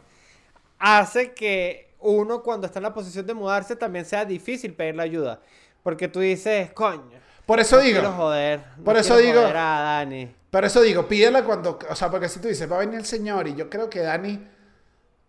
hace 0.77 1.33
que 1.33 1.93
uno 1.99 2.43
cuando 2.43 2.67
está 2.67 2.79
en 2.79 2.83
la 2.83 2.93
posición 2.93 3.25
de 3.25 3.33
mudarse 3.33 3.75
también 3.75 4.05
sea 4.05 4.25
difícil 4.25 4.73
pedirle 4.73 5.03
ayuda. 5.03 5.41
Porque 5.81 6.07
tú 6.07 6.19
dices, 6.19 6.71
coño. 6.73 7.24
Por 7.45 7.59
eso 7.59 7.75
no 7.77 7.81
digo, 7.83 7.99
quiero 7.99 8.13
joder. 8.15 8.61
no 8.77 8.83
por 8.83 8.97
eso 8.97 9.17
digo- 9.17 9.41
joder 9.41 9.57
a 9.57 9.79
Dani. 9.81 10.35
Por 10.49 10.63
eso 10.65 10.81
digo, 10.81 11.07
pídela 11.07 11.43
cuando, 11.43 11.77
o 11.89 11.95
sea, 11.95 12.09
porque 12.09 12.29
si 12.29 12.39
tú 12.39 12.47
dices, 12.47 12.69
va 12.71 12.77
a 12.77 12.79
venir 12.79 12.95
el 12.99 13.05
señor 13.05 13.47
y 13.47 13.55
yo 13.55 13.69
creo 13.69 13.89
que 13.89 13.99
Dani, 13.99 14.47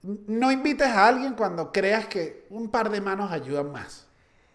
no 0.02 0.52
invites 0.52 0.86
a 0.86 1.08
alguien 1.08 1.34
cuando 1.34 1.72
creas 1.72 2.06
que 2.06 2.46
un 2.50 2.70
par 2.70 2.90
de 2.90 3.00
manos 3.00 3.32
ayudan 3.32 3.72
más. 3.72 4.06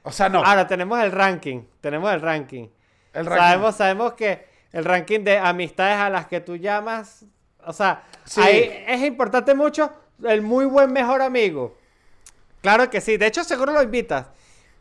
O 0.03 0.12
sea, 0.12 0.30
no. 0.30 0.43
Ahora 0.43 0.66
tenemos 0.68 0.97
el 1.03 1.12
ranking. 1.12 1.64
Tenemos 1.82 2.12
el 2.14 2.22
ranking. 2.22 2.68
El 3.14 3.26
ranking. 3.26 3.43
Sabemos, 3.43 3.76
sabemos 3.76 4.14
que 4.14 4.47
el 4.72 4.86
ranking 4.86 5.20
de 5.24 5.38
amistades 5.38 5.97
a 5.97 6.09
las 6.09 6.28
que 6.28 6.39
tú 6.39 6.55
llamas. 6.55 7.26
O 7.66 7.74
sea, 7.74 8.03
Sí. 8.24 8.39
ahí 8.41 8.84
es 8.88 9.01
importante 9.03 9.53
mucho 9.53 9.91
el 10.24 10.41
muy 10.41 10.66
buen 10.66 10.91
mejor 10.93 11.22
amigo. 11.22 11.78
Claro 12.62 12.89
que 12.89 13.01
sí. 13.01 13.18
De 13.18 13.28
hecho, 13.28 13.43
seguro 13.43 13.74
lo 13.74 13.84
invitas. 13.84 14.28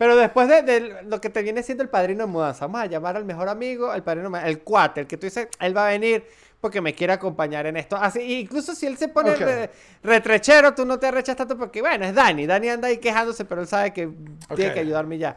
Pero 0.01 0.17
después 0.17 0.49
de, 0.49 0.63
de 0.63 1.03
lo 1.03 1.21
que 1.21 1.29
te 1.29 1.43
viene 1.43 1.63
siendo 1.63 1.83
el 1.83 1.91
padrino 1.91 2.25
de 2.25 2.33
mudanza, 2.33 2.65
vamos 2.67 2.81
a 2.81 2.87
llamar 2.87 3.19
al 3.19 3.27
mejor 3.27 3.51
amigo, 3.51 3.91
al 3.91 4.03
padrino 4.03 4.23
de 4.25 4.29
mudanza, 4.31 4.49
el 4.49 4.61
cuate, 4.61 5.03
el 5.03 5.07
que 5.07 5.19
tú 5.19 5.27
dices, 5.27 5.49
él 5.61 5.77
va 5.77 5.89
a 5.89 5.91
venir 5.91 6.25
porque 6.59 6.81
me 6.81 6.95
quiere 6.95 7.13
acompañar 7.13 7.67
en 7.67 7.77
esto. 7.77 7.97
Así, 7.97 8.41
incluso 8.41 8.75
si 8.75 8.87
él 8.87 8.97
se 8.97 9.09
pone 9.09 9.33
Ok. 9.33 9.41
re- 9.41 9.71
retrechero, 10.03 10.73
tú 10.75 10.87
no 10.87 10.99
te 10.99 11.07
arrechas 11.07 11.37
tanto 11.37 11.59
porque, 11.59 11.83
bueno, 11.83 12.07
es 12.07 12.15
Dani. 12.15 12.47
Dani 12.47 12.71
anda 12.71 12.89
ahí 12.89 12.97
quejándose, 12.97 13.45
pero 13.45 13.61
él 13.61 13.67
sabe 13.67 13.93
que 13.93 14.09
tiene 14.57 14.73
que 14.73 14.81
ayudarme 14.81 15.19
ya. 15.19 15.37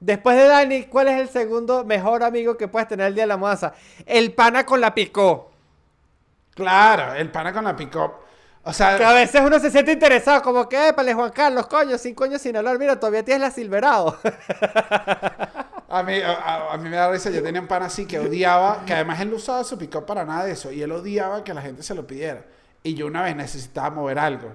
Después 0.00 0.36
de 0.38 0.48
Dani, 0.48 0.82
¿cuál 0.86 1.06
es 1.06 1.20
el 1.20 1.28
segundo 1.28 1.84
mejor 1.84 2.24
amigo 2.24 2.56
que 2.56 2.66
puedes 2.66 2.88
tener 2.88 3.06
el 3.06 3.14
día 3.14 3.22
de 3.22 3.28
la 3.28 3.36
mudanza? 3.36 3.74
El 4.06 4.32
pana 4.32 4.66
con 4.66 4.80
la 4.80 4.92
picó. 4.92 5.52
Claro, 6.56 7.14
el 7.14 7.30
pana 7.30 7.52
con 7.52 7.62
la 7.62 7.76
pick-up. 7.76 8.10
O 8.66 8.72
sea, 8.72 8.96
Que 8.96 9.04
a 9.04 9.12
veces 9.12 9.42
uno 9.44 9.58
se 9.60 9.70
siente 9.70 9.92
interesado, 9.92 10.42
como 10.42 10.66
que, 10.68 10.88
épale, 10.88 11.12
Juan 11.12 11.30
Carlos, 11.30 11.66
coño, 11.66 11.98
cinco 11.98 12.24
años 12.24 12.40
sin 12.40 12.56
hablar, 12.56 12.78
mira, 12.78 12.98
todavía 12.98 13.22
tienes 13.22 13.42
la 13.42 13.50
Silverado. 13.50 14.18
A 15.86 16.02
mí, 16.02 16.14
a, 16.24 16.76
mí 16.76 16.88
me 16.88 16.96
da 16.96 17.08
risa, 17.08 17.30
yo 17.30 17.40
tenía 17.40 17.60
un 17.60 17.68
pan 17.68 17.84
así 17.84 18.04
que 18.04 18.18
odiaba, 18.18 18.84
que 18.84 18.92
además 18.94 19.20
él 19.20 19.30
no 19.30 19.36
usaba 19.36 19.62
su 19.62 19.78
pick 19.78 20.00
para 20.00 20.24
nada 20.24 20.44
de 20.44 20.50
eso, 20.50 20.72
y 20.72 20.82
él 20.82 20.90
odiaba 20.90 21.44
que 21.44 21.54
la 21.54 21.62
gente 21.62 21.84
se 21.84 21.94
lo 21.94 22.04
pidiera. 22.04 22.44
Y 22.82 22.94
yo 22.94 23.06
una 23.06 23.22
vez 23.22 23.36
necesitaba 23.36 23.90
mover 23.90 24.18
algo. 24.18 24.52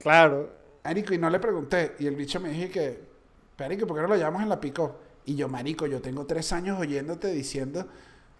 claro. 0.00 0.50
Marico, 0.82 1.14
y 1.14 1.18
no 1.18 1.30
le 1.30 1.38
pregunté, 1.38 1.94
y 2.00 2.08
el 2.08 2.16
bicho 2.16 2.40
me 2.40 2.48
dije 2.48 2.70
que, 2.70 3.04
Marico, 3.56 3.86
¿por 3.86 3.96
qué 3.96 4.02
no 4.02 4.08
lo 4.08 4.16
llevamos 4.16 4.42
en 4.42 4.48
la 4.48 4.58
pick 4.58 4.80
Y 5.26 5.36
yo, 5.36 5.48
Marico, 5.48 5.86
yo 5.86 6.00
tengo 6.00 6.26
tres 6.26 6.52
años 6.52 6.80
oyéndote 6.80 7.28
diciendo 7.28 7.86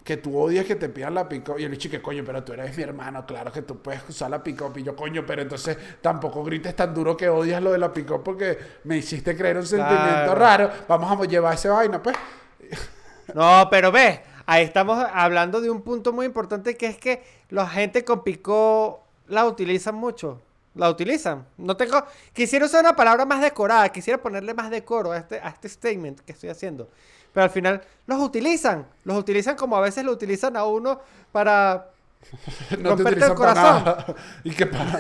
que 0.05 0.19
tú 0.19 0.39
odias 0.39 0.67
que 0.67 0.77
te 0.77 0.91
pidan 0.91 1.15
la 1.15 1.29
pick 1.29 1.59
Y 1.59 1.65
el 1.65 1.71
bicho, 1.71 1.91
que 1.91 2.03
coño, 2.03 2.23
pero 2.27 2.45
tú 2.45 2.53
eres 2.53 2.77
mi 2.77 2.83
hermano, 2.83 3.25
claro 3.27 3.51
que 3.51 3.63
tú 3.63 3.79
puedes 3.81 4.07
usar 4.09 4.31
la 4.31 4.43
pick 4.43 4.63
Y 4.77 4.83
yo, 4.83 4.95
coño, 4.95 5.25
pero 5.27 5.43
entonces 5.43 5.77
tampoco 6.03 6.45
grites 6.45 6.77
tan 6.77 6.93
duro 6.95 7.17
que 7.17 7.29
odias 7.29 7.63
lo 7.63 7.73
de 7.73 7.79
la 7.79 7.93
pick 7.93 8.07
porque 8.23 8.59
me 8.85 8.99
hiciste 8.99 9.35
creer 9.37 9.57
un 9.57 9.67
sentimiento 9.67 10.05
Claro. 10.05 10.35
raro. 10.35 10.71
Vamos 10.87 11.21
a 11.21 11.25
llevar 11.25 11.55
esa 11.55 11.73
vaina, 11.73 12.03
pues. 12.03 12.17
No, 13.35 13.67
pero 13.71 13.91
ves, 13.91 14.21
ahí 14.45 14.65
estamos 14.65 15.03
hablando 15.13 15.61
de 15.63 15.71
un 15.71 15.81
punto 15.81 16.13
muy 16.13 16.27
importante 16.27 16.77
que 16.77 16.87
es 16.87 16.99
que 16.99 17.23
la 17.49 17.67
gente 17.67 18.05
con 18.05 18.23
picó 18.23 19.03
la 19.29 19.47
utilizan 19.47 19.95
mucho. 19.95 20.43
La 20.75 20.91
utilizan. 20.91 21.47
No 21.57 21.77
tengo. 21.77 22.05
Quisiera 22.33 22.67
usar 22.67 22.81
una 22.81 22.97
palabra 22.97 23.25
más 23.25 23.41
decorada, 23.41 23.89
quisiera 23.91 24.21
ponerle 24.21 24.53
más 24.55 24.71
decoro 24.71 25.13
a 25.13 25.19
este, 25.19 25.41
a 25.41 25.49
este 25.49 25.69
statement 25.69 26.21
que 26.21 26.33
estoy 26.33 26.51
haciendo. 26.51 26.91
Pero 27.35 27.45
al 27.45 27.51
final 27.51 27.83
los 28.07 28.19
utilizan. 28.21 28.87
Los 29.05 29.19
utilizan 29.19 29.57
como 29.57 29.77
a 29.77 29.81
veces 29.83 30.03
lo 30.05 30.13
utilizan 30.13 30.57
a 30.57 30.65
uno 30.65 31.01
para. 31.33 31.91
No 32.79 32.97
te 32.97 33.03
el 33.03 33.09
utilizan 33.09 33.35
para 33.37 33.53
corazón. 33.55 33.85
nada. 33.85 34.07
Y 34.45 34.51
que 34.53 34.65
para... 34.67 34.99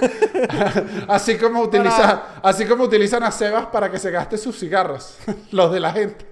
así 1.09 1.39
como 1.39 1.63
utiliza, 1.63 2.41
así 2.43 2.67
como 2.67 2.85
utilizan 2.85 3.23
a 3.23 3.31
Sebas 3.31 3.67
para 3.67 3.91
que 3.91 3.99
se 3.99 4.11
gaste 4.11 4.37
sus 4.37 4.59
cigarros, 4.59 5.17
los 5.51 5.73
de 5.73 5.81
la 5.81 5.93
gente. 5.93 6.27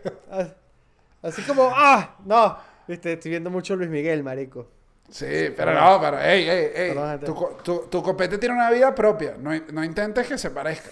Así 1.23 1.41
como. 1.43 1.71
¡Ah! 1.75 2.17
No. 2.27 2.59
Viste, 2.87 3.13
estoy 3.15 3.31
viendo 3.31 3.49
mucho 3.49 3.75
Luis 3.77 3.89
Miguel, 3.89 4.23
marico. 4.23 4.69
Sí, 5.09 5.53
pero 5.57 5.73
no, 5.75 6.01
pero 6.01 6.19
ey, 6.21 6.49
ey, 6.49 6.71
ey. 6.75 6.95
Tu, 7.25 7.35
tu- 7.63 7.87
tu 7.91 8.03
copete 8.03 8.39
tiene 8.39 8.55
una 8.55 8.71
vida 8.71 8.95
propia. 8.95 9.37
No, 9.39 9.51
no 9.73 9.85
intentes 9.85 10.27
que 10.27 10.37
se 10.37 10.51
parezca. 10.51 10.91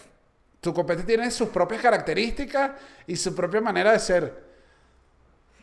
Tu 0.61 0.73
copete 0.75 1.03
tiene 1.05 1.31
sus 1.31 1.49
propias 1.49 1.81
características 1.83 2.71
y 3.07 3.17
su 3.17 3.35
propia 3.35 3.61
manera 3.61 3.93
de 3.93 3.99
ser. 3.99 4.50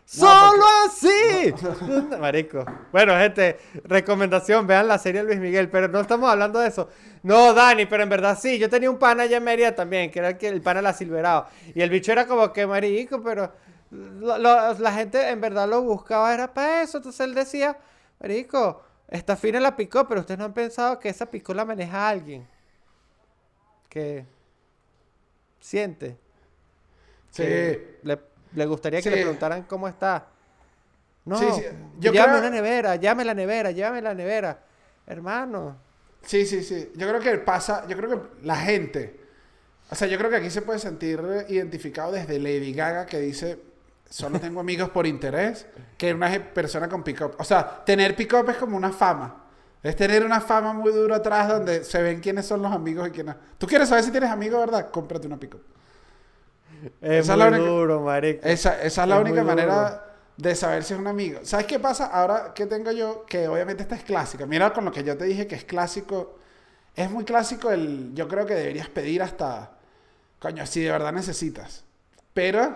¡Solo 0.09 0.63
así! 0.85 1.53
Marico. 2.19 2.63
Bueno, 2.93 3.13
gente, 3.17 3.59
recomendación, 3.83 4.65
vean 4.65 4.87
la 4.87 4.97
serie 4.99 5.21
Luis 5.21 5.37
Miguel, 5.37 5.69
pero 5.69 5.89
no 5.89 5.99
estamos 5.99 6.29
hablando 6.29 6.59
de 6.59 6.69
eso. 6.69 6.87
No, 7.23 7.53
Dani, 7.53 7.85
pero 7.87 8.03
en 8.03 8.09
verdad 8.09 8.37
sí. 8.41 8.57
Yo 8.57 8.69
tenía 8.69 8.89
un 8.89 8.97
pana 8.97 9.23
allá 9.23 9.35
en 9.37 9.43
Mérida 9.43 9.75
también, 9.75 10.09
que 10.09 10.19
era 10.19 10.29
el, 10.29 10.37
que, 10.37 10.47
el 10.47 10.61
pana 10.61 10.81
la 10.81 10.93
Silverado. 10.93 11.47
Y 11.75 11.81
el 11.81 11.89
bicho 11.89 12.13
era 12.13 12.25
como 12.25 12.53
que 12.53 12.65
marico, 12.65 13.21
pero 13.21 13.51
lo- 13.91 14.37
lo- 14.37 14.73
la 14.79 14.93
gente 14.93 15.29
en 15.29 15.41
verdad 15.41 15.67
lo 15.67 15.81
buscaba, 15.81 16.33
era 16.33 16.53
para 16.53 16.83
eso. 16.83 16.97
Entonces 16.99 17.19
él 17.27 17.33
decía, 17.35 17.77
marico, 18.21 18.81
esta 19.09 19.35
fina 19.35 19.59
la 19.59 19.75
picó, 19.75 20.07
pero 20.07 20.21
ustedes 20.21 20.37
no 20.39 20.45
han 20.45 20.53
pensado 20.53 20.99
que 20.99 21.09
esa 21.09 21.25
picó 21.29 21.53
la 21.53 21.65
maneja 21.65 22.07
alguien. 22.07 22.47
Que 23.89 24.25
siente. 25.59 26.17
Sí. 27.31 27.43
le, 28.03 28.19
le 28.53 28.65
gustaría 28.65 28.99
que 28.99 29.03
Sí. 29.03 29.09
le 29.09 29.21
preguntaran 29.21 29.63
cómo 29.63 29.87
está. 29.87 30.27
No, 31.25 31.37
Sí, 31.37 31.45
sí. 31.55 31.61
Yo 31.99 32.11
llame 32.13 32.27
creo- 32.27 32.37
a 32.37 32.41
la 32.41 32.49
nevera, 32.49 32.95
llame 32.95 33.21
a 33.23 33.25
la 33.25 33.33
nevera, 33.33 33.71
llame 33.71 33.97
a 33.99 34.01
la 34.01 34.13
nevera. 34.13 34.59
Hermano. 35.05 35.77
Sí, 36.23 36.45
sí, 36.45 36.63
sí. 36.63 36.91
Yo 36.95 37.07
creo 37.07 37.19
que 37.19 37.37
pasa, 37.39 37.85
yo 37.87 37.95
creo 37.97 38.09
que 38.09 38.45
la 38.45 38.55
gente, 38.57 39.19
o 39.89 39.95
sea, 39.95 40.07
yo 40.07 40.17
creo 40.17 40.29
que 40.29 40.37
aquí 40.37 40.49
se 40.49 40.61
puede 40.61 40.79
sentir 40.79 41.21
identificado 41.49 42.11
desde 42.11 42.39
Lady 42.39 42.73
Gaga 42.73 43.05
que 43.05 43.19
dice, 43.19 43.59
solo 44.09 44.39
tengo 44.39 44.59
amigos 44.59 44.89
por 44.89 45.05
interés, 45.07 45.65
que 45.97 46.13
una 46.13 46.29
persona 46.53 46.87
con 46.89 47.03
pick-up. 47.03 47.35
O 47.39 47.43
sea, 47.43 47.83
tener 47.85 48.15
pick-up 48.15 48.49
es 48.49 48.57
como 48.57 48.75
una 48.77 48.91
fama. 48.91 49.43
Es 49.83 49.95
tener 49.95 50.25
una 50.25 50.41
fama 50.41 50.73
muy 50.73 50.91
dura 50.91 51.17
atrás 51.17 51.47
donde 51.47 51.83
se 51.83 52.01
ven 52.01 52.19
quiénes 52.19 52.45
son 52.45 52.61
los 52.61 52.71
amigos 52.71 53.07
y 53.07 53.11
quiénes 53.11 53.35
no. 53.35 53.41
Tú 53.57 53.67
quieres 53.67 53.87
saber 53.87 54.03
si 54.03 54.11
tienes 54.11 54.29
amigos, 54.29 54.59
¿verdad? 54.59 54.89
Cómprate 54.91 55.27
una 55.27 55.37
pick-up. 55.37 55.61
Es 57.01 57.25
Esa 57.25 57.33
es 57.33 57.37
muy 57.37 57.37
la 57.37 57.47
única- 57.47 57.63
duro, 57.69 58.01
marico. 58.01 58.45
Esa, 58.47 58.81
esa 58.83 59.03
es 59.03 59.09
la 59.09 59.15
Es 59.15 59.21
única 59.21 59.43
manera 59.43 60.03
de 60.37 60.55
saber 60.55 60.83
si 60.83 60.93
es 60.93 60.99
un 60.99 61.07
amigo. 61.07 61.39
¿Sabes 61.43 61.65
qué 61.65 61.79
pasa? 61.79 62.05
Ahora 62.07 62.53
que 62.53 62.65
tengo 62.67 62.91
yo, 62.91 63.25
que 63.25 63.47
obviamente 63.47 63.83
esta 63.83 63.95
es 63.95 64.03
clásica. 64.03 64.45
Mira 64.45 64.71
con 64.73 64.85
lo 64.85 64.91
que 64.91 65.03
yo 65.03 65.17
te 65.17 65.25
dije 65.25 65.47
que 65.47 65.55
es 65.55 65.63
clásico. 65.63 66.37
Es 66.95 67.09
muy 67.11 67.23
clásico 67.25 67.71
el... 67.71 68.11
Yo 68.13 68.27
creo 68.27 68.45
que 68.45 68.53
deberías 68.55 68.89
pedir 68.89 69.21
hasta... 69.21 69.71
Coño, 70.39 70.65
si 70.65 70.81
de 70.83 70.91
verdad 70.91 71.11
necesitas. 71.13 71.83
Pero 72.33 72.75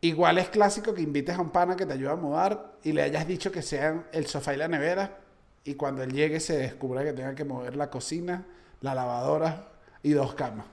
igual 0.00 0.38
es 0.38 0.48
clásico 0.48 0.94
que 0.94 1.02
invites 1.02 1.36
a 1.36 1.40
un 1.40 1.50
pana 1.50 1.76
que 1.76 1.86
te 1.86 1.92
ayude 1.94 2.10
a 2.10 2.16
mudar 2.16 2.72
y 2.82 2.92
le 2.92 3.02
hayas 3.02 3.26
dicho 3.26 3.50
que 3.52 3.62
sean 3.62 4.06
el 4.12 4.26
sofá 4.26 4.54
y 4.54 4.56
la 4.58 4.68
nevera 4.68 5.18
y 5.64 5.74
cuando 5.74 6.02
él 6.02 6.12
llegue 6.12 6.40
se 6.40 6.56
descubra 6.58 7.02
que 7.04 7.12
tenga 7.14 7.34
que 7.34 7.44
mover 7.44 7.76
la 7.76 7.88
cocina, 7.90 8.44
la 8.82 8.94
lavadora 8.94 9.68
y 10.02 10.12
dos 10.12 10.34
camas. 10.34 10.66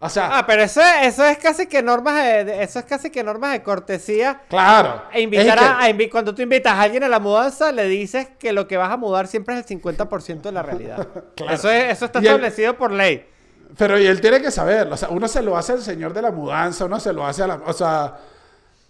O 0.00 0.08
sea, 0.10 0.36
Ah, 0.38 0.46
pero 0.46 0.62
eso, 0.62 0.82
eso 1.02 1.24
es 1.24 1.38
casi 1.38 1.66
que 1.66 1.82
normas 1.82 2.16
de, 2.22 2.62
eso 2.62 2.78
es 2.78 2.84
casi 2.84 3.08
que 3.10 3.24
normas 3.24 3.52
de 3.52 3.62
cortesía. 3.62 4.42
claro. 4.50 5.02
E 5.12 5.22
invitar 5.22 5.56
Es 5.58 5.62
que- 5.64 5.68
a, 5.68 5.88
invi- 5.90 6.10
cuando 6.10 6.34
tú 6.34 6.42
invitas 6.42 6.74
a 6.74 6.82
alguien 6.82 7.04
a 7.04 7.08
la 7.08 7.20
mudanza, 7.20 7.72
le 7.72 7.84
dices 7.86 8.28
que 8.38 8.52
lo 8.52 8.68
que 8.68 8.76
vas 8.76 8.90
a 8.90 8.96
mudar 8.98 9.26
siempre 9.28 9.54
es 9.54 9.60
el 9.60 9.66
50% 9.80 10.42
de 10.42 10.52
la 10.52 10.62
realidad. 10.62 11.06
Claro. 11.36 11.54
Eso, 11.54 11.70
es- 11.70 11.92
eso 11.92 12.04
está 12.06 12.18
Y 12.20 12.26
establecido 12.26 12.76
por 12.76 12.90
ley. 12.92 13.26
Pero 13.78 13.98
y 13.98 14.06
él 14.06 14.20
tiene 14.20 14.40
que 14.42 14.50
saberlo. 14.50 14.94
O 14.94 14.96
sea, 14.98 15.08
uno 15.08 15.26
se 15.26 15.42
lo 15.42 15.56
hace 15.56 15.72
al 15.72 15.82
señor 15.82 16.12
de 16.12 16.22
la 16.22 16.30
mudanza, 16.30 16.84
uno 16.84 17.00
se 17.00 17.12
lo 17.12 17.26
hace 17.26 17.42
a 17.42 17.46
la. 17.46 17.54
O 17.66 17.72
sea, 17.72 18.14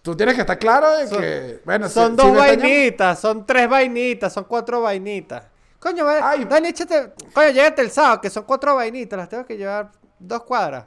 tú 0.02 0.14
tienes 0.16 0.34
que 0.34 0.40
estar 0.42 0.58
claro 0.58 0.90
de 0.96 1.06
Son- 1.06 1.20
que. 1.20 1.60
Bueno, 1.64 1.88
Son 1.88 2.10
si 2.10 2.16
dos 2.16 2.36
vainitas, 2.36 3.18
son 3.20 3.46
tres 3.46 3.68
vainitas, 3.68 4.32
son 4.32 4.44
cuatro 4.44 4.82
vainitas. 4.82 5.44
Coño, 5.78 6.06
Ay. 6.08 6.44
Dani, 6.44 6.68
échate. 6.68 7.12
Coño, 7.32 7.50
llégate 7.50 7.82
el 7.82 7.90
sábado, 7.90 8.20
que 8.20 8.30
son 8.30 8.42
cuatro 8.44 8.74
vainitas, 8.74 9.16
las 9.18 9.28
tengo 9.28 9.46
que 9.46 9.56
llevar 9.56 9.90
dos 10.18 10.42
cuadras. 10.42 10.84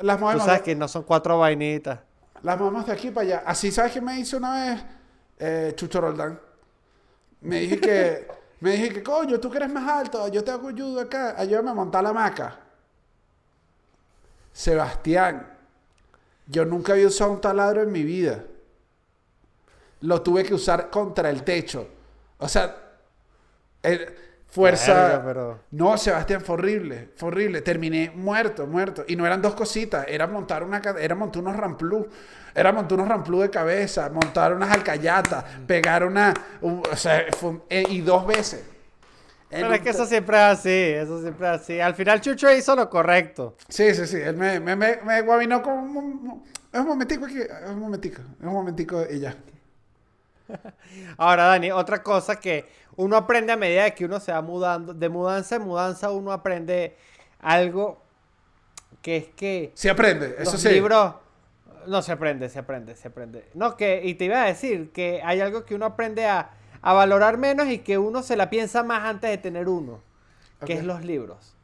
Las 0.00 0.18
Tú 0.18 0.40
sabes 0.40 0.58
de, 0.58 0.62
que 0.62 0.74
no 0.74 0.88
son 0.88 1.02
cuatro 1.02 1.38
vainitas. 1.38 2.00
las 2.42 2.58
movemos 2.58 2.86
de 2.86 2.92
aquí 2.92 3.10
para 3.10 3.26
allá. 3.26 3.42
Así, 3.46 3.70
¿sabes 3.70 3.92
qué 3.92 4.00
me 4.00 4.18
hizo 4.18 4.36
una 4.36 4.54
vez? 4.54 4.84
Eh, 5.38 5.72
Chucho 5.76 6.00
Roldán. 6.00 6.38
Me 7.40 7.60
dije 7.60 7.80
que. 7.80 8.28
me 8.60 8.72
dije 8.72 8.94
que, 8.94 9.02
coño, 9.02 9.38
tú 9.38 9.50
que 9.50 9.58
eres 9.58 9.70
más 9.72 9.88
alto, 9.88 10.28
yo 10.28 10.42
te 10.42 10.50
hago 10.50 10.68
ayuda 10.68 11.02
acá, 11.02 11.34
ayúdame 11.36 11.70
a 11.70 11.74
montar 11.74 12.02
la 12.02 12.10
hamaca. 12.10 12.58
Sebastián, 14.52 15.46
yo 16.46 16.64
nunca 16.64 16.92
había 16.94 17.06
usado 17.06 17.30
un 17.30 17.40
taladro 17.40 17.82
en 17.82 17.92
mi 17.92 18.02
vida. 18.02 18.44
Lo 20.00 20.22
tuve 20.22 20.44
que 20.44 20.54
usar 20.54 20.90
contra 20.90 21.30
el 21.30 21.42
techo. 21.44 21.88
O 22.38 22.48
sea, 22.48 22.76
eh, 23.82 24.27
fuerza. 24.48 24.94
Verga, 24.94 25.22
pero- 25.24 25.60
No, 25.72 25.96
Sebastián, 25.98 26.40
fue 26.40 26.54
horrible, 26.54 27.10
fue 27.16 27.28
horrible. 27.28 27.60
Terminé 27.62 28.10
muerto, 28.14 28.66
muerto. 28.66 29.04
Y 29.06 29.16
no 29.16 29.26
eran 29.26 29.42
dos 29.42 29.54
cositas, 29.54 30.06
era 30.08 30.26
montar 30.26 30.62
una, 30.64 30.80
era 31.00 31.14
montar 31.14 31.42
unos 31.42 31.56
ramplú, 31.56 32.08
era 32.54 32.72
montar 32.72 32.98
unos 32.98 33.08
ramplú 33.08 33.40
de 33.40 33.50
cabeza, 33.50 34.08
montar 34.10 34.54
unas 34.54 34.70
alcayatas, 34.72 35.44
pegar 35.66 36.04
una, 36.04 36.34
un- 36.60 36.82
o 36.90 36.96
sea, 36.96 37.26
fue 37.38 37.58
eh, 37.68 37.84
y 37.88 38.00
dos 38.00 38.26
veces. 38.26 38.64
En 39.50 39.62
Pero 39.62 39.74
es 39.74 39.80
que 39.80 39.88
eso 39.90 40.04
siempre 40.04 40.36
es 40.36 40.42
así, 40.42 40.68
eso 40.70 41.22
siempre 41.22 41.46
es 41.46 41.60
así. 41.62 41.80
Al 41.80 41.94
final 41.94 42.20
Chucho 42.20 42.52
hizo 42.52 42.76
lo 42.76 42.90
correcto. 42.90 43.56
Sí, 43.68 43.94
sí, 43.94 44.06
sí. 44.06 44.16
Él 44.18 44.36
me, 44.36 44.60
me, 44.60 44.76
me, 44.76 44.96
me 45.04 45.22
guabinó 45.22 45.62
con 45.62 45.72
un, 45.74 45.96
un- 45.96 46.44
es 46.70 46.80
un 46.80 46.86
momentico 46.86 47.24
aquí, 47.24 47.38
es 47.40 47.70
un 47.70 47.78
momentico, 47.80 48.20
es 48.20 48.46
un 48.46 48.52
momentico 48.52 49.02
y 49.10 49.20
ya. 49.20 49.34
Ahora, 51.16 51.44
Dani, 51.44 51.70
otra 51.70 52.02
cosa 52.02 52.36
que 52.36 52.66
uno 52.98 53.16
aprende 53.16 53.52
a 53.52 53.56
medida 53.56 53.84
de 53.84 53.94
que 53.94 54.04
uno 54.04 54.18
se 54.18 54.32
va 54.32 54.42
mudando, 54.42 54.92
de 54.92 55.08
mudanza 55.08 55.56
en 55.56 55.62
mudanza, 55.62 56.10
uno 56.10 56.32
aprende 56.32 56.96
algo 57.40 58.02
que 59.00 59.16
es 59.16 59.28
que 59.28 59.70
Sí 59.74 59.88
aprende, 59.88 60.34
eso 60.38 60.52
los 60.52 60.60
sí. 60.60 60.68
libros 60.68 61.14
no 61.86 62.02
se 62.02 62.10
aprende, 62.10 62.48
se 62.48 62.58
aprende, 62.58 62.96
se 62.96 63.06
aprende. 63.06 63.48
No, 63.54 63.76
que, 63.76 64.02
y 64.04 64.14
te 64.14 64.24
iba 64.24 64.42
a 64.42 64.46
decir 64.46 64.90
que 64.90 65.22
hay 65.24 65.40
algo 65.40 65.64
que 65.64 65.76
uno 65.76 65.86
aprende 65.86 66.26
a, 66.26 66.50
a 66.82 66.92
valorar 66.92 67.38
menos 67.38 67.68
y 67.68 67.78
que 67.78 67.98
uno 67.98 68.24
se 68.24 68.36
la 68.36 68.50
piensa 68.50 68.82
más 68.82 69.04
antes 69.04 69.30
de 69.30 69.38
tener 69.38 69.68
uno, 69.68 70.00
que 70.66 70.72
es 70.72 70.82
los 70.82 71.04
libros. 71.04 71.54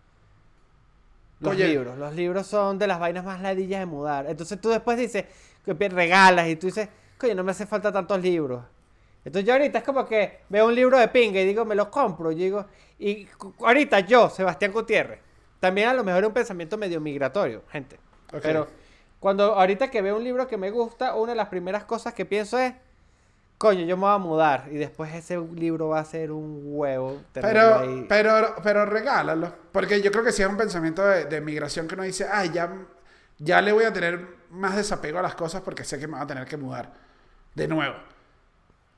Los 1.41 1.55
Oye. 1.55 1.66
libros. 1.66 1.99
Los 1.99 2.14
libros 2.14 2.47
son 2.47 2.78
de 2.78 2.87
las 2.87 3.01
vainas 3.01 3.24
más 3.24 3.41
ladillas 3.41 3.80
de 3.80 3.87
mudar. 3.87 4.26
Entonces 4.28 4.61
tú 4.61 4.68
después 4.68 4.97
dices, 4.97 5.24
que 5.64 5.74
regalas 5.89 6.47
y 6.47 6.55
tú 6.55 6.68
dices, 6.68 6.89
coño, 7.18 7.35
no 7.35 7.43
me 7.43 7.51
hace 7.51 7.66
falta 7.66 7.91
tantos 7.91 8.22
libros. 8.22 8.62
Entonces 9.25 9.47
yo 9.47 9.55
ahorita 9.55 9.79
es 9.79 9.85
como 9.85 10.07
que 10.07 10.41
veo 10.49 10.66
un 10.66 10.75
libro 10.75 10.99
de 10.99 11.09
pinga 11.09 11.41
y 11.41 11.47
digo, 11.47 11.64
me 11.64 11.75
lo 11.75 11.91
compro. 11.91 12.31
Y 12.31 12.37
digo, 12.37 12.66
y 12.99 13.27
ahorita 13.61 14.01
yo, 14.01 14.29
Sebastián 14.29 14.72
Gutiérrez, 14.72 15.20
también 15.61 15.89
a 15.89 15.95
lo 15.95 16.05
mejor 16.05 16.22
es 16.22 16.29
un 16.29 16.35
pensamiento 16.35 16.77
medio 16.77 17.01
migratorio, 17.01 17.62
gente. 17.70 17.99
Ok. 18.33 18.41
Pero 18.43 18.66
cuando 19.18 19.55
ahorita 19.55 19.91
que 19.91 20.03
veo 20.03 20.16
un 20.16 20.25
libro 20.25 20.47
que 20.47 20.59
me 20.59 20.70
gusta, 20.70 21.14
una 21.14 21.33
de 21.33 21.37
las 21.37 21.49
primeras 21.49 21.85
cosas 21.85 22.12
que 22.12 22.27
pienso 22.27 22.59
es, 22.59 22.75
coño, 23.57 23.87
yo 23.87 23.97
me 23.97 24.03
voy 24.03 24.14
a 24.14 24.18
mudar 24.18 24.66
y 24.70 24.75
después 24.75 25.14
ese 25.14 25.39
libro 25.39 25.89
va 25.89 26.01
a 26.01 26.05
ser 26.05 26.31
un 26.31 26.61
huevo. 26.66 27.22
Pero, 27.33 27.79
ahí. 27.79 28.05
pero, 28.07 28.57
pero 28.62 28.85
regálalo. 28.85 29.55
Porque 29.72 30.03
yo 30.03 30.11
creo 30.11 30.22
que 30.22 30.33
sí 30.33 30.43
es 30.43 30.49
un 30.49 30.59
pensamiento 30.59 31.03
de, 31.07 31.25
de 31.25 31.41
migración 31.41 31.89
que 31.89 31.95
uno 31.95 32.03
dice, 32.03 32.27
ay, 32.31 32.51
ya, 32.53 32.70
ya 33.39 33.62
le 33.62 33.72
voy 33.72 33.85
a 33.85 33.93
tener 33.95 34.45
más 34.51 34.77
desapego 34.77 35.18
a 35.18 35.22
las 35.22 35.35
cosas 35.35 35.62
porque 35.62 35.85
sé 35.85 35.99
que 35.99 36.07
me 36.07 36.18
va 36.18 36.22
a 36.22 36.27
tener 36.27 36.47
que 36.47 36.59
mudar 36.59 36.93
de 37.55 37.66
nuevo. 37.66 37.97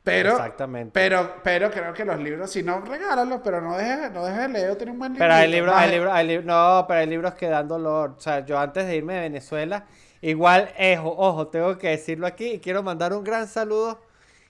Pero, 0.06 0.30
Exactamente. 0.30 0.92
pero, 0.94 1.34
pero 1.42 1.68
creo 1.68 1.92
que 1.92 2.04
los 2.04 2.16
libros, 2.20 2.48
si 2.52 2.62
no, 2.62 2.80
regálalos, 2.80 3.40
pero 3.42 3.60
no 3.60 3.76
dejes, 3.76 4.12
no 4.12 4.24
dejes 4.24 4.42
de 4.42 4.48
leer, 4.50 4.76
tiene 4.76 4.92
un 4.92 5.00
buen 5.00 5.12
libro. 5.14 5.24
Pero 5.24 5.34
hay 5.34 5.50
libros, 5.50 5.74
hay 5.76 5.90
libros, 5.90 6.12
hay 6.14 6.26
libros, 6.28 6.46
no, 6.46 6.84
pero 6.86 7.00
hay 7.00 7.06
libros 7.08 7.34
que 7.34 7.48
dan 7.48 7.66
dolor. 7.66 8.14
O 8.16 8.20
sea, 8.20 8.44
yo 8.46 8.56
antes 8.56 8.86
de 8.86 8.94
irme 8.94 9.14
de 9.14 9.20
Venezuela, 9.22 9.84
igual, 10.20 10.70
ojo, 10.98 11.12
ojo, 11.18 11.48
tengo 11.48 11.76
que 11.76 11.88
decirlo 11.88 12.28
aquí 12.28 12.46
y 12.52 12.58
quiero 12.60 12.84
mandar 12.84 13.12
un 13.14 13.24
gran 13.24 13.48
saludo. 13.48 14.00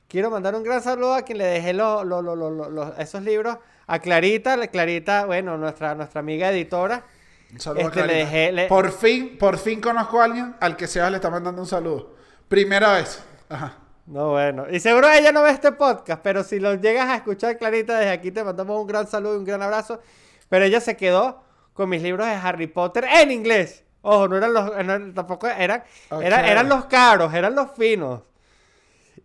Quiero 0.08 0.30
mandar 0.30 0.54
un 0.54 0.62
gran 0.62 0.82
saludo 0.82 1.14
a 1.14 1.22
quien 1.22 1.38
le 1.38 1.46
dejé 1.46 1.72
los- 1.72 2.04
los- 2.04 2.22
los- 2.22 2.98
esos 2.98 3.22
libros. 3.22 3.56
A 3.86 3.98
Clarita, 3.98 4.58
la 4.58 4.66
Clarita, 4.66 5.24
bueno, 5.24 5.56
nuestra, 5.56 5.94
nuestra 5.94 6.20
amiga 6.20 6.50
editora. 6.50 7.02
Un 7.50 7.60
saludo 7.60 7.80
a 7.80 7.84
Este, 7.86 8.00
le 8.02 8.06
Clarita. 8.06 8.30
dejé- 8.30 8.52
le- 8.52 8.66
Por 8.68 8.92
fin, 8.92 9.38
por 9.38 9.56
fin 9.56 9.80
conozco 9.80 10.20
a 10.20 10.24
alguien 10.24 10.54
al 10.60 10.76
que 10.76 10.86
Sebas 10.86 11.10
le 11.10 11.16
está 11.16 11.30
mandando 11.30 11.62
un 11.62 11.66
saludo. 11.66 12.14
Primera 12.46 12.92
vez. 12.92 13.24
Ajá. 13.48 13.78
No, 14.06 14.30
bueno. 14.30 14.66
Y 14.70 14.80
seguro 14.80 15.10
ella 15.10 15.32
no 15.32 15.42
ve 15.42 15.50
este 15.50 15.72
podcast, 15.72 16.22
pero 16.22 16.44
si 16.44 16.60
lo 16.60 16.74
llegas 16.74 17.08
a 17.08 17.16
escuchar, 17.16 17.58
Clarita, 17.58 17.98
desde 17.98 18.12
aquí 18.12 18.30
te 18.30 18.44
mandamos 18.44 18.80
un 18.80 18.86
gran 18.86 19.06
saludo 19.08 19.34
y 19.34 19.38
un 19.38 19.44
gran 19.44 19.62
abrazo. 19.62 20.00
Pero 20.48 20.64
ella 20.64 20.80
se 20.80 20.96
quedó 20.96 21.42
con 21.72 21.88
mis 21.88 22.02
libros 22.02 22.26
de 22.26 22.34
Harry 22.34 22.68
Potter 22.68 23.04
en 23.04 23.32
inglés. 23.32 23.84
Ojo, 24.02 24.28
no 24.28 24.36
eran 24.36 24.52
los, 24.52 24.84
no, 24.84 25.14
tampoco 25.14 25.48
eran, 25.48 25.82
eran, 26.22 26.44
eran 26.44 26.68
los 26.68 26.84
caros, 26.84 27.34
eran 27.34 27.56
los 27.56 27.72
finos. 27.72 28.22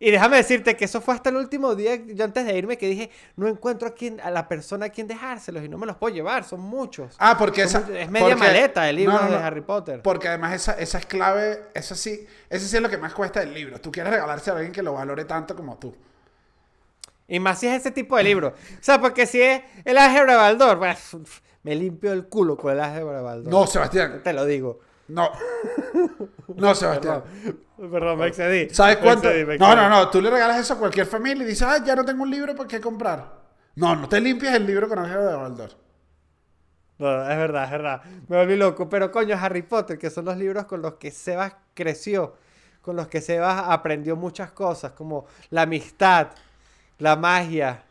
Y 0.03 0.09
déjame 0.09 0.37
decirte 0.37 0.75
que 0.75 0.85
eso 0.85 0.99
fue 0.99 1.13
hasta 1.13 1.29
el 1.29 1.35
último 1.35 1.75
día, 1.75 1.95
yo 1.95 2.25
antes 2.25 2.43
de 2.43 2.57
irme, 2.57 2.75
que 2.75 2.87
dije, 2.87 3.11
no 3.35 3.47
encuentro 3.47 3.87
a, 3.87 3.91
quién, 3.93 4.19
a 4.19 4.31
la 4.31 4.47
persona 4.47 4.87
a 4.87 4.89
quien 4.89 5.07
dejárselos 5.07 5.63
y 5.63 5.69
no 5.69 5.77
me 5.77 5.85
los 5.85 5.95
puedo 5.95 6.11
llevar, 6.11 6.43
son 6.43 6.59
muchos. 6.61 7.15
Ah, 7.19 7.35
porque 7.37 7.67
Son 7.67 7.83
esa. 7.83 7.99
es 7.99 8.09
media 8.09 8.29
porque- 8.29 8.35
maleta 8.35 8.91
No, 8.93 9.21
no, 9.21 9.29
de. 9.29 9.35
Harry 9.37 9.61
Potter. 9.61 10.01
Porque 10.01 10.27
además 10.27 10.53
esa, 10.55 10.73
esa 10.73 10.97
es 10.97 11.05
clave, 11.05 11.65
eso 11.75 11.93
sí, 11.93 12.25
eso 12.49 12.67
sí 12.67 12.75
es 12.75 12.81
lo 12.81 12.89
que 12.89 12.97
más 12.97 13.13
cuesta 13.13 13.41
del 13.41 13.53
libro. 13.53 13.79
Tú 13.79 13.91
quieres 13.91 14.11
regalarse 14.11 14.49
a 14.49 14.53
alguien 14.55 14.71
que 14.71 14.81
lo 14.81 14.93
valore 14.93 15.23
tanto 15.25 15.55
como 15.55 15.77
tú. 15.77 15.95
Y 17.27 17.39
más 17.39 17.59
si 17.59 17.67
es 17.67 17.79
ese 17.79 17.91
tipo 17.91 18.17
de 18.17 18.23
libro. 18.23 18.47
O 18.49 18.83
sea, 18.83 18.99
porque 18.99 19.27
si 19.27 19.39
es 19.39 19.61
el 19.85 19.99
álgebra 19.99 20.33
de 20.33 20.37
Baldor, 20.39 20.79
pues, 20.79 21.15
me 21.63 21.75
limpio 21.75 22.11
el 22.11 22.25
culo 22.25 22.57
con 22.57 22.73
el 22.73 22.79
álgebra 22.79 23.17
de 23.17 23.23
Baldor. 23.23 23.53
No, 23.53 23.67
Sebastián. 23.67 24.21
Te 24.23 24.33
lo 24.33 24.45
digo. 24.45 24.79
No. 25.13 25.29
No, 26.55 26.75
Sebastián. 26.75 27.23
Perdón, 27.77 28.19
me 28.19 28.27
excedí. 28.27 28.69
¿Sabes 28.73 28.97
Me 28.97 29.03
cuánto? 29.03 29.27
excedí, 29.27 29.45
me 29.45 29.57
No, 29.57 29.65
excedí. 29.71 29.75
no, 29.83 29.89
no. 29.89 30.09
Tú 30.09 30.21
le 30.21 30.29
regalas 30.29 30.59
eso 30.59 30.73
a 30.75 30.77
cualquier 30.77 31.05
familia 31.05 31.43
y 31.43 31.47
dices, 31.47 31.63
ah, 31.67 31.83
ya 31.83 31.95
no 31.95 32.05
tengo 32.05 32.23
un 32.23 32.29
libro 32.31 32.55
por 32.55 32.67
qué 32.67 32.79
comprar. 32.79 33.41
No, 33.75 33.95
no 33.95 34.07
te 34.07 34.19
limpias 34.21 34.53
el 34.55 34.65
libro 34.65 34.87
con 34.87 34.99
álgebra 34.99 35.29
de 35.31 35.35
Baldor. 35.35 35.69
No, 36.99 37.21
es 37.29 37.37
verdad, 37.37 37.63
es 37.65 37.71
verdad. 37.71 38.01
Me 38.27 38.37
volví 38.37 38.55
loco. 38.55 38.87
Pero 38.87 39.11
coño, 39.11 39.35
Harry 39.39 39.63
Potter, 39.63 39.97
que 39.97 40.09
son 40.09 40.25
los 40.25 40.37
libros 40.37 40.65
con 40.65 40.81
los 40.81 40.93
que 40.95 41.09
Sebas 41.09 41.53
creció, 41.73 42.35
con 42.81 42.95
los 42.95 43.07
que 43.07 43.21
Sebas 43.21 43.63
aprendió 43.67 44.15
muchas 44.15 44.51
cosas, 44.51 44.91
como 44.91 45.25
la 45.49 45.63
amistad, 45.63 46.27
la 46.99 47.15
magia. 47.15 47.83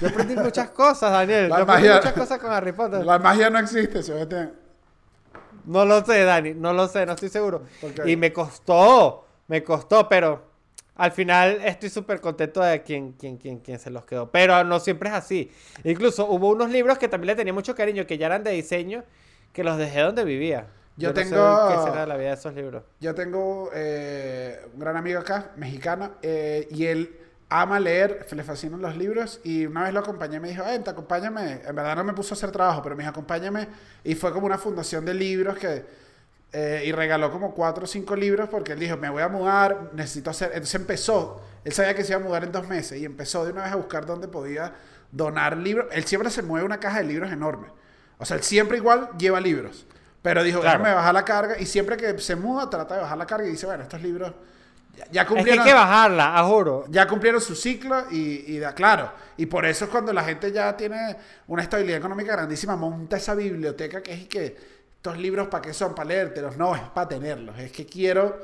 Yo 0.00 0.08
aprendí 0.08 0.34
muchas 0.34 0.70
cosas, 0.70 1.12
Daniel. 1.12 1.50
La 1.50 1.56
Yo 1.58 1.62
aprendí 1.64 1.82
magia- 1.88 1.96
muchas 1.96 2.12
cosas 2.14 2.38
con 2.38 2.50
Harry 2.52 2.72
Potter. 2.72 3.04
La 3.04 3.18
magia 3.18 3.50
no 3.50 3.58
existe, 3.58 4.02
Sebastián. 4.02 4.54
No 5.66 5.84
lo 5.84 6.04
sé, 6.04 6.24
Dani, 6.24 6.54
no 6.54 6.72
lo 6.72 6.88
sé, 6.88 7.06
no 7.06 7.12
estoy 7.12 7.28
seguro. 7.28 7.62
Y 8.06 8.16
me 8.16 8.32
costó, 8.32 9.26
me 9.48 9.62
costó, 9.62 10.08
pero 10.08 10.42
al 10.96 11.10
final 11.12 11.60
estoy 11.64 11.90
súper 11.90 12.20
contento 12.20 12.62
de 12.62 12.82
quien, 12.82 13.12
quien, 13.12 13.36
quien, 13.38 13.58
quien 13.58 13.78
se 13.78 13.90
los 13.90 14.04
quedó. 14.04 14.30
Pero 14.30 14.62
no 14.64 14.78
siempre 14.80 15.08
es 15.08 15.14
así. 15.14 15.50
Incluso 15.82 16.26
hubo 16.26 16.50
unos 16.50 16.70
libros 16.70 16.98
que 16.98 17.08
también 17.08 17.28
le 17.28 17.34
tenía 17.36 17.52
mucho 17.52 17.74
cariño, 17.74 18.06
que 18.06 18.18
ya 18.18 18.26
eran 18.26 18.44
de 18.44 18.50
diseño, 18.52 19.04
que 19.52 19.64
los 19.64 19.76
dejé 19.78 20.00
donde 20.00 20.24
vivía. 20.24 20.66
Yo 20.96 21.08
no 21.10 21.16
sé 21.16 21.24
tengo- 21.24 21.68
qué 21.68 21.90
será 21.90 22.06
la 22.06 22.16
vida 22.16 22.28
de 22.28 22.34
esos 22.34 22.54
libros. 22.54 22.84
Yo 23.00 23.14
tengo 23.14 23.70
eh, 23.74 24.60
un 24.74 24.78
gran 24.78 24.96
amigo 24.96 25.18
acá, 25.20 25.50
mexicano, 25.56 26.12
eh, 26.22 26.68
y 26.70 26.86
él 26.86 27.18
ama 27.62 27.78
leer, 27.80 28.26
le 28.30 28.42
fascinan 28.44 28.80
los 28.80 28.96
libros, 28.96 29.40
y 29.44 29.66
una 29.66 29.84
vez 29.84 29.92
lo 29.92 30.00
acompañé 30.00 30.36
y 30.36 30.40
me 30.40 30.48
dijo, 30.48 30.64
vente, 30.64 30.90
acompáñame. 30.90 31.62
En 31.66 31.74
verdad 31.74 31.96
no 31.96 32.04
me 32.04 32.12
puso 32.12 32.34
a 32.34 32.36
hacer 32.36 32.50
trabajo, 32.50 32.82
pero 32.82 32.96
me 32.96 33.02
dijo, 33.02 33.10
acompáñame, 33.10 33.68
y 34.02 34.14
fue 34.14 34.32
como 34.32 34.46
una 34.46 34.58
fundación 34.58 35.04
de 35.04 35.14
libros 35.14 35.56
que... 35.58 35.84
eh, 36.52 36.82
y 36.86 36.92
regaló 36.92 37.30
como 37.30 37.52
cuatro 37.54 37.84
o 37.84 37.86
cinco 37.86 38.14
libros 38.14 38.48
porque 38.48 38.72
él 38.72 38.78
dijo, 38.78 38.96
me 38.96 39.08
voy 39.10 39.22
a 39.22 39.28
mudar, 39.28 39.90
necesito 39.94 40.30
hacer... 40.30 40.50
Entonces 40.52 40.74
empezó, 40.76 41.42
él 41.64 41.72
sabía 41.72 41.94
que 41.94 42.04
se 42.04 42.12
iba 42.12 42.20
a 42.20 42.24
mudar 42.24 42.44
en 42.44 42.52
dos 42.52 42.68
meses, 42.68 43.00
y 43.00 43.04
empezó 43.04 43.44
de 43.44 43.52
una 43.52 43.64
vez 43.64 43.72
a 43.72 43.76
buscar 43.76 44.06
dónde 44.06 44.28
podía 44.28 44.72
donar 45.12 45.56
libros. 45.56 45.86
Él 45.92 46.04
siempre 46.04 46.30
se 46.30 46.42
mueve 46.42 46.64
una 46.66 46.78
caja 46.80 46.98
de 46.98 47.04
libros 47.04 47.30
enorme. 47.32 47.68
O 48.18 48.24
sea, 48.24 48.36
él 48.36 48.42
siempre 48.42 48.78
igual 48.78 49.10
lleva 49.18 49.40
libros. 49.40 49.86
Pero 50.22 50.42
dijo, 50.42 50.60
Claro. 50.60 50.78
déjame 50.78 50.94
bajar 50.96 51.14
la 51.14 51.24
carga. 51.24 51.58
Y 51.60 51.66
siempre 51.66 51.96
que 51.96 52.18
se 52.18 52.34
muda, 52.36 52.70
trata 52.70 52.94
de 52.94 53.00
bajar 53.02 53.18
la 53.18 53.26
carga 53.26 53.46
y 53.46 53.50
dice, 53.50 53.66
bueno, 53.66 53.82
estos 53.82 54.00
libros 54.00 54.32
ya, 54.96 55.04
ya 55.04 55.04
Es 55.04 55.10
que 55.12 55.18
hay 55.20 55.26
cumplieron, 55.26 55.64
que 55.64 55.72
bajarla, 55.74 56.38
a 56.38 56.44
juro. 56.44 56.84
ya 56.88 57.06
cumplieron 57.06 57.40
su 57.40 57.54
ciclo 57.54 58.04
y, 58.10 58.44
y 58.54 58.58
da 58.58 58.74
claro. 58.74 59.12
Y 59.36 59.46
por 59.46 59.64
eso 59.66 59.84
es 59.86 59.90
cuando 59.90 60.12
la 60.12 60.22
gente 60.24 60.50
ya 60.52 60.76
tiene 60.76 61.16
una 61.48 61.62
estabilidad 61.62 61.98
económica 61.98 62.32
grandísima, 62.32 62.76
monta 62.76 63.16
esa 63.16 63.34
biblioteca 63.34 64.02
que 64.02 64.12
es 64.12 64.28
que 64.28 64.56
estos 64.96 65.18
libros 65.18 65.48
para 65.48 65.62
qué 65.62 65.74
son, 65.74 65.94
para 65.94 66.08
leértelos. 66.08 66.56
No, 66.56 66.74
es 66.74 66.82
para 66.94 67.08
tenerlos. 67.08 67.58
Es 67.58 67.72
que 67.72 67.84
quiero... 67.86 68.38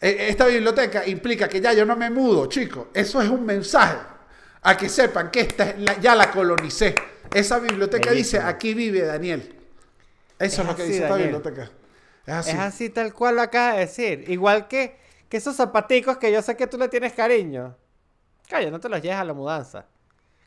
E- 0.00 0.28
Esta 0.28 0.46
biblioteca 0.46 1.06
implica 1.06 1.48
que 1.48 1.60
ya 1.60 1.72
yo 1.72 1.84
no 1.86 1.96
me 1.96 2.10
mudo, 2.10 2.46
chicos. 2.46 2.88
Eso 2.92 3.22
es 3.22 3.28
un 3.28 3.44
mensaje. 3.46 3.96
A 4.62 4.76
que 4.76 4.88
sepan 4.88 5.30
que 5.30 5.40
esta 5.40 5.70
es 5.70 5.78
la- 5.78 5.98
ya 5.98 6.14
la 6.14 6.30
colonicé. 6.30 6.94
Esa 7.32 7.58
biblioteca 7.58 8.10
dice, 8.10 8.36
Bellísimo. 8.38 8.48
aquí 8.48 8.74
vive 8.74 9.00
Daniel. 9.02 9.54
Eso 10.38 10.44
es, 10.46 10.58
Es 10.58 10.66
lo 10.66 10.76
que 10.76 10.82
así, 10.82 10.90
dice 10.92 11.02
esta 11.04 11.14
Daniel. 11.16 11.32
biblioteca. 11.32 11.70
Es 12.26 12.34
así. 12.34 12.50
Es 12.50 12.58
así 12.58 12.90
tal 12.90 13.14
cual 13.14 13.36
lo 13.36 13.42
acabas 13.42 13.74
de 13.76 13.80
decir. 13.80 14.24
Igual 14.28 14.68
que, 14.68 14.98
que 15.28 15.36
esos 15.38 15.56
zapaticos 15.56 16.16
que 16.18 16.30
yo 16.32 16.40
sé 16.42 16.56
que 16.56 16.66
tú 16.66 16.78
le 16.78 16.88
tienes 16.88 17.12
cariño. 17.12 17.74
Calla, 18.48 18.70
no 18.70 18.78
te 18.80 18.88
los 18.88 19.00
lleves 19.02 19.18
a 19.18 19.24
la 19.24 19.32
mudanza. 19.34 19.86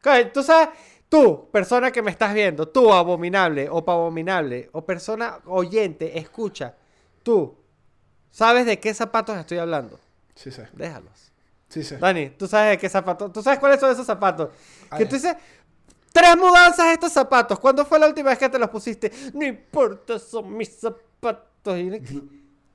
Calla, 0.02 0.32
tú 0.32 0.42
sabes, 0.42 0.70
tú, 1.10 1.50
persona 1.52 1.92
que 1.92 2.02
me 2.02 2.12
estás 2.12 2.34
viendo, 2.34 2.68
tú, 2.68 2.94
abominable 2.94 3.68
o 3.70 3.80
abominable, 3.80 4.70
o 4.72 4.86
persona 4.86 5.40
oyente, 5.46 6.18
escucha, 6.18 6.76
tú, 7.24 7.58
¿sabes 8.32 8.66
de 8.66 8.80
qué 8.80 8.94
zapatos 8.94 9.38
estoy 9.38 9.58
hablando? 9.58 10.00
Sí, 10.36 10.52
sí. 10.52 10.62
Déjalos. 10.74 11.32
Sí, 11.68 11.84
sí. 11.84 11.96
Dani, 11.98 12.30
tú 12.32 12.48
sabes 12.48 12.72
de 12.72 12.78
qué 12.78 12.88
zapatos, 12.90 13.32
tú 13.34 13.44
sabes 13.44 13.60
cuáles 13.60 13.80
son 13.80 13.92
esos 13.92 14.06
zapatos. 14.06 14.50
Ay. 14.90 15.00
Que 15.00 15.06
tú 15.06 15.16
dices, 15.16 15.36
tres 16.14 16.38
mudanzas 16.38 16.88
estos 16.94 17.12
zapatos. 17.12 17.60
¿Cuándo 17.60 17.86
fue 17.86 17.99
la 17.99 18.08
última 18.08 18.30
vez 18.30 18.40
que 18.40 18.49
te 18.49 18.58
los 18.58 18.70
pusiste? 18.70 19.12
No 19.34 19.45
importa, 19.45 20.18
son 20.18 20.56
mis 20.56 20.80
zapatos. 20.80 21.78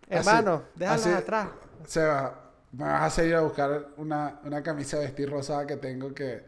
Hermano, 0.08 0.62
déjalos 0.74 1.06
así- 1.06 1.14
atrás. 1.14 1.48
Seba, 1.86 2.34
me 2.72 2.84
vas 2.84 3.02
a 3.02 3.04
hacer 3.06 3.26
ir 3.26 3.34
a 3.34 3.40
buscar 3.42 3.88
una, 3.96 4.40
una 4.44 4.62
camisa 4.62 4.98
de 4.98 5.06
vestir 5.06 5.30
rosada 5.30 5.66
que 5.66 5.76
tengo 5.76 6.12
que, 6.12 6.44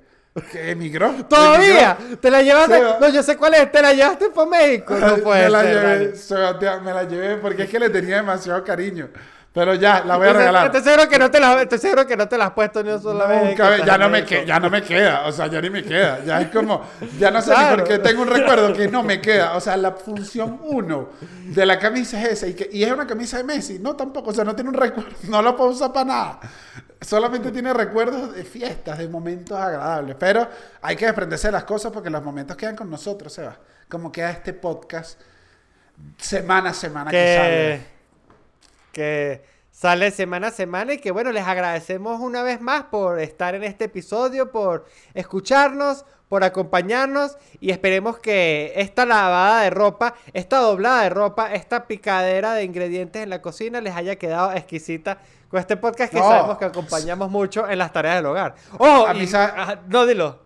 que 0.50 0.70
emigró. 0.70 1.24
¿Todavía? 1.26 1.96
¿Te 2.20 2.30
la 2.30 2.42
llevaste? 2.42 2.80
No, 3.00 3.08
yo 3.08 3.22
sé 3.22 3.36
cuál 3.36 3.54
es. 3.54 3.70
¿Te 3.70 3.80
la 3.80 3.92
llevaste 3.92 4.30
para 4.30 4.50
México? 4.50 4.94
No 4.94 5.16
puede 5.18 5.44
me 5.44 5.50
la 5.50 5.62
ser, 5.62 5.74
llevé. 5.74 6.16
Sebastián, 6.16 6.84
me 6.84 6.92
la 6.92 7.04
llevé 7.04 7.36
porque 7.36 7.62
es 7.64 7.70
que 7.70 7.78
le 7.78 7.90
tenía 7.90 8.16
demasiado 8.16 8.62
cariño. 8.64 9.08
Pero 9.56 9.72
ya, 9.72 10.04
la 10.04 10.18
voy 10.18 10.28
a 10.28 10.32
regalar. 10.34 10.66
Estoy 10.66 10.82
seguro 10.82 11.08
que 11.08 11.18
no 11.18 11.30
te 11.30 11.40
las, 11.40 11.62
estoy 11.62 11.78
seguro 11.78 12.06
que 12.06 12.14
no 12.14 12.28
te 12.28 12.36
las 12.36 12.48
has 12.48 12.52
puesto 12.52 12.82
ni 12.82 12.90
una 12.90 13.00
sola 13.00 13.24
vez. 13.24 13.42
Nunca, 13.48 13.86
ya, 13.86 13.96
no 13.96 14.10
me 14.10 14.22
que- 14.22 14.44
ya 14.44 14.60
no 14.60 14.68
me 14.68 14.82
queda, 14.82 15.26
o 15.26 15.32
sea, 15.32 15.46
ya 15.46 15.62
ni 15.62 15.70
me 15.70 15.82
queda. 15.82 16.22
Ya 16.26 16.42
es 16.42 16.48
como, 16.48 16.82
ya 17.18 17.30
no 17.30 17.40
sé 17.40 17.52
Claro. 17.52 17.70
ni 17.70 17.76
por 17.78 17.88
qué 17.88 17.98
tengo 18.00 18.20
un 18.20 18.28
recuerdo 18.28 18.74
que 18.74 18.86
no 18.86 19.02
me 19.02 19.18
queda. 19.18 19.56
O 19.56 19.60
sea, 19.62 19.78
la 19.78 19.92
función 19.92 20.60
uno 20.62 21.08
de 21.46 21.64
la 21.64 21.78
camisa 21.78 22.20
es 22.22 22.32
esa. 22.32 22.46
Y, 22.48 22.52
que, 22.52 22.68
y 22.70 22.84
es 22.84 22.92
una 22.92 23.06
camisa 23.06 23.38
de 23.38 23.44
Messi. 23.44 23.78
No, 23.78 23.96
tampoco. 23.96 24.28
O 24.28 24.34
sea, 24.34 24.44
no 24.44 24.54
tiene 24.54 24.68
un 24.68 24.76
recuerdo. 24.76 25.08
No 25.30 25.40
lo 25.40 25.56
puedo 25.56 25.70
usar 25.70 25.90
para 25.90 26.04
nada. 26.04 26.40
Solamente 27.00 27.50
tiene 27.50 27.72
recuerdos 27.72 28.34
de 28.34 28.44
fiestas, 28.44 28.98
de 28.98 29.08
momentos 29.08 29.58
agradables. 29.58 30.16
Pero 30.20 30.46
hay 30.82 30.96
que 30.96 31.06
desprenderse 31.06 31.48
de 31.48 31.52
las 31.52 31.64
cosas 31.64 31.90
porque 31.92 32.10
los 32.10 32.22
momentos 32.22 32.58
quedan 32.58 32.76
con 32.76 32.90
nosotros, 32.90 33.32
Seba. 33.32 33.56
Como 33.88 34.12
queda 34.12 34.32
este 34.32 34.52
podcast 34.52 35.18
semana 36.18 36.70
a 36.70 36.74
semana 36.74 37.10
que, 37.10 37.16
que, 37.16 37.36
sale. 37.38 37.95
Que 38.97 39.44
sale 39.70 40.10
semana 40.10 40.47
a 40.48 40.51
semana 40.51 40.94
y 40.94 40.98
que 40.98 41.10
bueno, 41.10 41.31
les 41.32 41.44
agradecemos 41.47 42.18
una 42.18 42.43
vez 42.43 42.62
más 42.62 42.85
por 42.85 43.20
estar 43.20 43.55
en 43.55 43.62
este 43.62 43.85
episodio, 43.85 44.51
por 44.51 44.86
escucharnos, 45.12 46.06
por 46.31 46.44
acompañarnos 46.44 47.36
y 47.60 47.70
esperemos 47.73 48.18
que 48.18 48.73
esta 48.77 49.05
lavada 49.05 49.60
de 49.60 49.68
ropa, 49.70 50.14
esta 50.32 50.59
doblada 50.60 51.02
de 51.02 51.10
ropa, 51.10 51.52
esta 51.52 51.86
picadera 51.86 52.55
de 52.55 52.64
ingredientes 52.64 53.23
en 53.23 53.28
la 53.28 53.43
cocina 53.43 53.82
les 53.82 53.94
haya 53.94 54.16
quedado 54.16 54.51
exquisita 54.52 55.18
con 55.51 55.60
este 55.60 55.77
podcast 55.77 56.10
que 56.10 56.18
No. 56.20 56.28
sabemos 56.28 56.56
que 56.56 56.64
acompañamos 56.64 57.31
mucho 57.31 57.68
en 57.68 57.78
las 57.78 57.93
tareas 57.93 58.16
del 58.16 58.27
hogar. 58.27 58.55
¡Oh! 58.78 59.05
A 59.06 59.12
mí 59.12 59.24
y- 59.31 59.35
ajá, 59.35 59.81
no, 59.89 60.06
dilo. 60.06 60.40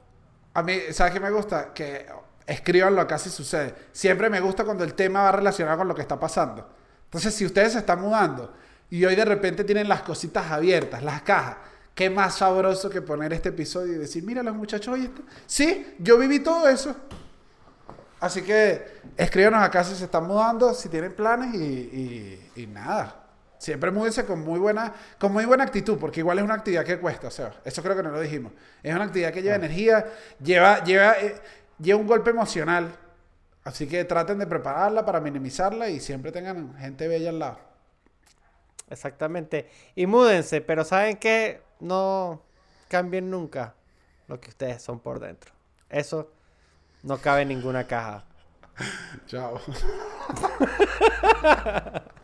A 0.55 0.63
mí, 0.65 0.77
¿sabes 0.91 1.13
qué 1.13 1.21
me 1.21 1.31
gusta? 1.31 1.73
Que 1.73 2.05
escriban 2.49 2.97
lo 2.97 3.03
que 3.03 3.15
casi 3.15 3.31
sucede. 3.31 3.73
Siempre 3.93 4.29
me 4.29 4.41
gusta 4.41 4.65
cuando 4.65 4.83
el 4.83 4.95
tema 4.95 5.23
va 5.23 5.31
relacionado 5.33 5.79
con 5.79 5.87
lo 5.89 5.95
que 5.95 6.03
está 6.03 6.19
pasando. 6.19 6.69
Entonces, 7.11 7.35
si 7.35 7.45
ustedes 7.45 7.73
se 7.73 7.81
están 7.81 8.01
mudando 8.01 8.55
y 8.89 9.05
hoy 9.05 9.17
de 9.17 9.25
repente 9.25 9.65
tienen 9.65 9.89
las 9.89 10.03
cositas 10.03 10.51
abiertas, 10.51 11.03
las 11.03 11.23
cajas, 11.23 11.57
qué 11.95 12.09
más 12.09 12.37
sabroso 12.39 12.89
que 12.89 13.03
poner 13.03 13.33
este 13.33 13.49
episodio 13.49 13.95
y 13.95 13.99
decir, 13.99 14.23
mira, 14.23 14.43
los 14.45 14.55
muchachos 14.55 14.95
hoy 14.95 15.05
están... 15.07 15.25
Sí, 15.47 15.95
yo 15.99 16.17
viví 16.19 16.39
todo 16.41 16.69
eso. 16.69 16.95
Así 18.21 18.43
que 18.43 19.01
escríbanos 19.17 19.63
acá 19.63 19.83
si 19.83 19.95
se 19.95 20.05
están 20.05 20.25
mudando, 20.27 20.75
si 20.75 20.89
tienen 20.89 21.13
planes 21.15 21.55
y, 21.55 21.59
y- 21.65 22.51
y 22.63 22.67
nada. 22.67 23.17
Siempre 23.59 23.91
múdense 23.91 24.25
con 24.25 24.41
muy 24.41 24.59
buena, 24.59 24.93
con 25.19 25.33
muy 25.33 25.45
buena 25.47 25.65
actitud, 25.65 25.99
porque 25.99 26.21
igual 26.21 26.39
es 26.39 26.45
una 26.45 26.55
actividad 26.55 26.85
que 26.85 26.99
cuesta, 26.99 27.29
o 27.29 27.31
sea, 27.31 27.53
eso 27.65 27.83
creo 27.83 27.97
que 27.97 28.03
no 28.03 28.11
lo 28.11 28.21
dijimos. 28.21 28.53
Es 28.83 28.95
una 28.95 29.05
actividad 29.05 29.33
que 29.33 29.43
lleva 29.43 29.57
energía, 29.57 30.07
lleva, 30.43 30.83
lleva, 30.85 31.13
eh, 31.19 31.35
lleva 31.79 31.99
un 31.99 32.07
golpe 32.07 32.31
emocional. 32.31 32.91
Así 33.65 33.87
que 33.87 34.05
traten 34.05 34.39
de 34.39 34.47
prepararla 34.47 35.05
para 35.05 35.21
minimizarla 35.21 35.91
y 35.91 36.01
siempre 36.01 36.33
tengan 36.33 36.77
gente 36.79 37.09
bella 37.09 37.31
al 37.31 37.39
lado. 37.39 37.59
Exactamente. 38.89 39.71
Y 39.95 40.07
múdense, 40.07 40.61
pero 40.61 40.85
¿saben 40.85 41.17
qué? 41.17 41.63
No 41.79 42.43
cambien 42.89 43.31
nunca 43.31 43.75
lo 44.29 44.41
que 44.41 44.51
ustedes 44.51 44.83
son 44.83 45.01
por 45.01 45.21
dentro. 45.21 45.53
Eso 45.89 46.31
no 47.03 47.19
cabe 47.19 47.43
en 47.43 47.49
ninguna 47.49 47.87
caja. 47.87 48.25
Chao. 49.27 49.61